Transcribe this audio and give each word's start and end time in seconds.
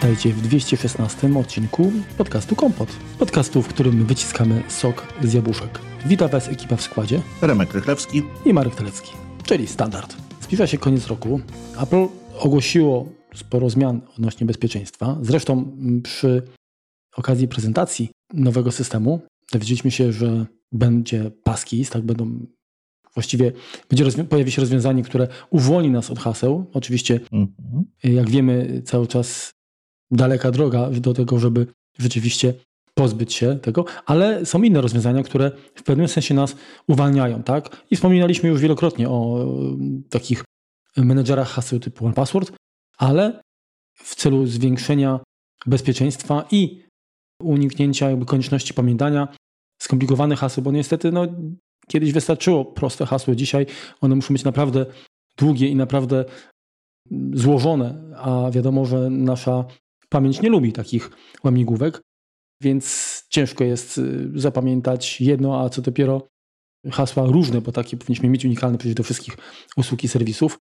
Witajcie 0.00 0.32
w 0.32 0.42
216 0.42 1.38
odcinku 1.38 1.92
podcastu 2.18 2.56
Kompot. 2.56 2.88
Podcastu, 3.18 3.62
w 3.62 3.68
którym 3.68 4.06
wyciskamy 4.06 4.62
sok 4.68 5.06
z 5.22 5.32
jabłuszek. 5.32 5.80
Witam 6.06 6.28
Was 6.28 6.48
ekipa 6.48 6.76
w 6.76 6.82
składzie 6.82 7.22
Remek 7.42 7.74
Rychlewski 7.74 8.22
i 8.44 8.52
Marek 8.52 8.74
Telecki, 8.74 9.12
czyli 9.44 9.66
standard. 9.66 10.16
Zbliża 10.40 10.66
się 10.66 10.78
koniec 10.78 11.06
roku. 11.06 11.40
Apple 11.82 12.06
ogłosiło 12.38 13.08
sporo 13.34 13.70
zmian 13.70 14.00
odnośnie 14.16 14.46
bezpieczeństwa. 14.46 15.18
Zresztą 15.22 15.76
przy 16.02 16.42
okazji 17.16 17.48
prezentacji 17.48 18.10
nowego 18.34 18.72
systemu 18.72 19.20
dowiedzieliśmy 19.52 19.90
się, 19.90 20.12
że 20.12 20.46
będzie 20.72 21.30
passkeys, 21.44 21.90
tak 21.90 22.02
będą 22.02 22.46
właściwie 23.14 23.52
będzie 23.88 24.24
pojawi 24.24 24.50
się 24.50 24.60
rozwiązanie, 24.60 25.02
które 25.02 25.28
uwolni 25.50 25.90
nas 25.90 26.10
od 26.10 26.18
haseł. 26.18 26.70
Oczywiście, 26.72 27.20
mhm. 27.32 27.84
jak 28.02 28.30
wiemy, 28.30 28.82
cały 28.84 29.06
czas 29.06 29.59
daleka 30.10 30.50
droga 30.50 30.90
do 30.90 31.14
tego, 31.14 31.38
żeby 31.38 31.66
rzeczywiście 31.98 32.54
pozbyć 32.94 33.34
się 33.34 33.58
tego, 33.58 33.84
ale 34.06 34.46
są 34.46 34.62
inne 34.62 34.80
rozwiązania, 34.80 35.22
które 35.22 35.50
w 35.74 35.82
pewnym 35.82 36.08
sensie 36.08 36.34
nas 36.34 36.56
uwalniają, 36.88 37.42
tak? 37.42 37.84
I 37.90 37.96
wspominaliśmy 37.96 38.48
już 38.48 38.60
wielokrotnie 38.60 39.08
o 39.08 39.46
takich 40.10 40.44
menedżerach 40.96 41.48
haseł 41.48 41.80
typu 41.80 42.06
OnePassword, 42.06 42.52
ale 42.98 43.40
w 43.94 44.14
celu 44.14 44.46
zwiększenia 44.46 45.20
bezpieczeństwa 45.66 46.44
i 46.50 46.82
uniknięcia 47.42 48.10
jakby 48.10 48.26
konieczności 48.26 48.74
pamiętania 48.74 49.28
skomplikowanych 49.82 50.38
haseł, 50.38 50.64
bo 50.64 50.72
niestety 50.72 51.12
no, 51.12 51.26
kiedyś 51.88 52.12
wystarczyło 52.12 52.64
proste 52.64 53.06
hasło, 53.06 53.34
dzisiaj 53.34 53.66
one 54.00 54.14
muszą 54.14 54.34
być 54.34 54.44
naprawdę 54.44 54.86
długie 55.36 55.68
i 55.68 55.76
naprawdę 55.76 56.24
złożone, 57.32 57.94
a 58.16 58.50
wiadomo, 58.50 58.86
że 58.86 59.10
nasza 59.10 59.64
pamięć 60.10 60.42
nie 60.42 60.48
lubi 60.48 60.72
takich 60.72 61.10
łamigłówek, 61.44 62.00
więc 62.62 62.84
ciężko 63.28 63.64
jest 63.64 63.98
y, 63.98 64.30
zapamiętać 64.34 65.20
jedno, 65.20 65.60
a 65.60 65.68
co 65.68 65.82
dopiero 65.82 66.28
hasła 66.92 67.26
różne, 67.26 67.60
bo 67.60 67.72
takie 67.72 67.96
powinniśmy 67.96 68.28
mieć 68.28 68.44
unikalne 68.44 68.78
przecież 68.78 68.94
do 68.94 69.02
wszystkich 69.02 69.36
usług 69.76 70.04
i 70.04 70.08
serwisów, 70.08 70.58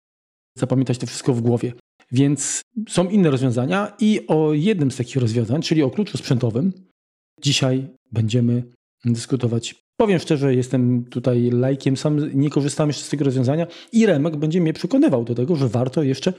zapamiętać 0.57 0.97
to 0.97 1.07
wszystko 1.07 1.33
w 1.33 1.41
głowie. 1.41 1.73
Więc 2.11 2.61
są 2.89 3.09
inne 3.09 3.31
rozwiązania 3.31 3.95
i 3.99 4.27
o 4.27 4.53
jednym 4.53 4.91
z 4.91 4.95
takich 4.95 5.15
rozwiązań, 5.15 5.61
czyli 5.61 5.83
o 5.83 5.89
kluczu 5.89 6.17
sprzętowym, 6.17 6.73
dzisiaj 7.41 7.87
będziemy 8.11 8.63
dyskutować. 9.05 9.75
Powiem 9.97 10.19
szczerze, 10.19 10.55
jestem 10.55 11.05
tutaj 11.05 11.49
lajkiem, 11.49 11.97
sam 11.97 12.39
nie 12.39 12.49
korzystam 12.49 12.89
jeszcze 12.89 13.03
z 13.03 13.09
tego 13.09 13.25
rozwiązania 13.25 13.67
i 13.91 14.05
Remek 14.05 14.35
będzie 14.35 14.61
mnie 14.61 14.73
przekonywał 14.73 15.23
do 15.23 15.35
tego, 15.35 15.55
że 15.55 15.67
warto 15.67 16.03
jeszcze 16.03 16.33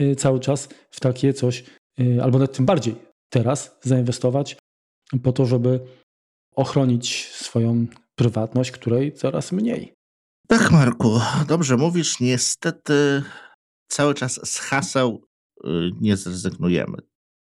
y, 0.00 0.16
cały 0.16 0.40
czas 0.40 0.68
w 0.90 1.00
takie 1.00 1.34
coś, 1.34 1.64
albo 2.22 2.38
nawet 2.38 2.56
tym 2.56 2.66
bardziej 2.66 2.94
teraz 3.32 3.78
zainwestować 3.82 4.56
po 5.22 5.32
to, 5.32 5.46
żeby 5.46 5.80
ochronić 6.54 7.28
swoją 7.28 7.86
prywatność, 8.14 8.70
której 8.70 9.12
coraz 9.12 9.52
mniej. 9.52 9.92
Tak, 10.48 10.70
Marku, 10.70 11.20
dobrze 11.48 11.76
mówisz. 11.76 12.20
Niestety 12.20 13.22
cały 13.88 14.14
czas 14.14 14.40
z 14.44 14.58
haseł 14.58 15.24
y, 15.64 15.90
nie 16.00 16.16
zrezygnujemy. 16.16 16.96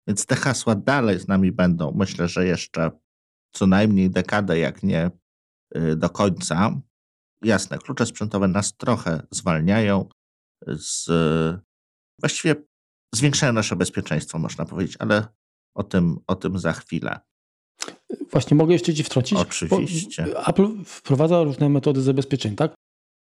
Więc 0.08 0.26
te 0.26 0.36
hasła 0.36 0.74
dalej 0.74 1.20
z 1.20 1.28
nami 1.28 1.52
będą. 1.52 1.92
Myślę, 1.96 2.28
że 2.28 2.46
jeszcze 2.46 2.90
co 3.54 3.66
najmniej 3.66 4.10
dekadę, 4.10 4.58
jak 4.58 4.82
nie 4.82 5.10
y, 5.76 5.96
do 5.96 6.10
końca. 6.10 6.80
Jasne, 7.42 7.78
klucze 7.78 8.06
sprzętowe 8.06 8.48
nas 8.48 8.76
trochę 8.76 9.26
zwalniają, 9.30 10.08
z, 10.66 11.08
właściwie 12.20 12.54
zwiększają 13.16 13.52
nasze 13.52 13.76
bezpieczeństwo, 13.76 14.38
można 14.38 14.64
powiedzieć, 14.64 14.96
ale 14.98 15.26
o 15.74 15.82
tym, 15.82 16.18
o 16.26 16.34
tym 16.34 16.58
za 16.58 16.72
chwilę. 16.72 17.20
Właśnie 18.32 18.56
mogę 18.56 18.72
jeszcze 18.72 18.94
Ci 18.94 19.02
wtrącić? 19.02 19.38
Oczywiście. 19.38 20.46
Apple 20.46 20.84
wprowadza 20.84 21.42
różne 21.42 21.68
metody 21.68 22.02
zabezpieczeń, 22.02 22.56
tak? 22.56 22.74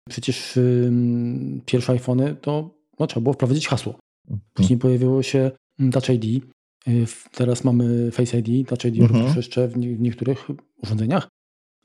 Przecież 0.10 0.56
yy, 0.56 0.92
pierwsze 1.66 1.94
iPhony 1.94 2.36
to 2.36 2.70
no, 3.00 3.08
trzeba 3.08 3.24
było 3.24 3.34
wprowadzić 3.34 3.68
hasło. 3.68 4.00
Mhm. 4.24 4.42
Później 4.54 4.80
pojawiło 4.80 5.24
się 5.24 5.52
Touch 5.92 6.10
ID, 6.10 6.26
yy, 6.26 7.06
teraz 7.32 7.64
mamy 7.64 8.12
Face 8.12 8.40
ID, 8.40 8.70
Touch 8.70 8.86
ID 8.86 9.00
mhm. 9.00 9.20
również 9.20 9.36
jeszcze 9.36 9.68
w, 9.68 9.74
w, 9.74 10.00
niektórych 10.00 10.48
urządzeniach, 10.84 11.28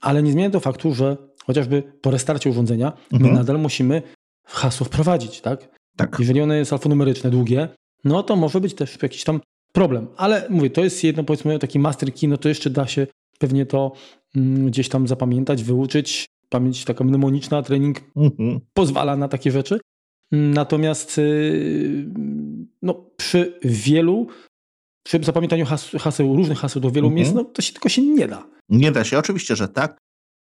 ale 0.01 0.23
nie 0.23 0.33
zmienia 0.33 0.51
to 0.51 0.61
faktu, 0.61 0.95
że 0.95 1.17
chociażby 1.45 1.83
po 2.03 2.11
restarcie 2.11 2.51
urządzenia 2.51 2.93
mhm. 3.12 3.33
my 3.33 3.39
nadal 3.39 3.59
musimy 3.59 4.03
hasło 4.47 4.87
wprowadzić, 4.87 5.41
tak? 5.41 5.69
tak? 5.97 6.17
Jeżeli 6.19 6.41
ono 6.41 6.55
jest 6.55 6.73
alfanumeryczne, 6.73 7.31
długie, 7.31 7.69
no 8.05 8.23
to 8.23 8.37
może 8.37 8.61
być 8.61 8.75
też 8.75 9.03
jakiś 9.03 9.25
tam 9.25 9.41
problem. 9.73 10.07
Ale 10.17 10.47
mówię, 10.51 10.71
to 10.71 10.85
jest 10.85 11.05
jedno, 11.05 11.25
powiedzmy, 11.25 11.59
taki 11.59 11.79
master 11.79 12.15
key, 12.15 12.29
no 12.29 12.37
to 12.37 12.49
jeszcze 12.49 12.71
da 12.71 12.87
się 12.87 13.07
pewnie 13.39 13.67
to 13.67 13.93
mm, 14.37 14.67
gdzieś 14.67 14.89
tam 14.89 15.09
zapamiętać, 15.09 15.63
wyuczyć. 15.63 16.27
Pamięć 16.49 16.85
taka 16.85 17.05
mnemoniczna, 17.05 17.62
trening 17.62 18.01
mhm. 18.17 18.61
pozwala 18.75 19.17
na 19.17 19.29
takie 19.29 19.51
rzeczy. 19.51 19.81
Natomiast 20.33 21.19
y, 21.19 22.07
no, 22.83 23.05
przy 23.17 23.59
wielu, 23.62 24.27
przy 25.05 25.23
zapamiętaniu 25.23 25.67
haseł, 25.99 26.37
różnych 26.37 26.59
haseł 26.59 26.83
do 26.83 26.91
wielu 26.91 27.07
mhm. 27.07 27.17
miejsc, 27.17 27.35
no, 27.35 27.45
to 27.45 27.62
się 27.62 27.73
tylko 27.73 27.89
się 27.89 28.03
nie 28.03 28.29
da. 28.29 28.47
Nie 28.69 28.93
da 28.93 29.05
się, 29.05 29.19
oczywiście, 29.19 29.57
że 29.57 29.69
tak. 29.69 29.99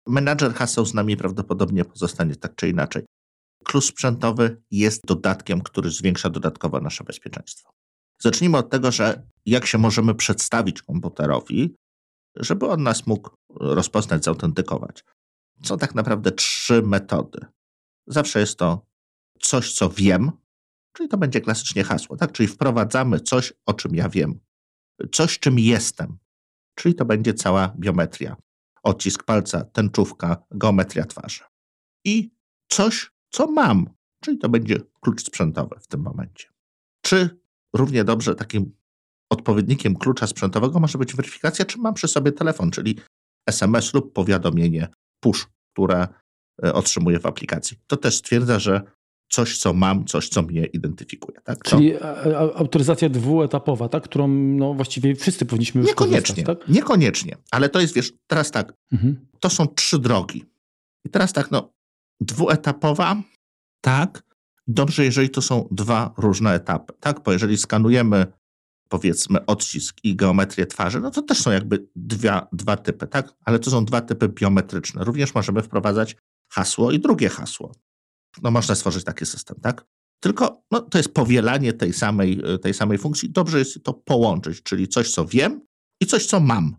Menadżer 0.08 0.54
haseł 0.54 0.86
z 0.86 0.94
nami 0.94 1.18
prawdopodobnie 1.18 1.86
pozostanie 1.86 2.36
tak 2.36 2.56
czy 2.56 2.70
inaczej. 2.70 3.04
Klucz 3.66 3.86
sprzętowy 3.86 4.62
jest 4.72 5.06
dodatkiem, 5.06 5.62
który 5.62 5.92
zwiększa 5.92 6.30
dodatkowo 6.30 6.80
nasze 6.80 7.04
bezpieczeństwo. 7.04 7.70
Zacznijmy 8.22 8.58
od 8.58 8.70
tego, 8.70 8.92
że 8.92 9.28
jak 9.46 9.66
się 9.66 9.78
możemy 9.78 10.16
przedstawić 10.16 10.82
komputerowi, 10.82 11.76
żeby 12.36 12.68
on 12.68 12.84
nas 12.84 13.08
mógł 13.08 13.30
rozpoznać, 13.50 14.24
zautentykować. 14.24 15.04
Są 15.64 15.78
tak 15.78 15.96
naprawdę 15.96 16.32
trzy 16.32 16.82
metody. 16.82 17.46
Zawsze 18.08 18.40
jest 18.40 18.58
to 18.58 18.86
coś, 19.40 19.74
co 19.74 19.90
wiem, 19.90 20.32
czyli 20.94 21.10
to 21.10 21.18
będzie 21.18 21.42
klasycznie 21.42 21.84
hasło, 21.84 22.18
tak? 22.18 22.32
Czyli 22.32 22.48
wprowadzamy 22.48 23.20
coś, 23.20 23.54
o 23.66 23.74
czym 23.74 23.96
ja 23.96 24.10
wiem. 24.10 24.40
Coś, 25.12 25.40
czym 25.40 25.60
jestem, 25.60 26.18
czyli 26.76 26.96
to 26.96 27.06
będzie 27.06 27.34
cała 27.34 27.74
biometria. 27.80 28.36
Odcisk 28.84 29.24
palca, 29.24 29.64
tęczówka, 29.64 30.38
geometria 30.52 31.06
twarzy. 31.06 31.44
I 32.04 32.32
coś, 32.70 33.12
co 33.30 33.48
mam, 33.48 33.90
czyli 34.20 34.38
to 34.38 34.50
będzie 34.50 34.80
klucz 35.02 35.24
sprzętowy 35.24 35.76
w 35.80 35.88
tym 35.88 36.02
momencie. 36.02 36.48
Czy 37.02 37.40
równie 37.74 38.04
dobrze 38.04 38.36
takim 38.36 38.72
odpowiednikiem 39.30 39.96
klucza 39.96 40.28
sprzętowego 40.28 40.80
może 40.80 40.98
być 40.98 41.16
weryfikacja, 41.16 41.66
czy 41.66 41.80
mam 41.80 41.94
przy 41.94 42.08
sobie 42.08 42.32
telefon, 42.32 42.72
czyli 42.72 43.00
SMS 43.48 43.94
lub 43.94 44.14
powiadomienie 44.14 44.88
push, 45.20 45.48
które 45.74 46.08
e, 46.64 46.74
otrzymuję 46.74 47.20
w 47.20 47.26
aplikacji. 47.26 47.78
To 47.88 47.98
też 47.98 48.16
stwierdza, 48.16 48.60
że 48.60 48.82
coś, 49.30 49.58
co 49.58 49.74
mam, 49.74 50.06
coś, 50.06 50.30
co 50.30 50.42
mnie 50.42 50.66
identyfikuje. 50.66 51.42
Tak? 51.42 51.64
Czyli 51.64 51.94
autoryzacja 52.56 53.10
dwuetapowa, 53.10 53.90
tak? 53.90 54.04
którą 54.04 54.28
no, 54.28 54.74
właściwie 54.74 55.16
wszyscy 55.16 55.46
powinniśmy 55.46 55.82
już 55.82 55.90
Niekoniecznie, 55.90 56.44
tak? 56.44 56.68
niekoniecznie. 56.68 57.38
Ale 57.52 57.70
to 57.70 57.80
jest, 57.82 57.94
wiesz, 57.96 58.14
teraz 58.28 58.52
tak, 58.52 58.74
mhm. 58.92 59.28
to 59.40 59.50
są 59.50 59.68
trzy 59.68 60.00
drogi. 60.00 60.46
I 61.06 61.10
teraz 61.10 61.34
tak, 61.34 61.52
no, 61.52 61.74
dwuetapowa, 62.22 63.22
tak, 63.82 64.26
Dobrze, 64.68 65.06
jeżeli 65.06 65.30
to 65.30 65.42
są 65.42 65.68
dwa 65.72 66.14
różne 66.18 66.54
etapy, 66.54 66.94
tak? 67.00 67.24
Bo 67.24 67.32
jeżeli 67.32 67.58
skanujemy 67.58 68.26
powiedzmy 68.90 69.46
odcisk 69.46 69.98
i 70.04 70.16
geometrię 70.16 70.66
twarzy, 70.66 71.00
no 71.00 71.12
to 71.12 71.22
też 71.22 71.42
są 71.42 71.52
jakby 71.52 71.88
dwa, 71.96 72.48
dwa 72.52 72.78
typy, 72.78 73.08
tak? 73.08 73.34
Ale 73.46 73.60
to 73.60 73.72
są 73.72 73.86
dwa 73.86 74.02
typy 74.02 74.30
biometryczne. 74.30 75.04
Również 75.04 75.36
możemy 75.36 75.62
wprowadzać 75.62 76.16
hasło 76.52 76.92
i 76.92 77.00
drugie 77.00 77.30
hasło. 77.30 77.72
No 78.44 78.52
można 78.52 78.76
stworzyć 78.76 79.04
taki 79.04 79.26
system, 79.26 79.60
tak? 79.62 79.86
Tylko 80.20 80.64
no, 80.72 80.82
to 80.82 80.98
jest 80.98 81.14
powielanie 81.14 81.74
tej 81.74 81.94
samej, 81.94 82.42
tej 82.62 82.74
samej 82.74 82.98
funkcji. 82.98 83.30
Dobrze 83.30 83.60
jest 83.60 83.84
to 83.84 83.94
połączyć, 83.94 84.64
czyli 84.64 84.88
coś, 84.88 85.12
co 85.12 85.26
wiem 85.26 85.62
i 86.02 86.06
coś, 86.06 86.26
co 86.26 86.40
mam. 86.40 86.76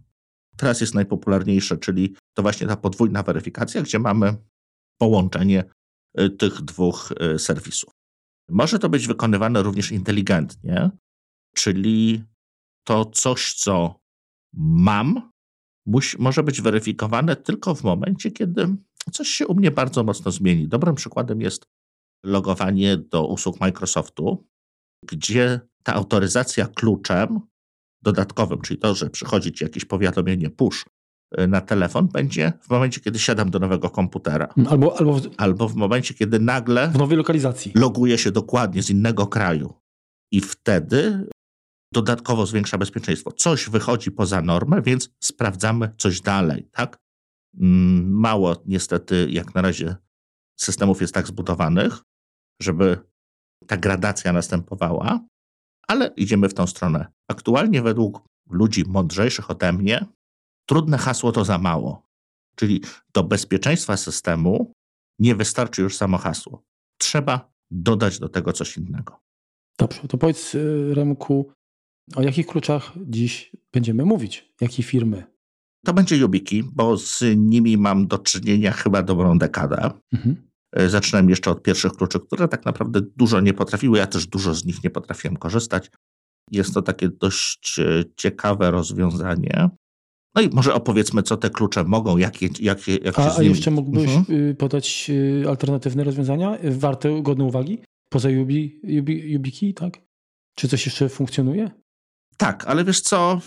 Teraz 0.57 0.81
jest 0.81 0.95
najpopularniejsze, 0.95 1.77
czyli 1.77 2.17
to 2.35 2.43
właśnie 2.43 2.67
ta 2.67 2.77
podwójna 2.77 3.23
weryfikacja, 3.23 3.83
gdzie 3.83 3.99
mamy 3.99 4.37
połączenie 4.99 5.65
Y, 6.21 6.31
tych 6.31 6.63
dwóch 6.63 7.13
y, 7.35 7.39
serwisów. 7.39 7.91
Może 8.49 8.79
to 8.79 8.89
być 8.89 9.07
wykonywane 9.07 9.63
również 9.63 9.93
inteligentnie, 9.93 10.91
czyli 11.55 12.25
to 12.87 13.05
coś, 13.05 13.55
co 13.55 14.01
mam, 14.55 15.31
może 16.19 16.43
być 16.43 16.61
weryfikowane 16.61 17.37
tylko 17.37 17.75
w 17.75 17.85
momencie, 17.85 18.31
kiedy 18.31 18.77
coś 19.13 19.29
się 19.29 19.47
u 19.47 19.55
mnie 19.55 19.71
bardzo 19.71 20.05
mocno 20.05 20.31
zmieni. 20.31 20.69
Dobrym 20.69 20.95
przykładem 20.95 21.41
jest 21.41 21.67
logowanie 22.25 22.97
do 22.97 23.27
usług 23.27 23.61
Microsoftu, 23.61 24.47
gdzie 25.05 25.61
ta 25.83 25.95
autoryzacja 25.95 26.67
kluczem 26.67 27.41
dodatkowym, 28.03 28.61
czyli 28.61 28.79
to, 28.79 28.95
że 28.95 29.11
przychodzi 29.11 29.53
ci 29.53 29.65
jakieś 29.65 29.85
powiadomienie 29.85 30.51
push 30.51 30.85
na 31.49 31.61
telefon 31.61 32.09
będzie 32.09 32.53
w 32.61 32.71
momencie, 32.71 33.01
kiedy 33.01 33.19
siadam 33.19 33.51
do 33.51 33.59
nowego 33.59 33.91
komputera. 33.91 34.49
Albo, 34.71 34.99
albo, 34.99 35.15
w, 35.15 35.31
albo 35.37 35.69
w 35.69 35.75
momencie, 35.75 36.15
kiedy 36.15 36.41
nagle 36.41 36.89
w 36.89 36.99
nowej 36.99 37.17
lokalizacji 37.17 37.73
loguję 37.75 38.19
się 38.19 38.31
dokładnie 38.31 38.83
z 38.83 38.91
innego 38.91 39.27
kraju. 39.27 39.75
I 40.33 40.41
wtedy 40.41 41.29
dodatkowo 41.93 42.47
zwiększa 42.47 42.79
bezpieczeństwo. 42.79 43.33
Coś 43.33 43.69
wychodzi 43.69 44.11
poza 44.11 44.43
normę, 44.43 44.83
więc 44.83 45.11
sprawdzamy 45.21 45.95
coś 45.99 46.21
dalej, 46.21 46.69
tak? 46.73 46.99
Mm, 47.61 48.11
mało 48.11 48.63
niestety, 48.67 49.27
jak 49.31 49.55
na 49.55 49.63
razie, 49.63 49.97
systemów 50.61 51.01
jest 51.01 51.15
tak 51.15 51.27
zbudowanych, 51.27 52.03
żeby 52.63 52.99
ta 53.67 53.77
gradacja 53.77 54.33
następowała, 54.33 55.21
ale 55.89 56.07
idziemy 56.17 56.49
w 56.49 56.55
tą 56.55 56.67
stronę. 56.67 57.07
Aktualnie 57.31 57.83
według 57.83 58.23
ludzi 58.51 58.85
mądrzejszych 58.87 59.51
ode 59.51 59.73
mnie, 59.73 60.07
trudne 60.67 60.99
hasło 60.99 61.33
to 61.33 61.45
za 61.45 61.59
mało. 61.59 62.07
Czyli 62.57 62.83
do 63.15 63.25
bezpieczeństwa 63.25 63.97
systemu 63.97 64.73
nie 65.19 65.35
wystarczy 65.35 65.83
już 65.83 65.97
samo 65.97 66.19
hasło. 66.19 66.63
Trzeba 66.99 67.53
dodać 67.71 68.19
do 68.19 68.29
tego 68.29 68.53
coś 68.53 68.77
innego. 68.77 69.21
Dobrze, 69.79 70.09
to 70.09 70.19
powiedz 70.19 70.55
y, 70.55 70.95
Remku, 70.95 71.53
o 72.17 72.23
jakich 72.23 72.47
kluczach 72.47 72.93
dziś 73.07 73.53
będziemy 73.73 74.05
mówić? 74.05 74.53
Jakie 74.61 74.83
firmy? 74.83 75.25
To 75.85 75.95
będzie 75.95 76.17
Yubiki, 76.17 76.63
bo 76.73 76.97
z 76.97 77.25
nimi 77.37 77.77
mam 77.77 78.07
do 78.07 78.19
czynienia 78.19 78.73
chyba 78.73 79.03
dobrą 79.03 79.39
dekadę. 79.39 79.91
Mhm. 80.13 80.49
Y, 80.81 80.91
zaczynałem 80.91 81.31
jeszcze 81.31 81.51
od 81.51 81.63
pierwszych 81.63 81.93
kluczy, 81.93 82.21
które 82.21 82.49
tak 82.49 82.65
naprawdę 82.65 83.01
dużo 83.17 83.41
nie 83.41 83.55
potrafiły. 83.55 83.99
Ja 83.99 84.07
też 84.07 84.27
dużo 84.27 84.55
z 84.55 84.65
nich 84.65 84.85
nie 84.85 84.91
potrafiłem 84.91 85.37
korzystać. 85.37 85.91
Jest 86.51 86.75
to 86.75 86.83
takie 86.83 87.09
dość 87.09 87.79
y, 87.79 88.05
ciekawe 88.17 88.71
rozwiązanie. 88.71 89.71
No 90.37 90.43
i 90.43 90.49
może 90.49 90.75
opowiedzmy, 90.75 91.23
co 91.23 91.37
te 91.37 91.51
klucze 91.51 91.85
mogą, 91.85 92.17
jakie, 92.17 92.49
jakie, 92.61 92.97
jak 92.97 93.19
a, 93.19 93.37
a 93.37 93.43
jeszcze 93.43 93.71
mógłbyś 93.71 94.11
mhm. 94.11 94.57
podać 94.57 95.11
alternatywne 95.49 96.05
rozwiązania, 96.05 96.59
warte, 96.65 97.23
godne 97.23 97.45
uwagi? 97.45 97.79
Poza 98.09 98.31
Yubi, 98.31 98.81
Yubi, 98.83 99.33
YubiKey, 99.33 99.75
tak? 99.75 99.99
Czy 100.55 100.69
coś 100.69 100.87
jeszcze 100.87 101.09
funkcjonuje? 101.09 101.71
Tak, 102.37 102.65
ale 102.67 102.85
wiesz 102.85 103.01
co? 103.01 103.41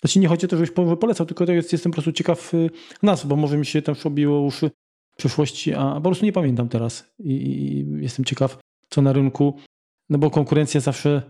Znaczy 0.00 0.18
nie 0.18 0.28
chodzi 0.28 0.46
o 0.46 0.48
to, 0.48 0.56
żebyś 0.56 0.70
polecał, 1.00 1.26
tylko 1.26 1.46
to 1.46 1.52
jest, 1.52 1.72
jestem 1.72 1.92
po 1.92 1.94
prostu 1.94 2.12
ciekaw 2.12 2.54
y, 2.54 2.70
nas, 3.02 3.26
bo 3.26 3.36
może 3.36 3.56
mi 3.58 3.66
się 3.66 3.82
tam 3.82 3.94
obiło 4.04 4.40
uszy 4.40 4.70
w 5.14 5.16
przyszłości, 5.16 5.74
a 5.74 5.94
po 5.94 6.00
prostu 6.00 6.24
nie 6.24 6.32
pamiętam 6.32 6.68
teraz 6.68 7.14
I, 7.18 7.32
i 7.32 7.86
jestem 8.02 8.24
ciekaw, 8.24 8.58
co 8.90 9.02
na 9.02 9.12
rynku, 9.12 9.58
no 10.08 10.18
bo 10.18 10.30
konkurencja 10.30 10.80
zawsze 10.80 11.22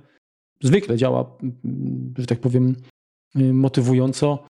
zwykle 0.62 0.96
działa, 0.96 1.38
że 2.19 2.26
tak 2.26 2.41
powiem, 2.41 2.76
y, 3.37 3.52
motywująco 3.52 4.46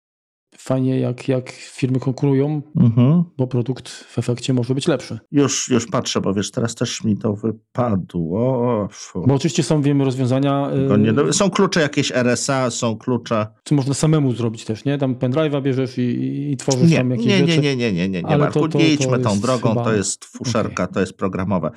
fajnie, 0.57 1.00
jak, 1.00 1.28
jak 1.28 1.50
firmy 1.51 2.00
konkurują, 2.00 2.62
mhm. 2.75 3.24
bo 3.38 3.48
produkt 3.48 3.90
w 3.90 4.19
efekcie 4.19 4.54
może 4.54 4.75
być 4.75 4.88
lepszy. 4.88 5.19
Już, 5.31 5.69
już 5.69 5.88
patrzę, 5.88 6.22
bo 6.22 6.34
wiesz, 6.34 6.51
teraz 6.51 6.75
też 6.75 7.04
mi 7.04 7.18
to 7.18 7.34
wypadło. 7.34 8.88
Fu. 8.92 9.24
Bo 9.28 9.34
oczywiście 9.34 9.63
są, 9.63 9.81
wiemy, 9.81 10.06
rozwiązania. 10.06 10.69
Nie, 11.00 11.34
są 11.34 11.50
klucze 11.50 11.81
jakieś 11.81 12.12
RSA, 12.12 12.72
są 12.72 12.98
klucze. 12.98 13.48
Co 13.63 13.75
można 13.75 13.94
samemu 13.94 14.31
zrobić 14.31 14.66
też, 14.66 14.86
nie? 14.86 14.98
Tam 14.98 15.16
pendrive'a 15.16 15.62
bierzesz 15.62 15.98
i, 15.98 16.51
i 16.51 16.57
tworzysz 16.57 16.92
nie, 16.92 16.98
tam 16.98 17.12
jakieś 17.12 17.25
nie, 17.25 17.42
nie, 17.42 17.48
rzeczy. 17.48 17.62
Nie, 17.62 17.75
nie, 17.75 17.94
nie, 17.94 18.10
nie, 18.10 18.22
nie, 18.22 18.28
Ale 18.28 18.38
Marku, 18.38 18.60
to, 18.60 18.68
to, 18.68 18.78
nie 18.78 18.94
idźmy 18.94 19.19
tą 19.19 19.40
drogą, 19.40 19.69
chyba... 19.69 19.84
to 19.84 19.94
jest 19.94 20.25
fuszerka, 20.25 20.84
okay. 20.84 20.94
to 20.94 21.00
jest 21.00 21.13
programowe. 21.13 21.72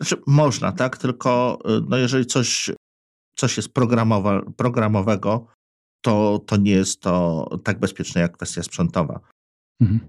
Znaczy, 0.00 0.22
można, 0.26 0.72
tak? 0.72 0.98
Tylko 0.98 1.58
y, 1.68 1.80
no 1.88 1.96
jeżeli 1.96 2.26
coś, 2.26 2.70
coś 3.36 3.56
jest 3.56 3.68
programowe, 3.68 4.40
programowego, 4.56 5.46
to, 6.06 6.38
to 6.46 6.56
nie 6.56 6.70
jest 6.70 7.00
to 7.00 7.48
tak 7.64 7.78
bezpieczne 7.78 8.20
jak 8.20 8.36
kwestia 8.36 8.62
sprzętowa. 8.62 9.20
Mhm. 9.80 10.00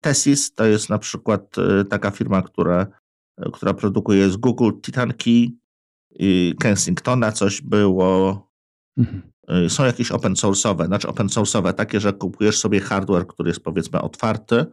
Tesis 0.00 0.54
to 0.54 0.64
jest 0.64 0.90
na 0.90 0.98
przykład 0.98 1.58
y, 1.58 1.84
taka 1.84 2.10
firma, 2.10 2.42
która, 2.42 2.86
y, 3.46 3.50
która 3.52 3.74
produkuje 3.74 4.30
z 4.30 4.36
Google 4.36 4.70
Titan 4.82 5.12
Key 5.12 5.50
i 6.10 6.54
Kensingtona 6.60 7.32
coś 7.32 7.60
było. 7.60 8.50
Mhm. 8.98 9.22
Y, 9.66 9.70
są 9.70 9.84
jakieś 9.84 10.12
open 10.12 10.32
source'owe, 10.32 10.86
znaczy 10.86 11.08
open 11.08 11.26
source'owe, 11.26 11.72
takie, 11.72 12.00
że 12.00 12.12
kupujesz 12.12 12.58
sobie 12.58 12.80
hardware, 12.80 13.26
który 13.26 13.50
jest 13.50 13.60
powiedzmy 13.60 14.00
otwarty 14.00 14.66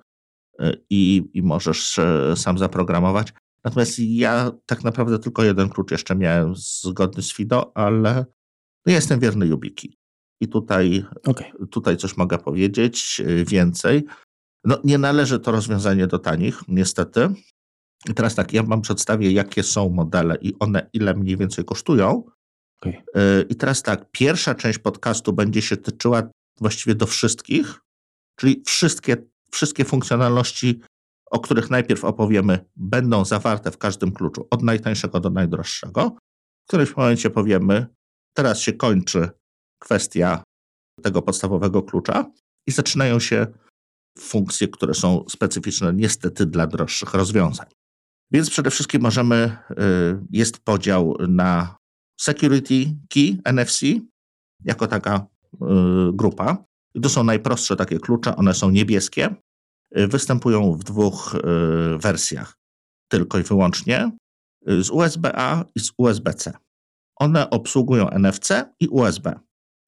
i, 0.90 1.30
i 1.34 1.42
możesz 1.42 2.00
sam 2.36 2.58
zaprogramować. 2.58 3.34
Natomiast 3.64 4.00
ja 4.00 4.52
tak 4.66 4.84
naprawdę 4.84 5.20
tylko 5.20 5.44
jeden 5.44 5.70
klucz 5.70 5.92
jeszcze 5.92 6.16
miałem 6.16 6.56
zgodny 6.56 7.24
z 7.24 7.34
FIDO, 7.34 7.78
ale 7.78 8.26
no 8.86 8.94
jestem 8.94 9.20
wierny 9.20 9.48
Yubiki. 9.48 9.99
I 10.42 10.48
tutaj, 10.48 11.06
okay. 11.26 11.52
tutaj 11.72 11.98
coś 11.98 12.18
mogę 12.18 12.38
powiedzieć 12.38 13.22
y, 13.26 13.46
więcej. 13.46 14.06
No, 14.64 14.78
nie 14.84 14.98
należy 14.98 15.40
to 15.40 15.52
rozwiązanie 15.52 16.08
do 16.08 16.20
tanich, 16.20 16.62
niestety. 16.68 17.30
I 18.10 18.14
teraz 18.14 18.36
tak, 18.36 18.54
ja 18.54 18.64
Wam 18.64 18.82
przedstawię, 18.82 19.32
jakie 19.32 19.64
są 19.64 19.90
modele 19.90 20.38
i 20.42 20.54
one 20.60 20.90
ile 20.94 21.14
mniej 21.14 21.38
więcej 21.38 21.66
kosztują. 21.66 22.24
Okay. 22.82 23.04
I 23.50 23.56
teraz 23.56 23.84
tak, 23.84 24.12
pierwsza 24.12 24.56
część 24.56 24.80
podcastu 24.80 25.34
będzie 25.34 25.62
się 25.62 25.78
tyczyła 25.78 26.24
właściwie 26.60 26.96
do 26.96 27.06
wszystkich, 27.06 27.80
czyli 28.36 28.64
wszystkie, 28.66 29.18
wszystkie 29.52 29.86
funkcjonalności, 29.86 30.82
o 31.32 31.40
których 31.40 31.70
najpierw 31.70 32.06
opowiemy, 32.06 32.66
będą 32.76 33.26
zawarte 33.26 33.72
w 33.72 33.78
każdym 33.78 34.12
kluczu, 34.12 34.48
od 34.50 34.64
najtańszego 34.64 35.20
do 35.20 35.30
najdroższego. 35.30 36.16
W 36.66 36.68
którymś 36.68 36.98
momencie 36.98 37.30
powiemy, 37.30 37.88
teraz 38.34 38.60
się 38.60 38.74
kończy 38.74 39.30
kwestia 39.80 40.44
tego 41.04 41.22
podstawowego 41.22 41.84
klucza 41.84 42.32
i 42.68 42.72
zaczynają 42.72 43.20
się 43.20 43.48
funkcje, 44.20 44.68
które 44.68 44.94
są 44.94 45.26
specyficzne 45.30 45.94
niestety 45.94 46.46
dla 46.46 46.68
droższych 46.68 47.14
rozwiązań. 47.14 47.68
Więc 48.32 48.50
przede 48.50 48.72
wszystkim 48.72 49.02
możemy, 49.02 49.58
y, 49.72 49.76
jest 50.32 50.60
podział 50.60 51.16
na 51.28 51.76
Security 52.22 52.96
Key, 53.10 53.38
NFC, 53.46 53.82
jako 54.64 54.88
taka 54.88 55.26
y, 55.54 55.58
grupa. 56.14 56.66
To 57.04 57.10
są 57.10 57.24
najprostsze 57.24 57.76
takie 57.76 58.00
klucze, 58.00 58.36
one 58.36 58.54
są 58.54 58.70
niebieskie. 58.70 59.36
Y, 59.98 60.08
występują 60.08 60.74
w 60.74 60.84
dwóch 60.84 61.36
wersjach, 62.00 62.58
tylko 63.08 63.40
i 63.40 63.44
wyłącznie 63.44 64.12
z 64.68 64.90
USB-A 64.90 65.66
i 65.76 65.80
z 65.80 65.92
USB-C. 65.98 66.54
One 67.16 67.50
obsługują 67.50 68.10
NFC 68.10 68.50
i 68.80 68.88
USB. 68.88 69.40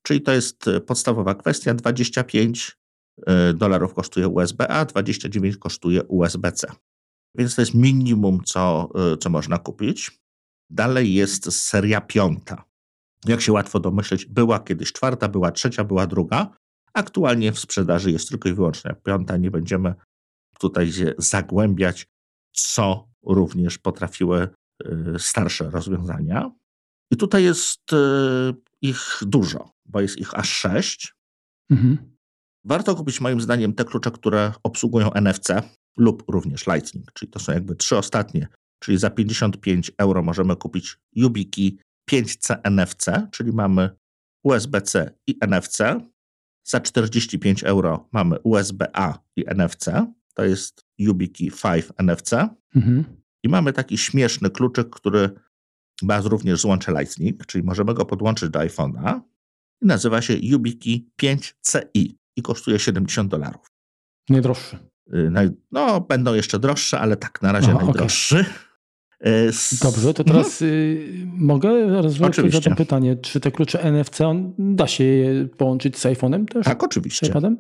Czyli 0.04 0.22
to 0.22 0.32
jest 0.32 0.68
e, 0.68 0.82
podstawowa 0.82 1.36
kwestia. 1.36 1.74
25 1.74 2.78
e, 3.28 3.54
dolarów 3.54 3.94
kosztuje 3.94 4.28
USB-A, 4.28 4.86
29 4.86 5.58
kosztuje 5.58 6.04
USB-C. 6.04 6.68
Więc 7.38 7.56
to 7.56 7.62
jest 7.62 7.74
minimum, 7.74 8.42
co, 8.46 8.90
e, 9.14 9.18
co 9.18 9.30
można 9.30 9.58
kupić. 9.58 10.22
Dalej 10.70 11.14
jest 11.14 11.52
seria 11.52 12.02
piąta. 12.02 12.64
Jak 13.26 13.42
się 13.42 13.52
łatwo 13.52 13.80
domyśleć, 13.80 14.26
była 14.26 14.60
kiedyś 14.60 14.94
czwarta, 14.94 15.28
była 15.28 15.52
trzecia, 15.52 15.84
była 15.84 16.08
druga. 16.08 16.58
Aktualnie 16.94 17.52
w 17.52 17.60
sprzedaży 17.60 18.12
jest 18.12 18.30
tylko 18.30 18.50
i 18.50 18.54
wyłącznie 18.54 18.96
piąta. 19.04 19.38
Nie 19.38 19.52
będziemy 19.52 19.94
tutaj 20.60 20.92
się 20.92 21.14
zagłębiać, 21.18 22.08
co 22.52 23.08
również 23.24 23.78
potrafiły 23.78 24.50
starsze 25.18 25.70
rozwiązania. 25.70 26.52
I 27.12 27.18
tutaj 27.18 27.44
jest 27.44 27.82
ich 28.82 29.20
dużo 29.22 29.72
bo 29.92 30.02
jest 30.02 30.18
ich 30.18 30.40
aż 30.40 30.50
sześć. 30.50 31.16
Mhm. 31.70 31.98
Warto 32.66 32.96
kupić 32.96 33.22
moim 33.22 33.42
zdaniem 33.42 33.74
te 33.74 33.86
klucze, 33.86 34.12
które 34.12 34.54
obsługują 34.64 35.14
NFC 35.14 35.48
lub 35.98 36.24
również 36.28 36.68
Lightning, 36.68 37.12
czyli 37.14 37.32
to 37.32 37.40
są 37.40 37.54
jakby 37.54 37.76
trzy 37.76 37.98
ostatnie, 37.98 38.48
czyli 38.80 38.98
za 38.98 39.10
55 39.10 39.92
euro 39.98 40.24
możemy 40.24 40.56
kupić 40.56 40.98
YubiKey 41.16 41.78
5C 42.12 42.60
NFC, 42.64 43.06
czyli 43.32 43.52
mamy 43.52 43.90
USB-C 44.44 45.14
i 45.28 45.38
NFC. 45.48 45.78
Za 46.68 46.80
45 46.80 47.64
euro 47.64 48.10
mamy 48.12 48.40
USB-A 48.40 49.20
i 49.36 49.46
NFC, 49.56 49.86
to 50.34 50.46
jest 50.46 50.82
YubiKey 50.98 51.52
5 51.64 51.86
NFC. 52.00 52.34
Mhm. 52.76 53.04
I 53.44 53.50
mamy 53.50 53.74
taki 53.74 53.98
śmieszny 53.98 54.50
kluczyk, 54.50 54.90
który 54.90 55.30
ma 56.04 56.22
również 56.22 56.62
złącze 56.62 56.92
Lightning, 56.92 57.46
czyli 57.46 57.64
możemy 57.64 57.94
go 57.94 58.06
podłączyć 58.06 58.50
do 58.50 58.60
iPhone'a 58.60 59.20
i 59.82 59.86
nazywa 59.86 60.22
się 60.22 60.34
YubiKey 60.34 61.06
5CI 61.22 62.16
i 62.36 62.42
kosztuje 62.42 62.80
70 62.80 63.32
dolarów. 63.32 63.72
Najdroższy. 64.30 64.78
Y, 65.14 65.32
no, 65.72 66.02
będą 66.02 66.34
jeszcze 66.34 66.60
droższe, 66.60 67.00
ale 67.00 67.18
tak, 67.18 67.42
na 67.42 67.52
razie 67.52 67.72
Aha, 67.76 67.86
najdroższy. 67.86 68.36
Okay. 68.36 69.52
Dobrze, 69.82 70.14
to 70.14 70.24
teraz 70.24 70.62
mhm. 70.62 70.72
y, 70.72 71.26
mogę 71.26 72.02
rozwiązać 72.02 72.54
zadam 72.54 72.76
pytanie, 72.76 73.16
czy 73.16 73.40
te 73.40 73.52
klucze 73.52 73.92
NFC 73.92 74.22
on, 74.22 74.54
da 74.58 74.88
się 74.88 75.04
je 75.04 75.48
połączyć 75.48 75.98
z 75.98 76.06
iPhone'em 76.06 76.46
też? 76.46 76.66
Tak, 76.66 76.84
oczywiście. 76.84 77.26
Z 77.26 77.30
iPadem? 77.30 77.58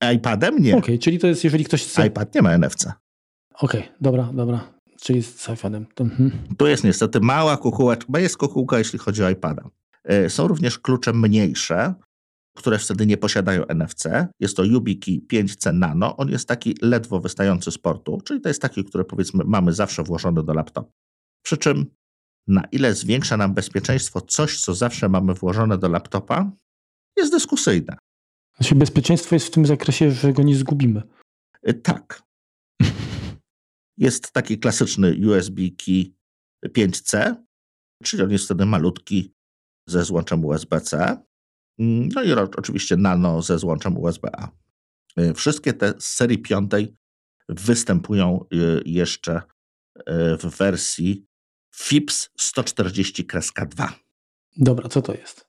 E, 0.00 0.14
iPadem 0.14 0.58
nie. 0.58 0.70
Okej, 0.70 0.78
okay, 0.78 0.98
czyli 0.98 1.18
to 1.18 1.26
jest, 1.26 1.44
jeżeli 1.44 1.64
ktoś 1.64 1.84
chce... 1.84 2.06
iPad 2.06 2.34
nie 2.34 2.42
ma 2.42 2.58
NFC. 2.58 2.84
Okej, 3.54 3.80
okay, 3.80 3.82
dobra, 4.00 4.30
dobra. 4.34 4.73
Czyli 5.04 5.22
z 5.22 5.48
iPhone'em. 5.48 5.84
Mhm. 6.00 6.30
Tu 6.58 6.66
jest 6.66 6.84
niestety 6.84 7.20
mała 7.20 7.56
kukułka, 7.56 8.06
bo 8.08 8.18
jest 8.18 8.36
kukułka, 8.36 8.78
jeśli 8.78 8.98
chodzi 8.98 9.24
o 9.24 9.30
iPada. 9.30 9.70
E, 10.04 10.30
są 10.30 10.48
również 10.48 10.78
klucze 10.78 11.12
mniejsze, 11.12 11.94
które 12.56 12.78
wtedy 12.78 13.06
nie 13.06 13.16
posiadają 13.16 13.64
NFC. 13.66 14.28
Jest 14.40 14.56
to 14.56 14.64
YubiKey 14.64 15.26
5C 15.32 15.74
Nano. 15.74 16.16
On 16.16 16.28
jest 16.28 16.48
taki 16.48 16.76
ledwo 16.82 17.20
wystający 17.20 17.70
z 17.70 17.78
portu, 17.78 18.20
czyli 18.24 18.40
to 18.40 18.48
jest 18.48 18.62
taki, 18.62 18.84
który 18.84 19.04
powiedzmy 19.04 19.44
mamy 19.46 19.72
zawsze 19.72 20.02
włożony 20.02 20.44
do 20.44 20.54
laptopa. 20.54 20.90
Przy 21.42 21.56
czym 21.56 21.86
Na 22.46 22.64
ile 22.72 22.94
zwiększa 22.94 23.36
nam 23.36 23.54
bezpieczeństwo 23.54 24.20
coś, 24.20 24.60
co 24.60 24.74
zawsze 24.74 25.08
mamy 25.08 25.34
włożone 25.34 25.78
do 25.78 25.88
laptopa, 25.88 26.50
jest 27.16 27.32
dyskusyjne. 27.32 27.96
Znaczy 28.56 28.74
bezpieczeństwo 28.74 29.36
jest 29.36 29.46
w 29.46 29.50
tym 29.50 29.66
zakresie, 29.66 30.10
że 30.10 30.32
go 30.32 30.42
nie 30.42 30.56
zgubimy. 30.56 31.02
Y, 31.68 31.74
tak. 31.74 32.22
Jest 33.96 34.32
taki 34.32 34.58
klasyczny 34.58 35.16
USB 35.28 35.62
key 35.84 36.14
5C, 36.66 37.34
czyli 38.04 38.22
on 38.22 38.30
jest 38.30 38.44
wtedy 38.44 38.66
malutki 38.66 39.34
ze 39.88 40.04
złączem 40.04 40.44
USB-C. 40.44 41.16
No 41.78 42.22
i 42.22 42.32
oczywiście 42.32 42.96
nano 42.96 43.42
ze 43.42 43.58
złączem 43.58 43.98
USB-A. 43.98 44.48
Y, 45.20 45.34
wszystkie 45.34 45.72
te 45.72 45.94
z 45.98 46.04
serii 46.04 46.38
piątej 46.38 46.96
występują 47.48 48.44
y, 48.54 48.82
jeszcze 48.86 49.42
w 50.38 50.56
wersji 50.56 51.26
FIPS 51.74 52.30
140-2. 52.40 53.88
Dobra, 54.56 54.88
co 54.88 55.02
to 55.02 55.14
jest? 55.14 55.48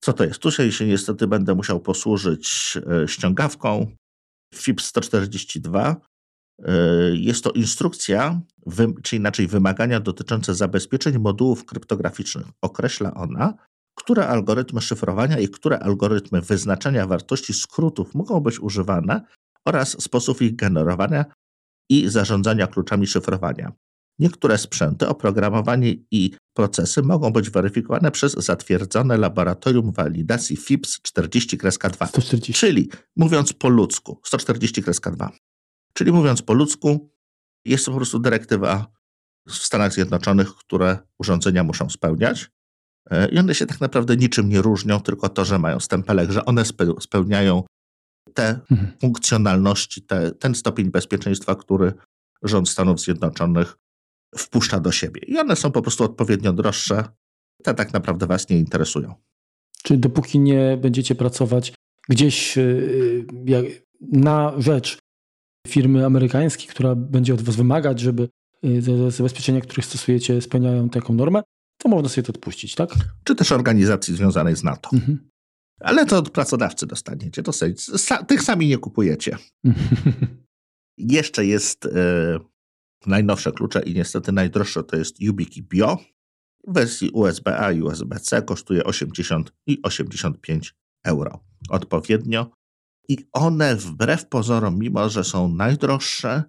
Co 0.00 0.12
to 0.12 0.24
jest? 0.24 0.40
Tutaj 0.40 0.72
się 0.72 0.86
niestety 0.86 1.26
będę 1.26 1.54
musiał 1.54 1.80
posłużyć 1.80 2.78
ściągawką 3.06 3.96
FIPS 4.54 4.84
142. 4.84 5.96
E, 6.64 6.72
jest 7.16 7.44
to 7.44 7.50
instrukcja, 7.50 8.40
czy 9.02 9.16
inaczej 9.16 9.46
wymagania 9.46 10.00
dotyczące 10.00 10.54
zabezpieczeń 10.54 11.18
modułów 11.18 11.64
kryptograficznych. 11.64 12.46
Określa 12.62 13.14
ona, 13.14 13.54
które 13.94 14.28
algorytmy 14.28 14.80
szyfrowania 14.80 15.38
i 15.38 15.48
które 15.48 15.78
algorytmy 15.78 16.40
wyznaczania 16.40 17.06
wartości 17.06 17.54
skrótów 17.54 18.14
mogą 18.14 18.40
być 18.40 18.60
używane 18.60 19.20
oraz 19.64 20.02
sposób 20.02 20.42
ich 20.42 20.56
generowania 20.56 21.24
i 21.90 22.08
zarządzania 22.08 22.66
kluczami 22.66 23.06
szyfrowania. 23.06 23.72
Niektóre 24.18 24.58
sprzęty, 24.58 25.08
oprogramowanie 25.08 25.94
i 26.10 26.30
procesy 26.54 27.02
mogą 27.02 27.30
być 27.30 27.50
weryfikowane 27.50 28.10
przez 28.10 28.32
zatwierdzone 28.32 29.16
laboratorium 29.16 29.92
walidacji 29.92 30.56
FIPS 30.56 31.00
40-2. 31.00 31.70
140. 32.06 32.52
Czyli 32.52 32.90
mówiąc 33.16 33.52
po 33.52 33.68
ludzku, 33.68 34.20
140-2. 34.26 35.28
Czyli 35.96 36.12
mówiąc 36.12 36.42
po 36.42 36.54
ludzku, 36.54 37.10
jest 37.64 37.84
to 37.84 37.90
po 37.90 37.96
prostu 37.96 38.18
dyrektywa 38.18 38.86
w 39.48 39.54
Stanach 39.54 39.92
Zjednoczonych, 39.92 40.54
które 40.54 40.98
urządzenia 41.18 41.64
muszą 41.64 41.90
spełniać. 41.90 42.50
E, 43.10 43.28
I 43.28 43.38
one 43.38 43.54
się 43.54 43.66
tak 43.66 43.80
naprawdę 43.80 44.16
niczym 44.16 44.48
nie 44.48 44.62
różnią, 44.62 45.00
tylko 45.00 45.28
to, 45.28 45.44
że 45.44 45.58
mają 45.58 45.80
stempelek, 45.80 46.30
że 46.30 46.44
one 46.44 46.62
spełniają 47.00 47.62
te 48.34 48.60
mhm. 48.70 48.92
funkcjonalności, 49.00 50.02
te, 50.02 50.32
ten 50.32 50.54
stopień 50.54 50.90
bezpieczeństwa, 50.90 51.54
który 51.54 51.92
rząd 52.42 52.68
Stanów 52.68 53.00
Zjednoczonych 53.00 53.76
wpuszcza 54.36 54.80
do 54.80 54.92
siebie. 54.92 55.20
I 55.26 55.38
one 55.38 55.56
są 55.56 55.72
po 55.72 55.82
prostu 55.82 56.04
odpowiednio 56.04 56.52
droższe. 56.52 57.04
Te 57.62 57.74
tak 57.74 57.92
naprawdę 57.92 58.26
Was 58.26 58.48
nie 58.48 58.58
interesują. 58.58 59.14
Czy 59.82 59.96
dopóki 59.96 60.38
nie 60.38 60.78
będziecie 60.82 61.14
pracować 61.14 61.72
gdzieś 62.08 62.58
y, 62.58 63.26
na 64.00 64.52
rzecz 64.58 64.98
firmy 65.66 66.06
amerykańskiej, 66.06 66.68
która 66.68 66.94
będzie 66.94 67.34
od 67.34 67.42
Was 67.42 67.56
wymagać, 67.56 68.00
żeby 68.00 68.28
y, 68.64 69.10
zabezpieczenia, 69.10 69.60
których 69.60 69.84
stosujecie, 69.84 70.40
spełniają 70.40 70.88
taką 70.88 71.14
normę, 71.14 71.42
to 71.78 71.88
można 71.88 72.08
sobie 72.08 72.22
to 72.22 72.32
odpuścić, 72.32 72.74
tak? 72.74 72.90
Czy 73.24 73.34
też 73.34 73.52
organizacji 73.52 74.14
związanej 74.14 74.56
z 74.56 74.62
NATO. 74.62 74.90
Mhm. 74.92 75.30
Ale 75.80 76.06
to 76.06 76.18
od 76.18 76.30
pracodawcy 76.30 76.86
dostaniecie. 76.86 77.42
To 77.42 77.52
sobie, 77.52 77.74
tych 78.26 78.42
sami 78.42 78.68
nie 78.68 78.78
kupujecie. 78.78 79.36
Jeszcze 80.98 81.46
jest 81.46 81.84
y, 81.84 81.90
najnowsze 83.06 83.52
klucze 83.52 83.82
i 83.82 83.94
niestety 83.94 84.32
najdroższe 84.32 84.84
to 84.84 84.96
jest 84.96 85.20
YubiKey 85.20 85.62
Bio. 85.62 85.98
W 86.66 86.74
wersji 86.74 87.10
USB-A 87.10 87.72
i 87.72 87.82
USB-C 87.82 88.42
kosztuje 88.42 88.84
80 88.84 89.52
i 89.66 89.82
85 89.82 90.74
euro 91.04 91.40
odpowiednio. 91.68 92.50
I 93.08 93.28
one 93.32 93.76
wbrew 93.76 94.28
pozorom, 94.28 94.78
mimo 94.78 95.08
że 95.08 95.24
są 95.24 95.48
najdroższe, 95.48 96.44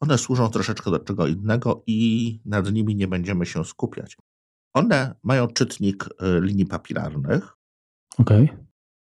one 0.00 0.18
służą 0.18 0.48
troszeczkę 0.48 0.90
do 0.90 0.98
czego 0.98 1.26
innego 1.26 1.82
i 1.86 2.40
nad 2.44 2.72
nimi 2.72 2.96
nie 2.96 3.08
będziemy 3.08 3.46
się 3.46 3.64
skupiać. 3.64 4.16
One 4.74 5.14
mają 5.22 5.48
czytnik 5.48 6.04
y, 6.04 6.40
linii 6.40 6.66
papilarnych. 6.66 7.56
Okay. 8.18 8.66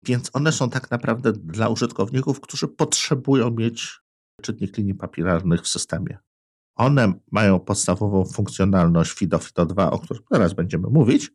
Więc 0.06 0.30
one 0.34 0.52
są 0.52 0.70
tak 0.70 0.92
naprawdę 0.92 1.34
dla 1.34 1.70
użytkowników, 1.70 2.42
którzy 2.42 2.68
potrzebują 2.68 3.52
mieć 3.52 4.00
czytnik 4.42 4.78
linii 4.78 4.96
papilarnych 4.96 5.62
w 5.62 5.68
systemie. 5.68 6.18
One 6.76 7.14
mają 7.32 7.60
podstawową 7.60 8.26
funkcjonalność 8.26 9.12
FIDO, 9.12 9.40
FIDO 9.40 9.66
2, 9.66 9.92
o 9.92 10.00
których 10.00 10.24
teraz 10.32 10.54
będziemy 10.54 10.88
mówić, 10.90 11.32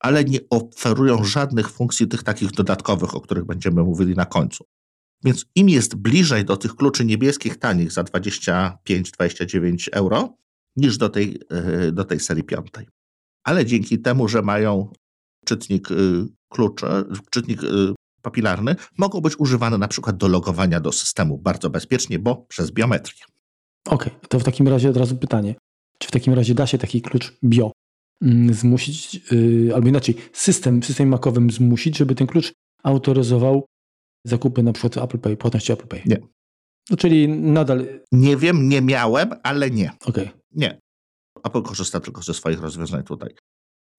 ale 0.00 0.24
nie 0.24 0.38
oferują 0.50 1.24
żadnych 1.24 1.70
funkcji 1.70 2.08
tych 2.08 2.22
takich 2.22 2.50
dodatkowych, 2.50 3.14
o 3.14 3.20
których 3.20 3.44
będziemy 3.44 3.82
mówili 3.82 4.14
na 4.14 4.26
końcu. 4.26 4.64
Więc 5.24 5.46
im 5.54 5.68
jest 5.68 5.94
bliżej 5.94 6.44
do 6.44 6.56
tych 6.56 6.76
kluczy 6.76 7.04
niebieskich 7.04 7.56
tanich 7.56 7.92
za 7.92 8.02
25-29 8.02 9.88
euro, 9.92 10.36
niż 10.76 10.98
do 10.98 11.08
tej, 11.08 11.40
e, 11.50 11.92
do 11.92 12.04
tej 12.04 12.20
serii 12.20 12.44
piątej. 12.44 12.86
Ale 13.44 13.66
dzięki 13.66 13.98
temu, 13.98 14.28
że 14.28 14.42
mają 14.42 14.90
czytnik 15.44 15.90
y, 15.90 16.26
kluczy, 16.48 16.86
czytnik 17.30 17.62
y, 17.62 17.66
papilarny, 18.22 18.76
mogą 18.98 19.20
być 19.20 19.38
używane 19.38 19.78
na 19.78 19.88
przykład 19.88 20.16
do 20.16 20.28
logowania 20.28 20.80
do 20.80 20.92
systemu 20.92 21.38
bardzo 21.38 21.70
bezpiecznie, 21.70 22.18
bo 22.18 22.36
przez 22.36 22.70
biometrię. 22.70 23.24
Okej, 23.86 24.12
okay, 24.12 24.28
to 24.28 24.38
w 24.38 24.44
takim 24.44 24.68
razie 24.68 24.90
od 24.90 24.96
razu 24.96 25.16
pytanie. 25.16 25.54
Czy 25.98 26.08
w 26.08 26.10
takim 26.10 26.34
razie 26.34 26.54
da 26.54 26.66
się 26.66 26.78
taki 26.78 27.02
klucz 27.02 27.32
bio 27.44 27.72
mm, 28.22 28.54
zmusić, 28.54 29.20
yy, 29.32 29.74
albo 29.74 29.88
inaczej, 29.88 30.14
system, 30.32 30.82
system 30.82 31.08
makowym 31.08 31.50
zmusić, 31.50 31.96
żeby 31.96 32.14
ten 32.14 32.26
klucz 32.26 32.52
autoryzował 32.82 33.66
zakupy 34.28 34.62
na 34.62 34.72
przykład 34.72 35.04
Apple 35.04 35.18
Pay, 35.18 35.36
płatności 35.36 35.72
Apple 35.72 35.86
Pay? 35.86 36.02
Nie. 36.06 36.18
No, 36.90 36.96
czyli 36.96 37.28
nadal... 37.28 37.86
Nie 38.12 38.36
wiem, 38.36 38.68
nie 38.68 38.82
miałem, 38.82 39.30
ale 39.42 39.70
nie. 39.70 39.90
Okej. 40.06 40.26
Okay. 40.28 40.40
Nie. 40.52 40.80
Apple 41.44 41.62
korzysta 41.62 42.00
tylko 42.00 42.22
ze 42.22 42.34
swoich 42.34 42.60
rozwiązań 42.60 43.02
tutaj. 43.02 43.34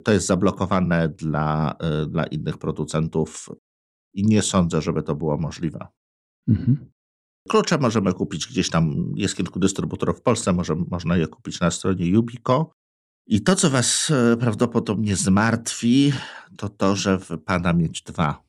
To 0.04 0.12
jest 0.12 0.28
zablokowane 0.28 1.10
dla, 1.10 1.76
yy, 1.82 2.06
dla 2.06 2.24
innych 2.24 2.58
producentów 2.58 3.50
i 4.14 4.26
nie 4.26 4.42
sądzę, 4.42 4.82
żeby 4.82 5.04
to 5.04 5.16
było 5.16 5.38
możliwe. 5.38 5.88
Mhm. 6.48 6.92
Klucze 7.50 7.78
możemy 7.78 8.14
kupić 8.14 8.48
gdzieś 8.48 8.70
tam, 8.70 9.14
jest 9.16 9.36
kilku 9.36 9.60
dystrybutorów 9.60 10.20
w 10.20 10.22
Polsce, 10.22 10.54
może, 10.54 10.76
można 10.76 11.18
je 11.18 11.28
kupić 11.28 11.60
na 11.60 11.72
stronie 11.72 12.06
Yubico. 12.06 12.72
I 13.28 13.42
to, 13.42 13.56
co 13.56 13.70
Was 13.70 14.12
e, 14.12 14.38
prawdopodobnie 14.38 15.16
zmartwi, 15.16 16.14
to 16.58 16.70
to, 16.70 16.96
że 16.96 17.18
wypada 17.18 17.74
mieć 17.74 18.02
dwa. 18.02 18.44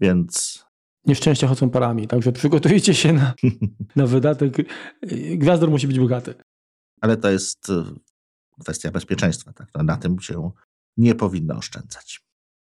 Więc. 0.00 0.64
Nieszczęścia 1.06 1.48
chodzą 1.48 1.70
parami, 1.70 2.06
także 2.08 2.32
przygotujcie 2.32 2.94
się 2.94 3.12
na, 3.12 3.34
na 3.96 4.06
wydatek. 4.06 4.56
Gwiazdor 5.36 5.70
musi 5.70 5.86
być 5.86 5.98
bogaty. 5.98 6.34
Ale 7.00 7.16
to 7.16 7.30
jest 7.30 7.70
e, 7.70 7.84
kwestia 8.60 8.90
bezpieczeństwa. 8.90 9.52
Tak? 9.52 9.68
No, 9.74 9.82
na 9.82 9.96
tym 9.96 10.20
się 10.20 10.50
nie 10.96 11.14
powinno 11.14 11.56
oszczędzać. 11.56 12.20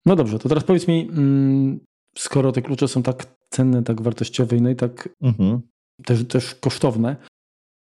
No 0.07 0.17
dobrze, 0.17 0.39
to 0.39 0.49
teraz 0.49 0.65
powiedz 0.65 0.89
mi, 0.89 1.09
mm, 1.13 1.81
skoro 2.17 2.53
te 2.53 2.63
klucze 2.63 2.89
są 2.89 3.03
tak 3.03 3.27
cenne, 3.51 3.83
tak 3.83 4.03
wartościowe 4.03 4.57
no 4.61 4.71
i 4.71 4.77
tak 4.77 5.09
mhm. 5.23 5.61
też, 6.05 6.29
też 6.29 6.55
kosztowne, 6.55 7.17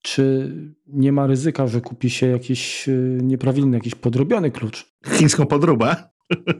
czy 0.02 0.52
nie 0.87 1.12
ma 1.12 1.26
ryzyka, 1.26 1.67
że 1.67 1.81
kupi 1.81 2.11
się 2.11 2.26
jakiś 2.26 2.88
y, 2.88 3.19
nieprawilny, 3.23 3.76
jakiś 3.76 3.95
podrobiony 3.95 4.50
klucz? 4.50 4.97
Chińską 5.07 5.47
podróbę? 5.47 5.97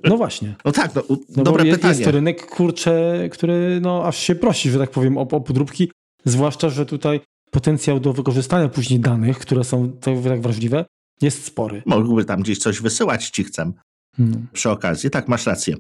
No 0.05 0.17
właśnie. 0.17 0.55
No 0.65 0.73
tak, 0.73 0.95
no, 0.95 1.03
no 1.37 1.45
dobre 1.45 1.67
jest, 1.67 1.79
pytanie. 1.79 1.95
Jest 1.95 2.05
to 2.05 2.11
rynek, 2.11 2.47
kurcze, 2.47 3.29
który 3.33 3.81
no, 3.81 4.05
aż 4.05 4.19
się 4.19 4.35
prosi, 4.35 4.71
że 4.71 4.79
tak 4.79 4.91
powiem, 4.91 5.19
o, 5.19 5.21
o 5.21 5.41
podróbki, 5.41 5.91
zwłaszcza, 6.25 6.69
że 6.69 6.87
tutaj 6.87 7.21
potencjał 7.51 8.01
do 8.01 8.13
wykorzystania 8.13 8.69
później 8.69 9.01
danych, 9.01 9.39
które 9.39 9.65
są 9.65 9.93
tak, 9.93 10.15
tak 10.25 10.41
wrażliwe, 10.41 10.85
jest 11.23 11.45
spory. 11.45 11.83
Mógłby 11.87 12.25
tam 12.25 12.41
gdzieś 12.41 12.59
coś 12.59 12.81
wysyłać 12.81 13.31
ci 13.31 13.45
chcę. 13.45 13.73
Hmm. 14.17 14.47
Przy 14.53 14.71
okazji, 14.71 15.11
tak, 15.11 15.29
masz 15.29 15.47
rację 15.47 15.77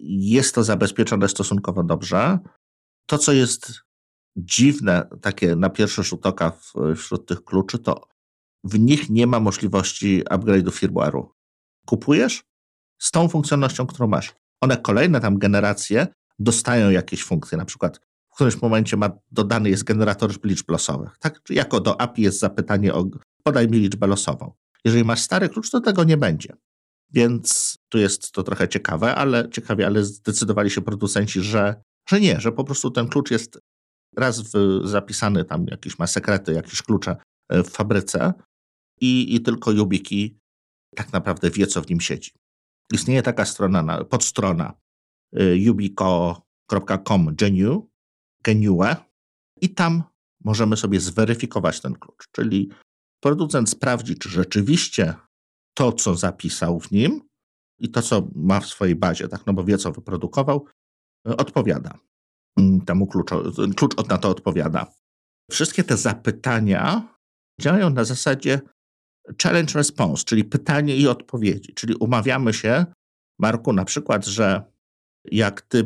jest 0.00 0.54
to 0.54 0.64
zabezpieczone 0.64 1.28
stosunkowo 1.28 1.82
dobrze. 1.82 2.38
To, 3.06 3.18
co 3.18 3.32
jest 3.32 3.72
dziwne, 4.36 5.08
takie 5.20 5.56
na 5.56 5.70
pierwszy 5.70 6.02
rzut 6.02 6.26
oka 6.26 6.52
wśród 6.96 7.26
tych 7.26 7.44
kluczy, 7.44 7.78
to 7.78 8.08
w 8.64 8.78
nich 8.78 9.10
nie 9.10 9.26
ma 9.26 9.40
możliwości 9.40 10.24
upgrade'u 10.24 10.70
firmware'u. 10.70 11.26
Kupujesz 11.86 12.42
z 13.00 13.10
tą 13.10 13.28
funkcjonalnością, 13.28 13.86
którą 13.86 14.06
masz. 14.06 14.34
One 14.60 14.76
kolejne 14.76 15.20
tam 15.20 15.38
generacje 15.38 16.06
dostają 16.38 16.90
jakieś 16.90 17.24
funkcje, 17.24 17.58
na 17.58 17.64
przykład 17.64 18.00
w 18.30 18.34
którymś 18.34 18.62
momencie 18.62 18.96
ma 18.96 19.10
dodany 19.30 19.70
jest 19.70 19.84
generator 19.84 20.30
liczb 20.44 20.70
losowych. 20.70 21.18
Tak? 21.18 21.40
Jako 21.50 21.80
do 21.80 22.00
API 22.00 22.22
jest 22.22 22.38
zapytanie 22.38 22.94
o 22.94 23.06
podaj 23.42 23.68
mi 23.68 23.78
liczbę 23.78 24.06
losową. 24.06 24.52
Jeżeli 24.84 25.04
masz 25.04 25.20
stary 25.20 25.48
klucz, 25.48 25.70
to 25.70 25.80
tego 25.80 26.04
nie 26.04 26.16
będzie. 26.16 26.56
Więc 27.12 27.76
tu 27.88 27.98
jest 27.98 28.32
to 28.32 28.42
trochę 28.42 28.68
ciekawe, 28.68 29.14
ale 29.14 29.50
ciekawie, 29.50 29.86
ale 29.86 30.04
zdecydowali 30.04 30.70
się 30.70 30.80
producenci, 30.80 31.40
że, 31.40 31.82
że 32.08 32.20
nie, 32.20 32.40
że 32.40 32.52
po 32.52 32.64
prostu 32.64 32.90
ten 32.90 33.08
klucz 33.08 33.30
jest 33.30 33.58
raz 34.16 34.40
w, 34.40 34.80
zapisany, 34.84 35.44
tam 35.44 35.66
jakieś 35.66 35.98
ma 35.98 36.06
sekrety, 36.06 36.52
jakieś 36.52 36.82
klucze 36.82 37.16
e, 37.48 37.62
w 37.62 37.68
fabryce 37.68 38.32
i, 39.00 39.34
i 39.34 39.40
tylko 39.40 39.72
YubiKey 39.72 40.38
tak 40.96 41.12
naprawdę 41.12 41.50
wie, 41.50 41.66
co 41.66 41.82
w 41.82 41.90
nim 41.90 42.00
siedzi. 42.00 42.30
Istnieje 42.92 43.22
taka 43.22 43.44
strona, 43.44 44.04
podstrona 44.04 44.74
y, 45.36 45.70
ubico.com 45.70 47.34
genu, 47.34 47.90
genue 48.44 48.96
i 49.60 49.74
tam 49.74 50.02
możemy 50.44 50.76
sobie 50.76 51.00
zweryfikować 51.00 51.80
ten 51.80 51.94
klucz, 51.94 52.28
czyli 52.32 52.70
producent 53.22 53.70
sprawdzi, 53.70 54.18
czy 54.18 54.28
rzeczywiście 54.28 55.14
to, 55.74 55.92
co 55.92 56.14
zapisał 56.14 56.80
w 56.80 56.90
nim 56.90 57.20
i 57.78 57.90
to, 57.90 58.02
co 58.02 58.28
ma 58.34 58.60
w 58.60 58.66
swojej 58.66 58.96
bazie, 58.96 59.28
tak, 59.28 59.46
no 59.46 59.52
bo 59.52 59.64
wie, 59.64 59.78
co 59.78 59.92
wyprodukował, 59.92 60.66
odpowiada. 61.24 61.98
Mm, 62.58 62.80
temu 62.80 63.06
klucz, 63.06 63.30
klucz 63.76 64.08
na 64.08 64.18
to 64.18 64.28
odpowiada. 64.28 64.86
Wszystkie 65.50 65.84
te 65.84 65.96
zapytania 65.96 67.08
działają 67.60 67.90
na 67.90 68.04
zasadzie 68.04 68.60
challenge 69.42 69.74
response, 69.74 70.24
czyli 70.24 70.44
pytanie 70.44 70.96
i 70.96 71.08
odpowiedzi. 71.08 71.74
Czyli 71.74 71.94
umawiamy 71.94 72.54
się, 72.54 72.86
Marku, 73.38 73.72
na 73.72 73.84
przykład, 73.84 74.26
że 74.26 74.62
jak 75.24 75.60
ty 75.60 75.84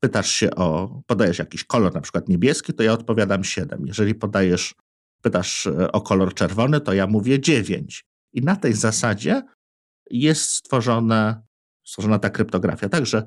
pytasz 0.00 0.30
się 0.30 0.50
o, 0.50 1.00
podajesz 1.06 1.38
jakiś 1.38 1.64
kolor, 1.64 1.94
na 1.94 2.00
przykład 2.00 2.28
niebieski, 2.28 2.72
to 2.72 2.82
ja 2.82 2.92
odpowiadam 2.92 3.44
7. 3.44 3.86
Jeżeli 3.86 4.14
podajesz, 4.14 4.74
pytasz 5.22 5.66
e, 5.66 5.92
o 5.92 6.00
kolor 6.00 6.34
czerwony, 6.34 6.80
to 6.80 6.92
ja 6.92 7.06
mówię 7.06 7.40
9. 7.40 8.04
I 8.32 8.42
na 8.42 8.56
tej 8.56 8.72
zasadzie 8.72 9.42
jest 10.10 10.50
stworzone, 10.50 11.42
stworzona 11.86 12.18
ta 12.18 12.30
kryptografia. 12.30 12.88
Także 12.88 13.26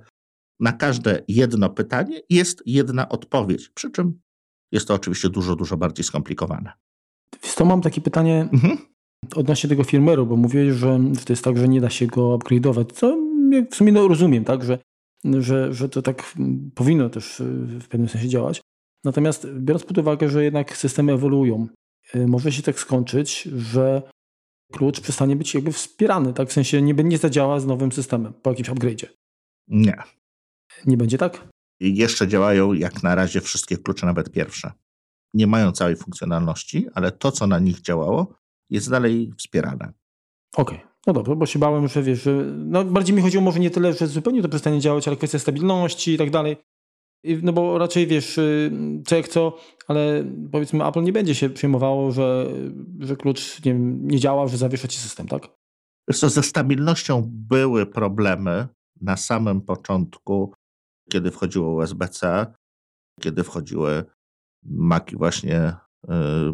na 0.59 0.73
każde 0.73 1.23
jedno 1.27 1.69
pytanie 1.69 2.21
jest 2.29 2.63
jedna 2.65 3.09
odpowiedź. 3.09 3.69
Przy 3.69 3.91
czym 3.91 4.21
jest 4.71 4.87
to 4.87 4.93
oczywiście 4.93 5.29
dużo, 5.29 5.55
dużo 5.55 5.77
bardziej 5.77 6.03
skomplikowane. 6.03 6.71
Wiesz 7.43 7.55
to 7.55 7.65
mam 7.65 7.81
takie 7.81 8.01
pytanie 8.01 8.49
mhm. 8.53 8.77
Odnośnie 9.35 9.69
tego 9.69 9.83
firmware'u, 9.83 10.27
bo 10.27 10.35
mówiłeś, 10.35 10.75
że 10.75 10.99
to 11.25 11.33
jest 11.33 11.43
tak, 11.43 11.57
że 11.57 11.67
nie 11.67 11.81
da 11.81 11.89
się 11.89 12.07
go 12.07 12.37
upgrade'ować, 12.37 12.85
co 12.93 13.17
w 13.71 13.75
sumie 13.75 13.91
no 13.91 14.07
rozumiem, 14.07 14.43
tak, 14.43 14.63
że, 14.63 14.79
że, 15.39 15.73
że 15.73 15.89
to 15.89 16.01
tak 16.01 16.33
powinno 16.75 17.09
też 17.09 17.41
w 17.79 17.87
pewnym 17.87 18.09
sensie 18.09 18.27
działać. 18.27 18.61
Natomiast 19.03 19.47
biorąc 19.51 19.83
pod 19.83 19.97
uwagę, 19.97 20.29
że 20.29 20.43
jednak 20.43 20.77
systemy 20.77 21.13
ewoluują, 21.13 21.67
y, 22.15 22.27
może 22.27 22.51
się 22.51 22.63
tak 22.63 22.79
skończyć, 22.79 23.41
że 23.43 24.01
klucz 24.71 25.01
przestanie 25.01 25.35
być 25.35 25.53
jakby 25.53 25.71
wspierany, 25.71 26.33
tak? 26.33 26.49
W 26.49 26.53
sensie 26.53 26.81
nie, 26.81 26.93
nie 26.93 27.17
zadziała 27.17 27.59
z 27.59 27.65
nowym 27.65 27.91
systemem 27.91 28.33
po 28.33 28.49
jakimś 28.49 28.69
upgrade'zie. 28.69 29.07
Nie. 29.67 29.95
Nie 30.85 30.97
będzie 30.97 31.17
tak? 31.17 31.47
Jeszcze 31.79 32.27
działają 32.27 32.73
jak 32.73 33.03
na 33.03 33.15
razie 33.15 33.41
wszystkie 33.41 33.77
klucze, 33.77 34.05
nawet 34.05 34.31
pierwsze. 34.31 34.71
Nie 35.33 35.47
mają 35.47 35.71
całej 35.71 35.95
funkcjonalności, 35.95 36.87
ale 36.93 37.11
to, 37.11 37.31
co 37.31 37.47
na 37.47 37.59
nich 37.59 37.81
działało, 37.81 38.38
jest 38.69 38.89
dalej 38.89 39.33
wspierane. 39.37 39.93
Okej, 40.55 40.77
okay. 40.77 40.87
no 41.07 41.13
dobrze, 41.13 41.35
bo 41.35 41.45
się 41.45 41.59
bałem, 41.59 41.87
że 41.87 42.03
wiesz, 42.03 42.23
że, 42.23 42.31
no 42.55 42.85
bardziej 42.85 43.15
mi 43.15 43.21
chodziło 43.21 43.43
może 43.43 43.59
nie 43.59 43.71
tyle, 43.71 43.93
że 43.93 44.07
zupełnie 44.07 44.41
to 44.41 44.49
przestanie 44.49 44.79
działać, 44.79 45.07
ale 45.07 45.17
kwestia 45.17 45.39
stabilności 45.39 46.13
i 46.13 46.17
tak 46.17 46.29
dalej. 46.29 46.57
No 47.43 47.53
bo 47.53 47.77
raczej 47.77 48.07
wiesz, 48.07 48.37
y, 48.37 48.71
co 49.05 49.15
jak 49.15 49.27
co, 49.27 49.57
ale 49.87 50.23
powiedzmy 50.51 50.85
Apple 50.85 51.03
nie 51.03 51.13
będzie 51.13 51.35
się 51.35 51.49
przejmowało, 51.49 52.11
że, 52.11 52.53
że 52.99 53.15
klucz 53.15 53.65
nie, 53.65 53.73
nie 53.79 54.19
działa, 54.19 54.47
że 54.47 54.57
zawiesza 54.57 54.87
ci 54.87 54.99
system, 54.99 55.27
tak? 55.27 55.47
Wiesz 56.07 56.19
co, 56.19 56.29
ze 56.29 56.43
stabilnością 56.43 57.23
były 57.27 57.85
problemy 57.85 58.67
na 59.01 59.17
samym 59.17 59.61
początku, 59.61 60.53
kiedy 61.09 61.31
wchodziło 61.31 61.73
USB-C, 61.73 62.45
kiedy 63.21 63.43
wchodziły 63.43 64.03
Maki 64.63 65.15
właśnie 65.15 65.73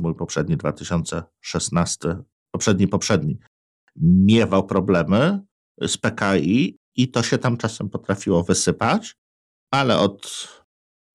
mój 0.01 0.15
poprzedni 0.15 0.57
2016, 0.57 2.17
poprzedni, 2.51 2.87
poprzedni, 2.87 3.37
miewał 4.01 4.65
problemy 4.65 5.39
z 5.81 5.97
PKI 5.97 6.77
i 6.95 7.11
to 7.11 7.23
się 7.23 7.37
tam 7.37 7.57
czasem 7.57 7.89
potrafiło 7.89 8.43
wysypać, 8.43 9.15
ale 9.71 9.99
od 9.99 10.47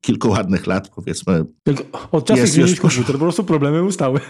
kilku 0.04 0.28
ładnych 0.28 0.66
lat, 0.66 0.88
powiedzmy. 0.88 1.44
Od 2.12 2.26
czasu, 2.26 2.40
jak 2.40 2.48
zmieniłeś 2.48 2.80
komputer, 2.80 3.12
po 3.12 3.18
prostu 3.18 3.44
problemy 3.44 3.82
ustały. 3.82 4.20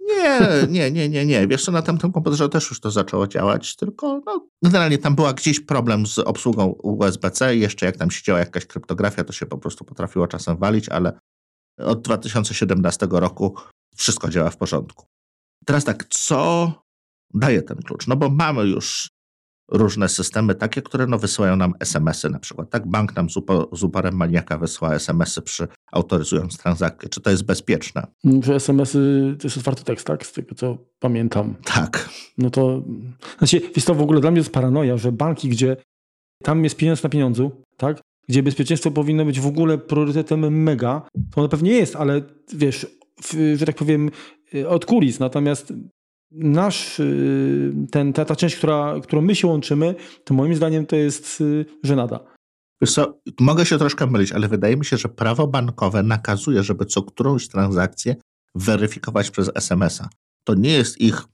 Nie, 0.00 0.66
nie, 0.68 0.90
nie, 0.90 1.08
nie, 1.08 1.26
nie. 1.26 1.46
Wiesz 1.46 1.64
co, 1.64 1.72
na 1.72 1.82
tamtym 1.82 2.12
komputerze 2.12 2.48
też 2.48 2.70
już 2.70 2.80
to 2.80 2.90
zaczęło 2.90 3.26
działać, 3.26 3.76
tylko 3.76 4.22
no, 4.26 4.48
generalnie 4.64 4.98
tam 4.98 5.14
była 5.14 5.32
gdzieś 5.32 5.60
problem 5.60 6.06
z 6.06 6.18
obsługą 6.18 6.66
USB-C 6.66 7.56
jeszcze 7.56 7.86
jak 7.86 7.96
tam 7.96 8.10
się 8.10 8.22
działa 8.22 8.38
jakaś 8.38 8.66
kryptografia, 8.66 9.24
to 9.24 9.32
się 9.32 9.46
po 9.46 9.58
prostu 9.58 9.84
potrafiło 9.84 10.26
czasem 10.26 10.56
walić, 10.56 10.88
ale 10.88 11.18
od 11.84 12.02
2017 12.02 13.06
roku 13.10 13.54
wszystko 13.96 14.28
działa 14.28 14.50
w 14.50 14.56
porządku. 14.56 15.06
Teraz 15.66 15.84
tak, 15.84 16.04
co 16.04 16.72
daje 17.34 17.62
ten 17.62 17.76
klucz? 17.76 18.06
No 18.06 18.16
bo 18.16 18.30
mamy 18.30 18.62
już 18.62 19.08
różne 19.70 20.08
systemy 20.08 20.54
takie, 20.54 20.82
które 20.82 21.06
no, 21.06 21.18
wysyłają 21.18 21.56
nam 21.56 21.74
SMS-y 21.80 22.30
na 22.30 22.38
przykład. 22.38 22.70
Tak, 22.70 22.86
bank 22.86 23.16
nam 23.16 23.30
z, 23.72 23.82
uporem 23.82 24.16
maniaka 24.16 24.58
wysyła 24.58 24.94
SMS-y 24.94 25.42
przy 25.42 25.68
autoryzując 25.92 26.58
transakcję. 26.58 27.08
Czy 27.08 27.20
to 27.20 27.30
jest 27.30 27.44
bezpieczne? 27.44 28.06
Że 28.42 28.54
SMS-y 28.54 29.36
to 29.40 29.46
jest 29.46 29.58
otwarty 29.58 29.84
tekst, 29.84 30.06
tak? 30.06 30.26
Z 30.26 30.32
tego 30.32 30.54
co 30.54 30.78
pamiętam. 30.98 31.54
Tak. 31.64 32.08
No 32.38 32.50
to, 32.50 32.82
znaczy, 33.38 33.60
jest 33.76 33.86
to 33.86 33.94
w 33.94 34.02
ogóle 34.02 34.20
dla 34.20 34.30
mnie 34.30 34.40
jest 34.40 34.52
paranoja, 34.52 34.96
że 34.96 35.12
banki, 35.12 35.48
gdzie 35.48 35.76
tam 36.42 36.64
jest 36.64 36.76
pieniądz 36.76 37.02
na 37.02 37.10
pieniądzu, 37.10 37.50
tak? 37.76 38.00
Gdzie 38.30 38.42
bezpieczeństwo 38.42 38.90
powinno 38.90 39.24
być 39.24 39.40
w 39.40 39.46
ogóle 39.46 39.78
priorytetem 39.78 40.62
mega, 40.62 41.02
to 41.30 41.40
ono 41.40 41.48
pewnie 41.48 41.70
jest, 41.70 41.96
ale 41.96 42.22
wiesz, 42.52 42.86
w, 43.22 43.54
że 43.56 43.66
tak 43.66 43.76
powiem, 43.76 44.10
y, 44.54 44.68
od 44.68 44.86
kulis. 44.86 45.20
Natomiast 45.20 45.72
nasz, 46.30 47.00
y, 47.00 47.72
ten, 47.90 48.12
ta, 48.12 48.24
ta 48.24 48.36
część, 48.36 48.56
która, 48.56 48.94
którą 49.02 49.22
my 49.22 49.34
się 49.34 49.46
łączymy, 49.46 49.94
to 50.24 50.34
moim 50.34 50.54
zdaniem 50.54 50.86
to 50.86 50.96
jest 50.96 51.40
y, 51.40 51.64
żenada. 51.82 52.20
Wiesz 52.80 52.92
co, 52.92 53.20
mogę 53.40 53.66
się 53.66 53.78
troszkę 53.78 54.06
mylić, 54.06 54.32
ale 54.32 54.48
wydaje 54.48 54.76
mi 54.76 54.84
się, 54.84 54.96
że 54.96 55.08
prawo 55.08 55.46
bankowe 55.46 56.02
nakazuje, 56.02 56.62
żeby 56.62 56.86
co 56.86 57.02
którąś 57.02 57.48
transakcję 57.48 58.16
weryfikować 58.54 59.30
przez 59.30 59.50
SMS-a. 59.54 60.08
To 60.44 60.54
nie 60.54 60.72
jest 60.72 61.00
ich 61.00 61.24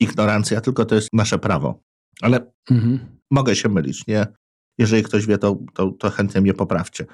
ignorancja, 0.00 0.60
tylko 0.60 0.84
to 0.84 0.94
jest 0.94 1.08
nasze 1.12 1.38
prawo. 1.38 1.80
Ale 2.22 2.52
mhm. 2.70 2.98
mogę 3.30 3.56
się 3.56 3.68
mylić, 3.68 4.06
nie? 4.06 4.26
Jeżeli 4.78 5.02
ktoś 5.02 5.26
wie, 5.26 5.38
to, 5.38 5.58
to, 5.74 5.90
to 5.90 6.10
chętnie 6.10 6.40
mnie 6.40 6.54
poprawcie. 6.54 7.06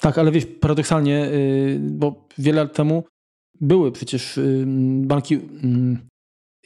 Tak, 0.00 0.18
ale 0.18 0.32
wiesz, 0.32 0.46
paradoksalnie, 0.46 1.26
y, 1.26 1.78
bo 1.80 2.28
wiele 2.38 2.62
lat 2.62 2.74
temu 2.74 3.04
były 3.60 3.92
przecież 3.92 4.40
banki 5.06 5.34
mm, 5.34 6.08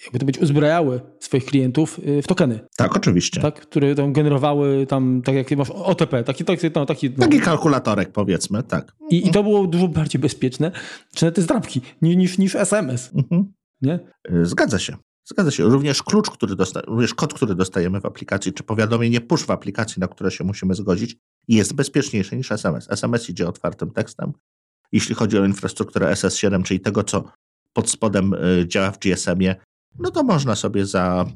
jakby 0.04 0.18
to 0.18 0.26
być, 0.26 0.38
uzbrajały 0.38 1.00
swoich 1.20 1.44
klientów 1.44 1.98
y, 1.98 2.22
w 2.22 2.26
tokeny. 2.26 2.60
Tak, 2.76 2.96
oczywiście. 2.96 3.40
Tak, 3.40 3.60
które 3.60 3.94
tam 3.94 4.12
generowały 4.12 4.86
tam, 4.86 5.22
tak 5.24 5.34
jak 5.34 5.50
masz 5.50 5.70
OTP, 5.70 6.24
taki, 6.24 6.44
taki, 6.44 6.66
no, 6.74 6.86
taki, 6.86 7.10
no. 7.10 7.16
taki 7.18 7.40
kalkulatorek 7.40 8.12
powiedzmy, 8.12 8.62
tak. 8.62 8.92
I, 9.10 9.28
I 9.28 9.30
to 9.30 9.42
było 9.42 9.66
dużo 9.66 9.88
bardziej 9.88 10.20
bezpieczne, 10.20 10.72
czy 11.14 11.24
na 11.24 11.30
te 11.30 11.42
zdrabki, 11.42 11.80
niż, 12.02 12.38
niż 12.38 12.56
SMS. 12.56 13.10
Mhm. 13.14 13.52
Nie? 13.82 13.98
Y, 14.30 14.46
zgadza 14.46 14.78
się. 14.78 14.96
Zgadza 15.24 15.50
się. 15.50 15.64
Również 15.64 16.02
klucz, 16.02 16.30
który 16.30 16.56
dosta- 16.56 16.82
również 16.86 17.14
kod, 17.14 17.34
który 17.34 17.54
dostajemy 17.54 18.00
w 18.00 18.06
aplikacji, 18.06 18.52
czy 18.52 18.62
powiadomienie 18.62 19.20
push 19.20 19.42
w 19.44 19.50
aplikacji, 19.50 20.00
na 20.00 20.08
które 20.08 20.30
się 20.30 20.44
musimy 20.44 20.74
zgodzić, 20.74 21.16
jest 21.48 21.72
bezpieczniejsze 21.74 22.36
niż 22.36 22.52
SMS. 22.52 22.86
SMS 22.90 23.30
idzie 23.30 23.48
otwartym 23.48 23.90
tekstem. 23.90 24.32
Jeśli 24.92 25.14
chodzi 25.14 25.38
o 25.38 25.44
infrastrukturę 25.44 26.12
SS7, 26.12 26.62
czyli 26.62 26.80
tego, 26.80 27.04
co 27.04 27.24
pod 27.72 27.90
spodem 27.90 28.34
y, 28.34 28.64
działa 28.68 28.90
w 28.90 28.98
GSM-ie, 28.98 29.56
no 29.98 30.10
to 30.10 30.22
można 30.22 30.56
sobie 30.56 30.86
za 30.86 31.26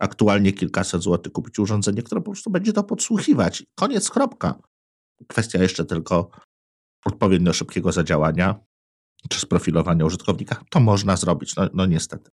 aktualnie 0.00 0.52
kilkaset 0.52 1.02
złotych 1.02 1.32
kupić 1.32 1.58
urządzenie, 1.58 2.02
które 2.02 2.20
po 2.20 2.30
prostu 2.30 2.50
będzie 2.50 2.72
to 2.72 2.84
podsłuchiwać. 2.84 3.64
Koniec, 3.78 4.10
kropka. 4.10 4.54
Kwestia 5.28 5.62
jeszcze 5.62 5.84
tylko 5.84 6.30
odpowiednio 7.04 7.52
szybkiego 7.52 7.92
zadziałania 7.92 8.60
czy 9.28 9.40
sprofilowania 9.40 10.04
użytkownika. 10.04 10.62
To 10.70 10.80
można 10.80 11.16
zrobić, 11.16 11.56
no, 11.56 11.68
no 11.74 11.86
niestety. 11.86 12.30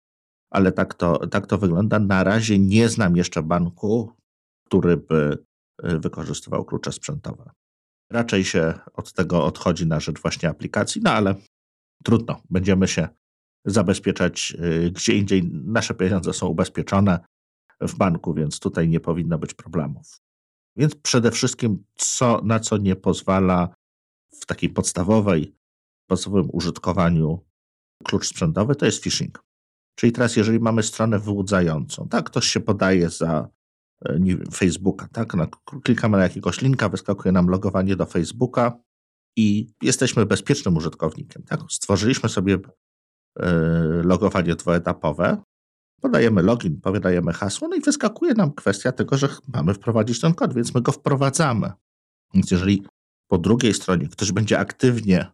Ale 0.55 0.71
tak 0.71 0.93
to, 0.93 1.27
tak 1.27 1.47
to 1.47 1.57
wygląda. 1.57 1.99
Na 1.99 2.23
razie 2.23 2.59
nie 2.59 2.89
znam 2.89 3.15
jeszcze 3.15 3.43
banku, 3.43 4.11
który 4.65 4.97
by 4.97 5.37
y, 5.85 5.99
wykorzystywał 5.99 6.65
klucze 6.65 6.91
sprzętowe. 6.91 7.51
Raczej 8.11 8.43
się 8.43 8.73
od 8.93 9.13
tego 9.13 9.45
odchodzi 9.45 9.87
na 9.87 9.99
rzecz 9.99 10.21
właśnie 10.21 10.49
aplikacji, 10.49 11.01
no 11.03 11.11
ale 11.11 11.35
trudno. 12.03 12.41
Będziemy 12.49 12.87
się 12.87 13.07
zabezpieczać 13.65 14.53
y, 14.59 14.91
gdzie 14.91 15.17
indziej. 15.17 15.49
Nasze 15.51 15.93
pieniądze 15.93 16.33
są 16.33 16.47
ubezpieczone 16.47 17.19
w 17.81 17.95
banku, 17.95 18.33
więc 18.33 18.59
tutaj 18.59 18.89
nie 18.89 18.99
powinno 18.99 19.37
być 19.37 19.53
problemów. 19.53 20.19
Więc 20.77 20.95
przede 20.95 21.31
wszystkim, 21.31 21.83
co, 21.95 22.41
na 22.43 22.59
co 22.59 22.77
nie 22.77 22.95
pozwala 22.95 23.75
w 24.41 24.45
takiej 24.45 24.69
podstawowej, 24.69 25.55
podstawowym 26.09 26.49
użytkowaniu 26.53 27.45
klucz 28.03 28.27
sprzętowy, 28.27 28.75
to 28.75 28.85
jest 28.85 29.03
phishing. 29.03 29.44
Czyli 29.95 30.11
teraz, 30.11 30.35
jeżeli 30.35 30.59
mamy 30.59 30.83
stronę 30.83 31.19
wyłudzającą, 31.19 32.07
tak, 32.07 32.25
ktoś 32.25 32.45
się 32.45 32.59
podaje 32.59 33.09
za 33.09 33.49
e, 34.05 34.19
Facebooka, 34.53 35.07
tak, 35.07 35.33
klikamy 35.83 36.17
na 36.17 36.23
jakiegoś 36.23 36.61
linka, 36.61 36.89
wyskakuje 36.89 37.31
nam 37.31 37.47
logowanie 37.47 37.95
do 37.95 38.05
Facebooka 38.05 38.79
i 39.37 39.67
jesteśmy 39.81 40.25
bezpiecznym 40.25 40.77
użytkownikiem, 40.77 41.43
tak. 41.43 41.59
Stworzyliśmy 41.69 42.29
sobie 42.29 42.57
E, 43.39 43.51
logowanie 44.03 44.55
dwuetapowe, 44.55 45.37
podajemy 46.01 46.41
login, 46.41 46.81
podajemy 46.81 47.33
hasło, 47.33 47.67
no 47.67 47.75
i 47.75 47.81
wyskakuje 47.81 48.33
nam 48.33 48.53
kwestia 48.53 48.91
tego, 48.91 49.17
że 49.17 49.29
mamy 49.53 49.73
wprowadzić 49.73 50.21
ten 50.21 50.33
kod, 50.33 50.53
więc 50.53 50.73
my 50.73 50.81
go 50.81 50.91
wprowadzamy. 50.91 51.71
Więc 52.33 52.51
jeżeli 52.51 52.85
po 53.27 53.37
drugiej 53.37 53.73
stronie 53.73 54.07
ktoś 54.07 54.31
będzie 54.31 54.59
aktywnie 54.59 55.31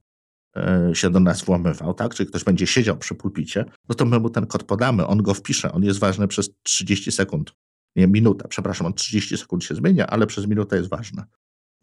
się 0.94 1.10
do 1.10 1.20
nas 1.20 1.44
włamywał, 1.44 1.94
tak? 1.94 2.16
czyli 2.16 2.30
ktoś 2.30 2.44
będzie 2.44 2.68
siedział 2.68 2.98
przy 2.98 3.16
pulpicie, 3.16 3.66
no 3.90 3.96
to 3.96 4.06
my 4.06 4.20
mu 4.20 4.30
ten 4.30 4.46
kod 4.46 4.64
podamy, 4.64 5.08
on 5.08 5.24
go 5.24 5.34
wpisze, 5.34 5.72
on 5.72 5.84
jest 5.84 6.00
ważny 6.00 6.28
przez 6.28 6.50
30 6.64 7.12
sekund, 7.12 7.54
nie 7.96 8.08
minuta, 8.08 8.48
przepraszam, 8.48 8.88
on 8.88 8.94
30 8.94 9.38
sekund 9.38 9.64
się 9.64 9.76
zmienia, 9.76 10.08
ale 10.08 10.28
przez 10.28 10.48
minutę 10.48 10.78
jest 10.78 10.90
ważny. 10.90 11.24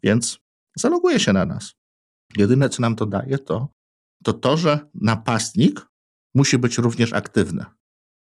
Więc 0.03 0.39
zaloguje 0.75 1.19
się 1.19 1.33
na 1.33 1.45
nas. 1.45 1.75
Jedyne, 2.37 2.69
co 2.69 2.81
nam 2.81 2.95
to 2.95 3.05
daje, 3.05 3.37
to 3.37 3.79
to, 4.23 4.33
to 4.33 4.57
że 4.57 4.79
napastnik 4.93 5.87
musi 6.35 6.57
być 6.57 6.77
również 6.77 7.13
aktywny. 7.13 7.65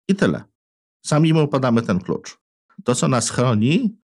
I 0.08 0.14
tyle. 0.14 0.44
Sami 1.06 1.32
mu 1.32 1.48
podamy 1.48 1.82
ten 1.82 2.00
klucz. 2.00 2.38
To, 2.84 2.94
co 2.94 3.08
nas 3.08 3.30
chroni 3.30 3.98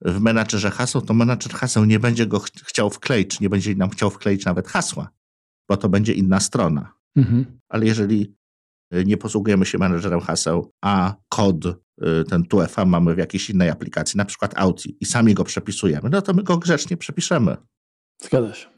w 0.00 0.20
menadżerze 0.20 0.70
haseł, 0.70 1.02
to 1.02 1.14
menadżer 1.14 1.52
haseł 1.52 1.84
nie 1.84 1.98
będzie 1.98 2.26
go 2.26 2.40
ch 2.40 2.50
chciał 2.64 2.90
wkleić, 2.90 3.40
nie 3.40 3.50
będzie 3.50 3.74
nam 3.74 3.90
chciał 3.90 4.10
wkleić 4.10 4.44
nawet 4.44 4.68
hasła, 4.68 5.08
bo 5.68 5.76
to 5.76 5.88
będzie 5.88 6.12
inna 6.12 6.40
strona. 6.40 6.92
Mhm. 7.16 7.44
Ale 7.68 7.86
jeżeli 7.86 8.34
y, 8.94 9.04
nie 9.04 9.16
posługujemy 9.16 9.66
się 9.66 9.78
menadżerem 9.78 10.20
haseł, 10.20 10.70
a 10.84 11.14
kod, 11.28 11.66
y, 11.66 11.72
ten 12.28 12.42
2FA 12.42 12.86
mamy 12.86 13.14
w 13.14 13.18
jakiejś 13.18 13.50
innej 13.50 13.70
aplikacji, 13.70 14.18
na 14.18 14.24
przykład 14.24 14.58
Auti, 14.58 14.96
i 15.00 15.04
sami 15.04 15.34
go 15.34 15.44
przepisujemy, 15.44 16.10
no 16.10 16.22
to 16.22 16.34
my 16.34 16.42
go 16.42 16.58
grzecznie 16.58 16.96
przepiszemy. 16.96 17.56
Zgadza 18.22 18.54
się. 18.54 18.76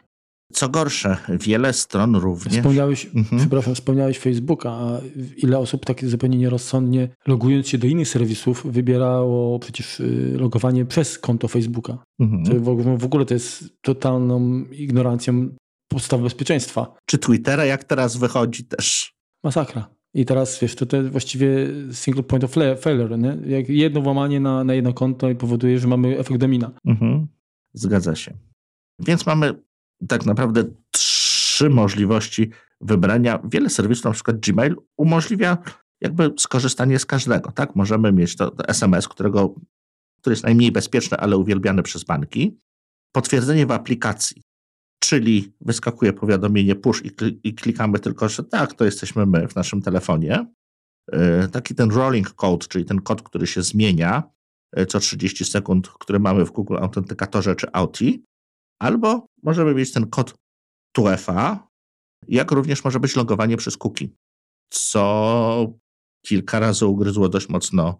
Co 0.52 0.68
gorsze, 0.68 1.16
wiele 1.28 1.72
stron 1.72 2.16
również. 2.16 2.54
Wspomniałeś, 2.54 3.06
mhm. 3.14 3.40
przepraszam, 3.40 3.74
wspomniałeś 3.74 4.18
Facebooka, 4.18 4.70
a 4.70 5.00
ile 5.36 5.58
osób 5.58 5.84
tak 5.84 6.04
zupełnie 6.04 6.38
nierozsądnie, 6.38 7.08
logując 7.26 7.68
się 7.68 7.78
do 7.78 7.86
innych 7.86 8.08
serwisów, 8.08 8.66
wybierało 8.72 9.58
przecież 9.58 10.00
y, 10.00 10.36
logowanie 10.38 10.84
przez 10.84 11.18
konto 11.18 11.48
Facebooka. 11.48 11.98
Mhm. 12.20 12.98
W 12.98 13.04
ogóle 13.04 13.24
to 13.24 13.34
jest 13.34 13.64
totalną 13.82 14.64
ignorancją 14.64 15.48
podstaw 15.88 16.20
bezpieczeństwa. 16.20 16.94
Czy 17.06 17.18
Twittera, 17.18 17.64
jak 17.64 17.84
teraz 17.84 18.16
wychodzi, 18.16 18.64
też. 18.64 19.14
Masakra. 19.44 19.98
I 20.14 20.24
teraz 20.24 20.60
wiesz, 20.60 20.74
to, 20.74 20.86
to 20.86 21.02
właściwie 21.02 21.68
single 21.92 22.22
point 22.22 22.44
of 22.44 22.52
failure, 22.80 23.18
nie? 23.18 23.38
Jak 23.46 23.68
jedno 23.68 24.00
włamanie 24.00 24.40
na, 24.40 24.64
na 24.64 24.74
jedno 24.74 24.92
konto 24.92 25.30
i 25.30 25.34
powoduje, 25.34 25.78
że 25.78 25.88
mamy 25.88 26.18
efekt 26.18 26.40
domina. 26.40 26.70
Mhm. 26.84 27.26
Zgadza 27.72 28.16
się. 28.16 28.34
Więc 28.98 29.26
mamy 29.26 29.54
tak 30.08 30.26
naprawdę 30.26 30.64
trzy 30.90 31.70
możliwości 31.70 32.50
wybrania. 32.80 33.38
Wiele 33.44 33.70
serwisów, 33.70 34.04
na 34.04 34.10
przykład 34.10 34.36
Gmail, 34.36 34.76
umożliwia 34.96 35.58
jakby 36.00 36.34
skorzystanie 36.38 36.98
z 36.98 37.06
każdego. 37.06 37.52
Tak? 37.52 37.76
Możemy 37.76 38.12
mieć 38.12 38.36
to, 38.36 38.50
to 38.50 38.68
SMS, 38.68 39.08
którego, 39.08 39.54
który 40.20 40.32
jest 40.32 40.44
najmniej 40.44 40.72
bezpieczny, 40.72 41.16
ale 41.16 41.36
uwielbiany 41.36 41.82
przez 41.82 42.04
banki. 42.04 42.58
Potwierdzenie 43.12 43.66
w 43.66 43.70
aplikacji, 43.70 44.42
czyli 44.98 45.52
wyskakuje 45.60 46.12
powiadomienie 46.12 46.74
push 46.74 47.02
i, 47.04 47.10
i 47.44 47.54
klikamy 47.54 47.98
tylko, 47.98 48.28
że 48.28 48.44
tak, 48.44 48.74
to 48.74 48.84
jesteśmy 48.84 49.26
my 49.26 49.48
w 49.48 49.56
naszym 49.56 49.82
telefonie. 49.82 50.46
Yy, 51.12 51.48
taki 51.48 51.74
ten 51.74 51.90
rolling 51.90 52.30
code, 52.34 52.66
czyli 52.66 52.84
ten 52.84 53.00
kod, 53.00 53.22
który 53.22 53.46
się 53.46 53.62
zmienia 53.62 54.22
yy, 54.76 54.86
co 54.86 55.00
30 55.00 55.44
sekund, 55.44 55.88
który 55.88 56.18
mamy 56.18 56.44
w 56.44 56.50
Google 56.50 56.76
Autentykatorze 56.76 57.56
czy 57.56 57.66
Auti. 57.72 58.24
Albo 58.82 59.26
możemy 59.42 59.74
mieć 59.74 59.92
ten 59.92 60.06
kod 60.06 60.34
TUEFA, 60.96 61.68
jak 62.28 62.50
również 62.50 62.84
może 62.84 63.00
być 63.00 63.16
logowanie 63.16 63.56
przez 63.56 63.76
cookie, 63.76 64.08
co 64.72 65.72
kilka 66.26 66.60
razy 66.60 66.86
ugryzło 66.86 67.28
dość 67.28 67.48
mocno 67.48 67.98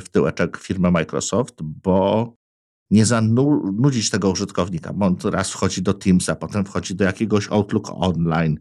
w 0.00 0.08
tyłeczek 0.08 0.56
firmy 0.56 0.90
Microsoft, 0.90 1.54
bo 1.62 2.34
nie 2.90 3.06
zanudzić 3.06 4.10
tego 4.10 4.30
użytkownika, 4.30 4.92
bo 4.92 5.06
on 5.06 5.16
raz 5.24 5.50
wchodzi 5.50 5.82
do 5.82 5.94
Teamsa, 5.94 6.36
potem 6.36 6.64
wchodzi 6.64 6.94
do 6.94 7.04
jakiegoś 7.04 7.48
Outlook 7.48 7.90
Online, 7.94 8.58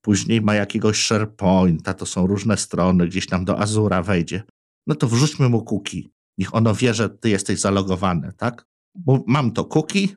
później 0.00 0.40
ma 0.42 0.54
jakiegoś 0.54 0.96
SharePointa, 0.96 1.94
to 1.94 2.06
są 2.06 2.26
różne 2.26 2.56
strony, 2.56 3.06
gdzieś 3.08 3.26
tam 3.26 3.44
do 3.44 3.58
Azura 3.58 4.02
wejdzie. 4.02 4.42
No 4.86 4.94
to 4.94 5.08
wrzućmy 5.08 5.48
mu 5.48 5.64
cookie. 5.64 6.02
Niech 6.38 6.54
ono 6.54 6.74
wie, 6.74 6.94
że 6.94 7.10
ty 7.10 7.28
jesteś 7.28 7.60
zalogowany, 7.60 8.32
tak? 8.36 8.66
Bo 8.94 9.24
mam 9.26 9.52
to 9.52 9.64
cookie, 9.64 10.08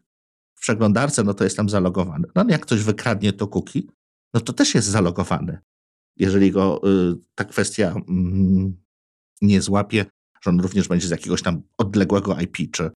w 0.55 0.61
przeglądarce, 0.61 1.23
no 1.23 1.33
to 1.33 1.43
jest 1.43 1.57
tam 1.57 1.69
zalogowany. 1.69 2.27
No 2.35 2.45
jak 2.49 2.61
ktoś 2.61 2.83
wykradnie 2.83 3.33
to 3.33 3.47
cookie, 3.47 3.81
no 4.33 4.41
to 4.41 4.53
też 4.53 4.75
jest 4.75 4.87
zalogowany. 4.87 5.57
Jeżeli 6.17 6.51
go 6.51 6.81
y, 6.89 7.15
ta 7.35 7.45
kwestia 7.45 7.95
y, 7.97 8.01
nie 9.41 9.61
złapie, 9.61 10.05
że 10.41 10.49
on 10.49 10.59
również 10.59 10.87
będzie 10.87 11.07
z 11.07 11.11
jakiegoś 11.11 11.41
tam 11.41 11.61
odległego 11.77 12.39
IP, 12.39 12.57
czy 12.71 12.91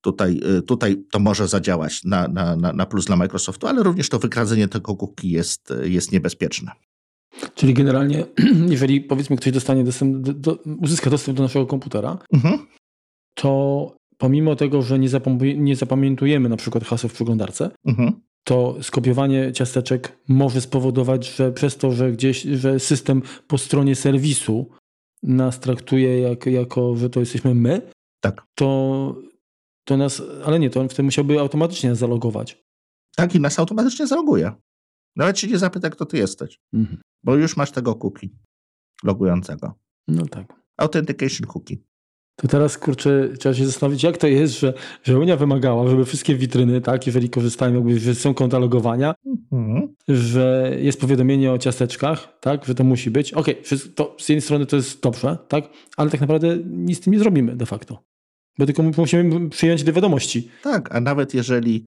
tutaj, 0.00 0.40
y, 0.58 0.62
tutaj 0.62 1.04
to 1.10 1.18
może 1.18 1.48
zadziałać 1.48 2.04
na, 2.04 2.28
na, 2.28 2.56
na 2.56 2.86
plus 2.86 3.04
dla 3.04 3.16
Microsoftu, 3.16 3.66
ale 3.66 3.82
również 3.82 4.08
to 4.08 4.18
wykradzenie 4.18 4.68
tego 4.68 4.96
cookie 4.96 5.28
jest, 5.28 5.72
jest 5.84 6.12
niebezpieczne. 6.12 6.72
Czyli 7.54 7.74
generalnie, 7.74 8.24
jeżeli 8.68 9.00
powiedzmy 9.00 9.36
ktoś 9.36 9.52
dostanie 9.52 9.84
dostęp, 9.84 10.16
do, 10.16 10.32
do, 10.32 10.58
uzyska 10.80 11.10
dostęp 11.10 11.36
do 11.36 11.42
naszego 11.42 11.66
komputera, 11.66 12.18
mhm. 12.32 12.58
to 13.34 13.96
pomimo 14.18 14.56
tego, 14.56 14.82
że 14.82 14.98
nie, 14.98 15.08
nie 15.56 15.76
zapamiętujemy 15.76 16.48
na 16.48 16.56
przykład 16.56 16.84
haseł 16.84 17.10
w 17.10 17.12
przeglądarce, 17.12 17.70
mhm. 17.86 18.12
to 18.44 18.76
skopiowanie 18.82 19.52
ciasteczek 19.52 20.18
może 20.28 20.60
spowodować, 20.60 21.36
że 21.36 21.52
przez 21.52 21.76
to, 21.76 21.92
że 21.92 22.12
gdzieś, 22.12 22.42
że 22.42 22.80
system 22.80 23.22
po 23.46 23.58
stronie 23.58 23.94
serwisu 23.96 24.70
nas 25.22 25.60
traktuje 25.60 26.20
jak, 26.20 26.46
jako, 26.46 26.96
że 26.96 27.10
to 27.10 27.20
jesteśmy 27.20 27.54
my, 27.54 27.82
tak. 28.20 28.42
to, 28.54 29.16
to 29.86 29.96
nas, 29.96 30.22
ale 30.44 30.58
nie, 30.58 30.70
to 30.70 30.80
on 30.80 30.88
wtedy 30.88 31.02
musiałby 31.02 31.40
automatycznie 31.40 31.90
nas 31.90 31.98
zalogować. 31.98 32.64
Tak, 33.16 33.34
i 33.34 33.40
nas 33.40 33.58
automatycznie 33.58 34.06
zaloguje. 34.06 34.52
Nawet 35.16 35.38
się 35.38 35.46
nie 35.46 35.58
zapyta, 35.58 35.90
kto 35.90 36.06
ty 36.06 36.18
jesteś, 36.18 36.60
mhm. 36.72 37.00
bo 37.24 37.36
już 37.36 37.56
masz 37.56 37.70
tego 37.70 37.94
cookie 37.94 38.28
logującego. 39.04 39.74
No 40.08 40.26
tak. 40.26 40.52
Authentication 40.76 41.46
cookie. 41.46 41.76
To 42.36 42.48
teraz, 42.48 42.78
kurczę, 42.78 43.28
trzeba 43.38 43.54
się 43.54 43.66
zastanowić, 43.66 44.02
jak 44.02 44.18
to 44.18 44.26
jest, 44.26 44.60
że, 44.60 44.74
że 45.02 45.18
Unia 45.18 45.36
wymagała, 45.36 45.88
żeby 45.88 46.04
wszystkie 46.04 46.34
witryny, 46.34 46.80
tak, 46.80 47.06
jeżeli 47.06 47.30
korzystają, 47.30 47.74
jakby, 47.74 47.98
że 47.98 48.14
są 48.14 48.34
konta 48.34 48.58
logowania, 48.58 49.14
mhm. 49.52 49.94
że 50.08 50.76
jest 50.78 51.00
powiadomienie 51.00 51.52
o 51.52 51.58
ciasteczkach, 51.58 52.38
tak, 52.40 52.64
że 52.64 52.74
to 52.74 52.84
musi 52.84 53.10
być. 53.10 53.32
Okej, 53.32 53.62
okay, 53.66 53.78
to 53.94 54.16
z 54.18 54.28
jednej 54.28 54.42
strony 54.42 54.66
to 54.66 54.76
jest 54.76 55.02
dobrze, 55.02 55.38
tak, 55.48 55.68
ale 55.96 56.10
tak 56.10 56.20
naprawdę 56.20 56.56
nic 56.64 56.98
z 56.98 57.00
tym 57.00 57.12
nie 57.12 57.18
zrobimy 57.18 57.56
de 57.56 57.66
facto. 57.66 58.02
Bo 58.58 58.66
tylko 58.66 58.82
musimy 58.82 59.50
przyjąć 59.50 59.84
do 59.84 59.92
wiadomości. 59.92 60.50
Tak, 60.62 60.94
a 60.94 61.00
nawet 61.00 61.34
jeżeli 61.34 61.84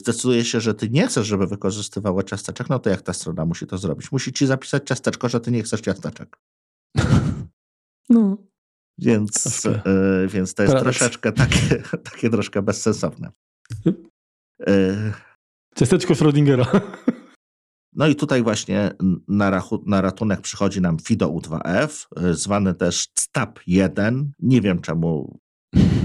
zdecyduje 0.00 0.44
się, 0.44 0.60
że 0.60 0.74
ty 0.74 0.90
nie 0.90 1.06
chcesz, 1.06 1.26
żeby 1.26 1.46
wykorzystywało 1.46 2.22
ciasteczek, 2.22 2.68
no 2.68 2.78
to 2.78 2.90
jak 2.90 3.02
ta 3.02 3.12
strona 3.12 3.44
musi 3.44 3.66
to 3.66 3.78
zrobić? 3.78 4.12
Musi 4.12 4.32
ci 4.32 4.46
zapisać 4.46 4.88
ciasteczko, 4.88 5.28
że 5.28 5.40
ty 5.40 5.50
nie 5.50 5.62
chcesz 5.62 5.80
ciasteczek. 5.80 6.36
No. 8.12 8.36
Więc, 8.98 9.66
e, 9.66 10.26
więc 10.28 10.54
to 10.54 10.62
jest 10.62 10.74
Paradoks. 10.74 10.98
troszeczkę 10.98 11.32
takie, 11.32 11.82
takie 12.10 12.30
troszkę 12.30 12.62
bezsensowne. 12.62 13.30
E, 14.66 15.12
Ciasteczko 15.76 16.14
Schrödingera. 16.14 16.66
No 17.92 18.06
i 18.06 18.16
tutaj 18.16 18.42
właśnie 18.42 18.90
na, 19.28 19.50
rachu, 19.50 19.82
na 19.86 20.00
ratunek 20.00 20.40
przychodzi 20.40 20.80
nam 20.80 20.98
FIDO 20.98 21.28
U2F, 21.28 22.06
e, 22.16 22.34
zwany 22.34 22.74
też 22.74 23.06
STAP1. 23.18 24.24
Nie 24.38 24.60
wiem 24.60 24.80
czemu 24.80 25.38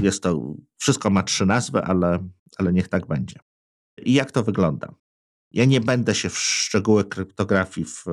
jest 0.05 0.23
to, 0.23 0.55
wszystko 0.77 1.09
ma 1.09 1.23
trzy 1.23 1.45
nazwy, 1.45 1.81
ale, 1.81 2.27
ale 2.57 2.73
niech 2.73 2.87
tak 2.87 3.07
będzie. 3.07 3.39
I 4.05 4.13
jak 4.13 4.31
to 4.31 4.43
wygląda? 4.43 4.95
Ja 5.51 5.65
nie 5.65 5.81
będę 5.81 6.15
się 6.15 6.29
w 6.29 6.37
szczegóły 6.37 7.05
kryptografii 7.05 7.87
w, 7.87 8.05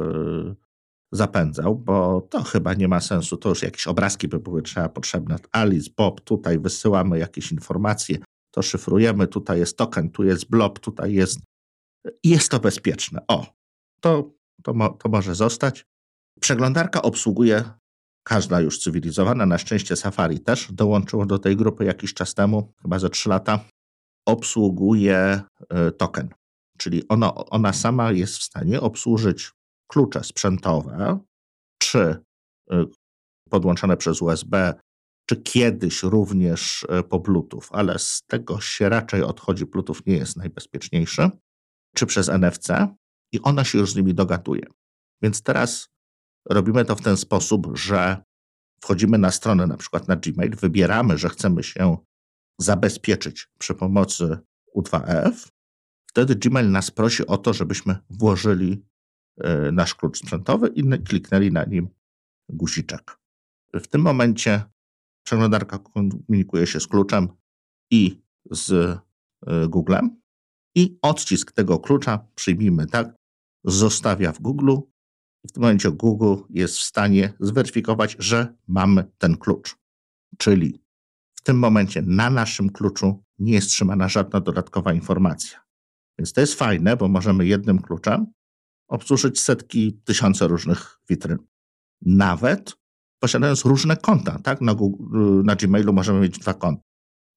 zapędzał, 1.13 1.77
bo 1.77 2.21
to 2.31 2.43
chyba 2.43 2.75
nie 2.75 2.89
ma 2.89 3.01
sensu. 3.01 3.37
To 3.37 3.49
już 3.49 3.63
jakieś 3.63 3.87
obrazki 3.87 4.29
by 4.29 4.39
były 4.39 4.63
trzeba 4.63 4.89
potrzebne. 4.89 5.37
Alice, 5.53 5.91
Bob, 5.97 6.21
tutaj 6.21 6.59
wysyłamy 6.59 7.19
jakieś 7.19 7.53
informacje, 7.53 8.19
to 8.51 8.63
szyfrujemy, 8.63 9.27
tutaj 9.27 9.59
jest 9.59 9.77
token, 9.77 10.11
tu 10.11 10.25
jest 10.25 10.51
blob, 10.51 10.79
tutaj 10.79 11.13
jest. 11.13 11.41
Jest 12.25 12.51
to 12.51 12.61
bezpieczne. 12.61 13.21
O, 13.29 13.47
to, 14.01 14.31
to, 14.63 14.75
mo, 14.75 14.89
to 14.89 15.09
może 15.09 15.35
zostać. 15.35 15.87
Przeglądarka 16.41 17.03
obsługuje 17.03 17.65
każda 18.25 18.61
już 18.61 18.79
cywilizowana, 18.79 19.47
na 19.47 19.59
szczęście 19.59 19.97
Safari 19.97 20.41
też 20.41 20.73
dołączyło 20.73 21.27
do 21.27 21.39
tej 21.39 21.57
grupy 21.57 21.85
jakiś 21.85 22.15
czas 22.15 22.35
temu, 22.35 22.73
chyba 22.83 22.99
za 22.99 23.09
3 23.09 23.29
lata, 23.29 23.65
obsługuje 24.27 25.41
e, 25.69 25.93
token. 25.93 26.29
Czyli 26.79 27.09
ona, 27.09 27.35
ona 27.35 27.73
sama 27.73 28.13
jest 28.13 28.39
w 28.39 28.43
stanie 28.43 28.81
obsłużyć 28.81 29.53
klucze 29.93 30.25
sprzętowe, 30.25 31.19
czy 31.83 31.99
y, 32.73 32.87
podłączone 33.51 33.97
przez 33.97 34.23
USB, 34.23 34.75
czy 35.29 35.37
kiedyś 35.37 36.03
również 36.03 36.83
y, 36.83 37.03
po 37.03 37.21
Bluetooth, 37.21 37.63
ale 37.71 37.99
z 37.99 38.23
tego 38.27 38.61
się 38.61 38.89
raczej 38.89 39.23
odchodzi. 39.23 39.67
Bluetooth 39.67 39.97
nie 40.07 40.17
jest 40.17 40.37
najbezpieczniejszy, 40.37 41.31
czy 41.97 42.07
przez 42.07 42.29
NFC 42.29 42.69
i 43.33 43.41
ona 43.43 43.65
się 43.65 43.79
już 43.79 43.93
z 43.93 43.97
nimi 43.97 44.15
dogatuje. 44.15 44.67
Więc 45.23 45.43
teraz 45.43 45.89
robimy 46.51 46.85
to 46.85 46.97
w 46.97 47.01
ten 47.01 47.17
sposób, 47.17 47.71
że 47.75 48.25
wchodzimy 48.83 49.19
na 49.19 49.31
stronę, 49.31 49.67
na 49.67 49.77
przykład 49.77 50.09
na 50.09 50.17
Gmail, 50.17 50.57
wybieramy, 50.57 51.19
że 51.19 51.29
chcemy 51.29 51.63
się 51.63 51.97
zabezpieczyć 52.59 53.49
przy 53.59 53.75
pomocy 53.75 54.39
U2F, 54.77 55.49
wtedy 56.07 56.37
Gmail 56.37 56.71
nas 56.71 56.91
prosi 56.91 57.27
o 57.27 57.39
to, 57.39 57.53
żebyśmy 57.53 57.97
włożyli 58.11 58.85
e, 59.41 59.73
nasz 59.73 59.95
klucz 59.95 60.19
sprzętowy 60.19 60.69
i 60.69 61.03
kliknęli 61.05 61.53
na 61.53 61.65
nim 61.65 61.89
guziczek. 62.49 63.19
W 63.75 63.87
tym 63.87 64.01
momencie 64.01 64.63
przeglądarka 65.27 65.79
komunikuje 65.79 66.67
się 66.67 66.81
z 66.81 66.87
kluczem 66.87 67.29
i 67.91 68.23
z 68.51 68.73
e, 68.73 69.69
Googlem 69.69 70.21
i 70.75 70.99
odcisk 71.03 71.53
tego 71.53 71.79
klucza, 71.79 72.27
przyjmijmy 72.35 72.87
tak, 72.87 73.15
zostawia 73.65 74.33
w 74.33 74.41
Google 74.41 74.77
i 75.45 75.49
w 75.49 75.53
tym 75.53 75.63
momencie 75.63 75.91
Google 75.91 76.35
jest 76.51 76.77
w 76.77 76.83
stanie 76.83 77.33
zweryfikować, 77.41 78.17
że 78.19 78.55
mamy 78.69 79.05
ten 79.19 79.37
klucz. 79.37 79.77
Czyli 80.39 80.83
w 81.35 81.43
tym 81.43 81.59
momencie 81.59 82.03
na 82.03 82.31
naszym 82.31 82.71
kluczu 82.71 83.25
nie 83.39 83.53
jest 83.53 83.69
trzymana 83.69 84.09
żadna 84.09 84.41
dodatkowa 84.41 84.93
informacja. 84.93 85.59
Więc 86.19 86.33
to 86.33 86.41
jest 86.41 86.55
fajne, 86.55 86.97
bo 86.97 87.09
możemy 87.09 87.47
jednym 87.47 87.79
kluczem 87.79 88.27
obsłużyć 88.89 89.41
setki, 89.41 90.01
tysiące 90.05 90.49
różnych 90.49 90.99
witryn. 91.09 91.39
Nawet 92.03 92.77
posiadając 93.19 93.65
różne 93.65 93.97
konta, 93.97 94.39
tak? 94.39 94.61
Na, 94.61 94.75
Google, 94.75 95.43
na 95.45 95.57
Gmailu 95.57 95.93
możemy 95.93 96.21
mieć 96.21 96.39
dwa 96.39 96.55
konta. 96.55 96.83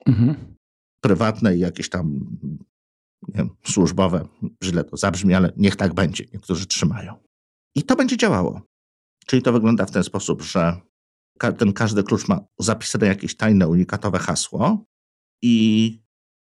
Mhm. 0.06 0.56
Prywatne 1.02 1.56
i 1.56 1.60
jakieś 1.60 1.90
tam 1.90 2.38
wiem, 3.28 3.50
służbowe. 3.64 4.28
Źle 4.64 4.84
to 4.84 4.98
zabrzmi, 4.98 5.34
ale 5.34 5.54
niech 5.58 5.76
tak 5.76 5.94
będzie. 5.94 6.26
Niektórzy 6.34 6.66
trzymają. 6.66 7.25
I 7.76 7.84
to 7.84 7.96
będzie 7.96 8.18
działało. 8.18 8.62
Czyli 9.26 9.42
to 9.42 9.54
wygląda 9.54 9.86
w 9.86 9.92
ten 9.92 10.04
sposób, 10.04 10.42
że 10.42 10.82
ten 11.58 11.74
każdy 11.74 12.04
klucz 12.04 12.28
ma 12.28 12.40
zapisane 12.60 13.08
jakieś 13.08 13.38
tajne, 13.38 13.68
unikatowe 13.68 14.20
hasło 14.20 14.86
i 15.42 16.00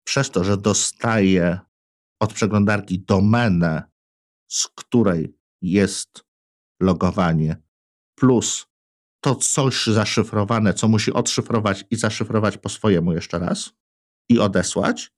przez 0.04 0.32
to, 0.32 0.44
że 0.44 0.58
dostaje 0.58 1.60
od 2.20 2.34
przeglądarki 2.34 3.00
domenę, 3.00 3.84
z 4.48 4.68
której 4.68 5.38
jest 5.62 6.24
logowanie, 6.82 7.64
plus 8.16 8.68
to 9.24 9.36
coś 9.36 9.88
zaszyfrowane, 9.88 10.74
co 10.74 10.88
musi 10.88 11.14
odszyfrować 11.14 11.86
i 11.92 11.96
zaszyfrować 11.96 12.58
po 12.58 12.70
swojemu 12.70 13.14
jeszcze 13.14 13.40
raz 13.40 13.74
i 14.30 14.40
odesłać, 14.40 15.12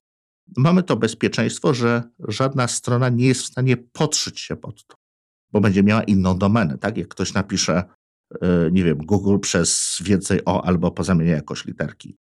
mamy 0.56 0.82
to 0.82 0.96
bezpieczeństwo, 0.96 1.74
że 1.74 2.02
żadna 2.28 2.68
strona 2.68 3.08
nie 3.08 3.26
jest 3.26 3.42
w 3.42 3.46
stanie 3.46 3.76
podszyć 3.76 4.40
się 4.40 4.56
pod 4.56 4.86
to, 4.86 4.96
bo 5.52 5.60
będzie 5.60 5.82
miała 5.82 6.02
inną 6.02 6.38
domenę. 6.38 6.78
Tak? 6.78 6.96
Jak 6.98 7.08
ktoś 7.08 7.34
napisze, 7.34 7.84
e, 8.42 8.70
nie 8.72 8.84
wiem, 8.84 8.98
Google 8.98 9.38
przez 9.38 9.98
więcej 10.04 10.40
o 10.44 10.64
albo 10.64 10.90
pozamienia 10.90 11.32
jakoś 11.32 11.64
literki, 11.64 12.16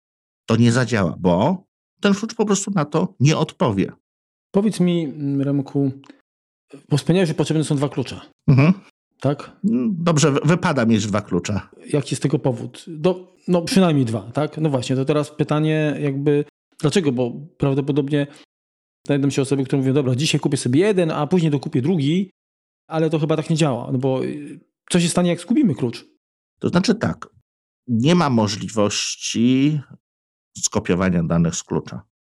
to 0.46 0.56
nie 0.56 0.72
zadziała, 0.72 1.16
bo 1.20 1.64
ten 2.02 2.14
klucz 2.14 2.36
po 2.36 2.46
prostu 2.46 2.72
na 2.72 2.86
to 2.86 3.14
nie 3.20 3.38
odpowie. 3.38 3.92
Powiedz 4.52 4.80
mi, 4.80 5.14
Remku, 5.40 5.92
bo 6.90 6.98
wspomniałeś, 6.98 7.28
że 7.28 7.36
potrzebne 7.36 7.64
są 7.64 7.76
dwa 7.76 7.90
klucze. 7.90 8.22
Mhm. 8.48 8.74
Tak? 9.20 9.52
Dobrze, 9.90 10.32
wypada 10.32 10.86
mieć 10.86 11.08
dwa 11.08 11.22
klucze. 11.22 11.60
Jaki 11.94 12.08
jest 12.12 12.24
tego 12.24 12.40
powód? 12.40 12.86
Do, 12.88 13.36
no 13.48 13.62
przynajmniej 13.62 14.06
dwa, 14.06 14.22
tak? 14.22 14.58
No 14.58 14.70
właśnie, 14.70 14.96
to 14.96 15.06
teraz 15.06 15.32
pytanie 15.32 15.98
jakby, 16.00 16.46
dlaczego? 16.80 17.12
Bo 17.12 17.32
prawdopodobnie 17.58 18.28
znajdą 19.08 19.30
się 19.30 19.42
osoby, 19.42 19.64
które 19.64 19.80
mówią, 19.82 19.94
dobra, 19.94 20.16
dzisiaj 20.16 20.40
kupię 20.42 20.58
sobie 20.58 20.80
jeden, 20.80 21.12
a 21.12 21.28
później 21.28 21.52
dokupię 21.52 21.82
drugi, 21.82 22.32
ale 22.88 23.10
to 23.10 23.20
chyba 23.20 23.38
tak 23.38 23.50
nie 23.50 23.56
działa, 23.56 23.92
no 23.92 23.98
bo 23.98 24.22
co 24.90 25.00
się 25.00 25.10
stanie, 25.10 25.30
jak 25.30 25.40
zgubimy 25.40 25.76
klucz? 25.76 26.06
To 26.60 26.70
znaczy 26.70 26.96
tak, 26.96 27.30
nie 27.88 28.16
ma 28.16 28.30
możliwości 28.30 29.82
skopiowania 30.58 31.24
danych 31.24 31.56
z 31.56 31.64
klucza 31.64 32.14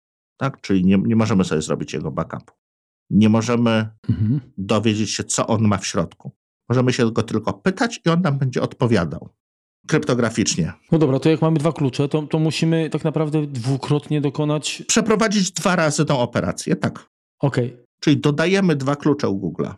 tak? 0.43 0.61
Czyli 0.61 0.85
nie, 0.85 0.97
nie 0.97 1.15
możemy 1.15 1.43
sobie 1.43 1.61
zrobić 1.61 1.93
jego 1.93 2.11
backupu. 2.11 2.53
Nie 3.09 3.29
możemy 3.29 3.89
mhm. 4.09 4.39
dowiedzieć 4.57 5.11
się, 5.11 5.23
co 5.23 5.47
on 5.47 5.67
ma 5.67 5.77
w 5.77 5.87
środku. 5.87 6.31
Możemy 6.69 6.93
się 6.93 7.11
go 7.11 7.23
tylko 7.23 7.53
pytać 7.53 8.01
i 8.05 8.09
on 8.09 8.21
nam 8.21 8.37
będzie 8.37 8.61
odpowiadał 8.61 9.29
kryptograficznie. 9.87 10.73
No 10.91 10.97
dobra, 10.97 11.19
to 11.19 11.29
jak 11.29 11.41
mamy 11.41 11.57
dwa 11.59 11.71
klucze, 11.71 12.07
to, 12.09 12.21
to 12.21 12.39
musimy 12.39 12.89
tak 12.89 13.03
naprawdę 13.03 13.47
dwukrotnie 13.47 14.21
dokonać. 14.21 14.83
Przeprowadzić 14.87 15.51
dwa 15.51 15.75
razy 15.75 16.05
tą 16.05 16.19
operację, 16.19 16.75
tak. 16.75 17.09
Okej. 17.39 17.67
Okay. 17.73 17.85
Czyli 17.99 18.17
dodajemy 18.17 18.75
dwa 18.75 18.95
klucze 18.95 19.29
u 19.29 19.39
Google'a. 19.39 19.73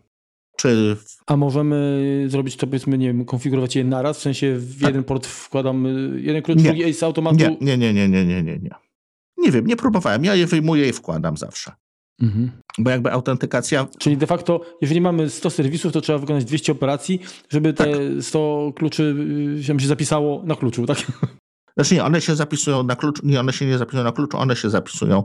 Czy. 0.58 0.98
A 1.26 1.38
możemy 1.38 2.26
zrobić 2.28 2.58
to, 2.58 2.68
powiedzmy, 2.68 2.98
nie 2.98 3.08
wiem, 3.08 3.26
konfigurować 3.26 3.76
je 3.76 3.84
naraz, 3.84 4.18
w 4.18 4.22
sensie 4.22 4.56
w 4.58 4.80
tak. 4.80 4.88
jeden 4.88 5.04
port 5.04 5.28
wkładam 5.28 5.88
jeden 6.18 6.41
klucz, 6.41 6.58
nie. 6.58 6.63
drugi 6.63 6.94
z 6.94 7.04
automatu? 7.04 7.38
Nie, 7.38 7.58
nie, 7.62 7.78
nie, 7.78 7.94
nie, 7.94 8.10
nie, 8.10 8.26
nie, 8.26 8.44
nie. 8.44 8.58
nie. 8.58 8.76
Nie 9.38 9.52
wiem, 9.52 9.68
nie 9.68 9.76
próbowałem. 9.76 10.26
Ja 10.26 10.36
je 10.36 10.48
wyjmuję 10.48 10.89
i 10.89 10.94
wkładam 10.94 11.38
zawsze. 11.38 11.72
Mhm. 12.22 12.52
Bo 12.78 12.89
jakby 12.89 13.12
autentykacja. 13.12 13.88
Czyli 14.00 14.18
de 14.18 14.28
facto, 14.28 14.62
jeżeli 14.82 15.02
mamy 15.02 15.30
100 15.30 15.50
serwisów, 15.50 15.94
to 15.94 16.02
trzeba 16.02 16.20
wykonać 16.20 16.46
200 16.46 16.72
operacji, 16.72 17.20
żeby 17.50 17.74
te 17.74 17.84
tak. 17.84 18.02
100 18.22 18.74
kluczy 18.76 19.15
y, 19.60 19.63
się 19.63 19.80
zapisało 19.80 20.44
na 20.46 20.56
kluczu, 20.56 20.86
tak? 20.86 20.98
Znaczy 21.78 21.96
nie, 21.96 22.04
one 22.04 22.22
się 22.22 22.36
zapisują 22.36 22.84
na 22.84 22.96
kluczu, 22.96 23.22
nie, 23.26 23.39
one 23.39 23.54
się 23.54 23.65
nie 23.65 23.78
zapisują 23.78 24.04
na 24.04 24.12
kluczu, 24.12 24.38
one 24.38 24.56
się 24.56 24.70
zapisują 24.70 25.24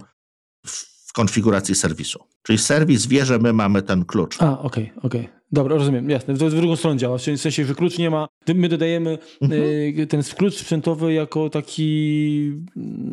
w 0.66 0.99
konfiguracji 1.12 1.74
serwisu. 1.74 2.18
Czyli 2.42 2.58
serwis 2.58 3.06
wie, 3.06 3.24
że 3.24 3.38
my 3.38 3.52
mamy 3.52 3.82
ten 3.82 4.04
klucz. 4.04 4.42
A, 4.42 4.58
okej, 4.60 4.84
okay, 4.84 5.02
okej. 5.02 5.20
Okay. 5.20 5.40
Dobra, 5.52 5.76
rozumiem, 5.76 6.10
jasne. 6.10 6.36
To 6.36 6.50
w 6.50 6.54
drugą 6.54 6.76
stronę 6.76 6.98
działa. 6.98 7.18
W 7.18 7.22
sensie, 7.22 7.64
że 7.64 7.74
klucz 7.74 7.98
nie 7.98 8.10
ma. 8.10 8.28
My 8.54 8.68
dodajemy 8.68 9.18
mhm. 9.42 9.62
y, 9.98 10.06
ten 10.06 10.22
klucz 10.22 10.54
sprzętowy 10.54 11.12
jako 11.12 11.50
taki, 11.50 12.52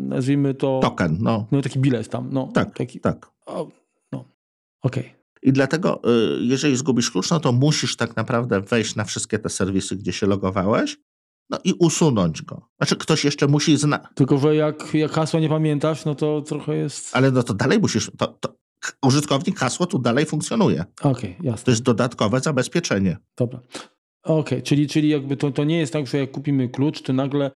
nazwijmy 0.07 0.53
to. 0.53 0.79
Token, 0.83 1.17
no. 1.21 1.47
no 1.51 1.61
taki 1.61 1.79
bilet 1.79 2.09
tam. 2.09 2.29
No, 2.31 2.51
tak, 2.53 2.77
taki, 2.77 2.99
tak. 2.99 3.31
O, 3.45 3.67
no, 4.11 4.25
okej. 4.81 5.03
Okay. 5.03 5.17
I 5.41 5.53
dlatego, 5.53 6.01
y, 6.39 6.43
jeżeli 6.43 6.77
zgubisz 6.77 7.11
klucz, 7.11 7.29
no 7.29 7.39
to 7.39 7.51
musisz 7.51 7.95
tak 7.95 8.15
naprawdę 8.15 8.61
wejść 8.61 8.95
na 8.95 9.03
wszystkie 9.03 9.39
te 9.39 9.49
serwisy, 9.49 9.95
gdzie 9.95 10.13
się 10.13 10.27
logowałeś, 10.27 10.97
no 11.49 11.57
i 11.63 11.73
usunąć 11.79 12.41
go. 12.41 12.61
Znaczy, 12.77 12.95
ktoś 12.95 13.25
jeszcze 13.25 13.47
musi 13.47 13.77
znać. 13.77 14.01
Tylko, 14.15 14.37
że 14.37 14.55
jak, 14.55 14.93
jak 14.93 15.11
hasła 15.11 15.39
nie 15.39 15.49
pamiętasz, 15.49 16.05
no 16.05 16.15
to 16.15 16.41
trochę 16.41 16.75
jest. 16.75 17.15
Ale 17.15 17.31
no 17.31 17.43
to 17.43 17.53
dalej 17.53 17.79
musisz. 17.79 18.11
To, 18.17 18.27
to 18.27 18.53
użytkownik 19.05 19.59
hasło 19.59 19.85
tu 19.85 19.99
dalej 19.99 20.25
funkcjonuje. 20.25 20.85
Okej, 21.01 21.11
okay, 21.11 21.35
jasne. 21.41 21.65
To 21.65 21.71
jest 21.71 21.83
dodatkowe 21.83 22.39
zabezpieczenie. 22.39 23.17
Dobra. 23.37 23.59
Okej, 24.23 24.39
okay, 24.39 24.61
czyli, 24.61 24.87
czyli 24.87 25.09
jakby 25.09 25.37
to, 25.37 25.51
to 25.51 25.63
nie 25.63 25.77
jest 25.77 25.93
tak, 25.93 26.07
że 26.07 26.17
jak 26.17 26.31
kupimy 26.31 26.69
klucz, 26.69 27.01
to 27.01 27.13
nagle 27.13 27.51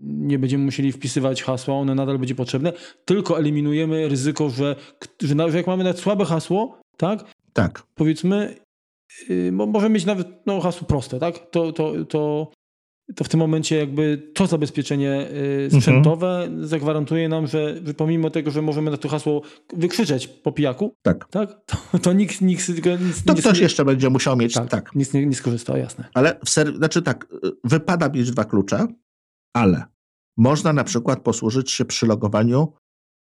nie 0.00 0.38
będziemy 0.38 0.64
musieli 0.64 0.92
wpisywać 0.92 1.42
hasła, 1.42 1.74
one 1.74 1.94
nadal 1.94 2.18
będzie 2.18 2.34
potrzebne, 2.34 2.72
tylko 3.04 3.38
eliminujemy 3.38 4.08
ryzyko, 4.08 4.50
że, 4.50 4.76
że, 5.22 5.50
że 5.50 5.56
jak 5.56 5.66
mamy 5.66 5.84
nawet 5.84 5.98
słabe 5.98 6.24
hasło, 6.24 6.80
tak? 6.96 7.24
Tak. 7.52 7.82
Powiedzmy, 7.94 8.56
yy, 9.28 9.52
możemy 9.52 9.94
mieć 9.94 10.04
nawet 10.04 10.46
no, 10.46 10.60
hasło 10.60 10.86
proste, 10.86 11.18
tak? 11.18 11.50
To, 11.50 11.72
to, 11.72 12.04
to 12.04 12.50
to 13.14 13.24
w 13.24 13.28
tym 13.28 13.40
momencie 13.40 13.76
jakby 13.76 14.30
to 14.34 14.46
zabezpieczenie 14.46 15.28
y, 15.66 15.70
sprzętowe 15.70 16.42
mhm. 16.42 16.66
zagwarantuje 16.66 17.28
nam, 17.28 17.46
że, 17.46 17.80
że 17.84 17.94
pomimo 17.94 18.30
tego, 18.30 18.50
że 18.50 18.62
możemy 18.62 18.90
na 18.90 18.96
to 18.96 19.08
hasło 19.08 19.42
wykrzyczeć 19.72 20.26
po 20.26 20.52
pijaku, 20.52 20.94
tak. 21.02 21.28
tak 21.30 21.64
to, 21.66 21.98
to 21.98 22.12
nikt, 22.12 22.40
nikt, 22.40 22.68
nikt 22.68 22.84
To 23.26 23.32
nie, 23.32 23.40
ktoś 23.40 23.58
jeszcze 23.58 23.84
będzie 23.84 24.10
musiał 24.10 24.36
mieć, 24.36 24.54
tak. 24.54 24.68
tak. 24.68 24.94
Nic 24.94 25.12
nie, 25.12 25.26
nie 25.26 25.34
skorzysta, 25.34 25.78
jasne. 25.78 26.08
Ale 26.14 26.38
w 26.44 26.50
ser- 26.50 26.76
znaczy 26.76 27.02
tak, 27.02 27.26
wypada 27.64 28.08
mieć 28.08 28.30
dwa 28.30 28.44
klucze, 28.44 28.86
ale 29.54 29.84
można 30.36 30.72
na 30.72 30.84
przykład 30.84 31.22
posłużyć 31.22 31.70
się 31.70 31.84
przy 31.84 32.06
logowaniu, 32.06 32.72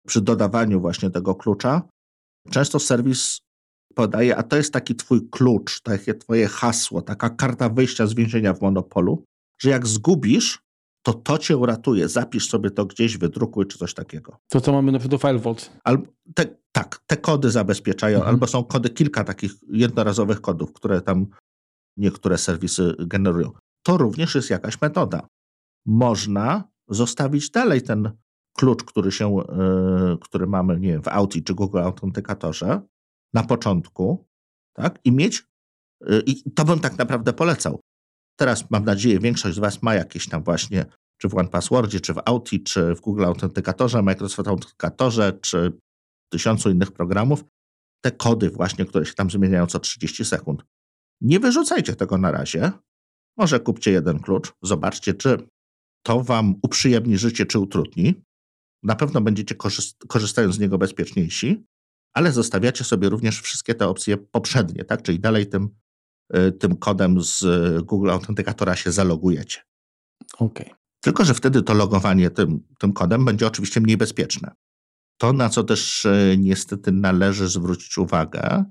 przy 0.08 0.22
dodawaniu 0.22 0.82
właśnie 0.82 1.10
tego 1.10 1.36
klucza. 1.36 1.82
Często 2.50 2.80
serwis 2.80 3.40
podaje, 3.96 4.38
a 4.38 4.44
to 4.44 4.58
jest 4.58 4.74
taki 4.74 4.96
twój 4.96 5.30
klucz, 5.30 5.82
takie 5.82 6.14
twoje 6.14 6.48
hasło, 6.48 7.02
taka 7.02 7.30
karta 7.30 7.70
wyjścia 7.70 8.08
z 8.08 8.14
więzienia 8.14 8.54
w 8.54 8.62
monopolu 8.62 9.24
że 9.62 9.70
jak 9.70 9.88
zgubisz, 9.88 10.60
to 11.02 11.14
to 11.14 11.38
cię 11.38 11.58
uratuje. 11.58 12.10
Zapisz 12.10 12.50
sobie 12.50 12.72
to 12.72 12.86
gdzieś, 12.86 13.18
wydrukuj 13.18 13.68
czy 13.68 13.78
coś 13.78 13.94
takiego. 13.94 14.38
To 14.48 14.62
co 14.62 14.72
mamy 14.72 14.92
na 14.92 15.00
przykład 15.00 15.22
File 15.22 15.40
Vault. 15.40 15.72
Albo 15.84 16.08
te, 16.36 16.46
tak, 16.72 17.04
te 17.08 17.18
kody 17.18 17.52
zabezpieczają, 17.52 18.18
mhm. 18.18 18.36
albo 18.36 18.48
są 18.48 18.64
kody, 18.64 18.90
kilka 18.90 19.24
takich 19.24 19.52
jednorazowych 19.68 20.42
kodów, 20.42 20.74
które 20.74 21.02
tam 21.02 21.28
niektóre 21.98 22.38
serwisy 22.38 22.96
generują. 23.00 23.52
To 23.84 23.98
również 23.98 24.36
jest 24.36 24.50
jakaś 24.50 24.82
metoda. 24.82 25.28
Można 25.86 26.64
zostawić 26.88 27.50
dalej 27.50 27.82
ten 27.82 28.12
klucz, 28.58 28.84
który 28.84 29.12
się, 29.12 29.36
yy, 29.36 30.18
który 30.22 30.48
mamy, 30.48 30.80
nie 30.80 30.92
wiem, 30.92 31.04
w 31.04 31.08
Auti 31.08 31.44
czy 31.44 31.54
Google 31.54 31.80
Autentykatorze 31.80 32.82
na 33.34 33.44
początku, 33.44 34.28
tak, 34.74 35.00
i 35.04 35.12
mieć, 35.12 35.48
yy, 36.02 36.24
i 36.26 36.52
to 36.52 36.66
bym 36.66 36.80
tak 36.80 36.98
naprawdę 36.98 37.34
polecał, 37.34 37.80
Teraz 38.36 38.72
mam 38.72 38.86
nadzieję, 38.86 39.20
większość 39.20 39.56
z 39.56 39.60
Was 39.60 39.82
ma 39.82 39.94
jakieś 39.94 40.30
tam 40.30 40.44
właśnie, 40.44 40.86
czy 41.18 41.30
w 41.30 41.36
OnePasswordzie, 41.36 42.00
czy 42.00 42.14
w 42.14 42.22
Auti, 42.26 42.64
czy 42.64 42.96
w 42.96 43.02
Google 43.02 43.26
Autentykatorze, 43.26 44.02
Microsoft 44.02 44.50
Autentykatorze, 44.50 45.40
czy 45.42 45.72
tysiącu 46.32 46.70
innych 46.70 46.92
programów, 46.92 47.44
te 48.04 48.12
kody 48.12 48.50
właśnie, 48.50 48.86
które 48.86 49.06
się 49.06 49.14
tam 49.14 49.30
zmieniają 49.30 49.66
co 49.66 49.80
30 49.80 50.26
sekund. 50.26 50.64
Nie 51.22 51.40
wyrzucajcie 51.40 51.96
tego 51.96 52.18
na 52.18 52.32
razie. 52.32 52.72
Może 53.38 53.60
kupcie 53.60 53.92
jeden 53.92 54.20
klucz, 54.20 54.54
zobaczcie, 54.62 55.14
czy 55.14 55.48
to 56.06 56.24
wam 56.24 56.56
uprzyjemni 56.62 57.18
życie 57.18 57.46
czy 57.46 57.60
utrudni. 57.60 58.22
Na 58.84 58.96
pewno 58.96 59.22
będziecie 59.22 59.56
korzystając 60.08 60.56
z 60.56 60.60
niego 60.60 60.78
bezpieczniejsi, 60.78 61.66
ale 62.14 62.32
zostawiacie 62.32 62.84
sobie 62.84 63.10
również 63.10 63.42
wszystkie 63.42 63.76
te 63.76 63.88
opcje 63.88 64.18
poprzednie, 64.18 64.86
tak? 64.86 65.02
Czyli 65.02 65.20
dalej 65.20 65.48
tym, 65.48 65.70
tym 66.60 66.76
kodem 66.76 67.22
z 67.22 67.46
Google 67.86 68.10
Authenticatora 68.10 68.76
się 68.76 68.92
zalogujecie. 68.92 69.60
Okej. 70.40 70.66
Okay. 70.66 70.82
Tylko, 71.02 71.26
że 71.26 71.34
wtedy 71.34 71.62
to 71.62 71.74
logowanie 71.74 72.30
tym, 72.30 72.64
tym 72.80 72.94
kodem 72.94 73.26
będzie 73.26 73.48
oczywiście 73.48 73.82
mniej 73.82 73.98
bezpieczne. 73.98 74.52
To, 75.18 75.34
na 75.34 75.50
co 75.50 75.64
też 75.64 76.06
y, 76.06 76.36
niestety 76.40 76.92
należy 76.92 77.48
zwrócić 77.48 77.98
uwagę, 77.98 78.66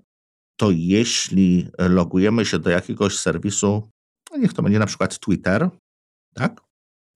to 0.57 0.71
jeśli 0.71 1.69
logujemy 1.79 2.45
się 2.45 2.59
do 2.59 2.71
jakiegoś 2.71 3.19
serwisu, 3.19 3.91
no 4.31 4.39
niech 4.39 4.53
to 4.53 4.63
będzie 4.63 4.79
na 4.79 4.87
przykład 4.87 5.19
Twitter, 5.19 5.71
tak? 6.35 6.61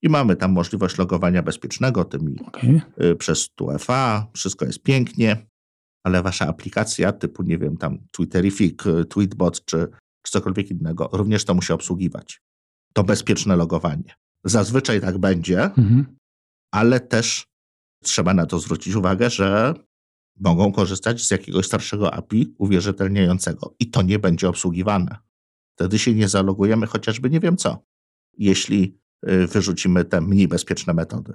I 0.02 0.08
mamy 0.08 0.36
tam 0.36 0.52
możliwość 0.52 0.98
logowania 0.98 1.42
bezpiecznego 1.42 2.04
tymi 2.04 2.40
okay. 2.46 2.80
przez 3.18 3.50
2FA, 3.60 4.22
wszystko 4.34 4.64
jest 4.64 4.82
pięknie, 4.82 5.46
ale 6.06 6.22
wasza 6.22 6.46
aplikacja 6.46 7.12
typu, 7.12 7.42
nie 7.42 7.58
wiem, 7.58 7.76
tam 7.76 7.98
Twitterific, 8.12 8.86
y, 8.86 9.04
Tweetbot 9.04 9.64
czy, 9.64 9.88
czy 10.24 10.32
cokolwiek 10.32 10.70
innego, 10.70 11.08
również 11.12 11.44
to 11.44 11.54
musi 11.54 11.72
obsługiwać. 11.72 12.42
To 12.92 13.04
bezpieczne 13.04 13.56
logowanie. 13.56 14.14
Zazwyczaj 14.44 15.00
tak 15.00 15.18
będzie, 15.18 15.62
mhm. 15.64 16.16
ale 16.70 17.00
też 17.00 17.46
trzeba 18.02 18.34
na 18.34 18.46
to 18.46 18.58
zwrócić 18.58 18.94
uwagę, 18.94 19.30
że 19.30 19.74
mogą 20.40 20.72
korzystać 20.72 21.22
z 21.22 21.30
jakiegoś 21.30 21.66
starszego 21.66 22.14
API 22.14 22.54
uwierzytelniającego 22.58 23.74
i 23.78 23.90
to 23.90 24.02
nie 24.02 24.18
będzie 24.18 24.48
obsługiwane. 24.48 25.16
Wtedy 25.76 25.98
się 25.98 26.14
nie 26.14 26.28
zalogujemy 26.28 26.86
chociażby 26.86 27.30
nie 27.30 27.40
wiem 27.40 27.56
co, 27.56 27.84
jeśli 28.38 28.98
y, 29.28 29.46
wyrzucimy 29.46 30.04
te 30.04 30.20
mniej 30.20 30.48
bezpieczne 30.48 30.94
metody. 30.94 31.34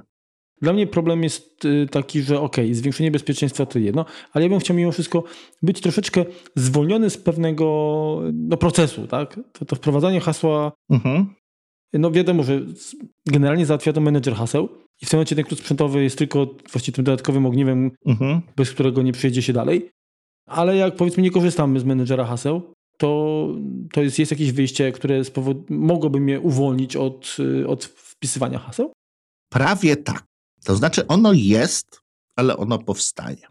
Dla 0.62 0.74
mnie 0.74 0.88
problem 0.88 1.24
jest 1.24 1.66
y, 1.66 1.88
taki, 1.92 2.22
że 2.22 2.40
ok, 2.40 2.56
zwiększenie 2.72 3.12
bezpieczeństwa 3.12 3.66
to 3.66 3.80
jedno, 3.80 4.06
ale 4.34 4.46
ja 4.46 4.50
bym 4.50 4.60
chciał 4.60 4.78
mimo 4.78 4.92
wszystko 4.92 5.24
być 5.62 5.82
troszeczkę 5.82 6.26
zwolniony 6.56 7.10
z 7.10 7.18
pewnego 7.18 8.22
no, 8.34 8.58
procesu, 8.58 9.08
tak? 9.08 9.40
To, 9.54 9.66
to 9.66 9.76
wprowadzanie 9.76 10.20
hasła, 10.20 10.72
mhm. 10.90 11.26
no 11.94 12.12
wiadomo, 12.12 12.44
że 12.44 12.62
generalnie 13.26 13.66
załatwia 13.66 13.94
to 13.94 14.02
menedżer 14.02 14.36
haseł 14.36 14.70
i 15.02 15.06
w 15.06 15.10
tym 15.10 15.18
momencie 15.18 15.36
ten 15.36 15.46
klucz 15.46 15.60
sprzętowy 15.60 16.04
jest 16.04 16.18
tylko 16.18 16.48
właściwie 16.72 16.96
tym 16.96 17.06
dodatkowym 17.06 17.46
ogniwem, 17.46 17.92
mhm. 18.06 18.42
bez 18.56 18.72
którego 18.72 19.02
nie 19.02 19.12
przejdzie 19.12 19.42
się 19.42 19.54
dalej. 19.54 19.90
Ale 20.46 20.76
jak 20.76 20.96
powiedzmy 20.96 21.24
nie 21.24 21.32
korzystamy 21.32 21.80
z 21.80 21.84
menedżera 21.84 22.26
haseł, 22.26 22.74
to, 22.98 23.48
to 23.94 24.02
jest, 24.02 24.20
jest 24.20 24.32
jakieś 24.32 24.52
wyjście, 24.52 24.92
które 24.92 25.22
spowod- 25.22 25.64
mogłoby 25.70 26.20
mnie 26.20 26.40
uwolnić 26.40 26.96
od, 26.96 27.38
y, 27.40 27.68
od 27.68 27.86
wpisywania 27.86 28.60
haseł? 28.60 28.92
Prawie 29.50 29.96
tak. 29.96 30.29
To 30.70 30.76
znaczy 30.76 31.08
ono 31.08 31.34
jest, 31.34 32.02
ale 32.36 32.58
ono 32.58 32.80
powstaje. 32.80 33.48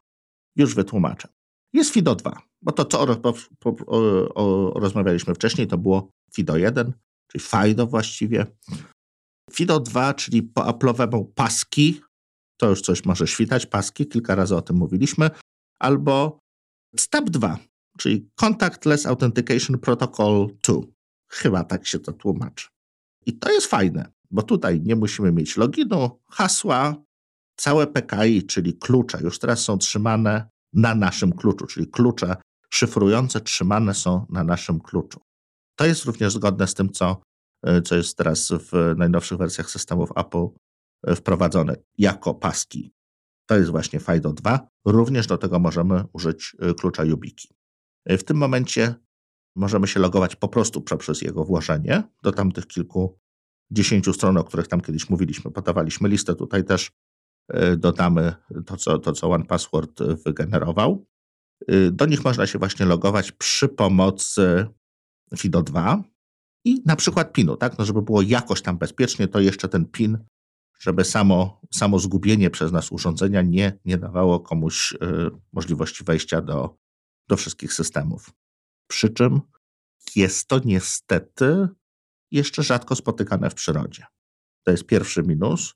Już 0.56 0.74
wytłumaczę. 0.74 1.28
Jest 1.72 1.90
FIDO 1.90 2.14
2, 2.14 2.42
bo 2.62 2.72
to, 2.72 2.84
co 2.84 3.00
o, 3.00 3.34
o, 3.64 4.34
o, 4.34 4.72
rozmawialiśmy 4.80 5.34
wcześniej, 5.34 5.66
to 5.66 5.78
było 5.78 6.10
FIDO 6.34 6.56
1, 6.56 6.92
czyli 7.28 7.44
FIDO 7.44 7.86
właściwie. 7.86 8.46
FIDO 9.52 9.80
2, 9.80 10.14
czyli 10.14 10.42
po 10.42 10.62
Apple'owemu 10.62 11.24
paski, 11.34 12.00
to 12.56 12.68
już 12.70 12.80
coś 12.80 13.04
może 13.04 13.26
świtać, 13.26 13.66
paski, 13.66 14.06
kilka 14.06 14.34
razy 14.34 14.56
o 14.56 14.62
tym 14.62 14.76
mówiliśmy, 14.76 15.30
albo 15.78 16.38
STAP 16.96 17.30
2, 17.30 17.58
czyli 17.98 18.28
Contactless 18.34 19.06
Authentication 19.06 19.78
Protocol 19.78 20.48
2. 20.62 20.80
Chyba 21.30 21.64
tak 21.64 21.86
się 21.86 21.98
to 21.98 22.12
tłumaczy. 22.12 22.68
I 23.26 23.38
to 23.38 23.52
jest 23.52 23.66
fajne, 23.66 24.12
bo 24.30 24.42
tutaj 24.42 24.80
nie 24.80 24.96
musimy 24.96 25.32
mieć 25.32 25.56
loginu, 25.56 26.20
hasła, 26.30 27.07
całe 27.58 27.86
PKI, 27.86 28.46
czyli 28.46 28.78
klucze, 28.78 29.18
już 29.22 29.38
teraz 29.38 29.60
są 29.60 29.78
trzymane 29.78 30.48
na 30.72 30.94
naszym 30.94 31.32
kluczu, 31.32 31.66
czyli 31.66 31.86
klucze 31.86 32.36
szyfrujące 32.70 33.40
trzymane 33.40 33.94
są 33.94 34.26
na 34.30 34.44
naszym 34.44 34.80
kluczu. 34.80 35.20
To 35.78 35.86
jest 35.86 36.04
również 36.04 36.32
zgodne 36.32 36.66
z 36.66 36.74
tym, 36.74 36.90
co, 36.90 37.22
e, 37.62 37.82
co 37.82 37.96
jest 37.96 38.16
teraz 38.16 38.48
w 38.52 38.94
najnowszych 38.96 39.38
wersjach 39.38 39.70
systemów 39.70 40.10
Apple 40.16 40.46
e, 41.06 41.14
wprowadzone 41.14 41.76
jako 41.98 42.34
paski. 42.34 42.92
To 43.46 43.56
jest 43.56 43.70
właśnie 43.70 44.00
FIDO 44.00 44.32
2. 44.32 44.68
Również 44.86 45.26
do 45.26 45.38
tego 45.38 45.58
możemy 45.58 46.04
użyć 46.12 46.56
e, 46.60 46.74
klucza 46.74 47.04
YubiKey. 47.04 47.48
W 48.06 48.24
tym 48.24 48.36
momencie 48.36 48.94
możemy 49.56 49.86
się 49.86 50.00
logować 50.00 50.36
po 50.36 50.48
prostu 50.48 50.82
poprzez 50.82 51.22
jego 51.22 51.44
włożenie 51.44 52.02
do 52.22 52.32
tamtych 52.32 52.66
kilku 52.66 53.18
dziesięciu 53.70 54.12
stron, 54.12 54.36
o 54.36 54.44
których 54.44 54.68
tam 54.68 54.80
kiedyś 54.80 55.10
mówiliśmy. 55.10 55.50
Podawaliśmy 55.50 56.08
listę 56.08 56.34
tutaj 56.34 56.64
też. 56.64 56.90
E, 57.48 57.76
dodamy 57.76 58.34
to, 58.66 58.76
co, 58.76 58.98
to, 58.98 59.12
co 59.12 59.30
OnePassword 59.30 60.02
wygenerował. 60.02 61.06
E, 61.68 61.90
do 61.90 62.06
nich 62.06 62.24
można 62.24 62.46
się 62.46 62.58
właśnie 62.58 62.86
logować 62.86 63.32
przy 63.32 63.68
pomocy 63.68 64.66
FIDO2 65.34 66.02
i 66.64 66.82
na 66.86 66.96
przykład 66.96 67.32
PIN-u, 67.32 67.56
tak? 67.56 67.78
No 67.78 67.84
żeby 67.84 68.02
było 68.02 68.22
jakoś 68.22 68.62
tam 68.62 68.78
bezpiecznie, 68.78 69.28
to 69.28 69.40
jeszcze 69.40 69.68
ten 69.68 69.86
PIN, 69.86 70.18
żeby 70.80 71.04
samo, 71.04 71.60
samo 71.74 71.98
zgubienie 71.98 72.50
przez 72.50 72.72
nas 72.72 72.92
urządzenia 72.92 73.42
nie, 73.42 73.78
nie 73.84 73.98
dawało 73.98 74.40
komuś 74.40 74.92
y, 74.92 74.96
możliwości 75.52 76.04
wejścia 76.04 76.40
do, 76.40 76.76
do 77.28 77.36
wszystkich 77.36 77.72
systemów. 77.72 78.30
Przy 78.90 79.10
czym 79.10 79.40
jest 80.16 80.48
to 80.48 80.60
niestety 80.64 81.68
jeszcze 82.30 82.62
rzadko 82.62 82.96
spotykane 82.96 83.50
w 83.50 83.54
przyrodzie. 83.54 84.06
To 84.64 84.70
jest 84.70 84.86
pierwszy 84.86 85.22
minus. 85.22 85.74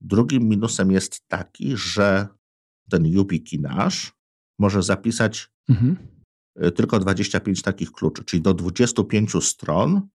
Drugim 0.00 0.48
minusem 0.48 0.90
jest 0.90 1.28
taki, 1.28 1.76
że 1.76 2.28
ten 2.90 3.06
YubiKey 3.06 3.60
nasz 3.60 4.12
może 4.58 4.82
zapisać 4.82 5.50
mhm. 5.68 5.96
Y, 6.66 6.72
tylko 6.72 6.98
25 6.98 7.62
takich 7.62 7.92
kluczy, 7.92 8.24
czyli 8.24 8.42
do 8.42 8.54
25 8.54 9.44
stron 9.44 10.08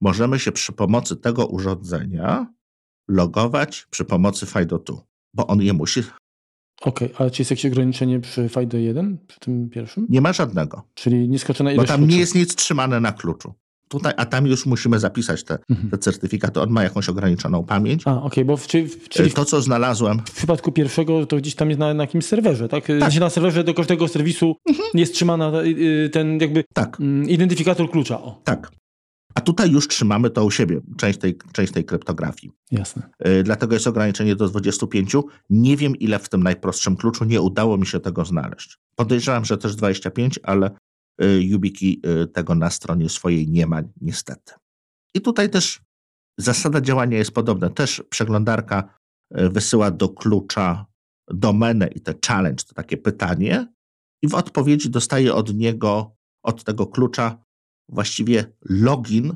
możemy 0.00 0.38
się 0.38 0.52
przy 0.52 0.72
pomocy 0.72 1.16
tego 1.16 1.46
urządzenia 1.46 2.46
logować 3.08 3.86
przy 3.90 4.04
pomocy 4.04 4.46
FIDO2, 4.46 5.00
bo 5.34 5.46
on 5.46 5.62
je 5.62 5.72
musi 5.72 6.00
Okej, 6.82 7.08
okay, 7.08 7.18
ale 7.18 7.30
czy 7.30 7.42
jest 7.42 7.50
jakieś 7.50 7.66
ograniczenie 7.66 8.20
przy 8.20 8.48
FIDO 8.48 8.78
1, 8.78 9.18
przy 9.26 9.40
tym 9.40 9.70
pierwszym? 9.70 10.06
Nie 10.08 10.20
ma 10.20 10.32
żadnego. 10.32 10.82
Czyli 10.94 11.28
nieskończona 11.28 11.72
ilość 11.72 11.88
Bo 11.88 11.92
tam 11.94 12.00
kluczy. 12.00 12.14
nie 12.14 12.20
jest 12.20 12.34
nic 12.34 12.54
trzymane 12.54 13.00
na 13.00 13.12
kluczu. 13.12 13.54
Tutaj, 13.92 14.12
a 14.16 14.26
tam 14.26 14.46
już 14.46 14.66
musimy 14.66 14.98
zapisać 14.98 15.44
te, 15.44 15.58
mhm. 15.70 15.90
te 15.90 15.98
certyfikaty. 15.98 16.60
On 16.60 16.70
ma 16.70 16.82
jakąś 16.82 17.08
ograniczoną 17.08 17.64
pamięć. 17.64 18.02
A, 18.06 18.10
okej, 18.10 18.26
okay, 18.26 18.44
bo 18.44 18.56
w, 18.56 18.66
czyli, 18.66 18.90
czyli 19.08 19.30
to, 19.30 19.44
co 19.44 19.62
znalazłem. 19.62 20.18
W 20.18 20.32
przypadku 20.34 20.72
pierwszego 20.72 21.26
to 21.26 21.36
gdzieś 21.36 21.54
tam 21.54 21.68
jest 21.68 21.80
na, 21.80 21.94
na 21.94 22.02
jakimś 22.02 22.24
serwerze, 22.24 22.68
tak? 22.68 22.86
tak. 22.86 22.98
Znaczy 22.98 23.20
na 23.20 23.30
serwerze 23.30 23.64
do 23.64 23.74
każdego 23.74 24.08
serwisu 24.08 24.56
mhm. 24.68 24.88
jest 24.94 25.14
trzymana 25.14 25.62
y, 25.62 25.66
y, 25.66 26.10
ten 26.10 26.40
jakby 26.40 26.64
tak. 26.74 27.00
Mm, 27.00 27.28
identyfikator 27.28 27.90
klucza. 27.90 28.20
O. 28.20 28.40
Tak. 28.44 28.72
A 29.34 29.40
tutaj 29.40 29.70
już 29.70 29.88
trzymamy 29.88 30.30
to 30.30 30.44
u 30.44 30.50
siebie, 30.50 30.80
część 30.96 31.18
tej, 31.18 31.38
część 31.52 31.72
tej 31.72 31.84
kryptografii. 31.84 32.52
Jasne. 32.70 33.02
Dlatego 33.44 33.74
jest 33.74 33.86
ograniczenie 33.86 34.36
do 34.36 34.48
25. 34.48 35.16
Nie 35.50 35.76
wiem, 35.76 35.96
ile 35.96 36.18
w 36.18 36.28
tym 36.28 36.42
najprostszym 36.42 36.96
kluczu. 36.96 37.24
Nie 37.24 37.40
udało 37.40 37.78
mi 37.78 37.86
się 37.86 38.00
tego 38.00 38.24
znaleźć. 38.24 38.78
Podejrzewam, 38.96 39.44
że 39.44 39.58
też 39.58 39.76
25, 39.76 40.40
ale 40.42 40.70
YubiKey 41.20 42.00
yy, 42.04 42.26
tego 42.26 42.54
na 42.54 42.70
stronie 42.70 43.08
swojej 43.08 43.48
nie 43.48 43.66
ma, 43.66 43.82
niestety. 44.00 44.52
I 45.14 45.20
tutaj 45.20 45.50
też 45.50 45.80
zasada 46.38 46.80
działania 46.80 47.18
jest 47.18 47.32
podobna. 47.32 47.70
Też 47.70 48.02
przeglądarka 48.10 48.98
y, 49.40 49.48
wysyła 49.48 49.90
do 49.90 50.08
klucza 50.08 50.86
domenę 51.30 51.88
i 51.88 52.00
te 52.00 52.14
challenge, 52.26 52.64
to 52.64 52.74
takie 52.74 52.96
pytanie, 52.96 53.72
i 54.22 54.28
w 54.28 54.34
odpowiedzi 54.34 54.90
dostaje 54.90 55.34
od 55.34 55.54
niego, 55.54 56.16
od 56.42 56.64
tego 56.64 56.86
klucza 56.86 57.44
właściwie 57.88 58.52
login 58.62 59.34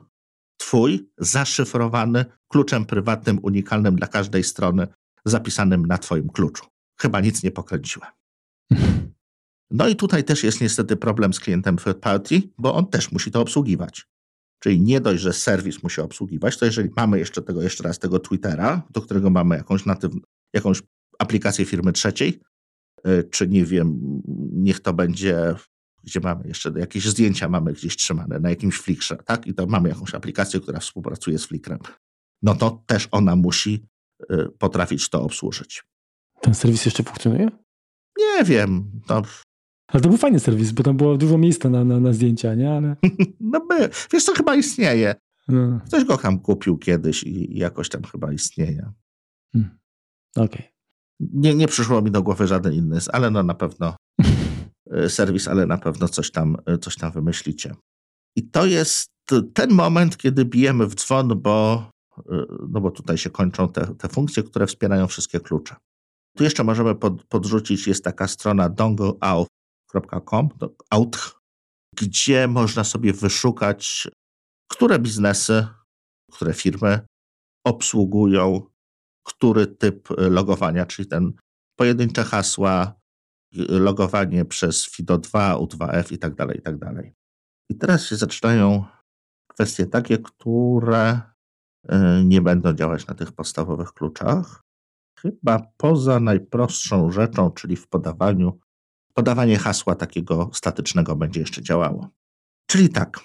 twój 0.56 1.10
zaszyfrowany 1.18 2.24
kluczem 2.48 2.84
prywatnym, 2.84 3.38
unikalnym 3.42 3.96
dla 3.96 4.06
każdej 4.06 4.44
strony, 4.44 4.86
zapisanym 5.24 5.86
na 5.86 5.98
twoim 5.98 6.28
kluczu. 6.28 6.66
Chyba 7.00 7.20
nic 7.20 7.42
nie 7.42 7.50
pokręciłem. 7.50 8.10
No 9.70 9.88
i 9.88 9.96
tutaj 9.96 10.24
też 10.24 10.44
jest 10.44 10.60
niestety 10.60 10.96
problem 10.96 11.34
z 11.34 11.40
klientem 11.40 11.76
third 11.76 11.98
party, 11.98 12.42
bo 12.58 12.74
on 12.74 12.86
też 12.86 13.12
musi 13.12 13.30
to 13.30 13.40
obsługiwać. 13.40 14.06
Czyli 14.58 14.80
nie 14.80 15.00
dość, 15.00 15.22
że 15.22 15.32
serwis 15.32 15.82
musi 15.82 16.00
obsługiwać, 16.00 16.58
to 16.58 16.66
jeżeli 16.66 16.90
mamy 16.96 17.18
jeszcze 17.18 17.42
tego, 17.42 17.62
jeszcze 17.62 17.84
raz 17.84 17.98
tego 17.98 18.18
Twittera, 18.18 18.82
do 18.90 19.00
którego 19.00 19.30
mamy 19.30 19.56
jakąś, 19.56 19.86
natyw, 19.86 20.12
jakąś 20.52 20.82
aplikację 21.18 21.64
firmy 21.64 21.92
trzeciej, 21.92 22.40
y, 23.08 23.28
czy 23.30 23.48
nie 23.48 23.64
wiem, 23.64 24.00
niech 24.52 24.80
to 24.80 24.92
będzie 24.92 25.54
gdzie 26.06 26.20
mamy 26.20 26.48
jeszcze 26.48 26.72
jakieś 26.76 27.04
zdjęcia 27.08 27.48
mamy 27.48 27.72
gdzieś 27.72 27.96
trzymane 27.96 28.40
na 28.40 28.50
jakimś 28.50 28.78
Flickrze, 28.78 29.16
tak? 29.16 29.46
I 29.46 29.54
to 29.54 29.66
mamy 29.66 29.88
jakąś 29.88 30.14
aplikację, 30.14 30.60
która 30.60 30.80
współpracuje 30.80 31.38
z 31.38 31.46
Flickrem. 31.46 31.78
No 32.42 32.54
to 32.54 32.82
też 32.86 33.08
ona 33.10 33.36
musi 33.36 33.86
y, 34.30 34.48
potrafić 34.58 35.08
to 35.08 35.22
obsłużyć. 35.22 35.84
Ten 36.40 36.54
serwis 36.54 36.84
jeszcze 36.84 37.02
funkcjonuje? 37.02 37.48
Nie 38.18 38.44
wiem. 38.44 38.90
No. 39.08 39.22
Ale 39.88 40.00
to 40.00 40.08
był 40.08 40.18
fajny 40.18 40.40
serwis, 40.40 40.72
bo 40.72 40.82
tam 40.82 40.96
było 40.96 41.16
dużo 41.16 41.38
miejsca 41.38 41.70
na, 41.70 41.84
na, 41.84 42.00
na 42.00 42.12
zdjęcia, 42.12 42.54
nie? 42.54 42.72
Ale... 42.72 42.96
no 43.40 43.66
by, 43.66 43.88
wiesz 44.12 44.24
co, 44.24 44.34
chyba 44.34 44.54
istnieje. 44.54 45.14
No. 45.48 45.80
Ktoś 45.86 46.04
go 46.04 46.16
tam 46.16 46.38
kupił 46.38 46.78
kiedyś 46.78 47.22
i 47.22 47.58
jakoś 47.58 47.88
tam 47.88 48.02
chyba 48.02 48.32
istnieje. 48.32 48.92
Hmm. 49.52 49.78
Okej. 50.36 50.46
Okay. 50.46 50.68
Nie, 51.20 51.54
nie 51.54 51.68
przyszło 51.68 52.02
mi 52.02 52.10
do 52.10 52.22
głowy 52.22 52.46
żaden 52.46 52.72
inny, 52.72 52.98
ale 53.12 53.30
no 53.30 53.42
na 53.42 53.54
pewno 53.54 53.96
y, 55.04 55.10
serwis, 55.10 55.48
ale 55.48 55.66
na 55.66 55.78
pewno 55.78 56.08
coś 56.08 56.30
tam, 56.30 56.56
y, 56.74 56.78
coś 56.78 56.96
tam 56.96 57.12
wymyślicie. 57.12 57.74
I 58.36 58.50
to 58.50 58.66
jest 58.66 59.10
ten 59.54 59.72
moment, 59.72 60.16
kiedy 60.16 60.44
bijemy 60.44 60.86
w 60.86 60.94
dzwon, 60.94 61.28
bo, 61.42 61.90
y, 62.18 62.22
no 62.68 62.80
bo 62.80 62.90
tutaj 62.90 63.18
się 63.18 63.30
kończą 63.30 63.68
te, 63.68 63.94
te 63.94 64.08
funkcje, 64.08 64.42
które 64.42 64.66
wspierają 64.66 65.06
wszystkie 65.06 65.40
klucze. 65.40 65.76
Tu 66.36 66.44
jeszcze 66.44 66.64
możemy 66.64 66.94
pod, 66.94 67.24
podrzucić, 67.24 67.86
jest 67.86 68.04
taka 68.04 68.28
strona 68.28 68.68
dongleout.com, 68.68 69.28
out, 69.30 69.48
gdzie 71.96 72.48
można 72.48 72.84
sobie 72.84 73.12
wyszukać, 73.12 74.08
które 74.70 74.98
biznesy, 74.98 75.66
które 76.32 76.54
firmy 76.54 77.06
obsługują 77.66 78.66
który 79.26 79.66
typ 79.66 80.08
logowania, 80.18 80.86
czyli 80.86 81.08
ten 81.08 81.32
pojedyncze 81.78 82.24
hasła, 82.24 82.94
logowanie 83.68 84.44
przez 84.44 84.88
FIDO2, 84.90 85.56
U2F 85.66 86.12
i 86.12 86.18
tak 86.18 86.34
dalej, 86.34 86.58
i 86.58 86.62
tak 86.62 86.78
dalej. 86.78 87.14
I 87.70 87.74
teraz 87.76 88.06
się 88.06 88.16
zaczynają 88.16 88.84
kwestie 89.50 89.86
takie, 89.86 90.18
które 90.18 91.20
y, 91.84 91.94
nie 92.24 92.40
będą 92.40 92.72
działać 92.72 93.06
na 93.06 93.14
tych 93.14 93.32
podstawowych 93.32 93.92
kluczach. 93.92 94.60
Chyba 95.18 95.72
poza 95.76 96.20
najprostszą 96.20 97.10
rzeczą, 97.10 97.50
czyli 97.50 97.76
w 97.76 97.88
podawaniu, 97.88 98.58
podawanie 99.16 99.58
hasła 99.58 99.94
takiego 99.94 100.50
statycznego 100.52 101.16
będzie 101.16 101.40
jeszcze 101.40 101.62
działało. 101.62 102.10
Czyli 102.66 102.88
tak, 102.88 103.20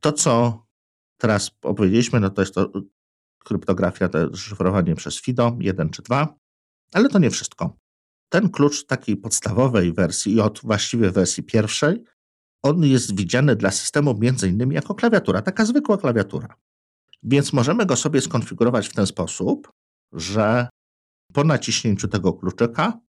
to 0.00 0.12
co 0.12 0.64
teraz 1.16 1.50
opowiedzieliśmy, 1.62 2.20
no 2.20 2.30
to 2.30 2.42
jest 2.42 2.54
to 2.54 2.72
kryptografia, 3.44 4.08
to 4.08 4.36
szyfrowanie 4.36 4.94
przez 4.94 5.20
FIDO 5.20 5.56
1 5.60 5.90
czy 5.90 6.02
2, 6.02 6.34
ale 6.92 7.08
to 7.08 7.18
nie 7.18 7.30
wszystko. 7.30 7.76
Ten 8.28 8.50
klucz 8.50 8.86
takiej 8.86 9.16
podstawowej 9.16 9.92
wersji 9.92 10.34
i 10.34 10.40
od 10.40 10.60
właściwie 10.60 11.10
wersji 11.10 11.42
pierwszej, 11.42 12.04
on 12.62 12.84
jest 12.84 13.16
widziany 13.16 13.56
dla 13.56 13.70
systemu 13.70 14.18
między 14.18 14.48
innymi 14.48 14.74
jako 14.74 14.94
klawiatura, 14.94 15.42
taka 15.42 15.64
zwykła 15.64 15.98
klawiatura. 15.98 16.56
Więc 17.22 17.52
możemy 17.52 17.86
go 17.86 17.96
sobie 17.96 18.20
skonfigurować 18.20 18.88
w 18.88 18.94
ten 18.94 19.06
sposób, 19.06 19.72
że 20.12 20.68
po 21.32 21.44
naciśnięciu 21.44 22.08
tego 22.08 22.32
kluczyka 22.32 23.00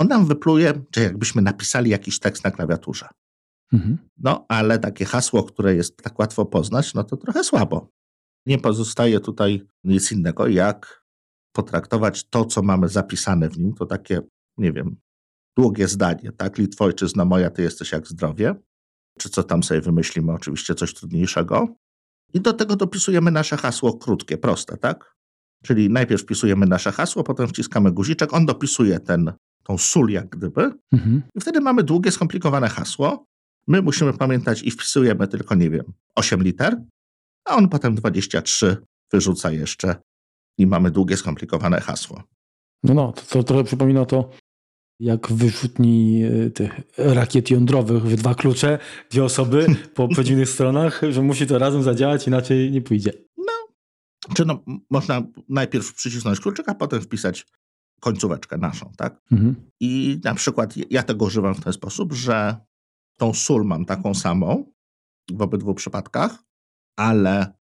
on 0.00 0.08
nam 0.08 0.26
wypluje, 0.26 0.82
czy 0.90 1.00
jakbyśmy 1.00 1.42
napisali 1.42 1.90
jakiś 1.90 2.18
tekst 2.18 2.44
na 2.44 2.50
klawiaturze. 2.50 3.08
Mhm. 3.72 3.98
No, 4.18 4.46
ale 4.48 4.78
takie 4.78 5.04
hasło, 5.04 5.42
które 5.42 5.74
jest 5.74 5.96
tak 5.96 6.18
łatwo 6.18 6.46
poznać, 6.46 6.94
no 6.94 7.04
to 7.04 7.16
trochę 7.16 7.44
słabo. 7.44 7.88
Nie 8.46 8.58
pozostaje 8.58 9.20
tutaj 9.20 9.62
nic 9.84 10.12
innego, 10.12 10.48
jak 10.48 11.04
potraktować 11.52 12.28
to, 12.28 12.44
co 12.44 12.62
mamy 12.62 12.88
zapisane 12.88 13.48
w 13.48 13.58
nim, 13.58 13.74
to 13.74 13.86
takie, 13.86 14.20
nie 14.58 14.72
wiem, 14.72 14.96
długie 15.56 15.88
zdanie, 15.88 16.32
tak? 16.32 16.58
Litwojczyzna 16.58 17.24
moja, 17.24 17.50
ty 17.50 17.62
jesteś 17.62 17.92
jak 17.92 18.06
zdrowie. 18.06 18.54
Czy 19.18 19.28
co 19.30 19.42
tam 19.42 19.62
sobie 19.62 19.80
wymyślimy, 19.80 20.32
oczywiście 20.32 20.74
coś 20.74 20.94
trudniejszego. 20.94 21.74
I 22.32 22.40
do 22.40 22.52
tego 22.52 22.76
dopisujemy 22.76 23.30
nasze 23.30 23.56
hasło 23.56 23.98
krótkie, 23.98 24.38
proste, 24.38 24.76
tak? 24.76 25.16
Czyli 25.64 25.90
najpierw 25.90 26.22
wpisujemy 26.22 26.66
nasze 26.66 26.92
hasło, 26.92 27.24
potem 27.24 27.48
wciskamy 27.48 27.92
guziczek, 27.92 28.34
on 28.34 28.46
dopisuje 28.46 29.00
ten, 29.00 29.32
tą 29.62 29.78
sól 29.78 30.10
jak 30.10 30.28
gdyby 30.28 30.72
mhm. 30.92 31.22
i 31.34 31.40
wtedy 31.40 31.60
mamy 31.60 31.82
długie, 31.82 32.10
skomplikowane 32.10 32.68
hasło. 32.68 33.26
My 33.66 33.82
musimy 33.82 34.12
pamiętać 34.12 34.62
i 34.62 34.70
wpisujemy 34.70 35.28
tylko, 35.28 35.54
nie 35.54 35.70
wiem, 35.70 35.92
8 36.14 36.42
liter, 36.42 36.76
a 37.44 37.56
on 37.56 37.68
potem 37.68 37.94
23 37.94 38.76
wyrzuca 39.12 39.50
jeszcze 39.50 39.96
i 40.58 40.66
mamy 40.66 40.90
długie, 40.90 41.16
skomplikowane 41.16 41.80
hasło. 41.80 42.22
No, 42.82 42.94
no, 42.94 43.12
to, 43.12 43.22
to 43.22 43.42
trochę 43.42 43.64
przypomina 43.64 44.04
to, 44.04 44.30
jak 45.00 45.28
w 45.28 45.36
wyrzutni 45.36 46.22
e, 46.24 46.50
tych 46.50 46.80
rakiet 46.98 47.50
jądrowych 47.50 48.02
w 48.02 48.16
dwa 48.16 48.34
klucze, 48.34 48.78
dwie 49.10 49.24
osoby 49.24 49.66
po 49.94 50.08
przeciwnych 50.08 50.48
stronach, 50.48 51.00
że 51.10 51.22
musi 51.22 51.46
to 51.46 51.58
razem 51.58 51.82
zadziałać, 51.82 52.26
inaczej 52.26 52.70
nie 52.70 52.82
pójdzie. 52.82 53.12
No, 53.36 53.52
czy 54.34 54.44
no, 54.44 54.64
można 54.90 55.22
najpierw 55.48 55.94
przycisnąć 55.94 56.40
kluczyk, 56.40 56.68
a 56.68 56.74
potem 56.74 57.00
wpisać 57.00 57.46
końcóweczkę 58.00 58.58
naszą, 58.58 58.92
tak? 58.96 59.20
Mhm. 59.32 59.54
I 59.80 60.20
na 60.24 60.34
przykład 60.34 60.74
ja 60.90 61.02
tego 61.02 61.24
używam 61.24 61.54
w 61.54 61.64
ten 61.64 61.72
sposób, 61.72 62.12
że 62.12 62.56
tą 63.16 63.34
sól 63.34 63.64
mam 63.64 63.84
taką 63.84 64.14
samą 64.14 64.72
w 65.32 65.42
obydwu 65.42 65.74
przypadkach, 65.74 66.44
ale 66.96 67.52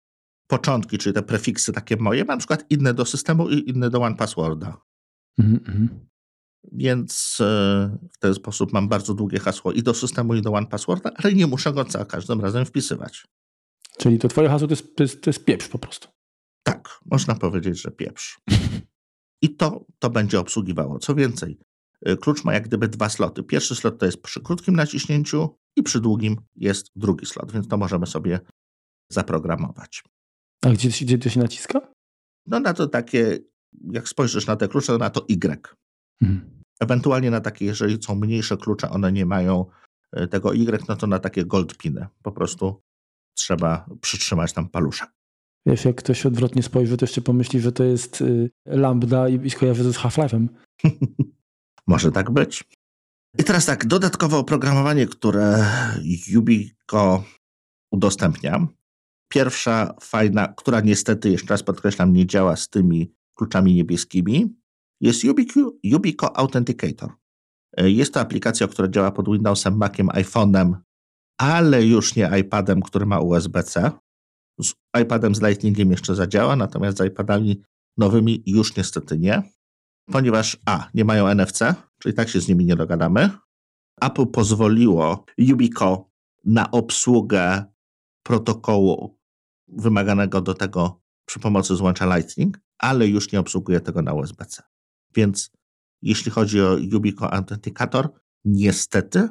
początki, 0.47 0.99
czyli 0.99 1.15
te 1.15 1.23
prefiksy 1.23 1.73
takie 1.73 1.97
moje, 1.97 2.25
mam 2.25 2.37
na 2.37 2.39
przykład 2.39 2.65
inne 2.71 2.95
do 2.95 3.05
systemu 3.05 3.49
i 3.49 3.71
inne 3.71 3.91
do 3.91 4.03
OnePassworda. 4.03 4.81
Mm-hmm. 5.41 5.89
Więc 6.73 7.39
e, 7.41 7.99
w 8.13 8.19
ten 8.19 8.35
sposób 8.35 8.73
mam 8.73 8.89
bardzo 8.89 9.15
długie 9.15 9.39
hasło 9.39 9.73
i 9.73 9.83
do 9.83 9.95
systemu, 9.95 10.35
i 10.35 10.43
do 10.43 10.53
OnePassworda, 10.53 11.11
ale 11.15 11.35
nie 11.35 11.47
muszę 11.47 11.73
go 11.73 11.85
za 11.85 12.05
każdym 12.05 12.41
razem 12.41 12.65
wpisywać. 12.65 13.27
Czyli 13.99 14.19
to 14.19 14.29
twoje 14.29 14.49
hasło 14.49 14.69
to 14.69 14.73
jest, 14.73 14.97
to 14.97 15.03
jest, 15.03 15.23
to 15.23 15.31
jest 15.31 15.45
pieprz 15.45 15.69
po 15.69 15.79
prostu. 15.79 16.09
Tak, 16.63 17.01
można 17.07 17.35
powiedzieć, 17.35 17.83
że 17.83 17.91
pieprz. 17.91 18.41
I 19.43 19.57
to, 19.57 19.85
to 19.99 20.11
będzie 20.11 20.41
obsługiwało. 20.41 20.99
Co 20.99 21.15
więcej, 21.15 21.59
e, 22.03 22.17
klucz 22.17 22.45
ma 22.45 22.55
jak 22.55 22.65
gdyby 22.65 22.89
dwa 22.89 23.09
sloty. 23.09 23.43
Pierwszy 23.43 23.75
slot 23.75 23.99
to 23.99 24.07
jest 24.07 24.23
przy 24.23 24.43
krótkim 24.43 24.77
naciśnięciu 24.77 25.57
i 25.77 25.83
przy 25.83 26.01
długim 26.01 26.37
jest 26.57 26.91
drugi 26.97 27.27
slot, 27.27 27.53
więc 27.53 27.69
to 27.69 27.77
możemy 27.77 28.07
sobie 28.07 28.41
zaprogramować. 29.13 30.05
A 30.65 30.71
gdzie, 30.71 30.89
gdzie 30.89 31.19
to 31.19 31.29
się 31.29 31.41
naciska? 31.41 31.81
No 32.47 32.61
na 32.61 32.75
to 32.75 32.89
takie, 32.89 33.39
jak 33.93 34.09
spojrzysz 34.09 34.47
na 34.47 34.57
te 34.57 34.69
klucze, 34.69 34.87
to 34.87 34.99
na 34.99 35.11
to 35.11 35.27
Y. 35.29 35.77
Mhm. 36.23 36.63
Ewentualnie 36.81 37.31
na 37.31 37.41
takie, 37.41 37.65
jeżeli 37.65 38.03
są 38.03 38.15
mniejsze 38.15 38.57
klucze, 38.57 38.91
one 38.91 39.13
nie 39.13 39.27
mają 39.27 39.67
e, 40.13 40.29
tego 40.29 40.55
Y, 40.55 40.85
no 40.89 40.97
to 40.97 41.07
na 41.07 41.19
takie 41.19 41.45
gold 41.45 41.77
piny. 41.77 42.07
Po 42.23 42.33
prostu 42.33 42.81
trzeba 43.35 43.87
przytrzymać 44.01 44.53
tam 44.53 44.69
paluszek. 44.69 45.18
Wiesz, 45.69 45.85
jak 45.85 45.97
ktoś 45.97 46.27
odwrotnie 46.27 46.63
spojrzy, 46.63 46.97
to 46.97 47.05
jeszcze 47.05 47.21
pomyśli, 47.21 47.61
że 47.61 47.73
to 47.73 47.85
jest 47.85 48.21
y, 48.21 48.51
lambda 48.67 49.29
i, 49.29 49.47
i 49.47 49.51
skojarzy 49.51 49.85
to 49.85 49.93
z 49.93 49.97
Half-Life'em. 49.97 50.49
Może 51.87 52.13
tak 52.13 52.31
być. 52.31 52.65
I 53.39 53.45
teraz 53.45 53.67
tak, 53.67 53.87
dodatkowe 53.87 54.37
oprogramowanie, 54.37 55.07
które 55.07 55.67
Yubico 56.29 57.25
udostępnia, 57.93 58.69
Pierwsza 59.29 59.95
fajna, 60.01 60.49
która 60.57 60.81
niestety, 60.81 61.31
jeszcze 61.31 61.49
raz 61.49 61.63
podkreślam, 61.63 62.13
nie 62.13 62.27
działa 62.27 62.57
z 62.57 62.69
tymi 62.69 63.15
kluczami 63.35 63.75
niebieskimi, 63.75 64.57
jest 65.01 65.25
Yubico, 65.83 66.37
Authenticator. 66.37 67.11
E, 67.77 67.91
jest 67.91 68.15
to 68.15 68.21
aplikacja, 68.21 68.69
która 68.69 68.89
działa 68.89 69.11
pod 69.11 69.27
Windowsem, 69.27 69.77
Maciem, 69.77 70.07
iPhone'em, 70.07 70.75
ale 71.41 71.87
już 71.87 72.17
nie 72.17 72.31
iPadem, 72.41 72.83
który 72.83 73.07
ma 73.07 73.21
USB-C. 73.21 73.91
Z 74.63 74.75
iPadem 75.03 75.35
z 75.35 75.43
Lightningiem 75.43 75.91
jeszcze 75.91 76.15
zadziała, 76.15 76.57
natomiast 76.57 76.99
z 76.99 77.07
iPadami 77.07 77.63
nowymi 77.97 78.43
już 78.47 78.77
niestety 78.77 79.19
nie, 79.19 79.43
ponieważ 80.13 80.57
A, 80.67 80.89
nie 80.95 81.05
mają 81.05 81.27
NFC, 81.27 81.59
czyli 81.99 82.15
tak 82.15 82.29
się 82.29 82.41
z 82.41 82.49
nimi 82.49 82.65
nie 82.65 82.77
dogadamy. 82.77 83.31
Apple 84.01 84.27
pozwoliło 84.27 85.25
Yubico 85.39 86.11
na 86.45 86.71
obsługę 86.71 87.65
protokołu 88.23 89.19
wymaganego 89.69 90.41
do 90.41 90.55
tego 90.55 91.03
przy 91.25 91.41
pomocy 91.41 91.77
złącza 91.77 92.17
Lightning, 92.17 92.61
ale 92.79 93.09
już 93.09 93.33
nie 93.33 93.41
obsługuje 93.41 93.81
tego 93.81 94.03
na 94.03 94.13
USB-C. 94.13 94.63
Więc 95.15 95.51
jeśli 96.03 96.31
chodzi 96.31 96.63
o 96.63 96.77
Yubico 96.77 97.33
Authenticator, 97.33 98.09
niestety 98.45 99.29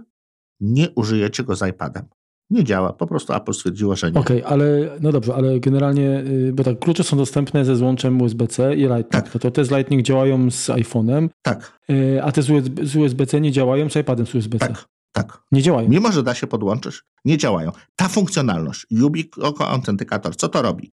nie 0.60 0.90
użyjecie 0.90 1.44
go 1.44 1.56
z 1.56 1.68
iPadem. 1.70 2.06
Nie 2.50 2.64
działa, 2.64 2.94
po 2.94 3.08
prostu 3.08 3.34
Apple 3.34 3.54
stwierdziło, 3.54 3.96
że 3.96 4.12
nie. 4.12 4.20
Okej, 4.20 4.44
okay, 4.44 4.52
ale 4.52 4.98
no 5.02 5.12
dobrze, 5.12 5.36
ale 5.36 5.60
generalnie, 5.60 6.20
y, 6.20 6.54
bo 6.54 6.64
tak, 6.64 6.80
klucze 6.80 7.04
są 7.04 7.18
dostępne 7.18 7.66
ze 7.66 7.76
złączem 7.76 8.22
USB-C 8.22 8.76
i 8.76 8.82
Lightning. 8.82 9.10
Tak. 9.10 9.30
To, 9.30 9.40
to 9.40 9.52
te 9.52 9.66
z 9.66 9.72
Lightning 9.72 10.02
działają 10.02 10.52
z 10.52 10.70
iPhone'em, 10.70 11.30
tak. 11.42 11.80
Y, 11.90 12.24
a 12.24 12.32
te 12.32 12.42
z 12.84 12.96
USB-C 12.96 13.42
nie 13.42 13.52
działają 13.52 13.90
z 13.90 13.96
iPadem 13.96 14.26
z 14.26 14.36
USB-C. 14.36 14.68
Tak. 14.68 14.86
Tak. 15.12 15.44
Nie 15.52 15.62
działają. 15.62 15.90
Mimo, 15.90 16.12
że 16.12 16.24
da 16.24 16.36
się 16.36 16.48
podłączyć, 16.48 17.02
nie 17.26 17.38
działają. 17.38 17.72
Ta 17.96 18.08
funkcjonalność, 18.08 18.88
Ubico 19.04 19.70
Authenticator, 19.70 20.36
co 20.36 20.50
to 20.50 20.62
robi? 20.62 20.92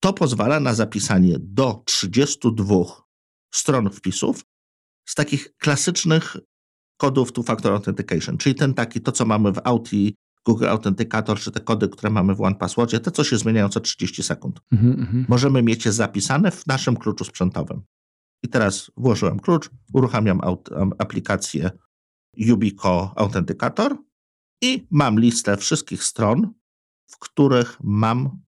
To 0.00 0.12
pozwala 0.12 0.60
na 0.60 0.74
zapisanie 0.74 1.36
do 1.40 1.82
32 1.84 2.74
stron 3.54 3.90
wpisów 3.90 4.44
z 5.08 5.14
takich 5.14 5.56
klasycznych 5.56 6.36
kodów 6.96 7.32
two-factor 7.32 7.72
authentication, 7.72 8.38
czyli 8.38 8.54
ten 8.54 8.74
taki, 8.74 9.00
to 9.00 9.12
co 9.12 9.24
mamy 9.24 9.52
w 9.52 9.60
Audi, 9.64 10.14
Google 10.46 10.68
Authenticator, 10.68 11.38
czy 11.38 11.50
te 11.50 11.60
kody, 11.60 11.88
które 11.88 12.10
mamy 12.10 12.34
w 12.34 12.40
OnePasswordzie, 12.40 13.00
te 13.00 13.10
co 13.10 13.24
się 13.24 13.38
zmieniają 13.38 13.68
co 13.68 13.80
30 13.80 14.22
sekund. 14.22 14.60
Mm 14.72 14.96
-hmm. 14.96 15.24
Możemy 15.28 15.62
mieć 15.62 15.86
je 15.86 15.92
zapisane 15.92 16.50
w 16.50 16.66
naszym 16.66 16.96
kluczu 16.96 17.24
sprzętowym. 17.24 17.82
I 18.42 18.48
teraz 18.48 18.90
włożyłem 18.96 19.40
klucz, 19.40 19.70
uruchamiam 19.92 20.40
aplikację 20.98 21.70
Yubico 22.36 23.12
Authenticator 23.16 23.96
i 24.62 24.86
mam 24.90 25.20
listę 25.20 25.56
wszystkich 25.56 26.04
stron, 26.04 26.52
w 27.06 27.18
których 27.18 27.78
mam 27.82 28.40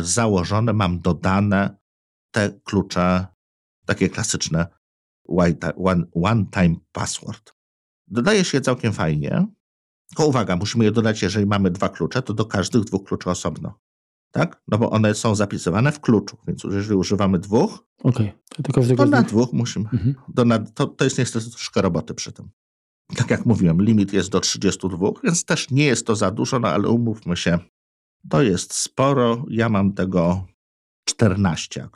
założone, 0.00 0.72
mam 0.72 1.00
dodane 1.00 1.76
te 2.30 2.60
klucze, 2.64 3.26
takie 3.86 4.08
klasyczne 4.08 4.66
one-time 6.22 6.76
password. 6.92 7.56
Dodaje 8.06 8.44
się 8.44 8.60
całkiem 8.60 8.92
fajnie, 8.92 9.46
tylko 10.08 10.26
uwaga, 10.26 10.56
musimy 10.56 10.84
je 10.84 10.92
dodać, 10.92 11.22
jeżeli 11.22 11.46
mamy 11.46 11.70
dwa 11.70 11.88
klucze, 11.88 12.22
to 12.22 12.34
do 12.34 12.44
każdych 12.44 12.84
dwóch 12.84 13.04
kluczy 13.04 13.30
osobno. 13.30 13.78
Tak? 14.32 14.62
No 14.68 14.78
bo 14.78 14.90
one 14.90 15.14
są 15.14 15.34
zapisywane 15.34 15.92
w 15.92 16.00
kluczu, 16.00 16.36
więc 16.46 16.64
jeżeli 16.64 16.96
używamy 16.96 17.38
dwóch, 17.38 17.86
okay. 18.02 18.32
to, 18.72 18.96
to 18.96 19.06
na 19.06 19.22
dwóch 19.22 19.52
musimy. 19.52 19.88
Mhm. 19.92 20.14
Do, 20.28 20.44
na, 20.44 20.58
to, 20.58 20.86
to 20.86 21.04
jest 21.04 21.18
niestety 21.18 21.50
troszkę 21.50 21.82
roboty 21.82 22.14
przy 22.14 22.32
tym. 22.32 22.50
Tak 23.16 23.30
jak 23.30 23.46
mówiłem, 23.46 23.82
limit 23.82 24.12
jest 24.12 24.30
do 24.30 24.40
32, 24.40 25.08
więc 25.24 25.44
też 25.44 25.70
nie 25.70 25.84
jest 25.84 26.06
to 26.06 26.16
za 26.16 26.30
dużo, 26.30 26.58
no 26.58 26.68
ale 26.68 26.88
umówmy 26.88 27.36
się, 27.36 27.58
to 28.28 28.42
jest 28.42 28.74
sporo. 28.74 29.44
Ja 29.48 29.68
mam 29.68 29.92
tego 29.92 30.46
14. 31.04 31.88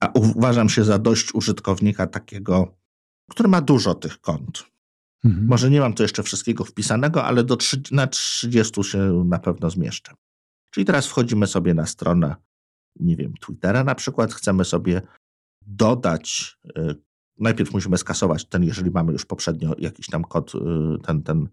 A 0.00 0.08
uważam 0.14 0.68
się 0.68 0.84
za 0.84 0.98
dość 0.98 1.34
użytkownika 1.34 2.06
takiego, 2.06 2.76
który 3.30 3.48
ma 3.48 3.60
dużo 3.60 3.94
tych 3.94 4.20
kont. 4.20 4.64
Mhm. 5.26 5.46
Może 5.46 5.70
nie 5.70 5.80
mam 5.80 5.94
tu 5.94 6.02
jeszcze 6.02 6.22
wszystkiego 6.22 6.64
wpisanego, 6.64 7.24
ale 7.24 7.44
do 7.44 7.56
3, 7.56 7.82
na 7.92 8.06
30 8.06 8.84
się 8.84 9.24
na 9.26 9.38
pewno 9.38 9.70
zmieszczę. 9.70 10.12
Czyli 10.70 10.86
teraz 10.86 11.06
wchodzimy 11.06 11.46
sobie 11.46 11.74
na 11.74 11.86
stronę, 11.86 12.36
nie 13.00 13.16
wiem, 13.16 13.34
Twittera 13.40 13.84
na 13.84 13.94
przykład, 13.94 14.34
chcemy 14.34 14.64
sobie 14.64 15.02
dodać, 15.66 16.58
y, 16.78 16.94
najpierw 17.38 17.72
musimy 17.72 17.98
skasować 17.98 18.44
ten, 18.44 18.64
jeżeli 18.64 18.90
mamy 18.90 19.12
już 19.12 19.24
poprzednio 19.24 19.74
jakiś 19.78 20.06
tam 20.06 20.24
kod, 20.24 20.54
y, 20.54 20.58
ten, 21.02 21.22
ten 21.22 21.48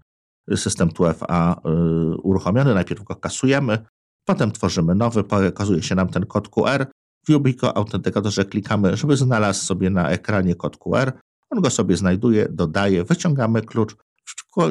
system 0.55 0.89
2FA 0.89 1.55
y, 1.55 2.17
uruchomiony, 2.17 2.73
najpierw 2.73 3.03
go 3.03 3.15
kasujemy, 3.15 3.85
potem 4.25 4.51
tworzymy 4.51 4.95
nowy, 4.95 5.23
pokazuje 5.23 5.83
się 5.83 5.95
nam 5.95 6.09
ten 6.09 6.25
kod 6.25 6.49
QR, 6.49 6.85
w 7.27 7.29
Ubico 7.29 7.77
Autentykatorze 7.77 8.45
klikamy, 8.45 8.97
żeby 8.97 9.17
znalazł 9.17 9.65
sobie 9.65 9.89
na 9.89 10.09
ekranie 10.09 10.55
kod 10.55 10.77
QR, 10.77 11.11
on 11.53 11.61
go 11.61 11.69
sobie 11.69 11.97
znajduje, 11.97 12.47
dodaje, 12.51 13.03
wyciągamy 13.03 13.61
klucz, 13.61 13.95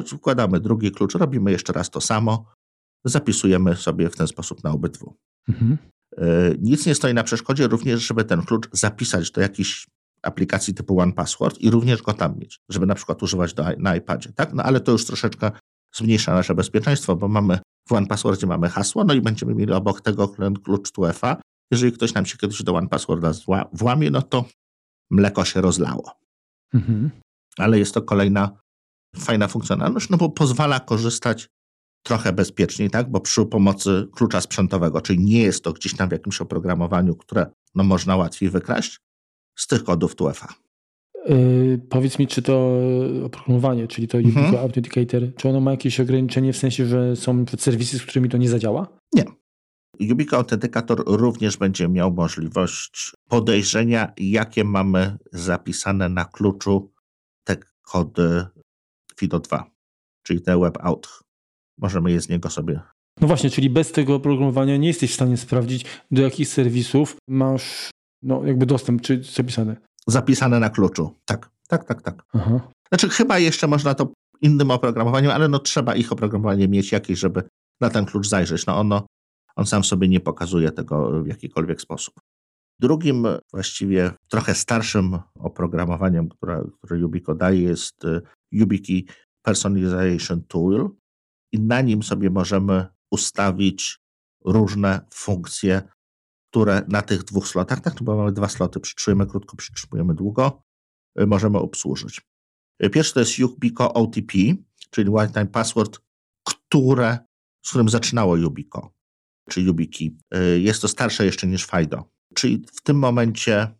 wkładamy 0.07 0.59
drugi 0.59 0.91
klucz, 0.91 1.15
robimy 1.15 1.51
jeszcze 1.51 1.73
raz 1.73 1.89
to 1.89 2.01
samo, 2.01 2.45
zapisujemy 3.05 3.75
sobie 3.75 4.09
w 4.09 4.15
ten 4.15 4.27
sposób 4.27 4.63
na 4.63 4.71
obydwu. 4.71 5.15
Mhm. 5.49 5.77
E, 6.17 6.25
nic 6.61 6.85
nie 6.85 6.95
stoi 6.95 7.13
na 7.13 7.23
przeszkodzie 7.23 7.67
również, 7.67 8.07
żeby 8.07 8.23
ten 8.23 8.41
klucz 8.41 8.67
zapisać 8.71 9.31
do 9.31 9.41
jakiejś 9.41 9.87
aplikacji 10.21 10.73
typu 10.73 10.99
OnePassword 10.99 11.59
i 11.59 11.69
również 11.69 12.01
go 12.01 12.13
tam 12.13 12.37
mieć, 12.37 12.59
żeby 12.69 12.85
na 12.85 12.95
przykład 12.95 13.23
używać 13.23 13.53
do, 13.53 13.65
na 13.77 13.95
iPadzie, 13.95 14.33
tak? 14.33 14.53
No 14.53 14.63
ale 14.63 14.79
to 14.79 14.91
już 14.91 15.05
troszeczkę 15.05 15.51
zmniejsza 15.95 16.33
nasze 16.33 16.55
bezpieczeństwo, 16.55 17.15
bo 17.15 17.27
mamy 17.27 17.59
w 17.89 17.91
OnePasswordzie 17.91 18.47
mamy 18.47 18.69
hasło, 18.69 19.03
no 19.03 19.13
i 19.13 19.21
będziemy 19.21 19.55
mieli 19.55 19.73
obok 19.73 20.01
tego 20.01 20.27
klucz 20.63 20.91
2FA. 20.91 21.35
Jeżeli 21.71 21.91
ktoś 21.91 22.13
nam 22.13 22.25
się 22.25 22.37
kiedyś 22.37 22.63
do 22.63 22.75
OnePassworda 22.75 23.31
włamie, 23.73 24.11
no 24.11 24.21
to 24.21 24.45
mleko 25.11 25.45
się 25.45 25.61
rozlało. 25.61 26.11
Mhm. 26.73 27.09
Ale 27.57 27.79
jest 27.79 27.93
to 27.93 28.01
kolejna 28.01 28.57
fajna 29.15 29.47
funkcjonalność, 29.47 30.09
no 30.09 30.17
bo 30.17 30.29
pozwala 30.29 30.79
korzystać 30.79 31.47
trochę 32.03 32.33
bezpieczniej, 32.33 32.89
tak? 32.89 33.11
bo 33.11 33.19
przy 33.19 33.45
pomocy 33.45 34.07
klucza 34.15 34.41
sprzętowego, 34.41 35.01
czyli 35.01 35.19
nie 35.19 35.41
jest 35.41 35.63
to 35.63 35.73
gdzieś 35.73 35.95
tam 35.95 36.09
w 36.09 36.11
jakimś 36.11 36.41
oprogramowaniu, 36.41 37.15
które 37.15 37.45
no, 37.75 37.83
można 37.83 38.15
łatwiej 38.15 38.49
wykraść, 38.49 38.99
z 39.55 39.67
tych 39.67 39.83
kodów 39.83 40.15
TUEFA. 40.15 40.53
Yy, 41.29 41.81
powiedz 41.89 42.19
mi, 42.19 42.27
czy 42.27 42.41
to 42.41 42.79
oprogramowanie, 43.25 43.87
czyli 43.87 44.07
to 44.07 44.17
mhm. 44.17 44.55
Authenticator, 44.55 45.35
czy 45.35 45.49
ono 45.49 45.59
ma 45.59 45.71
jakieś 45.71 45.99
ograniczenie 45.99 46.53
w 46.53 46.57
sensie, 46.57 46.85
że 46.85 47.15
są 47.15 47.45
serwisy, 47.57 47.99
z 47.99 48.03
którymi 48.03 48.29
to 48.29 48.37
nie 48.37 48.49
zadziała? 48.49 48.87
Nie. 49.13 49.23
Ubico 50.11 50.37
Authenticator 50.37 51.03
również 51.05 51.57
będzie 51.57 51.87
miał 51.87 52.13
możliwość 52.13 53.15
podejrzenia, 53.27 54.13
jakie 54.17 54.63
mamy 54.63 55.17
zapisane 55.31 56.09
na 56.09 56.25
kluczu 56.25 56.91
te 57.43 57.57
kody 57.81 58.45
FIDO2, 59.21 59.63
czyli 60.23 60.41
te 60.41 60.59
WebAuth. 60.59 61.23
Możemy 61.77 62.11
je 62.11 62.21
z 62.21 62.29
niego 62.29 62.49
sobie. 62.49 62.79
No 63.21 63.27
właśnie, 63.27 63.49
czyli 63.49 63.69
bez 63.69 63.91
tego 63.91 64.15
oprogramowania 64.15 64.77
nie 64.77 64.87
jesteś 64.87 65.11
w 65.11 65.15
stanie 65.15 65.37
sprawdzić, 65.37 65.85
do 66.11 66.21
jakich 66.21 66.47
serwisów 66.47 67.15
masz 67.27 67.89
no, 68.21 68.45
jakby 68.45 68.65
dostęp, 68.65 69.01
czy 69.01 69.23
zapisane. 69.23 69.75
Zapisane 70.07 70.59
na 70.59 70.69
kluczu, 70.69 71.15
tak, 71.25 71.49
tak, 71.67 71.83
tak, 71.85 72.01
tak. 72.01 72.23
Aha. 72.33 72.59
Znaczy 72.89 73.09
chyba 73.09 73.39
jeszcze 73.39 73.67
można 73.67 73.93
to 73.93 74.13
innym 74.41 74.71
oprogramowaniem, 74.71 75.31
ale 75.31 75.47
no 75.47 75.59
trzeba 75.59 75.95
ich 75.95 76.11
oprogramowanie 76.11 76.67
mieć 76.67 76.91
jakieś, 76.91 77.19
żeby 77.19 77.43
na 77.81 77.89
ten 77.89 78.05
klucz 78.05 78.27
zajrzeć. 78.27 78.65
No 78.65 78.79
ono, 78.79 79.05
on 79.55 79.65
sam 79.65 79.83
sobie 79.83 80.07
nie 80.07 80.19
pokazuje 80.19 80.71
tego 80.71 81.23
w 81.23 81.27
jakikolwiek 81.27 81.81
sposób. 81.81 82.13
Drugim 82.79 83.27
właściwie 83.51 84.11
trochę 84.27 84.55
starszym 84.55 85.19
oprogramowaniem, 85.39 86.29
które, 86.29 86.63
które 86.81 87.09
daje 87.35 87.61
jest 87.61 88.05
y, 88.05 88.21
YubiKey 88.51 89.05
Personalization 89.41 90.43
Tool 90.43 90.89
i 91.51 91.59
na 91.59 91.81
nim 91.81 92.03
sobie 92.03 92.29
możemy 92.29 92.87
ustawić 93.11 93.99
różne 94.45 95.05
funkcje, 95.13 95.81
które 96.49 96.81
na 96.87 97.01
tych 97.01 97.23
dwóch 97.23 97.47
slotach, 97.47 97.81
tak, 97.81 98.01
no 98.01 98.05
bo 98.05 98.17
mamy 98.17 98.31
dwa 98.31 98.49
sloty, 98.49 98.79
przytrzymujemy 98.79 99.31
krótko, 99.31 99.57
przytrzymujemy 99.57 100.15
długo, 100.15 100.63
y, 101.21 101.27
możemy 101.27 101.57
obsłużyć. 101.57 102.21
Y, 102.83 102.89
pierwszy 102.89 103.13
to 103.13 103.19
jest 103.19 103.39
Yubico 103.39 103.93
OTP, 103.93 104.37
czyli 104.89 105.09
One 105.09 105.27
Time 105.27 105.47
Password, 105.47 105.99
które, 106.47 107.17
z 107.65 107.69
którym 107.69 107.89
zaczynało 107.89 108.37
Yubico, 108.37 108.93
czy 109.49 109.61
YubiKey. 109.61 110.17
Jest 110.57 110.81
to 110.81 110.87
starsze 110.87 111.25
jeszcze 111.25 111.47
niż 111.47 111.65
FIDO. 111.65 112.09
Czyli 112.33 112.65
w 112.73 112.81
tym 112.81 112.97
momencie 112.99 113.75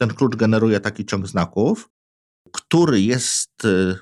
ten 0.00 0.08
klucz 0.08 0.36
generuje 0.36 0.80
taki 0.80 1.04
ciąg 1.04 1.26
znaków, 1.26 1.90
który 2.52 3.00
jest, 3.00 3.64
y, 3.64 3.98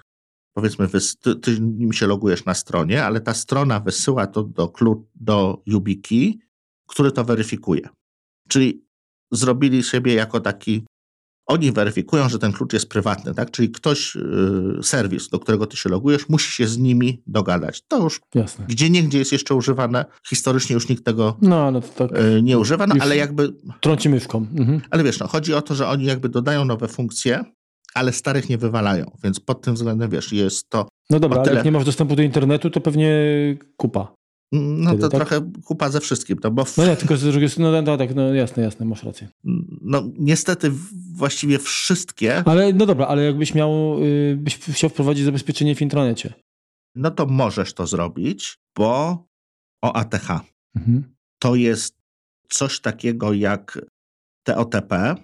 powiedzmy, 0.56 0.88
ty, 1.20 1.36
ty 1.36 1.61
nim 1.61 1.92
się 1.92 2.06
logujesz 2.06 2.44
na 2.44 2.54
stronie, 2.54 3.04
ale 3.04 3.20
ta 3.20 3.34
strona 3.34 3.80
wysyła 3.80 4.26
to 4.26 4.42
do, 4.42 4.72
do 5.14 5.62
YubiKey, 5.66 6.38
który 6.88 7.12
to 7.12 7.24
weryfikuje. 7.24 7.88
Czyli 8.48 8.84
zrobili 9.32 9.82
siebie 9.82 10.14
jako 10.14 10.40
taki 10.40 10.86
oni 11.49 11.72
weryfikują, 11.72 12.28
że 12.28 12.38
ten 12.38 12.53
klucz 12.53 12.72
jest 12.72 12.88
prywatny, 12.88 13.34
tak? 13.34 13.51
Czyli 13.51 13.70
ktoś, 13.70 14.14
yy, 14.14 14.78
serwis, 14.82 15.28
do 15.28 15.38
którego 15.38 15.66
ty 15.66 15.76
się 15.76 15.88
logujesz, 15.88 16.28
musi 16.28 16.53
się 16.53 16.66
z 16.66 16.78
nimi 16.78 17.22
dogadać. 17.26 17.82
To 17.88 18.03
już 18.03 18.20
Jasne. 18.34 18.64
gdzie 18.68 18.90
niegdzie 18.90 19.18
jest 19.18 19.32
jeszcze 19.32 19.55
używane. 19.55 20.05
Historycznie 20.28 20.74
już 20.74 20.88
nikt 20.88 21.05
tego 21.05 21.36
no, 21.42 21.70
no 21.70 21.80
tak. 21.80 22.11
yy, 22.11 22.42
nie 22.42 22.59
używa, 22.59 22.86
no, 22.86 22.94
ale 23.01 23.16
jakby... 23.16 23.53
Trąci 23.80 24.09
myszką. 24.09 24.46
Mhm. 24.57 24.80
Ale 24.90 25.05
wiesz, 25.05 25.18
no, 25.18 25.28
chodzi 25.28 25.55
o 25.55 25.62
to, 25.62 25.74
że 25.74 25.88
oni 25.88 26.05
jakby 26.05 26.28
dodają 26.28 26.64
nowe 26.64 26.88
funkcje, 26.88 27.44
ale 27.94 28.12
starych 28.12 28.49
nie 28.49 28.59
wywalają, 28.59 29.11
więc 29.24 29.40
pod 29.40 29.62
tym 29.62 29.74
względem, 29.74 30.11
wiesz, 30.11 30.32
jest 30.32 30.70
to... 30.70 30.88
No 31.11 31.20
dobra, 31.20 31.38
tyle... 31.38 31.51
ale 31.51 31.57
jak 31.57 31.64
nie 31.64 31.72
masz 31.72 31.84
dostępu 31.84 32.16
do 32.16 32.22
internetu, 32.22 32.70
to 32.70 32.80
pewnie 32.80 33.11
kupa. 33.76 34.17
No 34.53 34.90
Wtedy, 34.90 35.03
to 35.03 35.09
tak? 35.09 35.28
trochę 35.28 35.51
kupa 35.64 35.90
ze 35.90 36.01
wszystkim. 36.01 36.38
No, 36.44 36.51
bo 36.51 36.64
w... 36.64 36.76
no 36.76 36.86
nie, 36.86 36.96
tylko 36.96 37.16
z 37.16 37.22
drugiej 37.22 37.49
strony, 37.49 37.72
no, 37.72 37.82
no 37.82 37.99
tak, 37.99 38.14
no 38.14 38.34
jasne, 38.34 38.62
jasne, 38.62 38.86
masz 38.86 39.05
rację. 39.05 39.28
No 39.80 40.03
niestety 40.18 40.70
właściwie 41.12 41.59
wszystkie. 41.59 42.42
Ale 42.46 42.72
no 42.72 42.86
dobra, 42.86 43.07
ale 43.07 43.24
jakbyś 43.24 43.55
miał, 43.55 44.01
yy, 44.01 44.36
byś 44.36 44.59
chciał 44.59 44.90
wprowadzić 44.90 45.24
zabezpieczenie 45.24 45.74
w 45.74 45.82
intranecie. 45.82 46.34
No 46.94 47.11
to 47.11 47.26
możesz 47.26 47.74
to 47.74 47.86
zrobić, 47.86 48.59
bo 48.76 49.24
OATH 49.82 50.30
mhm. 50.76 51.14
to 51.38 51.55
jest 51.55 51.94
coś 52.49 52.80
takiego 52.80 53.32
jak 53.32 53.78
TOTP, 54.42 55.14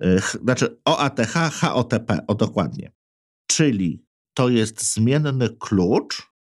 yy, 0.00 0.20
znaczy 0.42 0.76
OATH, 0.84 1.34
HOTP, 1.52 2.26
o 2.26 2.34
dokładnie. 2.34 2.92
Czyli 3.50 4.06
to 4.34 4.48
jest 4.48 4.94
zmienny 4.94 5.48
klucz, 5.58 6.35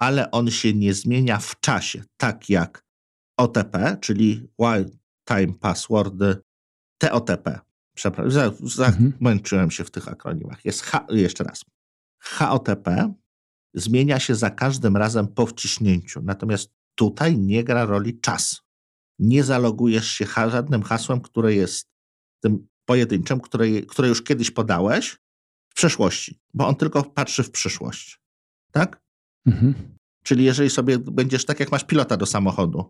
ale 0.00 0.30
on 0.30 0.50
się 0.50 0.74
nie 0.74 0.94
zmienia 0.94 1.38
w 1.38 1.60
czasie, 1.60 2.04
tak 2.16 2.48
jak 2.48 2.84
OTP, 3.36 3.96
czyli 4.00 4.48
Wild 4.58 4.96
Time 5.28 5.54
Passwordy, 5.60 6.36
TOTP. 6.98 7.60
Przepraszam, 7.94 8.54
zamęczyłem 8.62 9.62
mhm. 9.62 9.70
się 9.70 9.84
w 9.84 9.90
tych 9.90 10.08
akronimach. 10.08 10.64
Jest 10.64 10.82
H, 10.82 11.06
jeszcze 11.10 11.44
raz. 11.44 11.64
HOTP 12.18 13.14
zmienia 13.74 14.20
się 14.20 14.34
za 14.34 14.50
każdym 14.50 14.96
razem 14.96 15.28
po 15.28 15.46
wciśnięciu, 15.46 16.22
natomiast 16.22 16.70
tutaj 16.94 17.38
nie 17.38 17.64
gra 17.64 17.84
roli 17.84 18.20
czas. 18.20 18.62
Nie 19.18 19.44
zalogujesz 19.44 20.10
się 20.10 20.26
żadnym 20.26 20.82
hasłem, 20.82 21.20
które 21.20 21.54
jest 21.54 21.88
tym 22.40 22.68
pojedynczym, 22.84 23.40
które, 23.40 23.82
które 23.82 24.08
już 24.08 24.22
kiedyś 24.22 24.50
podałeś 24.50 25.18
w 25.68 25.74
przeszłości, 25.74 26.40
bo 26.54 26.68
on 26.68 26.76
tylko 26.76 27.02
patrzy 27.02 27.42
w 27.42 27.50
przyszłość. 27.50 28.20
Tak? 28.70 29.02
Mhm. 29.46 29.74
Czyli 30.24 30.44
jeżeli 30.44 30.70
sobie 30.70 30.98
będziesz 30.98 31.44
tak, 31.44 31.60
jak 31.60 31.72
masz 31.72 31.84
pilota 31.84 32.16
do 32.16 32.26
samochodu, 32.26 32.84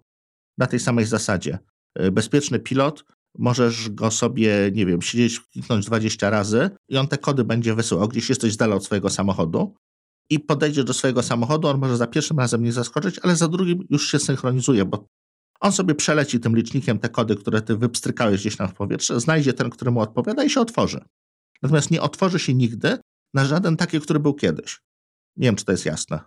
na 0.58 0.66
tej 0.66 0.80
samej 0.80 1.04
zasadzie, 1.04 1.58
y, 2.00 2.12
bezpieczny 2.12 2.58
pilot, 2.58 3.04
możesz 3.38 3.90
go 3.90 4.10
sobie, 4.10 4.70
nie 4.74 4.86
wiem, 4.86 5.02
siedzieć, 5.02 5.40
kliknąć 5.40 5.86
20 5.86 6.30
razy 6.30 6.70
i 6.88 6.96
on 6.96 7.08
te 7.08 7.18
kody 7.18 7.44
będzie 7.44 7.74
wysyłał. 7.74 8.08
Gdzieś 8.08 8.28
jesteś 8.28 8.52
z 8.52 8.56
dala 8.56 8.76
od 8.76 8.84
swojego 8.84 9.10
samochodu 9.10 9.74
i 10.30 10.40
podejdzie 10.40 10.84
do 10.84 10.92
swojego 10.92 11.22
samochodu, 11.22 11.68
on 11.68 11.78
może 11.78 11.96
za 11.96 12.06
pierwszym 12.06 12.38
razem 12.38 12.62
nie 12.62 12.72
zaskoczyć, 12.72 13.18
ale 13.22 13.36
za 13.36 13.48
drugim 13.48 13.86
już 13.90 14.10
się 14.10 14.18
synchronizuje, 14.18 14.84
bo 14.84 15.06
On 15.60 15.72
sobie 15.72 15.94
przeleci 15.94 16.40
tym 16.40 16.56
licznikiem 16.56 16.98
te 16.98 17.08
kody, 17.08 17.36
które 17.36 17.62
ty 17.62 17.76
wypstrykałeś 17.76 18.40
gdzieś 18.40 18.56
tam 18.56 18.68
w 18.68 18.74
powietrze, 18.74 19.20
znajdzie 19.20 19.52
ten, 19.52 19.70
który 19.70 19.90
mu 19.90 20.00
odpowiada 20.00 20.44
i 20.44 20.50
się 20.50 20.60
otworzy. 20.60 21.04
Natomiast 21.62 21.90
nie 21.90 22.02
otworzy 22.02 22.38
się 22.38 22.54
nigdy 22.54 22.98
na 23.34 23.44
żaden 23.44 23.76
taki, 23.76 24.00
który 24.00 24.20
był 24.20 24.34
kiedyś. 24.34 24.80
Nie 25.36 25.48
wiem, 25.48 25.56
czy 25.56 25.64
to 25.64 25.72
jest 25.72 25.86
jasne. 25.86 26.20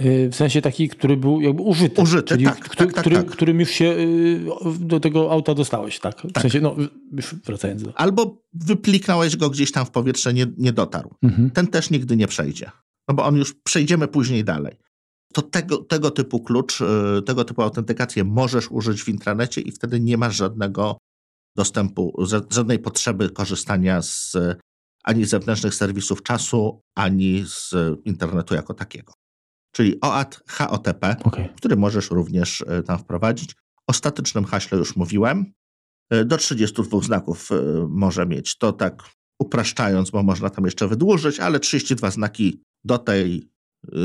Y, 0.00 0.28
w 0.32 0.34
sensie 0.34 0.62
taki, 0.62 0.88
który 0.88 1.16
był 1.16 1.40
jakby 1.40 1.62
użyty. 1.62 2.02
Użyty, 2.02 2.28
czyli 2.28 2.44
tak, 2.44 2.60
który, 2.60 2.76
tak, 2.76 2.94
tak, 2.94 3.02
który, 3.02 3.16
tak. 3.16 3.26
Którym 3.26 3.60
już 3.60 3.70
się 3.70 3.84
y, 3.84 4.40
do 4.80 5.00
tego 5.00 5.32
auta 5.32 5.54
dostałeś, 5.54 6.00
tak? 6.00 6.20
W 6.20 6.32
tak. 6.32 6.42
sensie, 6.42 6.60
no, 6.60 6.76
już 7.12 7.34
wracając 7.34 7.82
do... 7.82 7.98
Albo 7.98 8.42
wypliknąłeś 8.52 9.36
go 9.36 9.50
gdzieś 9.50 9.72
tam 9.72 9.86
w 9.86 9.90
powietrze, 9.90 10.34
nie, 10.34 10.46
nie 10.58 10.72
dotarł. 10.72 11.14
Mhm. 11.22 11.50
Ten 11.50 11.66
też 11.66 11.90
nigdy 11.90 12.16
nie 12.16 12.26
przejdzie. 12.26 12.70
No 13.08 13.14
bo 13.14 13.24
on 13.24 13.36
już, 13.36 13.54
przejdziemy 13.54 14.08
później 14.08 14.44
dalej. 14.44 14.76
To 15.32 15.42
tego, 15.42 15.76
tego 15.76 16.10
typu 16.10 16.40
klucz, 16.40 16.80
y, 16.80 17.22
tego 17.26 17.44
typu 17.44 17.62
autentykację 17.62 18.24
możesz 18.24 18.70
użyć 18.70 19.02
w 19.02 19.08
intranecie 19.08 19.60
i 19.60 19.72
wtedy 19.72 20.00
nie 20.00 20.16
masz 20.16 20.36
żadnego 20.36 20.98
dostępu, 21.56 22.24
żadnej 22.50 22.78
potrzeby 22.78 23.30
korzystania 23.30 24.02
z 24.02 24.36
ani 25.08 25.24
z 25.24 25.28
zewnętrznych 25.28 25.74
serwisów 25.74 26.22
czasu, 26.22 26.82
ani 26.94 27.44
z 27.46 27.74
internetu 28.04 28.54
jako 28.54 28.74
takiego 28.74 29.12
czyli 29.78 30.00
OAT 30.00 30.42
HOTP, 30.48 31.16
okay. 31.24 31.48
który 31.56 31.76
możesz 31.76 32.10
również 32.10 32.64
e, 32.66 32.82
tam 32.82 32.98
wprowadzić. 32.98 33.54
O 33.86 33.92
statycznym 33.92 34.44
haśle 34.44 34.78
już 34.78 34.96
mówiłem. 34.96 35.52
E, 36.10 36.24
do 36.24 36.36
32 36.36 37.00
znaków 37.00 37.52
e, 37.52 37.54
może 37.88 38.26
mieć. 38.26 38.58
To 38.58 38.72
tak 38.72 39.02
upraszczając, 39.40 40.10
bo 40.10 40.22
można 40.22 40.50
tam 40.50 40.64
jeszcze 40.64 40.88
wydłużyć, 40.88 41.40
ale 41.40 41.60
32 41.60 42.10
znaki 42.10 42.62
do 42.84 42.98
tej 42.98 43.50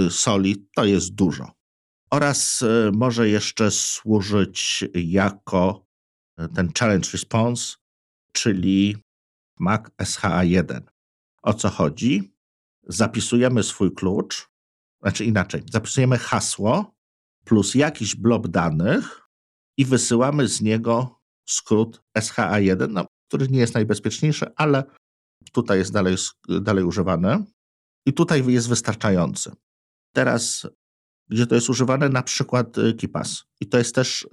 soli 0.09 0.67
to 0.75 0.85
jest 0.85 1.15
dużo. 1.15 1.51
Oraz 2.11 2.63
może 2.93 3.29
jeszcze 3.29 3.71
służyć 3.71 4.83
jako 4.93 5.85
ten 6.55 6.71
challenge 6.79 7.09
response, 7.13 7.75
czyli 8.35 8.97
Mac 9.59 9.81
SHA1. 10.01 10.81
O 11.43 11.53
co 11.53 11.69
chodzi? 11.69 12.33
Zapisujemy 12.83 13.63
swój 13.63 13.93
klucz, 13.93 14.49
znaczy 15.01 15.25
inaczej, 15.25 15.63
zapisujemy 15.71 16.17
hasło 16.17 16.95
plus 17.45 17.75
jakiś 17.75 18.15
blok 18.15 18.47
danych 18.47 19.21
i 19.77 19.85
wysyłamy 19.85 20.47
z 20.47 20.61
niego 20.61 21.19
skrót 21.45 22.03
SHA1, 22.17 22.89
no, 22.89 23.05
który 23.27 23.47
nie 23.47 23.59
jest 23.59 23.73
najbezpieczniejszy, 23.73 24.45
ale 24.55 24.83
tutaj 25.51 25.77
jest 25.79 25.93
dalej, 25.93 26.15
dalej 26.61 26.83
używany 26.83 27.45
i 28.05 28.13
tutaj 28.13 28.45
jest 28.47 28.69
wystarczający. 28.69 29.51
Teraz, 30.15 30.67
gdzie 31.29 31.47
to 31.47 31.55
jest 31.55 31.69
używane, 31.69 32.09
na 32.09 32.23
przykład 32.23 32.77
y, 32.77 32.93
KeePass. 32.93 33.43
I 33.61 33.67
to 33.67 33.77
jest 33.77 33.95
też 33.95 34.23
y, 34.23 34.27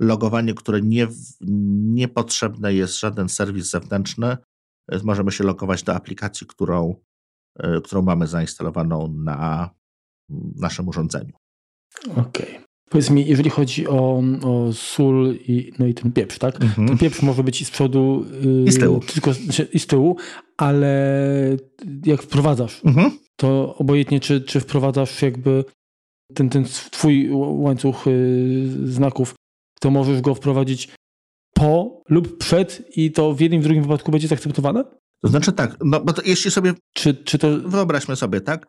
logowanie, 0.00 0.54
które 0.54 0.82
nie, 0.82 1.08
niepotrzebne 1.90 2.74
jest 2.74 2.98
żaden 2.98 3.28
serwis 3.28 3.70
zewnętrzny. 3.70 4.36
Możemy 5.04 5.32
się 5.32 5.44
logować 5.44 5.82
do 5.82 5.94
aplikacji, 5.94 6.46
którą 6.46 6.94
E, 7.58 7.80
którą 7.80 8.02
mamy 8.02 8.26
zainstalowaną 8.26 9.14
na 9.24 9.70
naszym 10.56 10.88
urządzeniu. 10.88 11.32
Okej. 12.10 12.22
Okay. 12.26 12.68
Powiedz 12.90 13.10
mi, 13.10 13.26
jeżeli 13.26 13.50
chodzi 13.50 13.88
o, 13.88 14.22
o 14.42 14.72
sól 14.72 15.34
i, 15.34 15.72
no 15.78 15.86
i 15.86 15.94
ten 15.94 16.12
pieprz, 16.12 16.38
tak? 16.38 16.62
Mhm. 16.62 16.88
Ten 16.88 16.98
pieprz 16.98 17.22
może 17.22 17.44
być 17.44 17.60
i 17.60 17.64
z 17.64 17.70
przodu, 17.70 18.24
yy, 18.42 18.64
i 18.64 18.72
z 18.72 18.78
tyłu. 18.78 19.00
Tylko, 19.00 19.32
znaczy, 19.32 19.68
I 19.72 19.78
z 19.78 19.86
tyłu, 19.86 20.16
ale 20.56 21.56
jak 22.04 22.22
wprowadzasz, 22.22 22.84
mhm. 22.84 23.10
to 23.36 23.76
obojętnie, 23.76 24.20
czy, 24.20 24.40
czy 24.40 24.60
wprowadzasz 24.60 25.22
jakby 25.22 25.64
ten, 26.34 26.48
ten 26.48 26.64
twój 26.90 27.30
łańcuch 27.32 28.06
yy, 28.06 28.92
znaków, 28.92 29.34
to 29.80 29.90
możesz 29.90 30.20
go 30.20 30.34
wprowadzić 30.34 30.88
po 31.58 32.02
lub 32.08 32.38
przed 32.38 32.96
i 32.96 33.12
to 33.12 33.34
w 33.34 33.40
jednym 33.40 33.60
i 33.60 33.62
w 33.62 33.64
drugim 33.64 33.82
wypadku 33.82 34.12
będzie 34.12 34.28
zaakceptowane? 34.28 34.84
To 35.22 35.28
znaczy 35.28 35.52
tak, 35.52 35.76
no 35.84 36.00
bo 36.00 36.12
to, 36.12 36.22
jeśli 36.24 36.50
sobie. 36.50 36.74
Czy, 36.94 37.14
czy 37.14 37.38
to. 37.38 37.48
Wyobraźmy 37.58 38.16
sobie, 38.16 38.40
tak? 38.40 38.66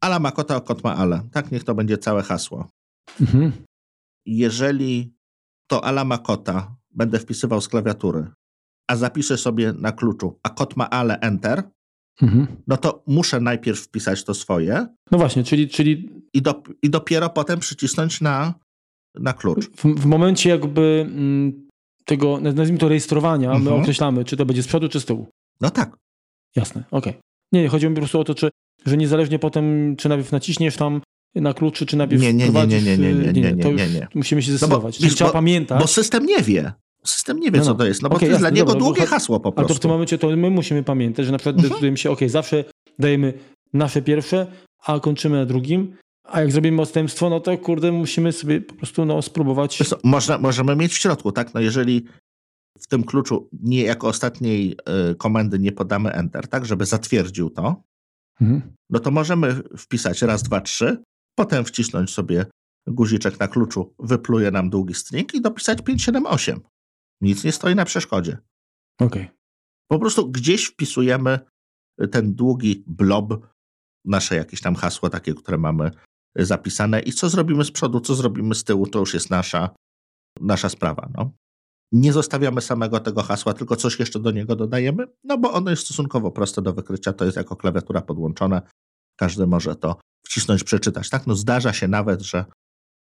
Ala 0.00 0.18
ma 0.18 0.32
kota, 0.32 0.60
kot 0.60 0.84
ma 0.84 0.96
ale. 0.96 1.22
Tak, 1.32 1.52
niech 1.52 1.64
to 1.64 1.74
będzie 1.74 1.98
całe 1.98 2.22
hasło. 2.22 2.68
Mhm. 3.20 3.52
Jeżeli 4.26 5.14
to 5.70 5.84
ala 5.84 6.04
ma 6.04 6.18
kota 6.18 6.76
będę 6.90 7.18
wpisywał 7.18 7.60
z 7.60 7.68
klawiatury, 7.68 8.26
a 8.90 8.96
zapiszę 8.96 9.38
sobie 9.38 9.72
na 9.72 9.92
kluczu, 9.92 10.38
a 10.42 10.50
kot 10.50 10.76
ma 10.76 10.90
ale, 10.90 11.18
enter, 11.20 11.62
mhm. 12.22 12.46
no 12.66 12.76
to 12.76 13.02
muszę 13.06 13.40
najpierw 13.40 13.80
wpisać 13.80 14.24
to 14.24 14.34
swoje. 14.34 14.86
No 15.10 15.18
właśnie, 15.18 15.44
czyli. 15.44 15.68
czyli... 15.68 16.16
I, 16.34 16.42
do, 16.42 16.62
i 16.82 16.90
dopiero 16.90 17.30
potem 17.30 17.60
przycisnąć 17.60 18.20
na, 18.20 18.54
na 19.14 19.32
klucz. 19.32 19.70
W, 19.70 19.82
w 19.82 20.06
momencie 20.06 20.50
jakby 20.50 21.06
mm, 21.08 21.65
tego, 22.06 22.40
nazwijmy 22.40 22.78
to 22.78 22.88
rejestrowania, 22.88 23.52
mhm. 23.52 23.64
my 23.64 23.82
określamy, 23.82 24.24
czy 24.24 24.36
to 24.36 24.46
będzie 24.46 24.62
z 24.62 24.66
przodu, 24.66 24.88
czy 24.88 25.00
z 25.00 25.04
tyłu. 25.04 25.26
No 25.60 25.70
tak. 25.70 25.96
Jasne, 26.56 26.84
okej. 26.90 27.12
Okay. 27.12 27.22
Nie, 27.52 27.62
nie, 27.62 27.68
chodzi 27.68 27.88
mi 27.88 27.94
po 27.94 28.00
prostu 28.00 28.20
o 28.20 28.24
to, 28.24 28.34
czy, 28.34 28.50
że 28.86 28.96
niezależnie 28.96 29.38
potem, 29.38 29.96
czy 29.96 30.08
najpierw 30.08 30.32
naciśniesz 30.32 30.76
tam 30.76 31.00
na 31.34 31.54
kluczy, 31.54 31.86
czy 31.86 31.96
najpierw 31.96 32.22
nie, 32.22 32.34
nie, 32.34 32.50
nie, 32.50 32.66
nie, 32.66 32.82
nie, 32.82 32.98
nie, 32.98 33.14
nie, 33.14 33.32
nie, 33.32 33.52
nie, 33.52 33.72
nie, 33.72 33.88
nie. 33.88 34.08
musimy 34.14 34.42
się 34.42 34.50
zdecydować. 34.50 35.00
No 35.00 35.08
bo, 35.08 35.14
trzeba 35.14 35.30
bo, 35.30 35.32
pamiętać. 35.32 35.80
Bo 35.80 35.86
system 35.86 36.26
nie 36.26 36.42
wie. 36.42 36.72
System 37.04 37.40
nie 37.40 37.50
wie, 37.50 37.58
no, 37.58 37.64
no. 37.64 37.70
co 37.70 37.74
to 37.74 37.86
jest, 37.86 38.02
no 38.02 38.08
bo 38.08 38.16
okay, 38.16 38.28
to 38.28 38.30
jest 38.30 38.42
jasne, 38.42 38.50
dla 38.50 38.56
niego 38.60 38.72
dobra, 38.72 38.84
długie 38.84 39.02
bo, 39.02 39.06
hasło 39.06 39.40
po 39.40 39.52
prostu. 39.52 39.60
Ale 39.60 39.68
to 39.68 39.74
w 39.74 39.78
tym 39.78 39.90
momencie 39.90 40.18
to 40.18 40.36
my 40.36 40.50
musimy 40.50 40.82
pamiętać, 40.82 41.26
że 41.26 41.32
na 41.32 41.38
przykład 41.38 41.56
mhm. 41.56 41.70
decydujemy 41.70 41.98
się, 41.98 42.10
ok, 42.10 42.20
zawsze 42.26 42.64
dajemy 42.98 43.32
nasze 43.72 44.02
pierwsze, 44.02 44.46
a 44.86 45.00
kończymy 45.00 45.36
na 45.36 45.46
drugim, 45.46 45.96
a 46.28 46.40
jak 46.40 46.52
zrobimy 46.52 46.82
odstępstwo, 46.82 47.30
no 47.30 47.40
to 47.40 47.58
kurde, 47.58 47.92
musimy 47.92 48.32
sobie 48.32 48.60
po 48.60 48.74
prostu 48.74 49.04
no, 49.04 49.22
spróbować. 49.22 49.78
Można, 50.04 50.38
możemy 50.38 50.76
mieć 50.76 50.92
w 50.92 50.98
środku, 50.98 51.32
tak? 51.32 51.54
No 51.54 51.60
jeżeli 51.60 52.06
w 52.78 52.86
tym 52.86 53.04
kluczu 53.04 53.48
nie 53.52 53.82
jako 53.82 54.08
ostatniej 54.08 54.76
y, 55.10 55.14
komendy 55.14 55.58
nie 55.58 55.72
podamy 55.72 56.12
Enter, 56.12 56.48
tak, 56.48 56.66
żeby 56.66 56.86
zatwierdził 56.86 57.50
to, 57.50 57.82
mhm. 58.40 58.74
no 58.90 58.98
to 59.00 59.10
możemy 59.10 59.62
wpisać 59.78 60.22
raz, 60.22 60.42
dwa, 60.42 60.60
trzy, 60.60 61.02
potem 61.38 61.64
wcisnąć 61.64 62.10
sobie 62.10 62.46
guziczek 62.86 63.40
na 63.40 63.48
kluczu, 63.48 63.94
wypluje 63.98 64.50
nam 64.50 64.70
długi 64.70 64.94
string 64.94 65.34
i 65.34 65.40
dopisać 65.40 65.82
5, 65.82 66.02
7, 66.02 66.26
8. 66.26 66.60
Nic 67.20 67.44
nie 67.44 67.52
stoi 67.52 67.74
na 67.74 67.84
przeszkodzie. 67.84 68.38
Okej. 69.00 69.22
Okay. 69.22 69.36
Po 69.90 69.98
prostu 69.98 70.30
gdzieś 70.30 70.64
wpisujemy 70.64 71.38
ten 72.10 72.34
długi 72.34 72.84
blob, 72.86 73.46
nasze 74.04 74.36
jakieś 74.36 74.60
tam 74.60 74.74
hasło 74.74 75.10
takie, 75.10 75.34
które 75.34 75.58
mamy 75.58 75.90
zapisane 76.38 77.00
i 77.00 77.12
co 77.12 77.28
zrobimy 77.28 77.64
z 77.64 77.70
przodu, 77.70 78.00
co 78.00 78.14
zrobimy 78.14 78.54
z 78.54 78.64
tyłu, 78.64 78.86
to 78.86 78.98
już 78.98 79.14
jest 79.14 79.30
nasza, 79.30 79.70
nasza 80.40 80.68
sprawa. 80.68 81.08
No 81.14 81.30
nie 81.92 82.12
zostawiamy 82.12 82.60
samego 82.60 83.00
tego 83.00 83.22
hasła, 83.22 83.54
tylko 83.54 83.76
coś 83.76 83.98
jeszcze 83.98 84.20
do 84.20 84.30
niego 84.30 84.56
dodajemy, 84.56 85.06
no 85.24 85.38
bo 85.38 85.52
ono 85.52 85.70
jest 85.70 85.84
stosunkowo 85.84 86.30
proste 86.30 86.62
do 86.62 86.72
wykrycia, 86.72 87.12
to 87.12 87.24
jest 87.24 87.36
jako 87.36 87.56
klawiatura 87.56 88.02
podłączona, 88.02 88.62
każdy 89.16 89.46
może 89.46 89.76
to 89.76 89.96
wcisnąć, 90.26 90.64
przeczytać. 90.64 91.10
Tak, 91.10 91.26
no 91.26 91.34
zdarza 91.34 91.72
się 91.72 91.88
nawet, 91.88 92.22
że 92.22 92.44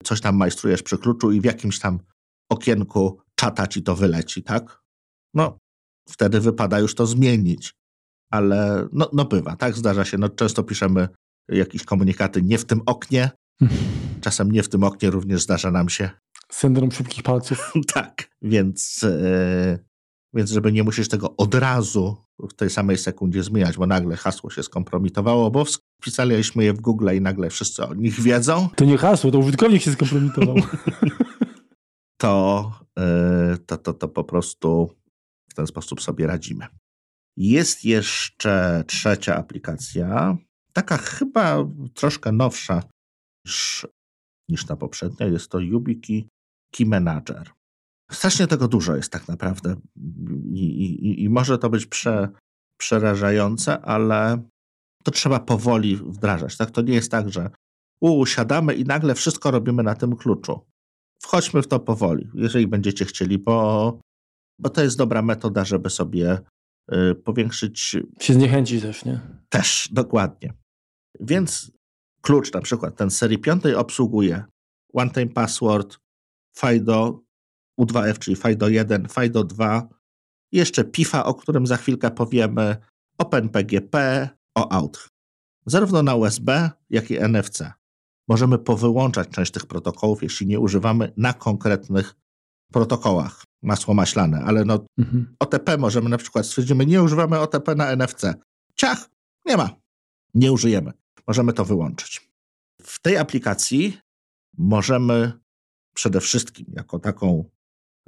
coś 0.03 0.21
tam 0.21 0.35
majstrujesz 0.35 0.83
przy 0.83 0.97
kluczu 0.97 1.31
i 1.31 1.41
w 1.41 1.45
jakimś 1.45 1.79
tam 1.79 1.99
okienku 2.51 3.21
czata 3.35 3.67
ci 3.67 3.83
to 3.83 3.95
wyleci, 3.95 4.43
tak? 4.43 4.81
No, 5.33 5.57
wtedy 6.09 6.39
wypada 6.39 6.79
już 6.79 6.95
to 6.95 7.05
zmienić, 7.05 7.73
ale 8.31 8.87
no, 8.91 9.09
no 9.13 9.25
bywa, 9.25 9.55
tak, 9.55 9.75
zdarza 9.75 10.05
się, 10.05 10.17
no 10.17 10.29
często 10.29 10.63
piszemy 10.63 11.07
jakieś 11.49 11.83
komunikaty 11.83 12.41
nie 12.41 12.57
w 12.57 12.65
tym 12.65 12.81
oknie, 12.85 13.29
czasem 14.21 14.51
nie 14.51 14.63
w 14.63 14.69
tym 14.69 14.83
oknie 14.83 15.09
również 15.09 15.41
zdarza 15.41 15.71
nam 15.71 15.89
się 15.89 16.09
Syndrom 16.51 16.91
szybkich 16.91 17.23
palców. 17.23 17.73
tak, 17.93 18.29
więc, 18.41 19.03
e, 19.03 19.79
więc 20.33 20.51
żeby 20.51 20.71
nie 20.71 20.83
musisz 20.83 21.09
tego 21.09 21.35
od 21.37 21.55
razu 21.55 22.17
w 22.39 22.53
tej 22.53 22.69
samej 22.69 22.97
sekundzie 22.97 23.43
zmieniać, 23.43 23.77
bo 23.77 23.87
nagle 23.87 24.15
hasło 24.15 24.49
się 24.49 24.63
skompromitowało, 24.63 25.51
bo 25.51 25.65
wpisaliśmy 26.01 26.63
je 26.63 26.73
w 26.73 26.81
Google 26.81 27.09
i 27.15 27.21
nagle 27.21 27.49
wszyscy 27.49 27.85
o 27.85 27.93
nich 27.93 28.21
wiedzą. 28.21 28.69
To 28.75 28.85
nie 28.85 28.97
hasło, 28.97 29.31
to 29.31 29.39
użytkownik 29.39 29.81
się 29.81 29.91
skompromitował. 29.91 30.55
to, 32.21 32.71
e, 32.99 33.57
to, 33.65 33.77
to, 33.77 33.93
to 33.93 34.07
po 34.07 34.23
prostu 34.23 34.89
w 35.49 35.53
ten 35.53 35.67
sposób 35.67 36.01
sobie 36.01 36.27
radzimy. 36.27 36.65
Jest 37.37 37.85
jeszcze 37.85 38.83
trzecia 38.87 39.35
aplikacja, 39.35 40.37
taka 40.77 40.97
chyba 40.97 41.57
troszkę 41.93 42.31
nowsza 42.31 42.83
niż, 43.45 43.87
niż 44.49 44.65
ta 44.65 44.75
poprzednia. 44.75 45.27
Jest 45.27 45.51
to 45.51 45.59
YubiKey 45.59 46.27
Key 46.71 46.87
Manager. 46.87 47.49
Strasznie 48.11 48.47
tego 48.47 48.67
dużo 48.67 48.95
jest 48.95 49.11
tak 49.11 49.27
naprawdę 49.27 49.75
i, 50.53 50.63
i, 50.63 51.23
i 51.23 51.29
może 51.29 51.57
to 51.57 51.69
być 51.69 51.85
prze, 51.85 52.29
przerażające, 52.79 53.81
ale 53.81 54.43
to 55.03 55.11
trzeba 55.11 55.39
powoli 55.39 55.95
wdrażać. 55.95 56.57
Tak? 56.57 56.71
To 56.71 56.81
nie 56.81 56.93
jest 56.93 57.11
tak, 57.11 57.29
że 57.29 57.49
usiadamy 58.01 58.75
i 58.75 58.83
nagle 58.83 59.15
wszystko 59.15 59.51
robimy 59.51 59.83
na 59.83 59.95
tym 59.95 60.15
kluczu. 60.15 60.59
Wchodźmy 61.23 61.61
w 61.61 61.67
to 61.67 61.79
powoli, 61.79 62.29
jeżeli 62.33 62.67
będziecie 62.67 63.05
chcieli, 63.05 63.37
bo, 63.37 63.99
bo 64.59 64.69
to 64.69 64.83
jest 64.83 64.97
dobra 64.97 65.21
metoda, 65.21 65.65
żeby 65.65 65.89
sobie 65.89 66.39
y, 66.93 67.15
powiększyć. 67.15 67.95
Się 68.19 68.33
zniechęcić 68.33 68.81
też, 68.81 69.05
nie? 69.05 69.19
Też, 69.49 69.89
dokładnie. 69.91 70.53
Więc 71.19 71.71
klucz 72.21 72.53
na 72.53 72.61
przykład 72.61 72.95
ten 72.95 73.11
serii 73.11 73.37
piątej 73.37 73.75
obsługuje 73.75 74.43
one-time 74.93 75.27
password, 75.27 75.97
FIDO 76.57 77.23
U2F, 77.79 78.19
czyli 78.19 78.35
FIDO 78.35 78.69
1, 78.69 79.07
FIDO 79.09 79.43
2, 79.43 79.87
jeszcze 80.51 80.83
PIFA, 80.83 81.25
o 81.25 81.33
którym 81.33 81.67
za 81.67 81.77
chwilkę 81.77 82.11
powiemy, 82.11 82.77
OpenPGP, 83.17 84.29
OAuth. 84.55 85.09
Zarówno 85.65 86.03
na 86.03 86.15
USB, 86.15 86.71
jak 86.89 87.11
i 87.11 87.19
NFC. 87.19 87.71
Możemy 88.27 88.59
powyłączać 88.59 89.29
część 89.29 89.51
tych 89.51 89.65
protokołów, 89.65 90.23
jeśli 90.23 90.47
nie 90.47 90.59
używamy 90.59 91.13
na 91.17 91.33
konkretnych 91.33 92.15
protokołach. 92.71 93.43
Masło 93.61 93.93
maślane, 93.93 94.43
ale 94.45 94.65
no 94.65 94.85
mhm. 94.97 95.35
OTP 95.39 95.77
możemy 95.77 96.09
na 96.09 96.17
przykład 96.17 96.45
stwierdzimy, 96.45 96.85
nie 96.85 97.03
używamy 97.03 97.39
OTP 97.39 97.75
na 97.75 97.91
NFC. 97.91 98.33
Ciach, 98.75 99.09
nie 99.45 99.57
ma. 99.57 99.69
Nie 100.33 100.51
użyjemy. 100.51 100.91
Możemy 101.27 101.53
to 101.53 101.65
wyłączyć. 101.65 102.31
W 102.81 102.99
tej 102.99 103.17
aplikacji 103.17 103.97
możemy 104.57 105.31
przede 105.93 106.21
wszystkim 106.21 106.65
jako 106.69 106.99
taką 106.99 107.49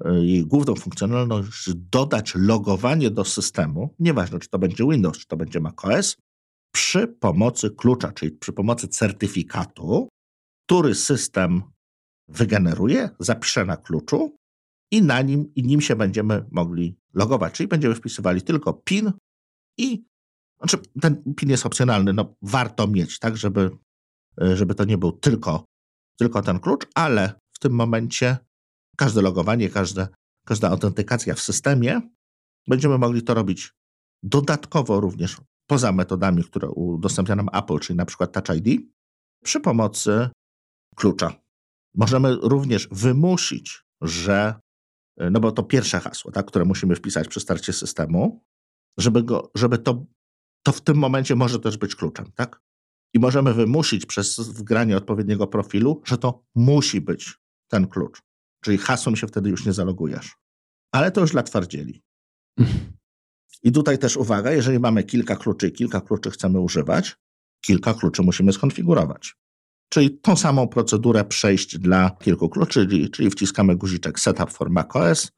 e, 0.06 0.14
jej 0.14 0.46
główną 0.46 0.76
funkcjonalność 0.76 1.70
dodać 1.76 2.34
logowanie 2.36 3.12
do 3.12 3.26
systemu, 3.26 3.96
nieważne 4.00 4.40
czy 4.40 4.50
to 4.50 4.60
będzie 4.60 4.84
Windows, 4.90 5.18
czy 5.18 5.28
to 5.28 5.38
będzie 5.38 5.60
macOS, 5.60 6.18
przy 6.72 7.08
pomocy 7.08 7.72
klucza, 7.72 8.12
czyli 8.12 8.32
przy 8.32 8.54
pomocy 8.54 8.88
certyfikatu, 8.88 10.10
który 10.66 10.96
system 10.96 11.64
wygeneruje, 12.28 13.10
zapisze 13.20 13.66
na 13.66 13.78
kluczu 13.78 14.36
i 14.92 15.02
na 15.02 15.22
nim, 15.22 15.52
i 15.56 15.64
nim 15.64 15.82
się 15.82 15.96
będziemy 15.96 16.46
mogli 16.52 16.96
logować. 17.14 17.54
Czyli 17.54 17.68
będziemy 17.68 17.96
wpisywali 17.96 18.42
tylko 18.42 18.74
PIN 18.74 19.12
i 19.78 20.04
znaczy 20.60 20.78
ten 21.01 21.34
PIN 21.34 21.49
jest 21.49 21.66
opcjonalny, 21.66 22.14
no 22.14 22.36
warto 22.41 22.88
mieć, 22.88 23.20
tak, 23.20 23.38
żeby, 23.38 23.70
żeby 24.38 24.76
to 24.76 24.86
nie 24.86 24.97
był 24.97 25.12
tylko, 25.12 25.66
tylko 26.20 26.41
ten 26.41 26.60
klucz, 26.60 26.88
ale 26.95 27.34
w 27.55 27.60
tym 27.60 27.74
momencie 27.74 28.38
każde 28.97 29.22
logowanie, 29.22 29.70
każde, 29.70 30.07
każda 30.45 30.70
autentykacja 30.70 31.36
w 31.36 31.39
systemie 31.39 32.01
będziemy 32.68 32.97
mogli 32.97 33.24
to 33.24 33.34
robić 33.34 33.74
dodatkowo 34.24 34.99
również 34.99 35.38
poza 35.68 35.91
metodami, 35.91 36.43
które 36.43 36.70
udostępnia 36.70 37.36
nam 37.36 37.49
Apple, 37.53 37.80
czyli 37.80 37.97
na 37.97 38.05
przykład 38.05 38.32
Touch 38.32 38.57
ID, 38.57 38.82
przy 39.43 39.60
pomocy 39.60 40.30
klucza. 40.95 41.34
Możemy 41.95 42.36
również 42.36 42.88
wymusić, 42.91 43.84
że, 44.01 44.55
no 45.32 45.39
bo 45.39 45.51
to 45.51 45.64
pierwsze 45.64 45.99
hasło, 45.99 46.32
tak, 46.32 46.45
które 46.45 46.66
musimy 46.66 46.95
wpisać 46.95 47.28
przy 47.28 47.39
starcie 47.39 47.74
systemu, 47.74 48.43
żeby, 48.97 49.24
go, 49.24 49.51
żeby 49.55 49.78
to, 49.78 50.05
to 50.64 50.72
w 50.72 50.82
tym 50.82 50.97
momencie 50.97 51.36
może 51.36 51.60
też 51.60 51.78
być 51.78 51.95
kluczem, 51.95 52.32
tak? 52.36 52.62
I 53.14 53.20
możemy 53.20 53.53
wymusić 53.53 54.05
przez 54.05 54.39
wgranie 54.39 54.97
odpowiedniego 54.97 55.47
profilu, 55.47 56.01
że 56.05 56.18
to 56.18 56.43
musi 56.55 57.01
być 57.01 57.39
ten 57.68 57.88
klucz. 57.88 58.22
Czyli 58.64 58.78
hasłem 58.78 59.16
się 59.16 59.28
wtedy 59.28 59.49
już 59.49 59.66
nie 59.66 59.74
zalogujesz. 59.74 60.38
Ale 60.91 61.12
to 61.12 61.22
już 61.22 61.32
dla 61.32 61.43
twardzieli. 61.43 62.03
I 63.64 63.72
tutaj 63.72 63.97
też 63.97 64.18
uwaga, 64.18 64.51
jeżeli 64.51 64.80
mamy 64.80 65.03
kilka 65.03 65.36
kluczy 65.36 65.68
i 65.68 65.72
kilka 65.72 66.01
kluczy 66.01 66.32
chcemy 66.32 66.60
używać, 66.60 67.18
kilka 67.62 67.93
kluczy 67.93 68.24
musimy 68.24 68.53
skonfigurować. 68.53 69.36
Czyli 69.89 70.20
tą 70.20 70.36
samą 70.36 70.68
procedurę 70.68 71.26
przejść 71.26 71.78
dla 71.78 72.10
kilku 72.10 72.49
kluczy, 72.49 72.88
czyli, 72.88 73.10
czyli 73.10 73.30
wciskamy 73.30 73.76
guziczek 73.76 74.20
Setup 74.20 74.51
for 74.51 74.70
macOS. 74.70 75.32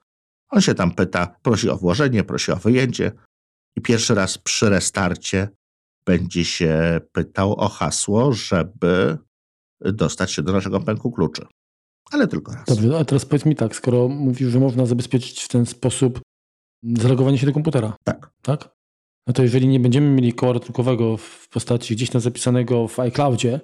On 0.49 0.61
się 0.61 0.75
tam 0.75 0.91
pyta, 0.91 1.35
prosi 1.41 1.69
o 1.69 1.77
włożenie, 1.77 2.23
prosi 2.23 2.51
o 2.51 2.55
wyjęcie 2.55 3.11
i 3.77 3.81
pierwszy 3.81 4.15
raz 4.15 4.37
przy 4.37 4.69
restarcie 4.69 5.47
będzie 6.05 6.45
się 6.45 7.01
pytał 7.11 7.53
o 7.53 7.69
hasło, 7.69 8.33
żeby 8.33 9.17
dostać 9.81 10.31
się 10.31 10.41
do 10.41 10.51
naszego 10.51 10.79
pęku 10.79 11.11
kluczy. 11.11 11.45
Ale 12.11 12.27
tylko 12.27 12.53
raz. 12.53 12.65
Dobrze, 12.65 12.99
a 12.99 13.05
teraz 13.05 13.25
powiedz 13.25 13.45
mi 13.45 13.55
tak, 13.55 13.75
skoro 13.75 14.07
mówisz, 14.07 14.49
że 14.49 14.59
można 14.59 14.85
zabezpieczyć 14.85 15.41
w 15.43 15.47
ten 15.47 15.65
sposób 15.65 16.21
zalogowanie 16.83 17.37
się 17.37 17.45
do 17.45 17.53
komputera. 17.53 17.95
Tak. 18.03 18.31
Tak? 18.41 18.75
No 19.27 19.33
to 19.33 19.43
jeżeli 19.43 19.67
nie 19.67 19.79
będziemy 19.79 20.09
mieli 20.09 20.33
koła 20.33 20.53
ratunkowego 20.53 21.17
w 21.17 21.47
postaci 21.49 21.95
gdzieś 21.95 22.09
tam 22.09 22.21
zapisanego 22.21 22.87
w 22.87 22.99
iCloudzie, 22.99 23.59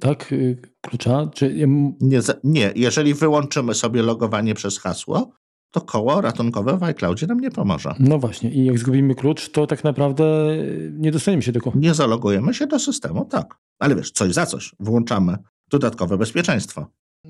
tak, 0.00 0.32
y, 0.32 0.62
klucza, 0.80 1.30
czy... 1.34 1.54
Nie, 2.00 2.20
nie, 2.44 2.72
jeżeli 2.76 3.14
wyłączymy 3.14 3.74
sobie 3.74 4.02
logowanie 4.02 4.54
przez 4.54 4.78
hasło, 4.78 5.32
to 5.72 5.80
koło 5.80 6.20
ratunkowe 6.20 6.78
w 6.78 6.82
iCloudzie 6.82 7.26
nam 7.26 7.40
nie 7.40 7.50
pomoże. 7.50 7.94
No 7.98 8.18
właśnie, 8.18 8.50
i 8.50 8.64
jak 8.64 8.78
zgubimy 8.78 9.14
klucz, 9.14 9.50
to 9.50 9.66
tak 9.66 9.84
naprawdę 9.84 10.56
nie 10.92 11.12
dostaniemy 11.12 11.42
się 11.42 11.52
do 11.52 11.60
koła. 11.60 11.76
Nie 11.78 11.94
zalogujemy 11.94 12.54
się 12.54 12.66
do 12.66 12.78
systemu, 12.78 13.24
tak. 13.24 13.58
Ale 13.78 13.96
wiesz, 13.96 14.10
coś 14.10 14.32
za 14.32 14.46
coś. 14.46 14.74
Włączamy 14.80 15.36
dodatkowe 15.70 16.18
bezpieczeństwo. 16.18 16.86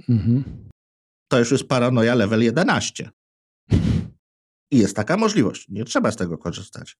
Mhm. 0.09 0.45
To 1.28 1.38
już 1.38 1.53
jest 1.53 1.68
paranoja 1.68 2.14
level 2.14 2.43
11. 2.43 3.11
I 4.72 4.78
jest 4.78 4.97
taka 4.97 5.16
możliwość. 5.16 5.68
Nie 5.68 5.84
trzeba 5.84 6.11
z 6.11 6.16
tego 6.16 6.38
korzystać. 6.38 6.97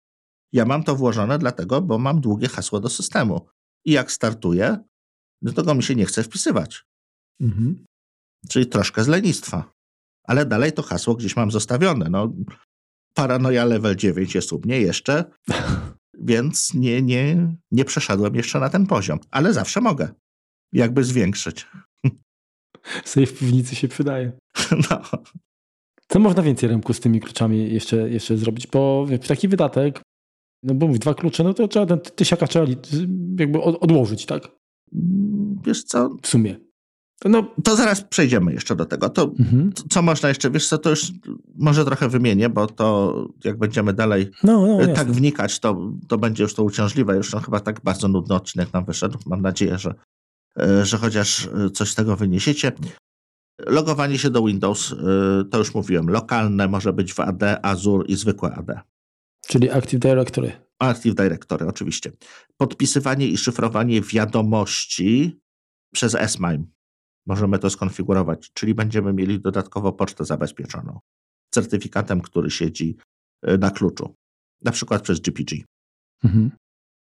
Ja 0.53 0.64
mam 0.64 0.84
to 0.84 0.97
włożone 0.97 1.38
dlatego, 1.38 1.82
bo 1.82 1.99
mam 1.99 2.20
długie 2.20 2.49
hasło 2.49 2.80
do 2.80 2.88
systemu. 2.88 3.47
I 3.84 3.93
jak 3.93 4.12
startuję, 4.12 4.78
do 5.43 5.53
tego 5.53 5.74
mi 5.74 5.82
się 5.82 5.95
nie 5.95 6.07
chce 6.07 6.22
wpisywać. 6.22 6.84
Mhm. 7.40 7.84
Czyli 8.49 8.66
troszkę 8.66 9.05
z 9.05 9.09
lenistwa. 9.09 9.72
Ale 10.25 10.47
dalej 10.47 10.73
to 10.73 10.83
hasło 10.83 11.14
gdzieś 11.14 11.37
mam 11.37 11.51
zostawione. 11.51 12.09
No, 12.11 12.33
paranoja 13.14 13.64
level 13.64 13.97
9 13.97 14.35
jest 14.35 14.53
u 14.53 14.59
mnie 14.64 14.81
jeszcze, 14.81 15.25
więc 16.31 16.75
nie, 16.75 17.03
nie, 17.03 17.55
nie 17.70 17.85
przeszedłem 17.85 18.35
jeszcze 18.35 18.61
na 18.61 18.68
ten 18.68 18.87
poziom. 18.87 19.18
Ale 19.31 19.53
zawsze 19.53 19.81
mogę. 19.81 20.09
Jakby 20.73 21.05
zwiększyć. 21.05 21.66
Sobie 23.05 23.27
w 23.27 23.39
piwnicy 23.39 23.77
się 23.77 23.89
przydaje. 23.89 24.33
No. 24.91 25.03
Co 26.09 26.18
można 26.18 26.43
więcej 26.43 26.68
rynku 26.68 26.93
z 26.93 27.01
tymi 27.01 27.20
kluczami 27.20 27.73
jeszcze, 27.75 28.11
jeszcze 28.11 28.37
zrobić? 28.37 28.66
Bo 28.66 29.07
taki 29.29 29.49
wydatek, 29.49 30.03
no 30.62 30.75
bo 30.75 30.87
mówię, 30.87 30.99
dwa 30.99 31.14
klucze, 31.14 31.45
no 31.45 31.55
to 31.55 31.68
trzeba 31.68 31.87
ten 31.87 32.01
tysiaka 32.01 32.47
trzeba 32.47 32.66
jakby 33.39 33.62
odłożyć, 33.62 34.27
tak? 34.27 34.49
Wiesz 35.64 35.85
co? 35.85 36.16
W 36.23 36.27
sumie. 36.27 36.57
No, 37.25 37.55
to 37.64 37.77
zaraz 37.77 38.05
przejdziemy 38.05 38.53
jeszcze 38.53 38.77
do 38.77 38.85
tego. 38.85 39.09
To, 39.09 39.23
mhm. 39.39 39.73
co 39.91 40.03
można 40.03 40.29
jeszcze, 40.29 40.51
wiesz 40.51 40.68
co, 40.68 40.79
to 40.79 40.91
już 40.91 41.12
może 41.55 41.85
trochę 41.85 42.09
wymienię, 42.09 42.49
bo 42.49 42.66
to 42.66 43.14
jak 43.45 43.59
będziemy 43.59 43.93
dalej 43.93 44.31
no, 44.45 44.66
no, 44.66 44.79
tak 44.79 44.89
jasne. 44.89 45.12
wnikać, 45.12 45.61
to, 45.61 45.93
to 46.09 46.18
będzie 46.18 46.43
już 46.43 46.55
to 46.55 46.62
uciążliwe. 46.62 47.16
Już 47.16 47.33
no, 47.33 47.41
chyba 47.41 47.61
tak 47.61 47.81
bardzo 47.81 48.09
nudny 48.09 48.35
odcinek 48.35 48.73
nam 48.73 48.85
wyszedł. 48.85 49.18
Mam 49.27 49.43
nadzieję, 49.43 49.79
że, 49.79 49.95
e, 50.61 50.85
że 50.85 50.99
chociaż 50.99 51.49
coś 51.75 51.91
z 51.91 51.95
tego 51.95 52.16
wyniesiecie. 52.16 52.73
Logowanie 53.66 54.18
się 54.18 54.31
do 54.31 54.45
Windows, 54.45 54.95
to 55.51 55.59
już 55.59 55.75
mówiłem, 55.75 56.11
lokalne 56.11 56.68
może 56.68 56.93
być 56.93 57.12
w 57.14 57.20
AD, 57.20 57.59
Azure 57.62 58.07
i 58.07 58.16
zwykłe 58.16 58.55
AD. 58.55 58.81
Czyli 59.47 59.70
Active 59.70 60.01
Directory. 60.01 60.53
Active 60.79 61.14
Directory, 61.14 61.66
oczywiście. 61.66 62.12
Podpisywanie 62.57 63.27
i 63.27 63.37
szyfrowanie 63.37 64.01
wiadomości 64.01 65.41
przez 65.93 66.16
SMIME. 66.27 66.72
Możemy 67.27 67.59
to 67.59 67.70
skonfigurować, 67.70 68.51
czyli 68.53 68.75
będziemy 68.75 69.12
mieli 69.12 69.41
dodatkowo 69.41 69.93
pocztę 69.93 70.25
zabezpieczoną 70.25 71.01
certyfikatem, 71.51 72.20
który 72.20 72.51
siedzi 72.51 72.97
y, 73.49 73.59
na 73.59 73.70
kluczu, 73.70 74.14
na 74.62 74.73
przykład 74.73 75.03
przez 75.03 75.20
GPG. 75.20 75.57
Mhm. 76.25 76.51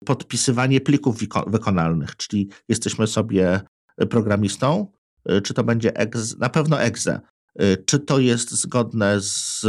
Podpisywanie 0.05 0.81
plików 0.81 1.17
wykonalnych, 1.47 2.15
czyli 2.15 2.49
jesteśmy 2.67 3.07
sobie 3.07 3.61
programistą, 4.09 4.87
Y, 5.31 5.41
czy 5.41 5.53
to 5.53 5.63
będzie 5.63 5.95
ex, 5.95 6.37
na 6.37 6.49
pewno 6.49 6.81
exe, 6.81 7.19
y, 7.61 7.83
czy 7.85 7.99
to 7.99 8.19
jest 8.19 8.51
zgodne 8.51 9.21
z... 9.21 9.61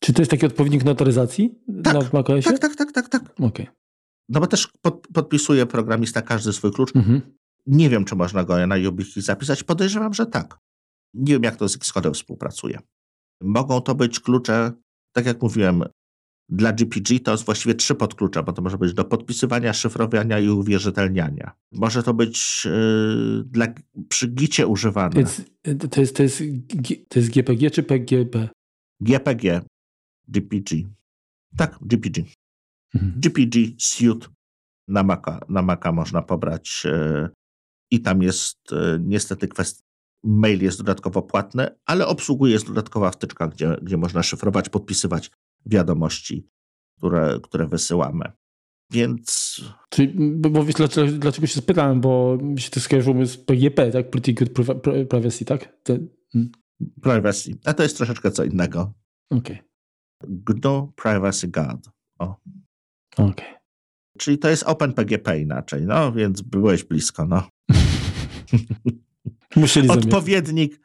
Czy 0.00 0.12
to 0.12 0.22
jest 0.22 0.30
taki 0.30 0.46
odpowiednik 0.46 0.84
notaryzacji 0.84 1.54
tak, 1.84 1.94
na 1.94 2.00
macOSie? 2.12 2.50
Tak, 2.50 2.58
tak, 2.58 2.76
tak, 2.76 2.92
tak, 2.92 3.08
tak. 3.08 3.40
Okay. 3.40 3.66
No 4.28 4.40
bo 4.40 4.46
też 4.46 4.68
pod, 4.82 5.08
podpisuje 5.14 5.66
programista 5.66 6.22
każdy 6.22 6.52
swój 6.52 6.72
klucz. 6.72 6.96
Mhm. 6.96 7.20
Nie 7.66 7.90
wiem, 7.90 8.04
czy 8.04 8.16
można 8.16 8.44
go 8.44 8.66
na 8.66 8.76
YubiKey 8.76 9.22
zapisać. 9.22 9.62
Podejrzewam, 9.62 10.14
że 10.14 10.26
tak. 10.26 10.58
Nie 11.14 11.32
wiem, 11.32 11.42
jak 11.42 11.56
to 11.56 11.68
z 11.68 11.76
Xcode 11.76 12.12
współpracuje. 12.12 12.78
Mogą 13.40 13.80
to 13.80 13.94
być 13.94 14.20
klucze, 14.20 14.72
tak 15.12 15.26
jak 15.26 15.42
mówiłem, 15.42 15.84
dla 16.48 16.72
GPG 16.72 17.20
to 17.20 17.30
jest 17.30 17.44
właściwie 17.44 17.74
trzy 17.74 17.94
podklucze, 17.94 18.42
bo 18.42 18.52
to 18.52 18.62
może 18.62 18.78
być 18.78 18.94
do 18.94 19.04
podpisywania, 19.04 19.72
szyfrowania 19.72 20.38
i 20.38 20.48
uwierzytelniania. 20.48 21.52
Może 21.72 22.02
to 22.02 22.14
być 22.14 22.64
yy, 22.64 23.44
dla, 23.46 23.66
przy 24.08 24.28
gicie 24.28 24.66
używane. 24.66 25.22
It's, 25.22 25.42
to, 25.90 26.00
jest, 26.00 26.16
to, 26.16 26.22
jest, 26.22 26.42
to 27.08 27.18
jest 27.18 27.30
GPG 27.30 27.70
czy 27.70 27.82
PGP? 27.82 28.48
GPG, 29.00 29.60
GPG. 30.28 30.76
Tak, 31.56 31.78
GPG. 31.82 32.22
Mhm. 32.94 33.12
GPG 33.20 33.58
Suite 33.78 34.26
na 34.88 35.02
Maca, 35.02 35.40
na 35.48 35.62
Maca 35.62 35.92
można 35.92 36.22
pobrać 36.22 36.82
yy, 36.84 37.28
i 37.92 38.00
tam 38.00 38.22
jest 38.22 38.58
yy, 38.70 39.00
niestety 39.00 39.48
kwestia, 39.48 39.84
mail 40.24 40.62
jest 40.62 40.78
dodatkowo 40.78 41.22
płatny, 41.22 41.68
ale 41.86 42.06
obsługuje 42.06 42.52
jest 42.52 42.66
dodatkowa 42.66 43.10
wtyczka, 43.10 43.48
gdzie, 43.48 43.76
gdzie 43.82 43.96
można 43.96 44.22
szyfrować, 44.22 44.68
podpisywać 44.68 45.30
wiadomości, 45.66 46.48
które, 46.98 47.40
które 47.42 47.66
wysyłamy. 47.66 48.32
Więc. 48.90 49.56
Czyli, 49.88 50.14
bo 50.38 50.64
wiesz, 50.64 50.74
dlaczego, 50.74 51.12
dlaczego 51.18 51.46
się 51.46 51.60
spytałem, 51.60 52.00
bo 52.00 52.38
mi 52.42 52.60
się 52.60 52.70
to 52.70 52.80
skojarzyło 52.80 53.26
z 53.26 53.36
PGP, 53.36 53.90
tak? 53.90 54.10
Pretty 54.10 54.32
Good 54.32 54.50
Privacy, 55.08 55.44
tak? 55.44 55.76
Te, 55.82 55.98
Hmm. 56.32 56.52
Privacy. 57.02 57.58
A 57.64 57.74
to 57.74 57.82
jest 57.82 57.96
troszeczkę 57.96 58.30
co 58.30 58.44
innego. 58.44 58.92
Okej. 59.30 59.62
Okay. 60.20 60.42
GNU 60.44 60.92
Privacy 60.96 61.48
Guard. 61.48 61.88
O. 62.18 62.36
Okej. 63.12 63.30
Okay. 63.30 63.62
Czyli 64.18 64.38
to 64.38 64.48
jest 64.48 64.62
OpenPGP 64.62 65.40
inaczej, 65.40 65.86
no 65.86 66.12
więc 66.12 66.42
byłeś 66.42 66.84
blisko, 66.84 67.26
no. 67.26 67.48
Musieli 69.56 69.88
Odpowiednik 69.88 70.80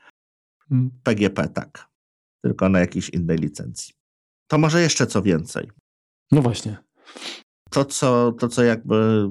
PGP, 1.03 1.41
hmm. 1.41 1.53
tak. 1.53 1.87
Tylko 2.43 2.69
na 2.69 2.79
jakiejś 2.79 3.09
innej 3.09 3.37
licencji. 3.37 3.93
To 4.47 4.57
może 4.57 4.81
jeszcze 4.81 5.07
co 5.07 5.21
więcej. 5.21 5.71
No 6.31 6.41
właśnie. 6.41 6.77
To, 7.69 7.85
co, 7.85 8.31
to, 8.31 8.47
co 8.47 8.63
jakby 8.63 9.29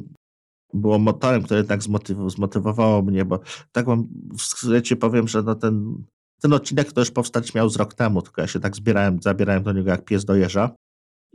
było 0.74 0.99
motorem, 0.99 1.43
które 1.43 1.64
tak 1.64 1.83
zmotyw 1.83 2.18
zmotywowało 2.27 3.03
mnie, 3.03 3.24
bo 3.24 3.41
tak 3.72 3.87
wam 3.87 4.09
w 4.39 4.43
skrócie 4.43 4.97
powiem, 4.97 5.29
że 5.29 5.43
no 5.43 5.55
ten, 5.55 6.05
ten 6.41 6.53
odcinek 6.53 6.93
to 6.93 7.01
już 7.01 7.11
powstać 7.11 7.55
miał 7.55 7.68
z 7.68 7.77
rok 7.77 7.95
temu, 7.95 8.22
tylko 8.22 8.41
ja 8.41 8.47
się 8.47 8.61
tak 8.61 8.77
zbierałem, 8.77 9.22
zabierałem 9.22 9.62
do 9.62 9.72
niego 9.72 9.91
jak 9.91 10.05
pies 10.05 10.24
do 10.24 10.35
jeża. 10.35 10.70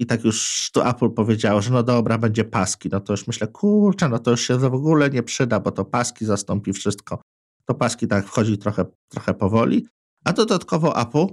I 0.02 0.06
tak 0.06 0.24
już 0.24 0.70
tu 0.74 0.82
Apple 0.82 1.10
powiedziało, 1.10 1.62
że 1.62 1.72
no 1.72 1.84
dobra, 1.84 2.18
będzie 2.18 2.43
paski. 2.43 2.89
No 2.91 2.99
to 2.99 3.14
już 3.14 3.28
myślę, 3.28 3.47
kurczę, 3.47 4.10
no 4.10 4.20
to 4.20 4.32
już 4.32 4.41
się 4.41 4.58
w 4.58 4.64
ogóle 4.64 5.10
nie 5.10 5.24
przyda, 5.24 5.60
bo 5.60 5.72
to 5.72 5.86
paski 5.86 6.26
zastąpi 6.26 6.74
wszystko. 6.74 7.22
To 7.66 7.74
paski 7.76 8.08
tak 8.08 8.26
wchodzi 8.26 8.58
trochę, 8.58 8.86
trochę 9.10 9.34
powoli. 9.34 9.88
A 10.26 10.34
dodatkowo 10.34 11.02
Apple 11.02 11.26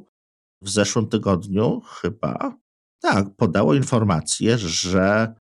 w 0.63 0.71
zeszłym 0.71 1.09
tygodniu 1.09 1.81
chyba 1.81 2.55
tak, 3.01 3.27
podało 3.37 3.75
informację, 3.75 4.59
że 4.59 5.35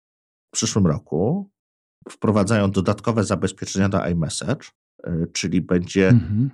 w 0.49 0.51
przyszłym 0.51 0.87
roku 0.87 1.51
wprowadzają 2.09 2.71
dodatkowe 2.71 3.23
zabezpieczenia 3.23 3.89
do 3.89 4.05
iMessage, 4.05 4.67
y, 5.07 5.27
czyli 5.33 5.61
będzie 5.61 6.09
mhm. 6.09 6.49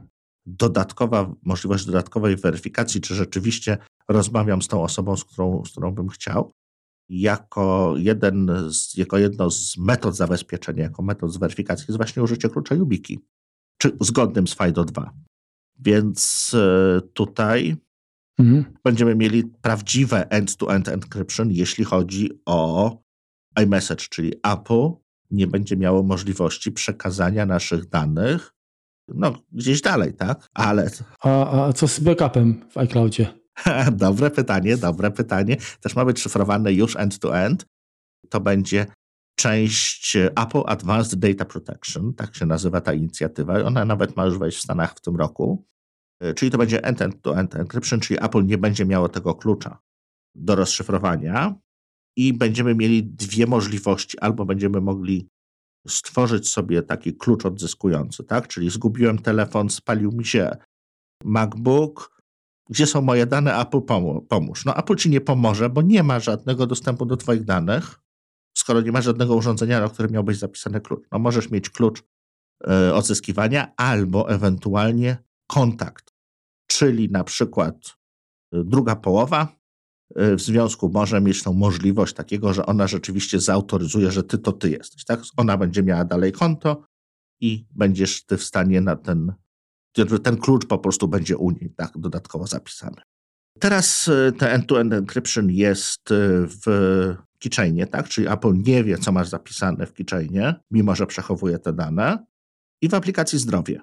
dodatkowa 0.45 1.34
możliwość 1.43 1.86
dodatkowej 1.86 2.36
weryfikacji, 2.36 3.01
czy 3.01 3.15
rzeczywiście 3.15 3.78
rozmawiam 4.09 4.61
z 4.61 4.67
tą 4.67 4.84
osobą, 4.84 5.17
z 5.17 5.24
którą, 5.24 5.65
z 5.65 5.71
którą 5.71 5.91
bym 5.91 6.09
chciał, 6.09 6.53
jako, 7.10 7.93
jeden 7.97 8.51
z, 8.74 8.97
jako 8.97 9.18
jedno 9.18 9.51
z 9.51 9.78
metod 9.78 10.16
zabezpieczenia, 10.16 10.84
jako 10.84 11.04
metod 11.04 11.34
z 11.34 11.38
weryfikacji 11.38 11.86
jest 11.88 11.97
właśnie 11.97 12.24
użycie 12.24 12.49
klucza 12.49 12.76
YubiKey, 12.76 13.18
czy 13.78 13.91
zgodnym 14.01 14.47
z 14.47 14.56
FIDO 14.56 14.86
2. 14.86 15.14
Więc 15.80 16.51
y, 16.54 17.01
tutaj 17.14 17.76
mhm. 18.39 18.66
będziemy 18.84 19.16
mieli 19.16 19.43
prawdziwe 19.62 20.30
end-to-end 20.30 20.89
encryption, 20.89 21.51
jeśli 21.51 21.84
chodzi 21.84 22.30
o 22.45 22.97
iMessage, 23.64 24.06
czyli 24.10 24.34
Apple 24.43 24.89
nie 25.32 25.47
będzie 25.47 25.78
miało 25.78 26.04
możliwości 26.04 26.72
przekazania 26.72 27.45
naszych 27.45 27.89
danych 27.89 28.54
no, 29.08 29.34
gdzieś 29.51 29.82
dalej, 29.82 30.14
tak? 30.14 30.49
Ale. 30.54 30.89
A, 31.20 31.64
a 31.66 31.74
co 31.74 31.88
z 31.88 31.99
backupem 31.99 32.66
w 32.70 32.78
iCloudzie? 32.78 33.43
dobre 33.91 34.32
pytanie, 34.32 34.78
dobre 34.78 35.12
pytanie. 35.12 35.58
Też 35.82 35.95
ma 35.95 36.06
być 36.06 36.20
szyfrowane 36.20 36.74
już 36.74 36.95
end-to-end. 36.95 37.66
To 38.30 38.39
będzie 38.39 38.86
część 39.36 40.16
Apple 40.16 40.62
Advanced 40.66 41.20
Data 41.20 41.45
Protection, 41.45 42.14
tak 42.14 42.36
się 42.36 42.45
nazywa 42.45 42.82
ta 42.82 42.93
inicjatywa. 42.93 43.64
Ona 43.64 43.86
nawet 43.86 44.16
ma 44.18 44.26
już 44.26 44.38
wejść 44.38 44.58
w 44.58 44.62
Stanach 44.62 44.93
w 44.95 45.01
tym 45.01 45.16
roku. 45.16 45.66
E, 46.22 46.34
czyli 46.34 46.51
to 46.51 46.58
będzie 46.58 46.84
end-to-end 46.84 47.56
encryption, 47.56 47.99
czyli 47.99 48.24
Apple 48.24 48.45
nie 48.45 48.58
będzie 48.58 48.86
miało 48.86 49.10
tego 49.10 49.36
klucza 49.36 49.80
do 50.36 50.56
rozszyfrowania 50.56 51.56
i 52.18 52.34
będziemy 52.34 52.76
mieli 52.76 53.04
dwie 53.04 53.47
możliwości. 53.47 54.20
Albo 54.20 54.45
będziemy 54.45 54.82
mogli 54.82 55.28
stworzyć 55.88 56.49
sobie 56.49 56.84
taki 56.84 57.14
klucz 57.14 57.45
odzyskujący, 57.45 58.24
tak? 58.24 58.47
Czyli 58.47 58.70
zgubiłem 58.70 59.20
telefon, 59.20 59.70
spalił 59.70 60.12
mi 60.12 60.26
się 60.26 60.58
MacBook, 61.24 62.22
gdzie 62.70 62.88
są 62.88 63.01
moje 63.01 63.26
dane, 63.26 63.59
Apple 63.59 63.82
pomóż. 64.30 64.66
No 64.66 64.76
Apple 64.76 64.95
ci 64.95 65.09
nie 65.09 65.22
pomoże, 65.22 65.70
bo 65.70 65.82
nie 65.82 66.03
ma 66.03 66.20
żadnego 66.20 66.68
dostępu 66.68 67.05
do 67.05 67.18
twoich 67.18 67.43
danych, 67.43 67.99
skoro 68.57 68.82
nie 68.82 68.91
ma 68.91 69.01
żadnego 69.01 69.36
urządzenia, 69.36 69.80
na 69.80 69.89
którym 69.89 70.11
miałbyś 70.11 70.38
zapisany 70.38 70.82
klucz. 70.82 71.03
No 71.11 71.20
możesz 71.20 71.49
mieć 71.49 71.70
klucz 71.70 71.99
y, 71.99 72.93
odzyskiwania 72.93 73.76
albo 73.76 74.30
ewentualnie 74.30 75.18
kontakt, 75.47 76.14
czyli 76.68 77.09
na 77.09 77.24
przykład 77.24 77.76
y, 78.55 78.64
druga 78.64 78.95
połowa 78.95 79.64
Y, 80.20 80.36
w 80.36 80.41
związku 80.41 80.89
może 80.89 81.22
mieć 81.22 81.43
tą 81.43 81.53
możliwość 81.53 82.14
takiego, 82.14 82.53
że 82.53 82.66
ona 82.66 82.88
rzeczywiście 82.88 83.39
zautoryzuje, 83.39 84.11
że 84.11 84.24
ty 84.24 84.38
to 84.38 84.51
ty 84.51 84.70
jesteś. 84.70 85.05
Tak? 85.05 85.22
Ona 85.38 85.57
będzie 85.57 85.84
miała 85.84 86.05
dalej 86.05 86.32
konto 86.32 86.84
i 87.41 87.66
będziesz 87.72 88.26
ty 88.26 88.38
w 88.38 88.43
stanie 88.43 88.82
na 88.82 88.95
ten, 88.95 89.34
ten 90.24 90.38
klucz 90.38 90.66
po 90.66 90.78
prostu 90.78 91.08
będzie 91.08 91.38
u 91.38 91.52
niej 91.52 91.74
tak, 91.76 91.91
dodatkowo 91.98 92.48
zapisany. 92.48 93.02
Teraz 93.60 94.08
y, 94.08 94.34
te 94.38 94.52
end-to-end 94.52 94.94
encryption 94.94 95.50
jest 95.50 96.12
y, 96.12 96.16
w 96.48 96.66
keychainie, 97.39 97.88
tak? 97.88 98.10
czyli 98.10 98.28
Apple 98.28 98.54
nie 98.54 98.84
wie, 98.84 98.98
co 98.98 99.12
masz 99.12 99.30
zapisane 99.30 99.86
w 99.86 99.94
keychainie, 99.94 100.56
mimo 100.72 100.96
że 100.96 101.08
przechowuje 101.08 101.60
te 101.60 101.74
dane, 101.74 102.26
i 102.82 102.89
w 102.89 102.94
aplikacji 102.94 103.39
zdrowie. 103.39 103.82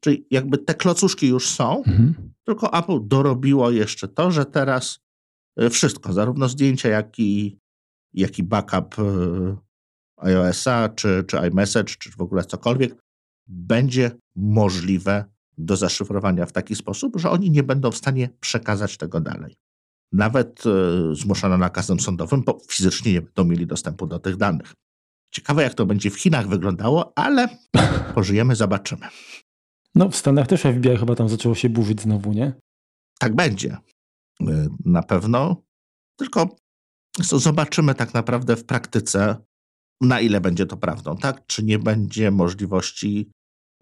Czyli 0.00 0.26
jakby 0.30 0.58
te 0.58 0.74
klocuszki 0.74 1.28
już 1.28 1.48
są, 1.48 1.84
mhm. 1.84 2.32
tylko 2.44 2.78
Apple 2.78 2.98
dorobiło 3.02 3.70
jeszcze 3.70 4.08
to, 4.08 4.30
że 4.30 4.46
teraz 4.46 5.04
E, 5.56 5.70
wszystko, 5.70 6.12
zarówno 6.12 6.48
zdjęcia, 6.48 6.88
jak 6.88 7.18
i, 7.18 7.58
jak 8.12 8.38
i 8.38 8.42
backup 8.42 8.98
e, 8.98 9.56
iOS-a, 10.16 10.88
czy, 10.88 11.24
czy 11.26 11.36
iMessage, 11.36 11.94
czy 11.98 12.10
w 12.10 12.20
ogóle 12.20 12.44
cokolwiek, 12.44 12.96
będzie 13.46 14.10
możliwe 14.36 15.24
do 15.58 15.76
zaszyfrowania 15.76 16.46
w 16.46 16.52
taki 16.52 16.74
sposób, 16.74 17.20
że 17.20 17.30
oni 17.30 17.50
nie 17.50 17.62
będą 17.62 17.90
w 17.90 17.96
stanie 17.96 18.28
przekazać 18.40 18.96
tego 18.96 19.20
dalej. 19.20 19.54
Nawet 20.12 20.62
e, 20.66 21.14
zmuszono 21.14 21.58
nakazem 21.58 22.00
sądowym, 22.00 22.42
bo 22.42 22.58
fizycznie 22.70 23.12
nie 23.12 23.22
będą 23.22 23.44
mieli 23.44 23.66
dostępu 23.66 24.06
do 24.06 24.18
tych 24.18 24.36
danych. 24.36 24.74
Ciekawe, 25.30 25.62
jak 25.62 25.74
to 25.74 25.86
będzie 25.86 26.10
w 26.10 26.20
Chinach 26.20 26.48
wyglądało, 26.48 27.12
ale 27.18 27.48
pożyjemy, 28.14 28.56
zobaczymy. 28.56 29.08
No, 29.94 30.08
w 30.08 30.16
Stanach 30.16 30.46
też 30.46 30.62
FBI 30.62 30.96
chyba 30.96 31.14
tam 31.14 31.28
zaczęło 31.28 31.54
się 31.54 31.68
burzyć 31.68 32.00
znowu, 32.00 32.32
nie? 32.32 32.52
Tak 33.18 33.34
będzie. 33.34 33.76
Y, 34.40 34.46
na 34.84 35.02
pewno. 35.02 35.62
Tylko 36.16 36.56
zobaczymy 37.18 37.94
tak 37.94 38.14
naprawdę 38.14 38.56
w 38.56 38.64
praktyce, 38.64 39.36
na 40.00 40.20
ile 40.20 40.40
będzie 40.40 40.66
to 40.66 40.76
prawdą, 40.76 41.16
tak? 41.16 41.46
Czy 41.46 41.62
nie 41.62 41.78
będzie 41.78 42.30
możliwości 42.30 43.30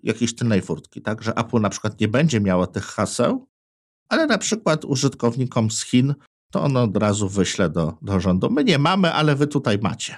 jakiejś 0.02 0.34
tylnej 0.34 0.62
furtki, 0.62 1.02
tak? 1.02 1.22
Że 1.22 1.34
Apple 1.36 1.60
na 1.60 1.70
przykład 1.70 2.00
nie 2.00 2.08
będzie 2.08 2.40
miało 2.40 2.66
tych 2.66 2.84
haseł, 2.84 3.46
ale 4.08 4.26
na 4.26 4.38
przykład 4.38 4.84
użytkownikom 4.84 5.70
z 5.70 5.84
Chin 5.84 6.14
to 6.52 6.62
ono 6.62 6.82
od 6.82 6.96
razu 6.96 7.28
wyśle 7.28 7.70
do, 7.70 7.94
do 8.02 8.20
rządu. 8.20 8.50
My 8.50 8.64
nie 8.64 8.78
mamy, 8.78 9.12
ale 9.12 9.36
wy 9.36 9.46
tutaj 9.46 9.78
macie. 9.78 10.16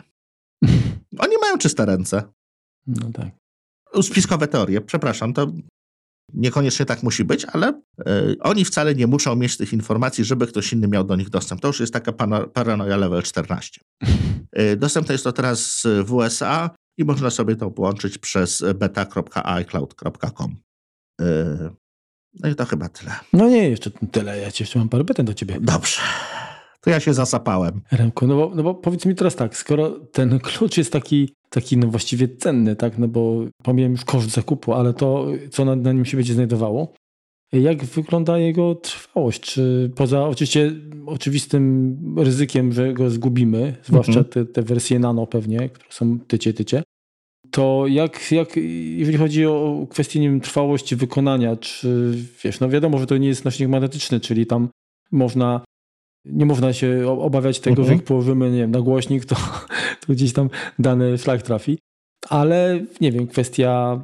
Oni 1.24 1.34
mają 1.40 1.58
czyste 1.58 1.86
ręce. 1.86 2.22
No 2.86 3.10
tak. 3.12 3.28
Spiskowe 4.02 4.48
teorie, 4.48 4.80
przepraszam, 4.80 5.32
to 5.32 5.52
Niekoniecznie 6.32 6.86
tak 6.86 7.02
musi 7.02 7.24
być, 7.24 7.44
ale 7.44 7.82
y, 8.00 8.36
oni 8.40 8.64
wcale 8.64 8.94
nie 8.94 9.06
muszą 9.06 9.36
mieć 9.36 9.56
tych 9.56 9.72
informacji, 9.72 10.24
żeby 10.24 10.46
ktoś 10.46 10.72
inny 10.72 10.88
miał 10.88 11.04
do 11.04 11.16
nich 11.16 11.30
dostęp. 11.30 11.60
To 11.60 11.68
już 11.68 11.80
jest 11.80 11.92
taka 11.92 12.12
paranoia 12.52 12.96
level 12.96 13.22
14. 13.22 13.80
Y, 14.58 14.76
dostępne 14.76 15.14
jest 15.14 15.24
to 15.24 15.32
teraz 15.32 15.86
w 16.04 16.12
USA 16.12 16.70
i 16.98 17.04
można 17.04 17.30
sobie 17.30 17.56
to 17.56 17.70
połączyć 17.70 18.18
przez 18.18 18.64
beta.iCloud.com. 18.74 20.56
Y, 21.20 21.24
no 22.40 22.48
i 22.48 22.54
to 22.54 22.64
chyba 22.64 22.88
tyle. 22.88 23.12
No 23.32 23.48
nie, 23.48 23.68
jeszcze 23.68 23.90
tyle. 23.90 24.38
Ja 24.38 24.46
jeszcze 24.60 24.78
mam 24.78 24.88
parę 24.88 25.04
pytań 25.04 25.26
do 25.26 25.34
ciebie. 25.34 25.58
Dobrze. 25.60 26.00
To 26.80 26.90
ja 26.90 27.00
się 27.00 27.14
zasapałem. 27.14 27.80
Remku, 27.92 28.26
no 28.26 28.36
bo, 28.36 28.52
no 28.54 28.62
bo 28.62 28.74
powiedz 28.74 29.06
mi 29.06 29.14
teraz 29.14 29.36
tak, 29.36 29.56
skoro 29.56 29.90
ten 29.90 30.40
klucz 30.40 30.76
jest 30.76 30.92
taki 30.92 31.34
taki 31.54 31.76
no 31.76 31.86
właściwie 31.86 32.28
cenny, 32.28 32.76
tak, 32.76 32.98
no 32.98 33.08
bo 33.08 33.44
pomijam 33.62 33.92
już 33.92 34.04
koszt 34.04 34.30
zakupu, 34.30 34.72
ale 34.72 34.94
to, 34.94 35.26
co 35.50 35.64
na, 35.64 35.76
na 35.76 35.92
nim 35.92 36.04
się 36.04 36.16
będzie 36.16 36.34
znajdowało, 36.34 36.94
jak 37.52 37.84
wygląda 37.84 38.38
jego 38.38 38.74
trwałość? 38.74 39.40
Czy 39.40 39.90
poza 39.96 40.28
oczywiście 40.28 40.72
oczywistym 41.06 41.96
ryzykiem, 42.18 42.72
że 42.72 42.92
go 42.92 43.10
zgubimy, 43.10 43.76
zwłaszcza 43.84 44.18
mhm. 44.18 44.26
te, 44.26 44.46
te 44.46 44.62
wersje 44.62 44.98
nano 44.98 45.26
pewnie, 45.26 45.68
które 45.68 45.92
są 45.92 46.18
tycie, 46.18 46.52
tycie, 46.52 46.82
to 47.50 47.84
jak, 47.88 48.32
jak 48.32 48.56
jeżeli 48.96 49.18
chodzi 49.18 49.46
o 49.46 49.86
kwestię 49.90 50.20
nie 50.20 50.30
wiem, 50.30 50.40
trwałości 50.40 50.96
wykonania, 50.96 51.56
czy 51.56 52.14
wiesz, 52.44 52.60
no 52.60 52.68
wiadomo, 52.68 52.98
że 52.98 53.06
to 53.06 53.16
nie 53.16 53.28
jest 53.28 53.44
nośnik 53.44 53.68
magnetyczny, 53.68 54.20
czyli 54.20 54.46
tam 54.46 54.68
można 55.12 55.60
nie 56.24 56.46
można 56.46 56.72
się 56.72 57.08
obawiać 57.08 57.60
tego, 57.60 57.82
mhm. 57.82 57.88
że 57.88 57.94
jak 57.94 58.04
położymy 58.04 58.50
nie 58.50 58.58
wiem, 58.58 58.70
na 58.70 58.80
głośnik, 58.80 59.24
to, 59.24 59.36
to 60.06 60.12
gdzieś 60.12 60.32
tam 60.32 60.50
dany 60.78 61.18
szlak 61.18 61.42
trafi. 61.42 61.78
Ale 62.28 62.84
nie 63.00 63.12
wiem, 63.12 63.26
kwestia 63.26 64.00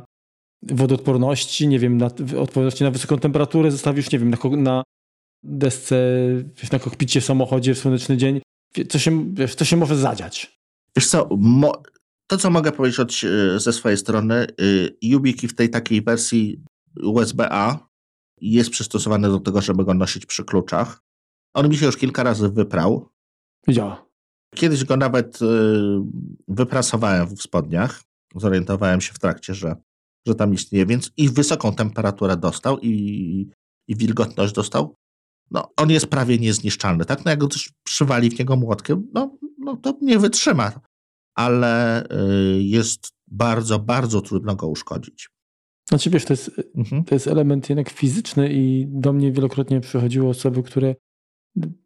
wodoodporności, 0.62 1.68
nie 1.68 1.78
wiem, 1.78 1.96
na, 1.96 2.10
odporności 2.38 2.84
na 2.84 2.90
wysoką 2.90 3.18
temperaturę 3.18 3.70
zostawisz, 3.70 4.12
nie 4.12 4.18
wiem, 4.18 4.30
na, 4.30 4.38
na 4.56 4.82
desce, 5.42 5.96
na 6.72 6.78
kokpicie 6.78 7.20
w 7.20 7.24
samochodzie 7.24 7.74
w 7.74 7.78
słoneczny 7.78 8.16
dzień. 8.16 8.40
Co 8.88 8.98
się, 8.98 9.34
wiesz, 9.34 9.54
co 9.54 9.64
się 9.64 9.76
może 9.76 9.96
zadziać? 9.96 10.60
Wiesz 10.96 11.06
co, 11.06 11.28
mo, 11.38 11.82
to 12.26 12.36
co 12.36 12.50
mogę 12.50 12.72
powiedzieć 12.72 13.00
od, 13.00 13.12
ze 13.56 13.72
swojej 13.72 13.98
strony, 13.98 14.46
y, 14.60 14.96
YubiKey 15.02 15.48
w 15.48 15.54
tej 15.54 15.70
takiej 15.70 16.02
wersji 16.02 16.64
USB-A 17.02 17.88
jest 18.40 18.70
przystosowany 18.70 19.28
do 19.28 19.40
tego, 19.40 19.60
żeby 19.60 19.84
go 19.84 19.94
nosić 19.94 20.26
przy 20.26 20.44
kluczach. 20.44 21.02
On 21.54 21.68
mi 21.68 21.76
się 21.76 21.86
już 21.86 21.96
kilka 21.96 22.22
razy 22.22 22.48
wyprał. 22.48 23.08
Działa. 23.68 24.06
Kiedyś 24.54 24.84
go 24.84 24.96
nawet 24.96 25.42
y, 25.42 25.46
wyprasowałem 26.48 27.26
w 27.26 27.42
spodniach. 27.42 28.02
Zorientowałem 28.36 29.00
się 29.00 29.12
w 29.12 29.18
trakcie, 29.18 29.54
że, 29.54 29.76
że 30.30 30.34
tam 30.34 30.54
istnieje, 30.54 30.86
więc 30.86 31.12
i 31.16 31.28
wysoką 31.28 31.74
temperaturę 31.74 32.36
dostał, 32.36 32.78
i, 32.78 33.50
i 33.88 33.96
wilgotność 33.96 34.52
dostał. 34.52 34.94
No, 35.50 35.72
on 35.76 35.90
jest 35.90 36.06
prawie 36.06 36.38
niezniszczalny, 36.38 37.04
tak? 37.04 37.24
No 37.24 37.30
jak 37.30 37.40
go 37.40 37.48
coś 37.48 37.72
przywali 37.84 38.30
w 38.30 38.38
niego 38.38 38.56
młotkiem, 38.56 39.06
no, 39.14 39.38
no 39.58 39.76
to 39.76 39.98
nie 40.02 40.18
wytrzyma, 40.18 40.72
ale 41.34 42.04
y, 42.04 42.62
jest 42.62 43.08
bardzo, 43.26 43.78
bardzo 43.78 44.20
trudno 44.20 44.56
go 44.56 44.68
uszkodzić. 44.68 45.28
Znaczy 45.88 46.10
wiesz, 46.10 46.24
to 46.24 46.32
jest, 46.32 46.50
mhm. 46.74 47.04
to 47.04 47.14
jest 47.14 47.26
element 47.26 47.68
jednak 47.68 47.90
fizyczny 47.90 48.52
i 48.52 48.86
do 48.88 49.12
mnie 49.12 49.32
wielokrotnie 49.32 49.80
przychodziły 49.80 50.28
osoby, 50.28 50.62
które 50.62 50.94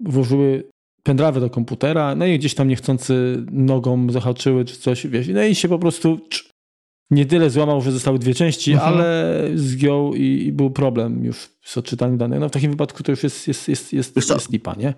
włożyły 0.01 0.71
pendrive 1.03 1.41
do 1.41 1.51
komputera, 1.51 2.15
no 2.15 2.27
i 2.27 2.39
gdzieś 2.39 2.55
tam 2.55 2.69
niechcący 2.69 3.45
nogą 3.51 4.11
zahaczyły 4.11 4.65
czy 4.65 4.77
coś, 4.77 5.07
wiesz, 5.07 5.29
no 5.29 5.45
i 5.45 5.55
się 5.55 5.69
po 5.69 5.79
prostu 5.79 6.19
nie 7.15 7.27
tyle 7.27 7.51
złamał, 7.51 7.81
że 7.81 7.93
zostały 7.93 8.19
dwie 8.19 8.35
części, 8.35 8.73
mhm. 8.73 8.95
ale 8.95 9.41
zgiął 9.55 10.15
i, 10.15 10.23
i, 10.47 10.53
był 10.53 10.71
problem 10.71 11.25
już 11.25 11.49
z 11.63 11.79
odczytaniem 11.79 12.19
danych. 12.19 12.41
No 12.41 12.49
w 12.49 12.53
takim 12.53 12.71
wypadku 12.71 13.03
to 13.03 13.13
już 13.13 13.23
jest, 13.23 13.49
jest, 13.49 13.69
jest, 13.69 13.93
jest, 13.93 14.17
jest, 14.17 14.31
jest 14.31 14.53
lipa, 14.53 14.75
nie? 14.75 14.95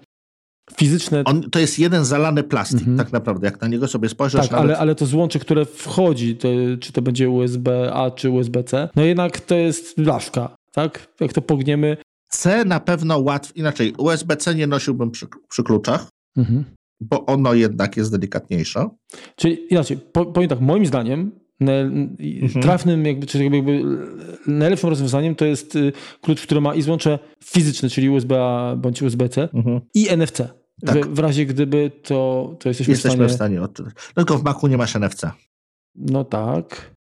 Fizyczne... 0.77 1.23
On, 1.25 1.51
to 1.51 1.59
jest 1.59 1.79
jeden 1.79 2.05
zalany 2.05 2.43
plastik, 2.43 2.79
mhm. 2.79 2.99
tak 2.99 3.13
naprawdę, 3.13 3.47
jak 3.47 3.61
na 3.61 3.69
niego 3.69 3.89
sobie 3.89 4.09
spojrzysz. 4.09 4.41
Tak, 4.41 4.53
ale, 4.53 4.79
ale 4.79 4.95
to 4.95 5.07
złącze, 5.07 5.39
które 5.39 5.65
wchodzi, 5.65 6.37
to, 6.37 6.49
czy 6.81 6.93
to 6.93 7.03
będzie 7.03 7.31
USB-A, 7.31 8.11
czy 8.11 8.31
USB-C, 8.31 8.89
no 8.97 9.05
jednak 9.05 9.41
to 9.41 9.55
jest 9.55 10.01
blaszka, 10.03 10.57
tak? 10.73 11.09
Jak 11.21 11.33
to 11.33 11.43
pogniemy, 11.43 11.97
C 12.29 12.65
na 12.65 12.81
pewno 12.81 13.19
łatwiej, 13.19 13.59
inaczej 13.59 13.95
USB-C 13.99 14.55
nie 14.55 14.67
nosiłbym 14.67 15.11
przy, 15.11 15.27
przy 15.49 15.63
kluczach, 15.63 16.07
mhm. 16.37 16.65
bo 17.01 17.27
ono 17.27 17.55
jednak 17.55 17.97
jest 17.97 18.13
delikatniejsze. 18.13 18.89
Czyli 19.37 19.73
inaczej, 19.73 19.99
powiem 20.35 20.49
tak, 20.49 20.61
moim 20.61 20.87
zdaniem. 20.87 21.46
Trafnym, 22.63 23.07
jakby, 23.07 23.27
czy 23.27 23.45
jakby 23.45 23.83
najlepszym 24.47 24.91
rozwiązaniem 24.91 25.35
to 25.35 25.45
jest 25.45 25.77
y, 25.77 25.93
klucz, 26.21 26.43
który 26.43 26.61
ma 26.61 26.75
i 26.75 26.83
złącze 26.83 27.19
fizyczne, 27.45 27.91
czyli 27.91 28.11
USB-A 28.11 28.77
bądź 28.77 29.03
USB-C 29.03 29.49
mhm. 29.55 29.81
i 29.95 30.09
NFC. 30.17 30.43
Tak. 30.87 31.07
W, 31.07 31.19
razie 31.19 31.47
gdyby 31.47 31.91
to, 32.03 32.55
to 32.61 32.69
jesteśmy, 32.69 32.93
jesteśmy 32.93 33.29
w 33.29 33.33
stanie... 33.33 33.61
w 33.61 33.65
stanie 33.71 33.93
Tylko 34.15 34.39
w 34.39 34.45
Macu 34.45 34.67
nie 34.67 34.77
masz 34.77 34.95
NFC. 34.97 35.23
No 35.95 36.25
tak. 36.25 36.95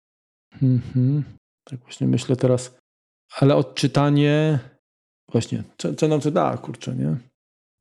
Mhm. 0.62 1.24
Tak 1.64 1.80
właśnie 1.80 2.06
myślę 2.06 2.36
teraz. 2.36 2.76
Ale 3.40 3.56
odczytanie 3.56 4.58
Właśnie, 5.32 5.64
co, 5.78 5.94
co 5.94 6.08
nam 6.08 6.20
to 6.20 6.30
da, 6.30 6.56
kurczę, 6.56 6.94
nie? 6.94 7.16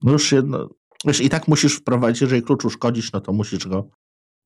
No 0.04 0.12
już 0.12 0.32
jedno, 0.32 0.70
wiesz, 1.06 1.22
i 1.22 1.30
tak 1.30 1.48
musisz 1.48 1.76
wprowadzić, 1.76 2.22
jeżeli 2.22 2.42
klucz 2.42 2.66
uszkodzisz, 2.66 3.12
no 3.12 3.22
to 3.22 3.34
musisz 3.34 3.68
go, 3.68 3.90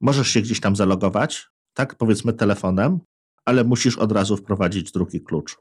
możesz 0.02 0.28
się 0.28 0.42
gdzieś 0.42 0.60
tam 0.60 0.76
zalogować, 0.76 1.48
tak, 1.80 1.96
powiedzmy 1.96 2.34
telefonem, 2.34 3.00
ale 3.46 3.64
musisz 3.64 3.98
od 3.98 4.12
razu 4.12 4.38
wprowadzić 4.38 4.92
drugi 4.92 5.22
klucz. 5.22 5.58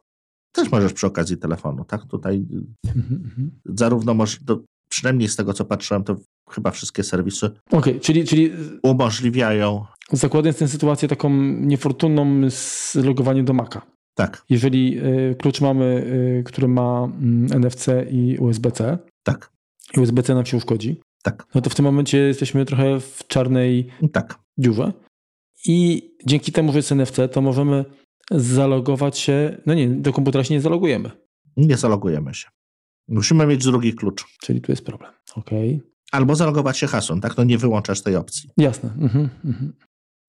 Też 0.53 0.71
możesz 0.71 0.93
przy 0.93 1.07
okazji 1.07 1.37
telefonu, 1.37 1.85
tak? 1.85 2.05
Tutaj 2.07 2.47
mhm, 2.87 3.25
mhm. 3.25 3.51
zarówno 3.65 4.15
możesz, 4.15 4.41
przynajmniej 4.89 5.29
z 5.29 5.37
tego 5.37 5.53
co 5.53 5.65
patrzyłem, 5.65 6.05
to 6.05 6.17
chyba 6.51 6.71
wszystkie 6.71 7.03
serwisy 7.05 7.51
okay, 7.71 8.01
czyli, 8.01 8.25
czyli 8.25 8.53
umożliwiają. 8.83 9.85
Zakładając 10.13 10.59
tę 10.59 10.69
sytuację 10.69 11.09
taką 11.09 11.31
niefortunną 11.61 12.51
z 12.51 12.95
logowaniem 12.95 13.45
do 13.45 13.53
Maca. 13.53 13.83
Tak. 14.15 14.45
Jeżeli 14.49 14.99
y, 14.99 15.37
klucz 15.39 15.61
mamy, 15.61 15.85
y, 15.85 16.43
który 16.45 16.69
ma 16.69 17.05
mm, 17.05 17.61
NFC 17.61 17.87
i 18.11 18.39
USB-C, 18.39 18.99
tak. 19.23 19.51
i 19.97 20.01
USB-C 20.01 20.35
nam 20.35 20.47
się 20.47 20.57
uszkodzi, 20.57 21.01
tak. 21.23 21.47
no 21.55 21.61
to 21.61 21.71
w 21.71 21.75
tym 21.75 21.85
momencie 21.85 22.19
jesteśmy 22.19 22.65
trochę 22.65 23.01
w 23.01 23.27
czarnej 23.29 23.91
tak. 24.13 24.39
dziurze. 24.59 24.93
I 25.65 26.11
dzięki 26.27 26.53
temu, 26.53 26.73
że 26.73 26.79
jest 26.79 26.93
NFC, 26.93 27.17
to 27.33 27.41
możemy 27.43 27.85
zalogować 28.31 29.19
się. 29.19 29.63
No 29.67 29.75
nie, 29.75 29.89
do 29.89 30.13
komputera 30.13 30.45
się 30.45 30.55
nie 30.55 30.61
zalogujemy. 30.61 31.11
Nie 31.57 31.77
zalogujemy 31.77 32.35
się. 32.35 32.49
Musimy 33.09 33.47
mieć 33.47 33.65
drugi 33.65 33.95
klucz. 33.95 34.25
Czyli 34.41 34.61
tu 34.61 34.73
jest 34.73 34.85
problem. 34.85 35.13
Okay. 35.35 35.81
Albo 36.13 36.35
zalogować 36.35 36.79
się 36.79 36.87
hasłem, 36.87 37.21
tak? 37.21 37.37
No 37.37 37.45
nie 37.45 37.59
wyłączasz 37.59 38.03
tej 38.03 38.17
opcji. 38.17 38.51
Jasne. 38.57 38.91
Mhm, 38.99 39.29
mhm. 39.45 39.73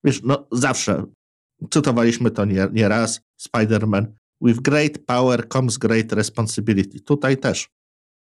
Wiesz, 0.04 0.22
no 0.24 0.48
zawsze 0.52 1.04
Cytowaliśmy 1.70 2.32
to 2.32 2.46
nie, 2.46 2.68
nie 2.72 2.88
raz. 2.88 3.22
Spider-Man. 3.42 4.06
With 4.42 4.62
great 4.62 4.98
power 4.98 5.48
comes 5.50 5.78
great 5.78 6.14
responsibility. 6.14 7.00
Tutaj 7.00 7.38
też. 7.38 7.70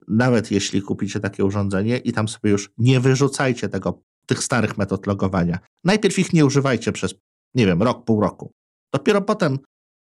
Nawet 0.07 0.51
jeśli 0.51 0.81
kupicie 0.81 1.19
takie 1.19 1.45
urządzenie 1.45 1.97
i 1.97 2.11
tam 2.11 2.27
sobie 2.27 2.49
już 2.51 2.71
nie 2.77 2.99
wyrzucajcie 2.99 3.69
tego, 3.69 4.01
tych 4.25 4.43
starych 4.43 4.77
metod 4.77 5.07
logowania. 5.07 5.59
Najpierw 5.83 6.19
ich 6.19 6.33
nie 6.33 6.45
używajcie 6.45 6.91
przez, 6.91 7.15
nie 7.55 7.65
wiem, 7.65 7.83
rok, 7.83 8.05
pół 8.05 8.21
roku. 8.21 8.51
Dopiero 8.93 9.21
potem, 9.21 9.59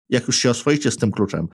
jak 0.08 0.26
już 0.26 0.36
się 0.36 0.50
oswoicie 0.50 0.90
z 0.90 0.96
tym 0.96 1.12
kluczem, 1.12 1.48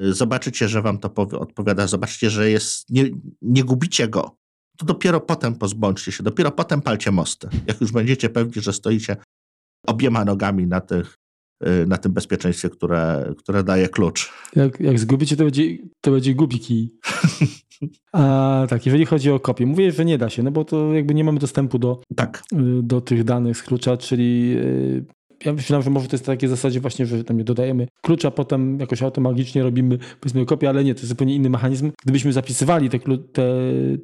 zobaczycie, 0.00 0.68
że 0.68 0.82
wam 0.82 0.98
to 0.98 1.12
odpowiada, 1.38 1.86
zobaczycie, 1.86 2.30
że 2.30 2.50
jest, 2.50 2.90
nie, 2.90 3.10
nie 3.42 3.64
gubicie 3.64 4.08
go, 4.08 4.36
to 4.78 4.86
dopiero 4.86 5.20
potem 5.20 5.54
pozbądźcie 5.54 6.12
się, 6.12 6.22
dopiero 6.22 6.50
potem 6.50 6.82
palcie 6.82 7.10
mosty. 7.10 7.48
Jak 7.66 7.80
już 7.80 7.92
będziecie 7.92 8.30
pewni, 8.30 8.62
że 8.62 8.72
stoicie 8.72 9.16
obiema 9.86 10.24
nogami 10.24 10.66
na, 10.66 10.80
tych, 10.80 11.14
y, 11.14 11.27
na 11.86 11.96
tym 11.96 12.12
bezpieczeństwie, 12.12 12.70
które, 12.70 13.34
które 13.38 13.64
daje 13.64 13.88
klucz. 13.88 14.32
Jak, 14.56 14.80
jak 14.80 14.98
zgubicie, 14.98 15.36
to 15.36 15.44
będzie, 15.44 15.62
to 16.00 16.10
będzie 16.10 16.34
gubiki. 16.34 16.98
A 18.12 18.66
tak, 18.68 18.86
jeżeli 18.86 19.06
chodzi 19.06 19.30
o 19.30 19.40
kopię, 19.40 19.66
mówię, 19.66 19.92
że 19.92 20.04
nie 20.04 20.18
da 20.18 20.30
się, 20.30 20.42
no 20.42 20.50
bo 20.50 20.64
to 20.64 20.94
jakby 20.94 21.14
nie 21.14 21.24
mamy 21.24 21.38
dostępu 21.38 21.78
do, 21.78 22.00
tak. 22.16 22.42
Y, 22.52 22.82
do 22.82 23.00
tych 23.00 23.24
danych 23.24 23.56
z 23.56 23.62
klucza, 23.62 23.96
czyli 23.96 24.56
y, 24.56 25.04
ja 25.44 25.52
myślałem, 25.52 25.82
że 25.82 25.90
może 25.90 26.08
to 26.08 26.14
jest 26.14 26.26
na 26.26 26.32
takiej 26.32 26.48
zasadzie 26.48 26.80
właśnie, 26.80 27.06
że 27.06 27.24
tam 27.24 27.36
nie 27.36 27.44
dodajemy 27.44 27.88
klucza, 28.02 28.30
potem 28.30 28.80
jakoś 28.80 29.02
automagicznie 29.02 29.62
robimy 29.62 29.98
powiedzmy 30.20 30.46
kopię, 30.46 30.68
ale 30.68 30.84
nie, 30.84 30.94
to 30.94 31.00
jest 31.00 31.08
zupełnie 31.08 31.34
inny 31.34 31.50
mechanizm. 31.50 31.92
Gdybyśmy 32.02 32.32
zapisywali 32.32 32.90
te, 32.90 32.98
te, 33.32 33.42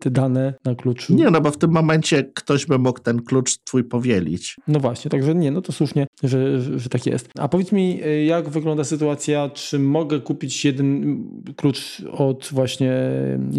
te 0.01 0.11
dane 0.11 0.55
na 0.64 0.74
kluczu. 0.74 1.14
Nie, 1.14 1.30
no 1.30 1.41
bo 1.41 1.51
w 1.51 1.57
tym 1.57 1.70
momencie 1.70 2.24
ktoś 2.35 2.66
by 2.66 2.78
mógł 2.78 3.01
ten 3.01 3.22
klucz 3.22 3.59
twój 3.64 3.85
powielić. 3.85 4.57
No 4.68 4.80
właśnie, 4.80 5.11
także 5.11 5.35
nie, 5.35 5.51
no 5.51 5.62
to 5.62 5.72
słusznie, 5.72 6.07
że, 6.22 6.61
że, 6.61 6.78
że 6.78 6.89
tak 6.89 7.07
jest. 7.07 7.28
A 7.39 7.49
powiedz 7.49 7.72
mi, 7.72 8.01
jak 8.26 8.49
wygląda 8.49 8.85
sytuacja, 8.85 9.51
czy 9.51 9.78
mogę 9.78 10.20
kupić 10.20 10.64
jeden 10.64 11.24
klucz 11.57 12.03
od 12.12 12.49
właśnie 12.53 12.93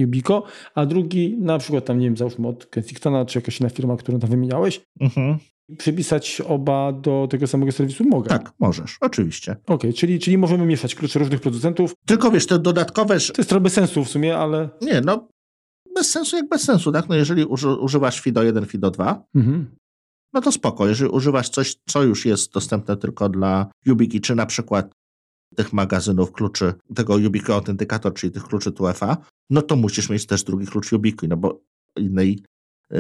Ubico, 0.04 0.44
a 0.76 0.86
drugi 0.86 1.38
na 1.40 1.58
przykład 1.58 1.86
tam, 1.86 2.00
nie 2.00 2.06
wiem, 2.06 2.18
załóżmy 2.18 2.48
od 2.48 2.66
Kensingtona, 2.66 3.26
czy 3.26 3.38
jakaś 3.38 3.60
inna 3.60 3.70
firma, 3.70 3.98
którą 3.98 4.20
tam 4.20 4.30
wymieniałeś, 4.30 4.82
mhm 5.02 5.38
przypisać 5.78 6.42
oba 6.48 6.92
do 6.92 7.28
tego 7.32 7.48
samego 7.48 7.72
serwisu? 7.72 8.04
Mogę. 8.04 8.30
Tak, 8.30 8.54
możesz, 8.60 8.98
oczywiście. 9.02 9.52
Okej, 9.52 9.76
okay, 9.76 9.94
czyli, 9.94 10.20
czyli 10.20 10.38
możemy 10.38 10.66
mieszać 10.66 10.96
klucze 10.96 11.20
różnych 11.20 11.42
producentów. 11.42 11.94
Tylko 12.06 12.32
wiesz, 12.32 12.48
te 12.48 12.60
dodatkowe... 12.60 13.20
To 13.20 13.34
jest 13.38 13.50
trochę 13.50 13.64
bez 13.64 13.74
sensu 13.74 14.04
w 14.04 14.10
sumie, 14.10 14.38
ale... 14.38 14.70
Nie, 14.82 15.02
no 15.02 15.28
bez 15.96 16.12
sensu 16.12 16.36
jak 16.36 16.50
bez 16.50 16.64
sensu, 16.64 16.92
tak? 16.92 17.10
No 17.10 17.16
jeżeli 17.16 17.46
uży, 17.46 17.70
używasz 17.70 18.20
FIDO 18.22 18.44
1, 18.44 18.66
FIDO 18.66 18.92
2, 18.92 19.24
mhm. 19.36 19.76
no 20.34 20.42
to 20.42 20.52
spoko. 20.52 20.88
Jeżeli 20.88 21.10
używasz 21.10 21.50
coś, 21.50 21.76
co 21.90 22.04
już 22.04 22.26
jest 22.26 22.54
dostępne 22.54 22.98
tylko 22.98 23.30
dla 23.30 23.68
YubiKey, 23.86 24.22
czy 24.22 24.36
na 24.36 24.46
przykład 24.46 24.92
tych 25.56 25.74
magazynów 25.74 26.32
kluczy, 26.32 26.74
tego 26.96 27.18
YubiKey 27.18 27.56
Authenticator, 27.56 28.14
czyli 28.14 28.34
tych 28.34 28.44
kluczy 28.44 28.72
2FA, 28.72 29.18
no 29.50 29.62
to 29.62 29.76
musisz 29.76 30.10
mieć 30.10 30.26
też 30.26 30.44
drugi 30.44 30.66
klucz 30.66 30.92
YubiKey, 30.92 31.30
no 31.30 31.38
bo 31.38 31.62
innej 31.98 32.44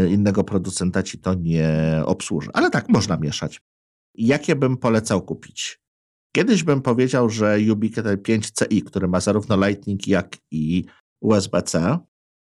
innego 0.09 0.43
producenta 0.43 1.03
ci 1.03 1.19
to 1.19 1.33
nie 1.33 2.01
obsłuży. 2.05 2.49
Ale 2.53 2.69
tak, 2.69 2.89
można 2.89 3.17
mieszać. 3.17 3.61
Jakie 4.15 4.55
bym 4.55 4.77
polecał 4.77 5.21
kupić? 5.21 5.79
Kiedyś 6.35 6.63
bym 6.63 6.81
powiedział, 6.81 7.29
że 7.29 7.57
Ubiquiti 7.71 8.09
5CI, 8.09 8.83
który 8.83 9.07
ma 9.07 9.19
zarówno 9.19 9.67
Lightning, 9.67 10.07
jak 10.07 10.37
i 10.51 10.85
USB-C, 11.21 11.99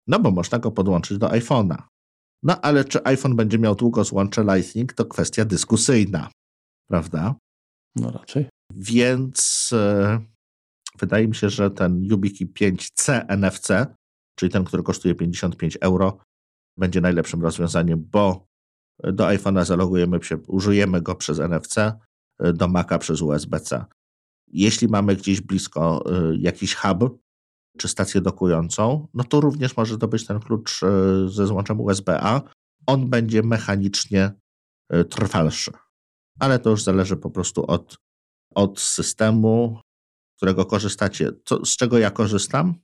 no 0.06 0.20
bo 0.20 0.30
można 0.30 0.58
go 0.58 0.70
podłączyć 0.70 1.18
do 1.18 1.28
iPhone'a. 1.28 1.82
No 2.42 2.60
ale 2.60 2.84
czy 2.84 3.04
iPhone 3.04 3.36
będzie 3.36 3.58
miał 3.58 3.74
długo 3.74 4.04
złącze 4.04 4.44
Lightning, 4.44 4.92
to 4.92 5.04
kwestia 5.04 5.44
dyskusyjna, 5.44 6.30
prawda? 6.90 7.34
No 7.96 8.10
raczej. 8.10 8.48
Więc 8.74 9.70
e, 9.72 10.20
wydaje 10.98 11.28
mi 11.28 11.34
się, 11.34 11.50
że 11.50 11.70
ten 11.70 12.04
YubiKey 12.04 12.46
5C 12.46 13.24
NFC, 13.28 13.68
czyli 14.38 14.52
ten, 14.52 14.64
który 14.64 14.82
kosztuje 14.82 15.14
55 15.14 15.78
euro, 15.80 16.18
będzie 16.78 17.00
najlepszym 17.00 17.42
rozwiązaniem, 17.42 18.08
bo 18.10 18.46
do 19.02 19.24
iPhone'a 19.24 19.64
zalogujemy 19.64 20.22
się, 20.22 20.36
użyjemy 20.36 21.02
go 21.02 21.14
przez 21.14 21.38
NFC, 21.38 21.74
do 22.54 22.68
Maca 22.68 22.98
przez 22.98 23.22
USB-C. 23.22 23.84
Jeśli 24.46 24.88
mamy 24.88 25.16
gdzieś 25.16 25.40
blisko 25.40 26.04
y, 26.32 26.36
jakiś 26.38 26.74
hub 26.74 27.18
czy 27.78 27.88
stację 27.88 28.20
dokującą, 28.20 29.08
no 29.14 29.24
to 29.24 29.40
również 29.40 29.76
może 29.76 29.94
zdobyć 29.94 30.26
ten 30.26 30.40
klucz 30.40 30.82
y, 30.82 31.28
ze 31.28 31.46
złączem 31.46 31.80
USB-A. 31.80 32.42
On 32.86 33.10
będzie 33.10 33.42
mechanicznie 33.42 34.32
trwalszy, 35.10 35.72
ale 36.40 36.58
to 36.58 36.70
już 36.70 36.82
zależy 36.82 37.16
po 37.16 37.30
prostu 37.30 37.66
od, 37.66 37.96
od 38.54 38.80
systemu 38.80 39.80
którego 40.36 40.66
korzystacie, 40.66 41.30
co, 41.44 41.64
z 41.64 41.76
czego 41.76 41.98
ja 41.98 42.10
korzystam? 42.10 42.74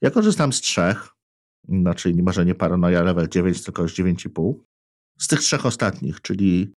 Ja 0.00 0.10
korzystam 0.10 0.52
z 0.52 0.60
trzech, 0.60 1.08
czyli 1.96 2.22
może 2.22 2.44
nie 2.44 2.54
paranoja 2.54 3.02
level 3.02 3.28
9, 3.28 3.64
tylko 3.64 3.82
już 3.82 3.94
9,5. 3.94 4.54
Z 5.18 5.26
tych 5.28 5.40
trzech 5.40 5.66
ostatnich, 5.66 6.20
czyli 6.20 6.72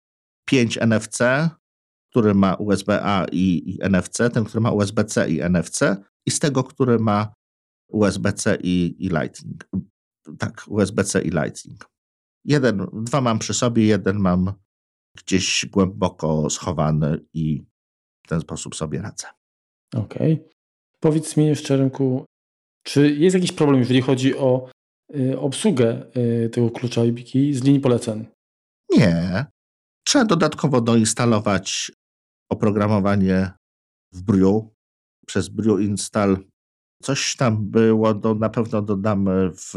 5 0.45 0.77
NFC, 0.77 1.19
który 2.11 2.33
ma 2.33 2.55
USB-A 2.55 3.25
i, 3.31 3.69
i 3.69 3.89
NFC, 3.89 4.17
ten, 4.33 4.45
który 4.45 4.61
ma 4.61 4.71
USB-C 4.71 5.29
i 5.29 5.41
NFC 5.49 5.79
i 6.25 6.31
z 6.31 6.39
tego, 6.39 6.63
który 6.63 6.99
ma 6.99 7.33
USB-C 7.87 8.57
i, 8.63 9.05
i 9.05 9.09
Lightning. 9.09 9.69
Tak, 10.39 10.63
USB-C 10.67 11.21
i 11.21 11.29
Lightning. 11.29 11.89
Jeden, 12.45 12.87
dwa 12.93 13.21
mam 13.21 13.39
przy 13.39 13.53
sobie, 13.53 13.85
jeden 13.85 14.19
mam 14.19 14.53
gdzieś 15.17 15.65
głęboko 15.65 16.49
schowany 16.49 17.25
i 17.33 17.63
w 18.25 18.27
ten 18.27 18.41
sposób 18.41 18.75
sobie 18.75 19.01
radzę. 19.01 19.27
Okej. 19.95 20.33
Okay. 20.33 20.49
Powiedz 20.99 21.37
mi 21.37 21.47
jeszcze, 21.47 21.77
Rynku, 21.77 22.25
czy 22.83 23.15
jest 23.15 23.33
jakiś 23.33 23.51
problem, 23.51 23.79
jeżeli 23.79 24.01
chodzi 24.01 24.37
o 24.37 24.69
obsługę 25.37 26.05
y, 26.17 26.49
tego 26.49 26.71
klucza 26.71 27.03
YubiKey 27.03 27.53
z 27.53 27.63
linii 27.63 27.79
poleceń? 27.79 28.25
Nie. 28.89 29.45
Trzeba 30.05 30.25
dodatkowo 30.25 30.81
doinstalować 30.81 31.91
oprogramowanie 32.51 33.51
w 34.13 34.21
Brew. 34.21 34.63
Przez 35.25 35.49
Brew 35.49 35.81
Install 35.81 36.37
coś 37.03 37.35
tam 37.35 37.69
było, 37.69 38.13
do, 38.13 38.35
na 38.35 38.49
pewno 38.49 38.81
dodamy 38.81 39.51
w, 39.51 39.73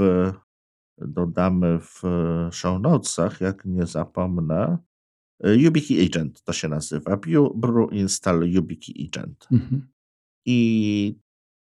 dodamy 0.98 1.78
w 1.80 2.02
show 2.52 2.80
notesach, 2.80 3.40
jak 3.40 3.64
nie 3.64 3.86
zapomnę. 3.86 4.78
YubiKey 5.44 6.06
Agent 6.06 6.42
to 6.42 6.52
się 6.52 6.68
nazywa. 6.68 7.16
Brew 7.54 7.92
Install 7.92 8.42
YubiKey 8.42 9.08
Agent. 9.08 9.48
Mhm. 9.52 9.88
I 10.46 11.18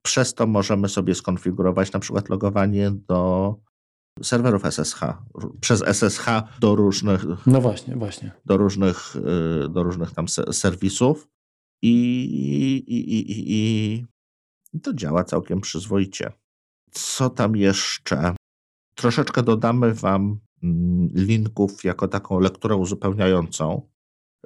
przez 0.03 0.34
to 0.34 0.46
możemy 0.46 0.88
sobie 0.88 1.14
skonfigurować 1.14 1.92
na 1.92 2.00
przykład 2.00 2.28
logowanie 2.28 2.90
do 2.90 3.55
serwerów 4.22 4.62
SSH, 4.64 5.00
przez 5.61 5.82
SSH 5.82 6.26
do 6.61 6.74
różnych. 6.74 7.24
No 7.46 7.61
właśnie, 7.61 7.96
właśnie. 7.96 8.32
Do 8.44 8.57
różnych, 8.57 9.16
y, 9.16 9.68
do 9.68 9.82
różnych 9.82 10.11
tam 10.11 10.28
serwisów 10.53 11.28
i, 11.82 11.90
i, 12.86 12.94
i, 12.94 13.30
i, 13.30 14.07
i 14.72 14.80
to 14.80 14.94
działa 14.94 15.24
całkiem 15.24 15.61
przyzwoicie. 15.61 16.32
Co 16.90 17.30
tam 17.30 17.57
jeszcze? 17.57 18.36
Troszeczkę 18.94 19.42
dodamy 19.42 19.94
Wam 19.94 20.38
mm, 20.62 21.09
linków 21.14 21.84
jako 21.84 22.09
taką 22.09 22.40
lekturę 22.40 22.76
uzupełniającą. 22.76 23.88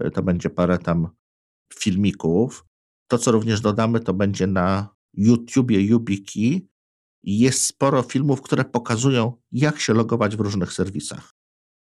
Y, 0.05 0.11
to 0.11 0.23
będzie 0.23 0.51
parę 0.51 0.79
tam 0.79 1.09
filmików. 1.75 2.65
To, 3.09 3.19
co 3.19 3.33
również 3.33 3.61
dodamy, 3.61 4.01
to 4.01 4.15
będzie 4.15 4.47
na 4.47 4.96
YouTubie 5.17 5.81
YubiKey 5.81 6.69
jest 7.23 7.63
sporo 7.63 8.03
filmów, 8.03 8.43
które 8.43 8.65
pokazują, 8.65 9.33
jak 9.53 9.81
się 9.81 9.95
logować 9.95 10.37
w 10.37 10.41
różnych 10.41 10.73
serwisach. 10.73 11.35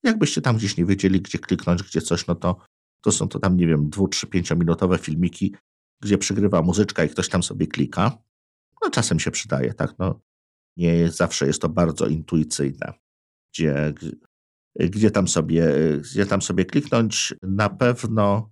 Jakbyście 0.02 0.40
tam 0.40 0.56
gdzieś 0.56 0.76
nie 0.76 0.84
wiedzieli, 0.84 1.20
gdzie 1.20 1.38
kliknąć, 1.38 1.82
gdzie 1.82 2.00
coś, 2.00 2.26
no 2.26 2.34
to, 2.34 2.56
to 3.00 3.12
są 3.12 3.28
to 3.28 3.38
tam, 3.38 3.56
nie 3.56 3.66
wiem, 3.66 3.90
dwu, 3.90 4.08
trzy, 4.08 4.26
pięciominutowe 4.26 4.98
filmiki, 4.98 5.54
gdzie 6.02 6.18
przygrywa 6.18 6.62
muzyczka 6.62 7.04
i 7.04 7.08
ktoś 7.08 7.28
tam 7.28 7.42
sobie 7.42 7.66
klika. 7.66 8.18
No 8.82 8.90
czasem 8.90 9.20
się 9.20 9.30
przydaje, 9.30 9.74
tak, 9.74 9.94
no 9.98 10.20
nie 10.76 11.10
zawsze 11.10 11.46
jest 11.46 11.62
to 11.62 11.68
bardzo 11.68 12.06
intuicyjne, 12.06 12.92
gdzie, 13.52 13.94
gdzie, 14.76 15.10
tam, 15.10 15.28
sobie, 15.28 15.66
gdzie 16.00 16.26
tam 16.26 16.42
sobie 16.42 16.64
kliknąć. 16.64 17.34
Na 17.42 17.68
pewno 17.68 18.50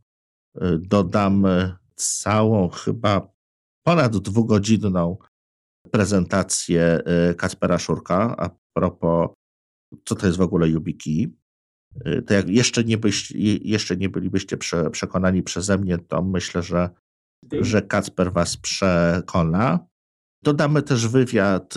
y, 0.57 0.79
dodamy 0.79 1.75
całą 1.95 2.69
chyba 2.69 3.33
ponad 3.87 4.17
dwugodzinną 4.17 5.17
prezentację 5.91 7.01
y, 7.31 7.35
Kacpera 7.35 7.79
Szurka 7.79 8.37
a 8.39 8.51
propos, 8.77 9.29
co 10.05 10.15
to 10.15 10.27
jest 10.27 10.39
w 10.39 10.43
ogóle 10.43 10.69
YubiKey. 10.69 11.33
Y, 12.07 12.23
to 12.23 12.35
jak 12.35 12.49
jeszcze 12.49 12.85
nie, 12.85 12.99
byś, 12.99 13.31
jeszcze 13.65 13.97
nie 13.97 14.09
bylibyście 14.09 14.57
prze, 14.57 14.91
przekonani 14.91 15.43
przeze 15.43 15.79
mnie, 15.79 15.99
to 15.99 16.23
myślę, 16.23 16.63
że, 16.63 16.91
że 17.61 17.83
Kacper 17.83 18.33
was 18.33 18.57
przekona. 18.57 19.87
Dodamy 20.43 20.83
też 20.83 21.09
wywiad 21.09 21.75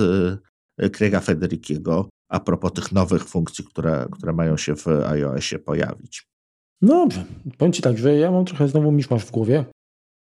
y, 0.80 0.89
Craiga 0.89 1.20
Federikiego 1.20 2.10
a 2.30 2.39
propos 2.39 2.74
tych 2.74 2.91
nowych 2.91 3.24
funkcji, 3.24 3.66
które, 3.66 4.08
które 4.12 4.34
mają 4.34 4.58
się 4.58 4.76
w 4.76 4.88
iOSie 4.88 5.60
pojawić. 5.60 6.28
No 6.82 6.93
dobrze, 6.93 7.26
powiem 7.58 7.74
Ci 7.74 7.82
tak, 7.82 7.97
że 7.97 8.16
ja 8.16 8.32
mam 8.32 8.45
trochę 8.45 8.68
znowu 8.68 8.91
miszmasz 8.91 9.26
w 9.26 9.32
głowie. 9.32 9.66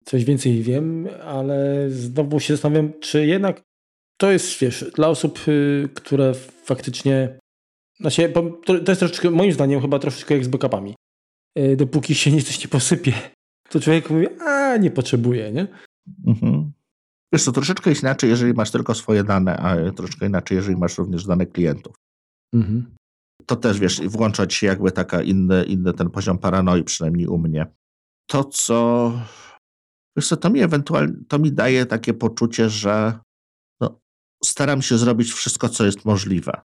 Coś 0.07 0.25
więcej 0.25 0.63
wiem, 0.63 1.07
ale 1.23 1.89
znowu 1.89 2.39
się 2.39 2.53
zastanawiam, 2.53 2.93
czy 2.99 3.25
jednak 3.25 3.61
to 4.17 4.31
jest, 4.31 4.59
wiesz, 4.59 4.91
dla 4.95 5.07
osób, 5.07 5.39
y, 5.47 5.89
które 5.93 6.33
faktycznie. 6.63 7.39
Znaczy, 7.99 8.33
to 8.65 8.73
jest 8.87 8.99
troszeczkę, 8.99 9.31
moim 9.31 9.51
zdaniem, 9.51 9.81
chyba 9.81 9.99
troszeczkę 9.99 10.33
jak 10.33 10.45
z 10.45 10.47
backupami. 10.47 10.95
Y, 11.59 11.75
dopóki 11.75 12.15
się 12.15 12.31
nic 12.31 12.47
coś 12.47 12.63
nie 12.63 12.67
posypie, 12.67 13.13
to 13.69 13.79
człowiek 13.79 14.09
mówi, 14.09 14.27
a 14.41 14.77
nie 14.77 14.91
potrzebuje, 14.91 15.51
nie? 15.51 15.67
Mhm. 16.27 16.71
Wiesz 17.33 17.45
to 17.45 17.51
troszeczkę 17.51 17.89
jest 17.89 18.01
inaczej, 18.01 18.29
jeżeli 18.29 18.53
masz 18.53 18.71
tylko 18.71 18.95
swoje 18.95 19.23
dane, 19.23 19.57
a 19.57 19.91
troszeczkę 19.91 20.25
inaczej, 20.25 20.55
jeżeli 20.55 20.77
masz 20.77 20.97
również 20.97 21.25
dane 21.25 21.45
klientów. 21.45 21.95
Mhm. 22.53 22.95
To 23.45 23.55
też, 23.55 23.79
wiesz, 23.79 24.01
włączać 24.01 24.53
się 24.53 24.67
jakby 24.67 24.91
taka 24.91 25.21
inny, 25.21 25.63
inny 25.63 25.93
ten 25.93 26.09
poziom 26.09 26.37
paranoi, 26.37 26.83
przynajmniej 26.83 27.27
u 27.27 27.37
mnie. 27.37 27.65
To, 28.27 28.43
co... 28.43 29.11
Wiesz 30.17 30.27
co, 30.27 30.37
to 30.37 30.49
mi 30.49 30.61
ewentualnie, 30.61 31.13
to 31.27 31.39
mi 31.39 31.51
daje 31.51 31.85
takie 31.85 32.13
poczucie, 32.13 32.69
że 32.69 33.19
staram 34.43 34.81
się 34.81 34.97
zrobić 34.97 35.31
wszystko, 35.31 35.69
co 35.69 35.85
jest 35.85 36.05
możliwe. 36.05 36.61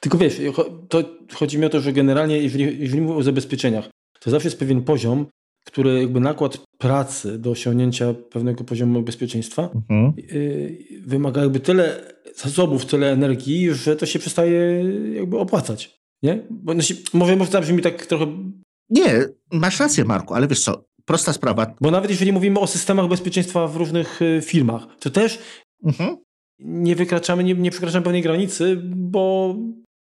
Tylko 0.00 0.18
wiesz, 0.18 0.40
to 0.88 1.04
chodzi 1.34 1.58
mi 1.58 1.64
o 1.64 1.68
to, 1.68 1.80
że 1.80 1.92
generalnie, 1.92 2.38
jeżeli, 2.38 2.64
jeżeli 2.64 3.00
mówimy 3.00 3.18
o 3.20 3.22
zabezpieczeniach, 3.22 3.88
to 4.20 4.30
zawsze 4.30 4.48
jest 4.48 4.58
pewien 4.58 4.82
poziom, 4.82 5.26
który 5.64 6.00
jakby 6.00 6.20
nakład 6.20 6.58
pracy 6.78 7.38
do 7.38 7.50
osiągnięcia 7.50 8.14
pewnego 8.14 8.64
poziomu 8.64 9.02
bezpieczeństwa 9.02 9.70
mhm. 9.74 10.12
yy, 10.16 11.02
wymaga 11.06 11.42
jakby 11.42 11.60
tyle 11.60 12.12
zasobów, 12.36 12.86
tyle 12.86 13.12
energii, 13.12 13.74
że 13.74 13.96
to 13.96 14.06
się 14.06 14.18
przestaje 14.18 14.84
jakby 15.14 15.38
opłacać. 15.38 16.00
Nie? 16.22 16.46
Bo, 16.50 16.72
znaczy, 16.72 16.96
może, 17.12 17.36
może 17.36 17.50
to 17.50 17.60
brzmi 17.60 17.82
tak 17.82 18.06
trochę... 18.06 18.26
Nie, 18.90 19.24
masz 19.52 19.80
rację 19.80 20.04
Marku, 20.04 20.34
ale 20.34 20.48
wiesz 20.48 20.60
co, 20.60 20.84
prosta 21.04 21.32
sprawa. 21.32 21.74
Bo 21.80 21.90
nawet 21.90 22.10
jeżeli 22.10 22.32
mówimy 22.32 22.60
o 22.60 22.66
systemach 22.66 23.08
bezpieczeństwa 23.08 23.68
w 23.68 23.76
różnych 23.76 24.22
y, 24.22 24.40
firmach, 24.44 24.86
to 25.00 25.10
też 25.10 25.38
mhm 25.84 26.16
nie 26.64 26.96
wykraczamy, 26.96 27.44
nie, 27.44 27.54
nie 27.54 27.70
przekraczamy 27.70 28.04
pewnej 28.04 28.22
granicy, 28.22 28.80
bo 28.84 29.56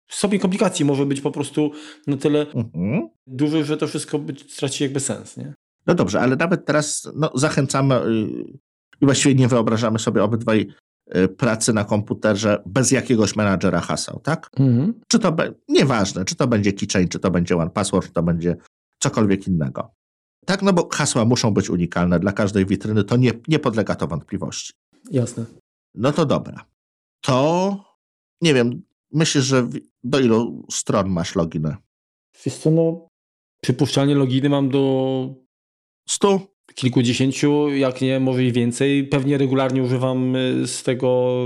sobie 0.09 0.39
komplikacji 0.39 0.85
może 0.85 1.07
być 1.07 1.21
po 1.21 1.31
prostu 1.31 1.71
na 2.07 2.17
tyle 2.17 2.47
mhm. 2.53 3.09
duży, 3.27 3.65
że 3.65 3.77
to 3.77 3.87
wszystko 3.87 4.19
być, 4.19 4.53
straci 4.53 4.85
jakby 4.85 5.01
sens, 5.01 5.37
nie? 5.37 5.55
No 5.87 5.95
dobrze, 5.95 6.21
ale 6.21 6.37
nawet 6.37 6.65
teraz 6.65 7.09
no, 7.15 7.31
zachęcamy 7.35 7.95
yy, 7.95 8.59
i 9.01 9.05
właściwie 9.05 9.35
nie 9.35 9.49
wyobrażamy 9.49 9.99
sobie 9.99 10.25
obydwaj 10.25 10.67
yy, 11.15 11.29
pracy 11.29 11.73
na 11.73 11.85
komputerze 11.85 12.63
bez 12.67 12.91
jakiegoś 12.91 13.37
menadżera 13.37 13.81
haseł, 13.81 14.21
tak? 14.21 14.51
Mhm. 14.59 15.01
Czy 15.09 15.19
to, 15.19 15.33
be, 15.33 15.55
nieważne, 15.69 16.25
czy 16.25 16.37
to 16.37 16.47
będzie 16.47 16.73
keychain, 16.73 17.09
czy 17.09 17.19
to 17.19 17.31
będzie 17.31 17.57
one 17.57 17.71
password, 17.71 18.07
czy 18.07 18.13
to 18.13 18.23
będzie 18.23 18.57
cokolwiek 18.99 19.47
innego. 19.47 19.91
Tak, 20.49 20.63
no 20.63 20.73
bo 20.73 20.89
hasła 20.93 21.25
muszą 21.25 21.51
być 21.51 21.71
unikalne 21.71 22.21
dla 22.21 22.33
każdej 22.33 22.67
witryny, 22.67 23.05
to 23.05 23.17
nie, 23.17 23.33
nie 23.49 23.59
podlega 23.59 23.95
to 23.95 24.07
wątpliwości. 24.07 24.73
Jasne. 25.11 25.45
No 25.95 26.13
to 26.13 26.27
dobra. 26.27 26.65
To 27.21 27.77
nie 28.43 28.55
wiem, 28.55 28.83
myślę, 29.13 29.43
że 29.43 29.69
do 30.05 30.21
ilu 30.21 30.67
stron 30.71 31.09
masz 31.09 31.35
loginy? 31.35 31.77
Wiesz 32.45 32.57
co, 32.57 32.71
no 32.71 33.09
przypuszczalnie 33.63 34.15
loginy 34.15 34.49
mam 34.49 34.69
do 34.69 35.35
stu 36.09 36.41
kilkudziesięciu, 36.75 37.69
jak 37.69 38.01
nie, 38.01 38.21
może 38.21 38.45
i 38.45 38.53
więcej. 38.53 39.05
Pewnie 39.05 39.39
regularnie 39.39 39.83
używam 39.83 40.37
y, 40.37 40.67
z 40.67 40.83
tego 40.83 41.39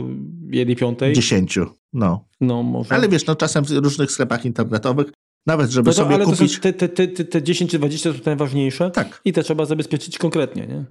jednej 0.51 0.77
piątej. 0.77 1.15
Dziesięciu, 1.15 1.67
no. 1.93 2.29
No, 2.41 2.63
może. 2.63 2.95
Ale 2.95 3.09
wiesz, 3.09 3.27
no 3.27 3.37
czasem 3.37 3.65
w 3.65 3.71
różnych 3.71 4.11
sklepach 4.11 4.45
internetowych, 4.45 5.13
nawet 5.47 5.71
żeby 5.71 5.91
no 5.91 5.93
to, 5.93 6.03
sobie 6.03 6.15
ale 6.15 6.25
kupić... 6.25 6.61
te, 6.61 6.73
te, 6.73 6.89
te, 6.89 7.09
te 7.09 7.43
10 7.43 7.71
czy 7.71 7.79
20 7.79 8.13
to 8.13 8.19
najważniejsze. 8.27 8.91
Tak. 8.91 9.21
I 9.25 9.33
te 9.33 9.43
trzeba 9.43 9.65
zabezpieczyć 9.65 10.19
konkretnie, 10.19 10.67
nie? 10.67 10.85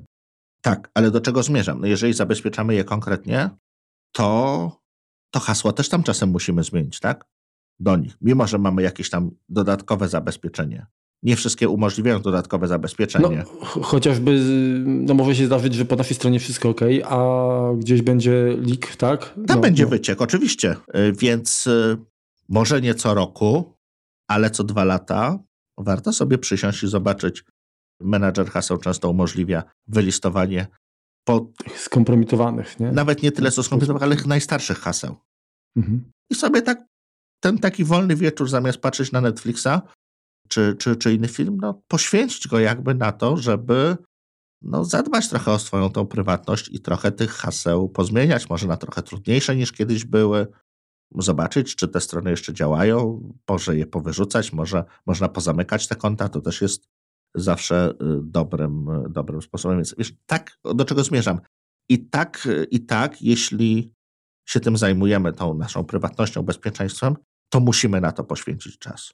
Tak, 0.62 0.92
ale 0.94 1.12
do 1.12 1.22
czego 1.22 1.44
zmierzam? 1.44 1.82
No 1.82 1.88
jeżeli 1.88 2.14
zabezpieczamy 2.14 2.76
je 2.76 2.84
konkretnie, 2.84 3.50
to, 4.12 4.82
to 5.32 5.40
hasło 5.40 5.74
też 5.74 5.90
tam 5.90 6.04
czasem 6.04 6.30
musimy 6.30 6.64
zmienić, 6.64 7.00
tak? 7.00 7.26
Do 7.80 7.98
nich, 7.98 8.18
mimo 8.22 8.48
że 8.48 8.58
mamy 8.58 8.82
jakieś 8.82 9.10
tam 9.10 9.32
dodatkowe 9.50 10.08
zabezpieczenie. 10.08 10.86
Nie 11.24 11.36
wszystkie 11.36 11.70
umożliwiają 11.70 12.22
dodatkowe 12.22 12.68
zabezpieczenie. 12.68 13.44
No, 13.54 13.82
chociażby, 13.84 14.40
no 14.86 15.14
może 15.14 15.36
się 15.36 15.46
zdarzyć, 15.46 15.74
że 15.74 15.86
po 15.86 15.96
naszej 15.96 16.16
stronie 16.16 16.40
wszystko 16.40 16.70
ok, 16.70 16.82
a 17.06 17.50
gdzieś 17.78 18.02
będzie 18.02 18.58
leak, 18.68 18.96
tak? 18.96 19.34
Tam 19.48 19.58
no, 19.58 19.58
będzie 19.58 19.84
no. 19.84 19.90
wyciek, 19.90 20.22
oczywiście. 20.22 20.76
Y, 20.96 21.14
więc 21.14 21.68
y, 21.68 21.98
może 22.50 22.82
nie 22.82 22.96
co 22.96 23.14
roku, 23.14 23.74
ale 24.32 24.50
co 24.50 24.64
dwa 24.64 24.84
lata 24.84 25.40
warto 25.78 26.14
sobie 26.14 26.38
przysiąść 26.38 26.84
i 26.84 26.88
zobaczyć, 26.88 27.44
menadżer 28.02 28.50
haseł 28.50 28.78
często 28.78 29.10
umożliwia 29.10 29.64
wylistowanie 29.88 30.68
po... 31.28 31.52
Skompromitowanych, 31.76 32.80
nie? 32.80 32.92
Nawet 32.92 33.24
nie 33.24 33.32
tyle 33.32 33.52
co 33.52 33.64
skompromitowanych, 33.64 34.20
ale 34.20 34.28
najstarszych 34.28 34.80
haseł. 34.80 35.16
Mhm. 35.78 36.12
I 36.32 36.36
sobie 36.36 36.62
tak 36.62 36.86
ten 37.44 37.60
taki 37.60 37.84
wolny 37.84 38.16
wieczór, 38.16 38.50
zamiast 38.50 38.78
patrzeć 38.78 39.12
na 39.12 39.22
Netflixa 39.22 39.82
czy, 40.48 40.76
czy, 40.80 40.96
czy 40.96 41.14
inny 41.14 41.28
film, 41.28 41.58
no 41.62 41.82
poświęcić 41.88 42.48
go 42.48 42.60
jakby 42.60 42.96
na 42.96 43.12
to, 43.12 43.38
żeby 43.38 43.98
no, 44.62 44.86
zadbać 44.86 45.30
trochę 45.30 45.52
o 45.52 45.60
swoją 45.60 45.90
tą 45.90 46.08
prywatność 46.08 46.70
i 46.70 46.80
trochę 46.80 47.12
tych 47.12 47.32
haseł 47.32 47.90
pozmieniać, 47.90 48.50
może 48.50 48.68
na 48.68 48.78
trochę 48.78 49.04
trudniejsze 49.04 49.56
niż 49.56 49.72
kiedyś 49.72 50.06
były, 50.06 50.48
zobaczyć, 51.16 51.76
czy 51.76 51.88
te 51.88 52.02
strony 52.02 52.30
jeszcze 52.30 52.54
działają, 52.54 53.22
może 53.50 53.78
je 53.78 53.86
powyrzucać, 53.86 54.54
może 54.54 54.84
można 55.06 55.30
pozamykać 55.30 55.88
te 55.88 55.96
konta, 55.96 56.30
to 56.30 56.42
też 56.42 56.62
jest 56.62 56.90
zawsze 57.36 57.92
y, 57.92 57.96
dobrym, 58.24 58.90
y, 58.90 59.10
dobrym 59.10 59.42
sposobem. 59.42 59.78
Więc 59.78 59.96
wiesz, 59.98 60.14
tak, 60.26 60.60
do 60.76 60.86
czego 60.86 61.04
zmierzam? 61.04 61.40
I 61.90 62.06
tak, 62.10 62.48
i 62.72 62.86
tak, 62.86 63.22
jeśli 63.22 63.94
się 64.46 64.60
tym 64.60 64.78
zajmujemy, 64.78 65.34
tą 65.34 65.54
naszą 65.54 65.84
prywatnością, 65.84 66.44
bezpieczeństwem, 66.44 67.16
to 67.50 67.60
musimy 67.60 68.02
na 68.02 68.12
to 68.12 68.24
poświęcić 68.24 68.78
czas. 68.78 69.12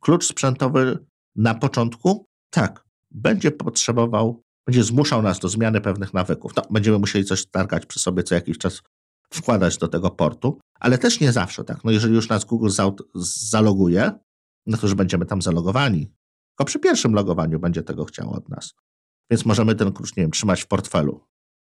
Klucz 0.00 0.26
sprzętowy 0.26 0.98
na 1.36 1.54
początku, 1.54 2.26
tak, 2.50 2.84
będzie 3.10 3.50
potrzebował, 3.50 4.42
będzie 4.66 4.84
zmuszał 4.84 5.22
nas 5.22 5.38
do 5.38 5.48
zmiany 5.48 5.80
pewnych 5.80 6.14
nawyków. 6.14 6.56
No, 6.56 6.62
będziemy 6.70 6.98
musieli 6.98 7.24
coś 7.24 7.46
targać 7.46 7.86
przy 7.86 8.00
sobie 8.00 8.22
co 8.22 8.34
jakiś 8.34 8.58
czas, 8.58 8.82
wkładać 9.32 9.78
do 9.78 9.88
tego 9.88 10.10
portu, 10.10 10.60
ale 10.82 10.98
też 10.98 11.20
nie 11.20 11.32
zawsze 11.32 11.64
tak. 11.64 11.84
No 11.84 11.90
jeżeli 11.90 12.14
już 12.14 12.28
nas 12.28 12.44
Google 12.44 12.68
zaloguje, 13.14 14.12
no 14.66 14.76
to 14.76 14.86
już 14.86 14.94
będziemy 14.94 15.26
tam 15.26 15.42
zalogowani. 15.42 16.06
Tylko 16.50 16.64
przy 16.64 16.78
pierwszym 16.78 17.14
logowaniu 17.14 17.60
będzie 17.60 17.82
tego 17.82 18.04
chciało 18.04 18.32
od 18.32 18.48
nas. 18.48 18.74
Więc 19.30 19.44
możemy 19.46 19.74
ten 19.74 19.92
klucz, 19.92 20.16
nie 20.16 20.22
wiem, 20.22 20.30
trzymać 20.30 20.62
w 20.62 20.66
portfelu. 20.66 21.26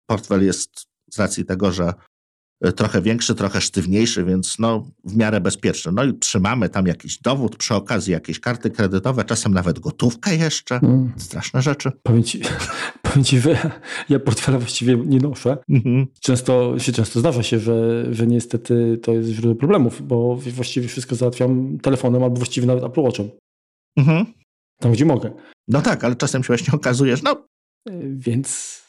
Portfel 0.06 0.44
jest 0.44 0.86
z 1.10 1.18
racji 1.18 1.44
tego, 1.44 1.72
że 1.72 1.94
trochę 2.76 3.02
większy, 3.02 3.34
trochę 3.34 3.60
sztywniejszy, 3.60 4.24
więc 4.24 4.59
no 4.59 4.86
w 5.05 5.16
miarę 5.16 5.40
bezpieczny. 5.40 5.93
No 5.93 6.05
i 6.05 6.14
trzymamy 6.14 6.68
tam 6.68 6.86
jakiś 6.86 7.18
dowód, 7.18 7.56
przy 7.56 7.74
okazji 7.74 8.12
jakieś 8.12 8.40
karty 8.40 8.70
kredytowe, 8.70 9.24
czasem 9.24 9.55
nawet 9.55 9.78
gotówkę 9.78 10.36
jeszcze. 10.36 10.76
Mm. 10.76 11.12
Straszne 11.16 11.62
rzeczy. 11.62 11.93
Powiem 12.02 12.22
ci, 12.22 12.40
powiem 13.02 13.24
ci, 13.24 13.40
że 13.40 13.70
ja 14.09 14.18
portfela 14.18 14.59
właściwie 14.59 14.97
nie 14.97 15.18
noszę. 15.18 15.56
Mhm. 15.68 16.06
Często 16.20 16.78
się 16.78 16.93
często 16.93 17.20
zdarza 17.20 17.43
się, 17.43 17.59
że, 17.59 18.06
że 18.14 18.26
niestety 18.26 18.98
to 19.02 19.12
jest 19.12 19.28
źródło 19.28 19.55
problemów, 19.55 20.06
bo 20.06 20.36
właściwie 20.36 20.89
wszystko 20.89 21.14
załatwiam 21.14 21.78
telefonem 21.78 22.22
albo 22.22 22.36
właściwie 22.36 22.66
nawet 22.66 22.84
Apple 22.84 23.01
Watchem. 23.01 23.30
Mhm. 23.97 24.26
Tam, 24.80 24.93
gdzie 24.93 25.05
mogę. 25.05 25.30
No 25.68 25.82
tak, 25.82 26.05
ale 26.05 26.16
czasem 26.16 26.43
się 26.43 26.47
właśnie 26.47 26.72
okazujesz, 26.72 27.22
no... 27.22 27.47
E, 27.89 27.93
więc... 28.05 28.81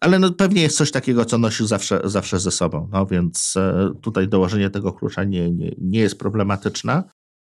Ale 0.00 0.18
no 0.18 0.32
pewnie 0.32 0.62
jest 0.62 0.76
coś 0.76 0.90
takiego, 0.90 1.24
co 1.24 1.38
nosisz 1.38 1.66
zawsze, 1.66 2.00
zawsze 2.04 2.40
ze 2.40 2.50
sobą, 2.50 2.88
no 2.92 3.06
więc 3.06 3.54
e, 3.56 3.92
tutaj 4.00 4.28
dołożenie 4.28 4.70
tego 4.70 4.92
klucza 4.92 5.24
nie, 5.24 5.50
nie, 5.50 5.74
nie 5.78 5.98
jest 5.98 6.18
problematyczne. 6.18 7.02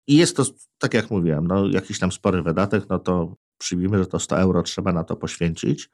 I 0.09 0.17
jest 0.17 0.37
to, 0.37 0.45
tak 0.79 0.95
jak 0.95 1.11
mówiłem, 1.11 1.47
no 1.47 1.69
jakiś 1.69 1.99
tam 1.99 2.13
spory 2.13 2.43
wydatek, 2.43 2.85
no 2.89 2.99
to 2.99 3.35
przyjmijmy, 3.59 3.99
że 3.99 4.07
to 4.07 4.19
100 4.19 4.39
euro 4.39 4.63
trzeba 4.63 4.93
na 4.93 5.05
to 5.05 5.17
poświęcić, 5.17 5.91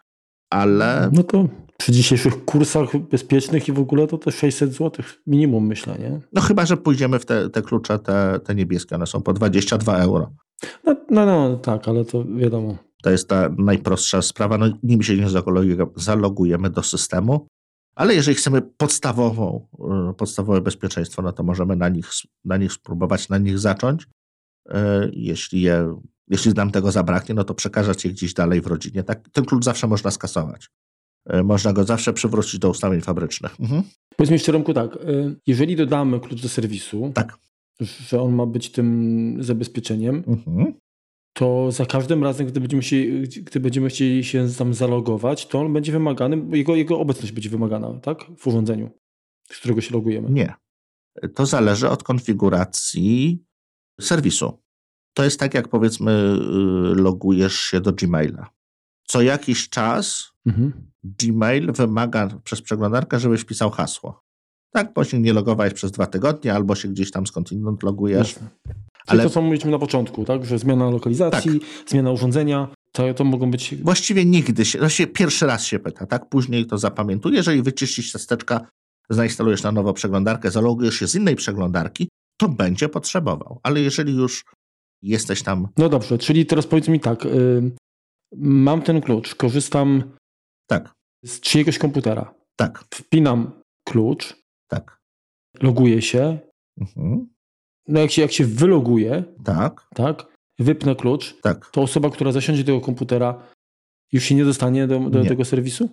ale... 0.50 1.10
No 1.12 1.22
to 1.22 1.48
przy 1.78 1.92
dzisiejszych 1.92 2.44
kursach 2.44 2.96
bezpiecznych 2.96 3.68
i 3.68 3.72
w 3.72 3.78
ogóle 3.78 4.06
to 4.06 4.18
te 4.18 4.32
600 4.32 4.72
zł 4.72 5.04
minimum 5.26 5.66
myślę, 5.66 5.98
nie? 5.98 6.20
No 6.32 6.40
chyba, 6.40 6.66
że 6.66 6.76
pójdziemy 6.76 7.18
w 7.18 7.26
te, 7.26 7.50
te 7.50 7.62
klucze, 7.62 7.98
te, 7.98 8.40
te 8.44 8.54
niebieskie, 8.54 8.94
one 8.96 9.06
są 9.06 9.22
po 9.22 9.32
22 9.32 9.98
euro. 9.98 10.30
No, 10.84 10.96
no, 11.10 11.26
no, 11.26 11.56
tak, 11.56 11.88
ale 11.88 12.04
to 12.04 12.24
wiadomo. 12.24 12.76
To 13.02 13.10
jest 13.10 13.28
ta 13.28 13.50
najprostsza 13.58 14.22
sprawa. 14.22 14.58
No, 14.58 14.66
nimi 14.82 15.04
się 15.04 15.16
nie 15.16 15.26
zalogujemy 15.96 16.70
do 16.70 16.82
systemu, 16.82 17.46
ale 17.94 18.14
jeżeli 18.14 18.34
chcemy 18.34 18.62
podstawową, 18.62 19.66
y, 20.10 20.14
podstawowe 20.14 20.60
bezpieczeństwo, 20.60 21.22
no 21.22 21.32
to 21.32 21.42
możemy 21.42 21.76
na 21.76 21.88
nich, 21.88 22.10
na 22.44 22.56
nich 22.56 22.72
spróbować, 22.72 23.28
na 23.28 23.38
nich 23.38 23.58
zacząć. 23.58 24.02
Y, 24.02 24.74
jeśli, 25.12 25.62
je, 25.62 26.00
jeśli 26.28 26.52
nam 26.52 26.70
tego 26.70 26.92
zabraknie, 26.92 27.34
no 27.34 27.44
to 27.44 27.54
przekazać 27.54 28.04
je 28.04 28.10
gdzieś 28.10 28.34
dalej 28.34 28.60
w 28.60 28.66
rodzinie. 28.66 29.02
Tak, 29.02 29.28
ten 29.32 29.44
klucz 29.44 29.64
zawsze 29.64 29.86
można 29.86 30.10
skasować. 30.10 30.68
Y, 31.34 31.42
można 31.42 31.72
go 31.72 31.84
zawsze 31.84 32.12
przywrócić 32.12 32.60
do 32.60 32.70
ustawień 32.70 33.00
fabrycznych. 33.00 33.60
Mhm. 33.60 33.82
Powiedzmy 34.16 34.34
jeszcze, 34.34 34.52
Romku, 34.52 34.74
tak. 34.74 34.98
Jeżeli 35.46 35.76
dodamy 35.76 36.20
klucz 36.20 36.42
do 36.42 36.48
serwisu, 36.48 37.12
tak 37.14 37.38
że 37.80 38.20
on 38.20 38.34
ma 38.34 38.46
być 38.46 38.70
tym 38.70 39.36
zabezpieczeniem, 39.40 40.24
mhm. 40.26 40.74
To 41.32 41.72
za 41.72 41.86
każdym 41.86 42.24
razem, 42.24 42.46
gdy 42.46 42.60
będziemy, 42.60 42.82
się, 42.82 42.96
gdy 43.42 43.60
będziemy 43.60 43.88
chcieli 43.88 44.24
się 44.24 44.48
tam 44.58 44.74
zalogować, 44.74 45.46
to 45.46 45.60
on 45.60 45.72
będzie 45.72 45.92
wymagany, 45.92 46.56
jego, 46.56 46.76
jego 46.76 46.98
obecność 46.98 47.32
będzie 47.32 47.50
wymagana, 47.50 48.00
tak? 48.00 48.24
W 48.38 48.46
urządzeniu, 48.46 48.90
z 49.52 49.58
którego 49.58 49.80
się 49.80 49.94
logujemy. 49.94 50.30
Nie. 50.30 50.54
To 51.34 51.46
zależy 51.46 51.88
od 51.88 52.02
konfiguracji 52.02 53.44
serwisu. 54.00 54.62
To 55.14 55.24
jest 55.24 55.40
tak, 55.40 55.54
jak 55.54 55.68
powiedzmy, 55.68 56.12
y, 56.12 56.94
logujesz 56.94 57.60
się 57.60 57.80
do 57.80 57.92
Gmaila. 57.92 58.50
Co 59.04 59.22
jakiś 59.22 59.68
czas 59.68 60.32
mhm. 60.46 60.72
Gmail 61.04 61.72
wymaga 61.72 62.28
przez 62.44 62.62
przeglądarkę, 62.62 63.20
żebyś 63.20 63.40
wpisał 63.40 63.70
hasło. 63.70 64.22
Tak, 64.72 64.92
bo 64.94 65.04
się 65.04 65.20
nie 65.20 65.32
logowałeś 65.32 65.74
przez 65.74 65.90
dwa 65.90 66.06
tygodnie, 66.06 66.54
albo 66.54 66.74
się 66.74 66.88
gdzieś 66.88 67.10
tam 67.10 67.26
skądinąd 67.26 67.82
logujesz. 67.82 68.32
Jasne. 68.32 68.50
Ale 69.06 69.22
to, 69.22 69.30
co 69.30 69.42
mówiliśmy 69.42 69.70
na 69.70 69.78
początku, 69.78 70.24
tak? 70.24 70.44
Że 70.44 70.58
zmiana 70.58 70.90
lokalizacji, 70.90 71.60
tak. 71.60 71.88
zmiana 71.88 72.10
urządzenia, 72.10 72.68
to, 72.92 73.14
to 73.14 73.24
mogą 73.24 73.50
być... 73.50 73.74
Właściwie 73.74 74.24
nigdy 74.24 74.64
się, 74.64 74.78
właściwie 74.78 75.06
pierwszy 75.06 75.46
raz 75.46 75.64
się 75.64 75.78
pyta, 75.78 76.06
tak? 76.06 76.28
Później 76.28 76.66
to 76.66 76.78
zapamiętuje. 76.78 77.36
Jeżeli 77.36 77.62
wyczyścisz 77.62 78.12
testeczka, 78.12 78.66
zainstalujesz 79.10 79.62
na 79.62 79.72
nowo 79.72 79.92
przeglądarkę, 79.92 80.50
zalogujesz 80.50 80.94
się 80.94 81.06
z 81.08 81.14
innej 81.14 81.36
przeglądarki, 81.36 82.08
to 82.40 82.48
będzie 82.48 82.88
potrzebował. 82.88 83.60
Ale 83.62 83.80
jeżeli 83.80 84.16
już 84.16 84.44
jesteś 85.02 85.42
tam... 85.42 85.68
No 85.78 85.88
dobrze, 85.88 86.18
czyli 86.18 86.46
teraz 86.46 86.66
powiedz 86.66 86.88
mi 86.88 87.00
tak, 87.00 87.24
yy, 87.24 87.72
mam 88.36 88.82
ten 88.82 89.00
klucz, 89.00 89.34
korzystam 89.34 90.02
tak. 90.66 90.92
z 91.24 91.40
czyjegoś 91.40 91.78
komputera. 91.78 92.34
Tak. 92.56 92.84
Wpinam 92.94 93.62
klucz, 93.88 94.36
tak. 94.68 94.98
Loguję 95.62 96.02
się. 96.02 96.38
Mhm. 96.80 97.28
No 97.88 98.00
jak 98.00 98.10
się, 98.10 98.22
jak 98.22 98.32
się 98.32 98.44
wyloguje, 98.44 99.24
tak. 99.44 99.88
tak, 99.94 100.26
wypnę 100.58 100.96
klucz, 100.96 101.40
tak. 101.42 101.70
to 101.70 101.82
osoba, 101.82 102.10
która 102.10 102.32
zasiądzie 102.32 102.64
do 102.64 102.66
tego 102.66 102.80
komputera, 102.80 103.42
już 104.12 104.24
się 104.24 104.34
nie 104.34 104.44
dostanie 104.44 104.86
do, 104.86 105.00
do 105.00 105.22
nie. 105.22 105.28
tego 105.28 105.44
serwisu? 105.44 105.88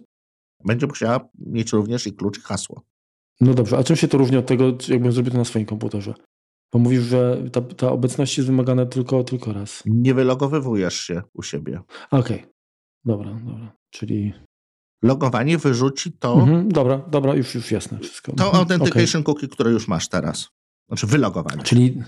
Będzie 0.66 0.88
musiała 0.88 1.30
mieć 1.40 1.72
również 1.72 2.08
i 2.08 2.14
klucz 2.14 2.38
i 2.38 2.42
hasło. 2.42 2.82
No 3.42 3.54
dobrze, 3.54 3.78
a 3.78 3.84
czym 3.84 3.96
się 3.96 4.08
to 4.08 4.18
różni 4.18 4.38
od 4.38 4.46
tego, 4.46 4.74
jakbym 4.88 5.12
zrobił 5.12 5.32
to 5.32 5.38
na 5.38 5.46
swoim 5.46 5.66
komputerze? 5.66 6.14
Bo 6.74 6.80
mówisz, 6.80 7.04
że 7.04 7.44
ta, 7.52 7.62
ta 7.62 7.92
obecność 7.92 8.38
jest 8.38 8.50
wymagana 8.50 8.86
tylko, 8.86 9.24
tylko 9.24 9.54
raz. 9.54 9.84
Nie 9.86 10.14
wylogowywujesz 10.14 11.00
się 11.00 11.22
u 11.34 11.44
siebie. 11.44 11.82
Okej, 12.12 12.38
okay. 12.38 12.54
dobra, 13.06 13.40
dobra. 13.46 13.76
Czyli 13.90 14.34
logowanie 15.04 15.58
wyrzuci 15.58 16.12
to. 16.12 16.34
Mhm, 16.34 16.70
dobra, 16.70 16.98
dobra, 16.98 17.36
już, 17.36 17.56
już 17.56 17.72
jasne 17.72 18.00
wszystko. 18.00 18.34
To 18.34 18.44
mhm, 18.46 18.62
authentication 18.62 19.22
okay. 19.22 19.34
cookie, 19.34 19.48
które 19.48 19.72
już 19.72 19.88
masz 19.88 20.10
teraz. 20.10 20.50
Znaczy 20.90 21.08
wylogowanie. 21.08 21.64
Czyli, 21.64 22.02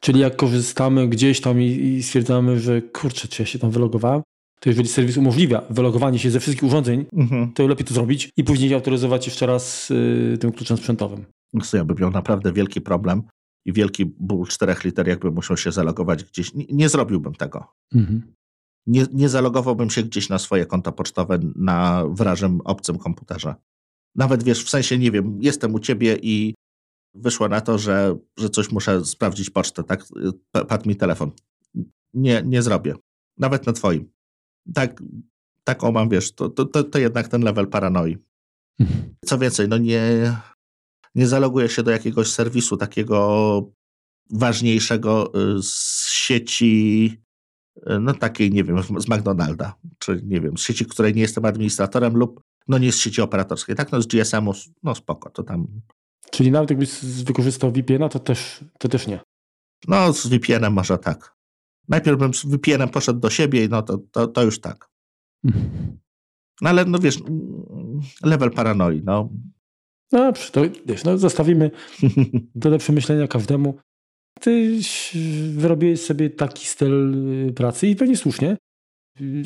czyli 0.00 0.20
jak 0.20 0.36
korzystamy 0.36 1.08
gdzieś 1.08 1.40
tam 1.40 1.60
i, 1.60 1.66
i 1.66 2.02
stwierdzamy, 2.02 2.60
że 2.60 2.82
kurczę, 2.82 3.28
czy 3.28 3.42
ja 3.42 3.46
się 3.46 3.58
tam 3.58 3.70
wylogowałem, 3.70 4.22
to 4.60 4.70
jeżeli 4.70 4.88
serwis 4.88 5.16
umożliwia 5.16 5.62
wylogowanie 5.70 6.18
się 6.18 6.30
ze 6.30 6.40
wszystkich 6.40 6.68
urządzeń, 6.68 7.06
mhm. 7.12 7.52
to 7.52 7.66
lepiej 7.66 7.86
to 7.86 7.94
zrobić 7.94 8.30
i 8.36 8.44
później 8.44 8.74
autoryzować 8.74 9.26
jeszcze 9.26 9.46
raz 9.46 9.90
y, 9.90 10.38
tym 10.40 10.52
kluczem 10.52 10.76
sprzętowym. 10.76 11.24
To 11.70 11.76
ja 11.76 11.84
bym 11.84 11.96
miał 12.00 12.10
naprawdę 12.10 12.52
wielki 12.52 12.80
problem 12.80 13.22
i 13.66 13.72
wielki 13.72 14.06
ból 14.06 14.46
czterech 14.46 14.84
liter, 14.84 15.08
jakby 15.08 15.30
musiał 15.30 15.56
się 15.56 15.72
zalogować 15.72 16.24
gdzieś. 16.24 16.54
Nie, 16.54 16.64
nie 16.70 16.88
zrobiłbym 16.88 17.34
tego. 17.34 17.66
Mhm 17.94 18.22
nie, 18.88 19.06
nie 19.12 19.28
zalogowałbym 19.28 19.90
się 19.90 20.02
gdzieś 20.02 20.28
na 20.28 20.38
swoje 20.38 20.66
konto 20.66 20.92
pocztowe 20.92 21.38
na 21.56 22.04
wrażym 22.08 22.60
obcym 22.64 22.98
komputerze. 22.98 23.54
Nawet 24.14 24.42
wiesz, 24.42 24.64
w 24.64 24.70
sensie, 24.70 24.98
nie 24.98 25.10
wiem, 25.10 25.38
jestem 25.40 25.74
u 25.74 25.78
ciebie 25.78 26.16
i 26.22 26.54
wyszło 27.20 27.48
na 27.48 27.60
to, 27.60 27.78
że, 27.78 28.16
że 28.38 28.50
coś 28.50 28.72
muszę 28.72 29.04
sprawdzić 29.04 29.50
pocztę, 29.50 29.84
tak? 29.84 30.04
Padł 30.68 30.88
mi 30.88 30.96
telefon. 30.96 31.30
Nie, 32.14 32.42
nie 32.46 32.62
zrobię. 32.62 32.94
Nawet 33.38 33.66
na 33.66 33.72
twoim. 33.72 34.10
Tak, 34.74 35.02
taką 35.64 35.92
mam, 35.92 36.08
wiesz, 36.08 36.34
to, 36.34 36.48
to, 36.48 36.64
to, 36.64 36.84
to 36.84 36.98
jednak 36.98 37.28
ten 37.28 37.42
level 37.42 37.66
paranoi. 37.66 38.18
Co 39.26 39.38
więcej, 39.38 39.68
no 39.68 39.78
nie, 39.78 40.34
nie 41.14 41.26
zaloguję 41.26 41.68
się 41.68 41.82
do 41.82 41.90
jakiegoś 41.90 42.30
serwisu 42.30 42.76
takiego 42.76 43.70
ważniejszego 44.30 45.32
y, 45.56 45.62
z 45.62 46.08
sieci 46.08 47.12
no 48.00 48.14
takiej, 48.14 48.50
nie 48.50 48.64
wiem, 48.64 48.82
z 48.82 49.08
McDonalda, 49.08 49.74
czy 49.98 50.20
nie 50.24 50.40
wiem, 50.40 50.58
z 50.58 50.60
sieci, 50.60 50.86
której 50.86 51.14
nie 51.14 51.22
jestem 51.22 51.44
administratorem 51.44 52.16
lub 52.16 52.40
no 52.68 52.78
nie 52.78 52.92
z 52.92 52.98
sieci 52.98 53.22
operatorskiej. 53.22 53.76
Tak, 53.76 53.92
no 53.92 54.02
z 54.02 54.06
GSM-u, 54.06 54.52
no 54.82 54.94
spoko, 54.94 55.30
to 55.30 55.42
tam... 55.42 55.66
Czyli 56.30 56.50
nawet 56.50 56.70
jakbyś 56.70 57.04
wykorzystał 57.04 57.72
VPN-a, 57.72 58.08
to 58.08 58.18
też, 58.18 58.64
to 58.78 58.88
też 58.88 59.06
nie? 59.06 59.20
No 59.88 60.12
z 60.12 60.26
VPN-em 60.26 60.72
może 60.72 60.98
tak. 60.98 61.34
Najpierw 61.88 62.18
bym 62.18 62.34
z 62.34 62.44
VPN-em 62.44 62.88
poszedł 62.88 63.20
do 63.20 63.30
siebie, 63.30 63.68
no 63.68 63.82
to, 63.82 63.98
to, 64.12 64.26
to 64.26 64.42
już 64.42 64.60
tak. 64.60 64.88
No 66.60 66.70
ale 66.70 66.84
no 66.84 66.98
wiesz, 66.98 67.18
level 68.22 68.50
paranoi, 68.50 69.02
no. 69.04 69.28
No, 70.12 70.32
to 70.52 70.62
wiesz, 70.86 71.04
no 71.04 71.18
zostawimy 71.18 71.70
to 72.60 72.70
do 72.70 72.78
przemyślenia 72.78 73.28
każdemu. 73.28 73.78
Ty 74.40 74.78
wyrobiłeś 75.52 76.00
sobie 76.00 76.30
taki 76.30 76.66
styl 76.66 77.14
y, 77.48 77.52
pracy 77.52 77.88
i 77.88 77.96
pewnie 77.96 78.16
słusznie. 78.16 78.56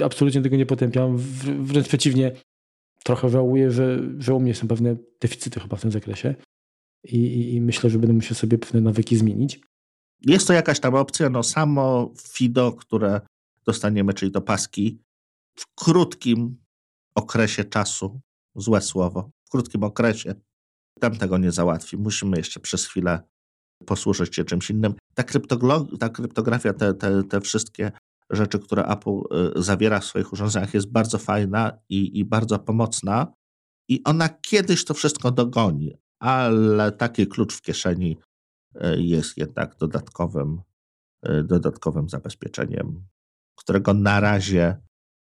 Absolutnie 0.04 0.42
tego 0.42 0.56
nie 0.56 0.66
potępiam. 0.66 1.16
Wręcz 1.60 1.88
przeciwnie, 1.88 2.32
trochę 3.04 3.28
żałuję, 3.28 3.70
że, 3.70 3.98
że 4.18 4.34
u 4.34 4.40
mnie 4.40 4.54
są 4.54 4.68
pewne 4.68 4.96
deficyty 5.20 5.60
chyba 5.60 5.76
w 5.76 5.82
tym 5.82 5.90
zakresie. 5.90 6.34
I, 7.04 7.54
i, 7.54 7.60
myślę, 7.60 7.90
że 7.90 7.98
będę 7.98 8.14
musiał 8.14 8.34
sobie 8.34 8.58
pewne 8.58 8.80
nawyki 8.80 9.16
zmienić. 9.16 9.60
Jest 10.20 10.46
to 10.46 10.52
jakaś 10.52 10.80
tam 10.80 10.94
opcja, 10.94 11.30
no 11.30 11.42
samo 11.42 12.12
FIDO, 12.28 12.72
które 12.72 13.20
dostaniemy, 13.66 14.14
czyli 14.14 14.32
to 14.32 14.40
paski, 14.40 14.98
w 15.58 15.74
krótkim 15.74 16.56
okresie 17.14 17.64
czasu, 17.64 18.20
złe 18.54 18.80
słowo, 18.80 19.30
w 19.44 19.50
krótkim 19.50 19.84
okresie, 19.84 20.34
tam 21.00 21.16
tego 21.16 21.38
nie 21.38 21.52
załatwi. 21.52 21.96
Musimy 21.96 22.36
jeszcze 22.36 22.60
przez 22.60 22.86
chwilę 22.86 23.22
posłużyć 23.86 24.36
się 24.36 24.44
czymś 24.44 24.70
innym. 24.70 24.94
Ta, 25.14 25.24
ta 25.98 26.08
kryptografia, 26.08 26.72
te, 26.72 26.94
te, 26.94 27.22
te 27.24 27.40
wszystkie 27.40 27.92
rzeczy, 28.30 28.58
które 28.58 28.84
Apple 28.84 29.20
y, 29.58 29.62
zawiera 29.62 30.00
w 30.00 30.04
swoich 30.04 30.32
urządzeniach, 30.32 30.74
jest 30.74 30.92
bardzo 30.92 31.18
fajna 31.18 31.78
i, 31.88 32.18
i 32.18 32.24
bardzo 32.24 32.58
pomocna. 32.58 33.32
I 33.88 34.02
ona 34.04 34.28
kiedyś 34.28 34.84
to 34.84 34.94
wszystko 34.94 35.30
dogoni, 35.30 35.96
ale 36.22 36.92
taki 36.92 37.26
klucz 37.26 37.54
w 37.54 37.62
kieszeni 37.62 38.18
y, 38.76 39.02
jest 39.02 39.36
jednak 39.36 39.76
dodatkowym, 39.76 40.60
y, 41.28 41.44
dodatkowym 41.44 42.08
zabezpieczeniem, 42.08 43.04
którego 43.56 43.94
na 43.94 44.20
razie 44.20 44.76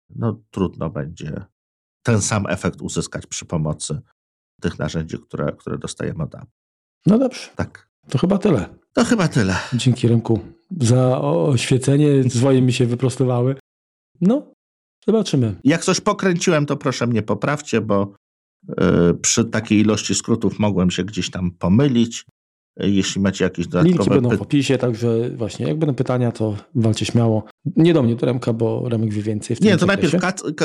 no, 0.10 0.42
trudno 0.52 0.90
będzie 0.90 1.46
ten 2.04 2.22
sam 2.22 2.46
efekt 2.50 2.82
uzyskać 2.82 3.28
przy 3.28 3.46
pomocy 3.46 4.02
tych 4.62 4.80
narzędzi, 4.80 5.18
które, 5.20 5.52
które 5.52 5.78
dostajemy 5.78 6.24
od 6.24 6.36
Apple. 6.36 6.48
No 7.06 7.20
dobrze. 7.20 7.50
Tak. 7.56 7.90
To 8.10 8.18
chyba 8.18 8.38
tyle. 8.38 8.66
To 8.94 9.04
chyba 9.04 9.28
tyle. 9.28 9.56
Dzięki 9.74 10.08
Remku 10.08 10.40
za 10.82 11.22
oświecenie. 11.22 12.30
Swoje 12.30 12.62
mi 12.62 12.74
się 12.74 12.86
wyprostowały. 12.86 13.56
No, 14.22 14.54
zobaczymy. 15.06 15.56
Jak 15.64 15.84
coś 15.84 16.02
pokręciłem, 16.02 16.66
to 16.66 16.78
proszę 16.78 17.08
mnie 17.08 17.22
poprawcie, 17.22 17.82
bo 17.82 18.14
przy 19.22 19.46
takiej 19.46 19.80
ilości 19.80 20.16
skrótów 20.16 20.60
mogłem 20.60 20.92
się 20.92 21.04
gdzieś 21.04 21.30
tam 21.30 21.52
pomylić. 21.52 22.26
Jeśli 22.78 23.22
macie 23.22 23.44
jakieś 23.44 23.68
dodatkowe... 23.68 23.98
Linki 23.98 24.10
będą 24.10 24.38
w 24.38 24.42
opisie, 24.42 24.78
także 24.78 25.30
właśnie 25.30 25.68
jak 25.68 25.78
będą 25.78 25.96
pytania, 25.96 26.32
to 26.32 26.58
walcie 26.76 27.06
śmiało. 27.06 27.44
Nie 27.76 27.94
do 27.94 28.04
mnie, 28.04 28.16
do 28.16 28.26
Remka, 28.26 28.54
bo 28.54 28.90
Remek 28.90 29.14
wie 29.14 29.22
więcej. 29.22 29.58
Nie, 29.62 29.78
to 29.78 29.86
najpierw 29.86 30.16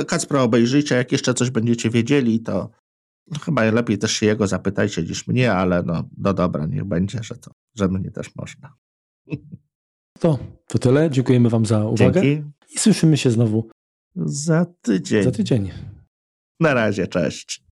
Kacpro 0.07 0.43
obejrzyjcie, 0.43 0.95
jak 0.95 1.12
jeszcze 1.12 1.35
coś 1.35 1.51
będziecie 1.51 1.91
wiedzieli, 1.91 2.41
to 2.41 2.70
no, 3.31 3.39
chyba 3.39 3.62
lepiej 3.70 3.99
też 3.99 4.12
się 4.12 4.27
jego 4.27 4.47
zapytajcie 4.47 5.03
niż 5.03 5.27
mnie, 5.27 5.53
ale 5.53 5.83
no, 5.83 6.09
no 6.19 6.35
dobra, 6.35 6.66
niech 6.66 6.85
będzie, 6.85 7.19
że 7.23 7.35
to, 7.35 7.51
że 7.77 7.89
mnie 7.89 8.11
też 8.11 8.37
można. 8.37 8.73
To, 10.20 10.39
to 10.69 10.79
tyle. 10.79 11.11
Dziękujemy 11.11 11.49
Wam 11.49 11.66
za 11.66 11.85
uwagę. 11.85 12.23
Dzięki. 12.23 12.51
I 12.75 12.79
słyszymy 12.79 13.16
się 13.16 13.31
znowu 13.31 13.69
za 14.16 14.66
tydzień. 14.81 15.23
Za 15.23 15.31
tydzień. 15.31 15.70
Na 16.61 16.75
razie, 16.75 17.07
cześć. 17.07 17.68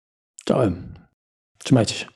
Czołem. 0.44 0.94
Trzymajcie 1.58 1.94
się. 1.94 2.06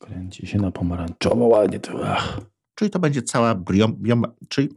Kręci 0.00 0.46
się 0.46 0.58
na 0.58 0.70
pomarańczowo 0.70 1.44
ładnie 1.44 1.80
to. 1.80 2.00
Ach. 2.04 2.40
Czyli 2.74 2.90
to 2.90 2.98
będzie 2.98 3.22
cała 3.22 3.54
bioma, 3.54 4.34
czyli 4.48 4.68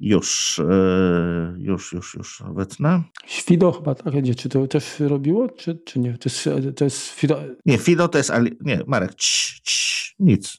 już, 0.00 0.60
yy, 0.68 1.54
już, 1.58 1.92
już, 1.92 2.14
już 2.14 2.42
wytnę. 2.54 3.02
Fido 3.26 3.72
chyba 3.72 3.94
tak 3.94 4.14
będzie. 4.14 4.34
Czy 4.34 4.48
to 4.48 4.66
też 4.66 5.00
robiło, 5.00 5.48
czy, 5.48 5.78
czy 5.84 5.98
nie? 5.98 6.18
To 6.18 6.28
jest, 6.28 6.48
to 6.76 6.84
jest 6.84 7.08
Fido. 7.08 7.40
Nie, 7.66 7.78
Fido 7.78 8.08
to 8.08 8.18
jest, 8.18 8.32
nie, 8.60 8.80
Marek, 8.86 9.14
cii, 9.14 9.60
cii, 9.62 10.14
nic. 10.18 10.58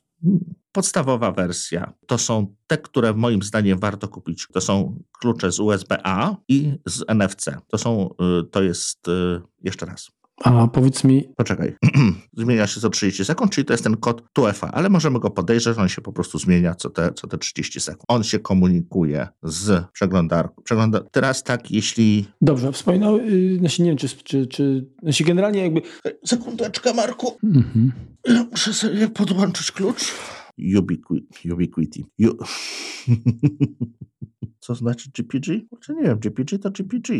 Podstawowa 0.71 1.31
wersja 1.31 1.93
to 2.07 2.17
są 2.17 2.55
te, 2.67 2.77
które 2.77 3.13
moim 3.13 3.43
zdaniem 3.43 3.79
warto 3.79 4.07
kupić. 4.07 4.47
To 4.53 4.61
są 4.61 4.99
klucze 5.19 5.51
z 5.51 5.59
USB-A 5.59 6.35
i 6.47 6.73
z 6.85 7.03
NFC. 7.07 7.45
To 7.67 7.77
są, 7.77 8.09
y, 8.39 8.43
to 8.43 8.61
jest, 8.61 9.07
y, 9.07 9.41
jeszcze 9.61 9.85
raz, 9.85 10.11
a 10.43 10.67
powiedz 10.67 11.03
mi. 11.03 11.29
Poczekaj. 11.37 11.75
zmienia 12.37 12.67
się 12.67 12.81
co 12.81 12.89
30 12.89 13.25
sekund, 13.25 13.51
czyli 13.51 13.65
to 13.65 13.73
jest 13.73 13.83
ten 13.83 13.97
kod 13.97 14.23
TUEFA, 14.33 14.71
ale 14.71 14.89
możemy 14.89 15.19
go 15.19 15.29
podejrzeć, 15.29 15.77
on 15.77 15.89
się 15.89 16.01
po 16.01 16.13
prostu 16.13 16.39
zmienia 16.39 16.75
co 16.75 16.89
te, 16.89 17.13
co 17.13 17.27
te 17.27 17.37
30 17.37 17.79
sekund. 17.79 18.03
On 18.07 18.23
się 18.23 18.39
komunikuje 18.39 19.27
z 19.43 19.85
przeglądarką. 19.93 20.61
Przegląda... 20.63 21.01
Teraz 21.11 21.43
tak, 21.43 21.71
jeśli. 21.71 22.25
Dobrze, 22.41 22.71
wspominał, 22.71 23.17
yy, 23.17 23.57
znaczy 23.59 23.81
nie 23.81 23.89
wiem, 23.89 23.97
czy, 23.97 24.09
czy, 24.09 24.47
czy 24.47 24.85
znaczy 25.03 25.23
generalnie 25.23 25.63
jakby. 25.63 25.81
Sekundeczkę, 26.25 26.93
Marku. 26.93 27.37
Mhm. 27.43 27.91
Ja 28.27 28.45
muszę 28.51 28.73
sobie 28.73 29.07
podłączyć 29.07 29.71
klucz. 29.71 30.13
Ubiquity. 31.53 32.03
U... 32.19 32.37
Co 34.59 34.75
znaczy 34.75 35.09
GPG? 35.17 35.61
Czy 35.81 35.93
nie 35.93 36.03
wiem, 36.03 36.19
GPG 36.19 36.59
to 36.59 36.71
GPG. 36.71 37.13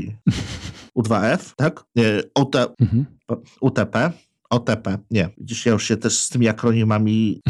U2F, 0.98 1.54
tak? 1.56 1.84
UT, 2.36 2.56
mhm. 2.80 3.06
UTP, 3.62 4.12
OTP. 4.50 4.98
Nie, 5.12 5.30
dziś 5.38 5.66
ja 5.66 5.72
już 5.72 5.84
się 5.84 5.98
też 5.98 6.20
z 6.20 6.30
tymi 6.30 6.48
akronimami 6.48 7.42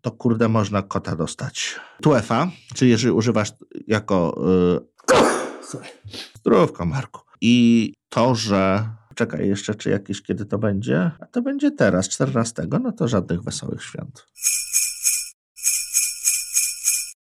to 0.00 0.10
kurde 0.10 0.48
można 0.48 0.82
kota 0.82 1.16
dostać. 1.16 1.80
TUEFA, 2.02 2.50
czyli 2.74 2.90
jeżeli 2.90 3.12
używasz 3.12 3.52
jako 3.86 4.42
yy, 5.72 5.80
zdrówko 6.38 6.86
Marku. 6.86 7.20
I 7.40 7.92
to, 8.08 8.34
że 8.34 8.88
czekaj 9.14 9.48
jeszcze, 9.48 9.74
czy 9.74 9.90
jakieś 9.90 10.22
kiedy 10.22 10.46
to 10.46 10.58
będzie? 10.58 11.10
A 11.20 11.26
to 11.26 11.42
będzie 11.42 11.70
teraz, 11.70 12.08
14, 12.08 12.66
no 12.82 12.92
to 12.92 13.08
żadnych 13.08 13.42
wesołych 13.42 13.82
świąt. 13.82 14.26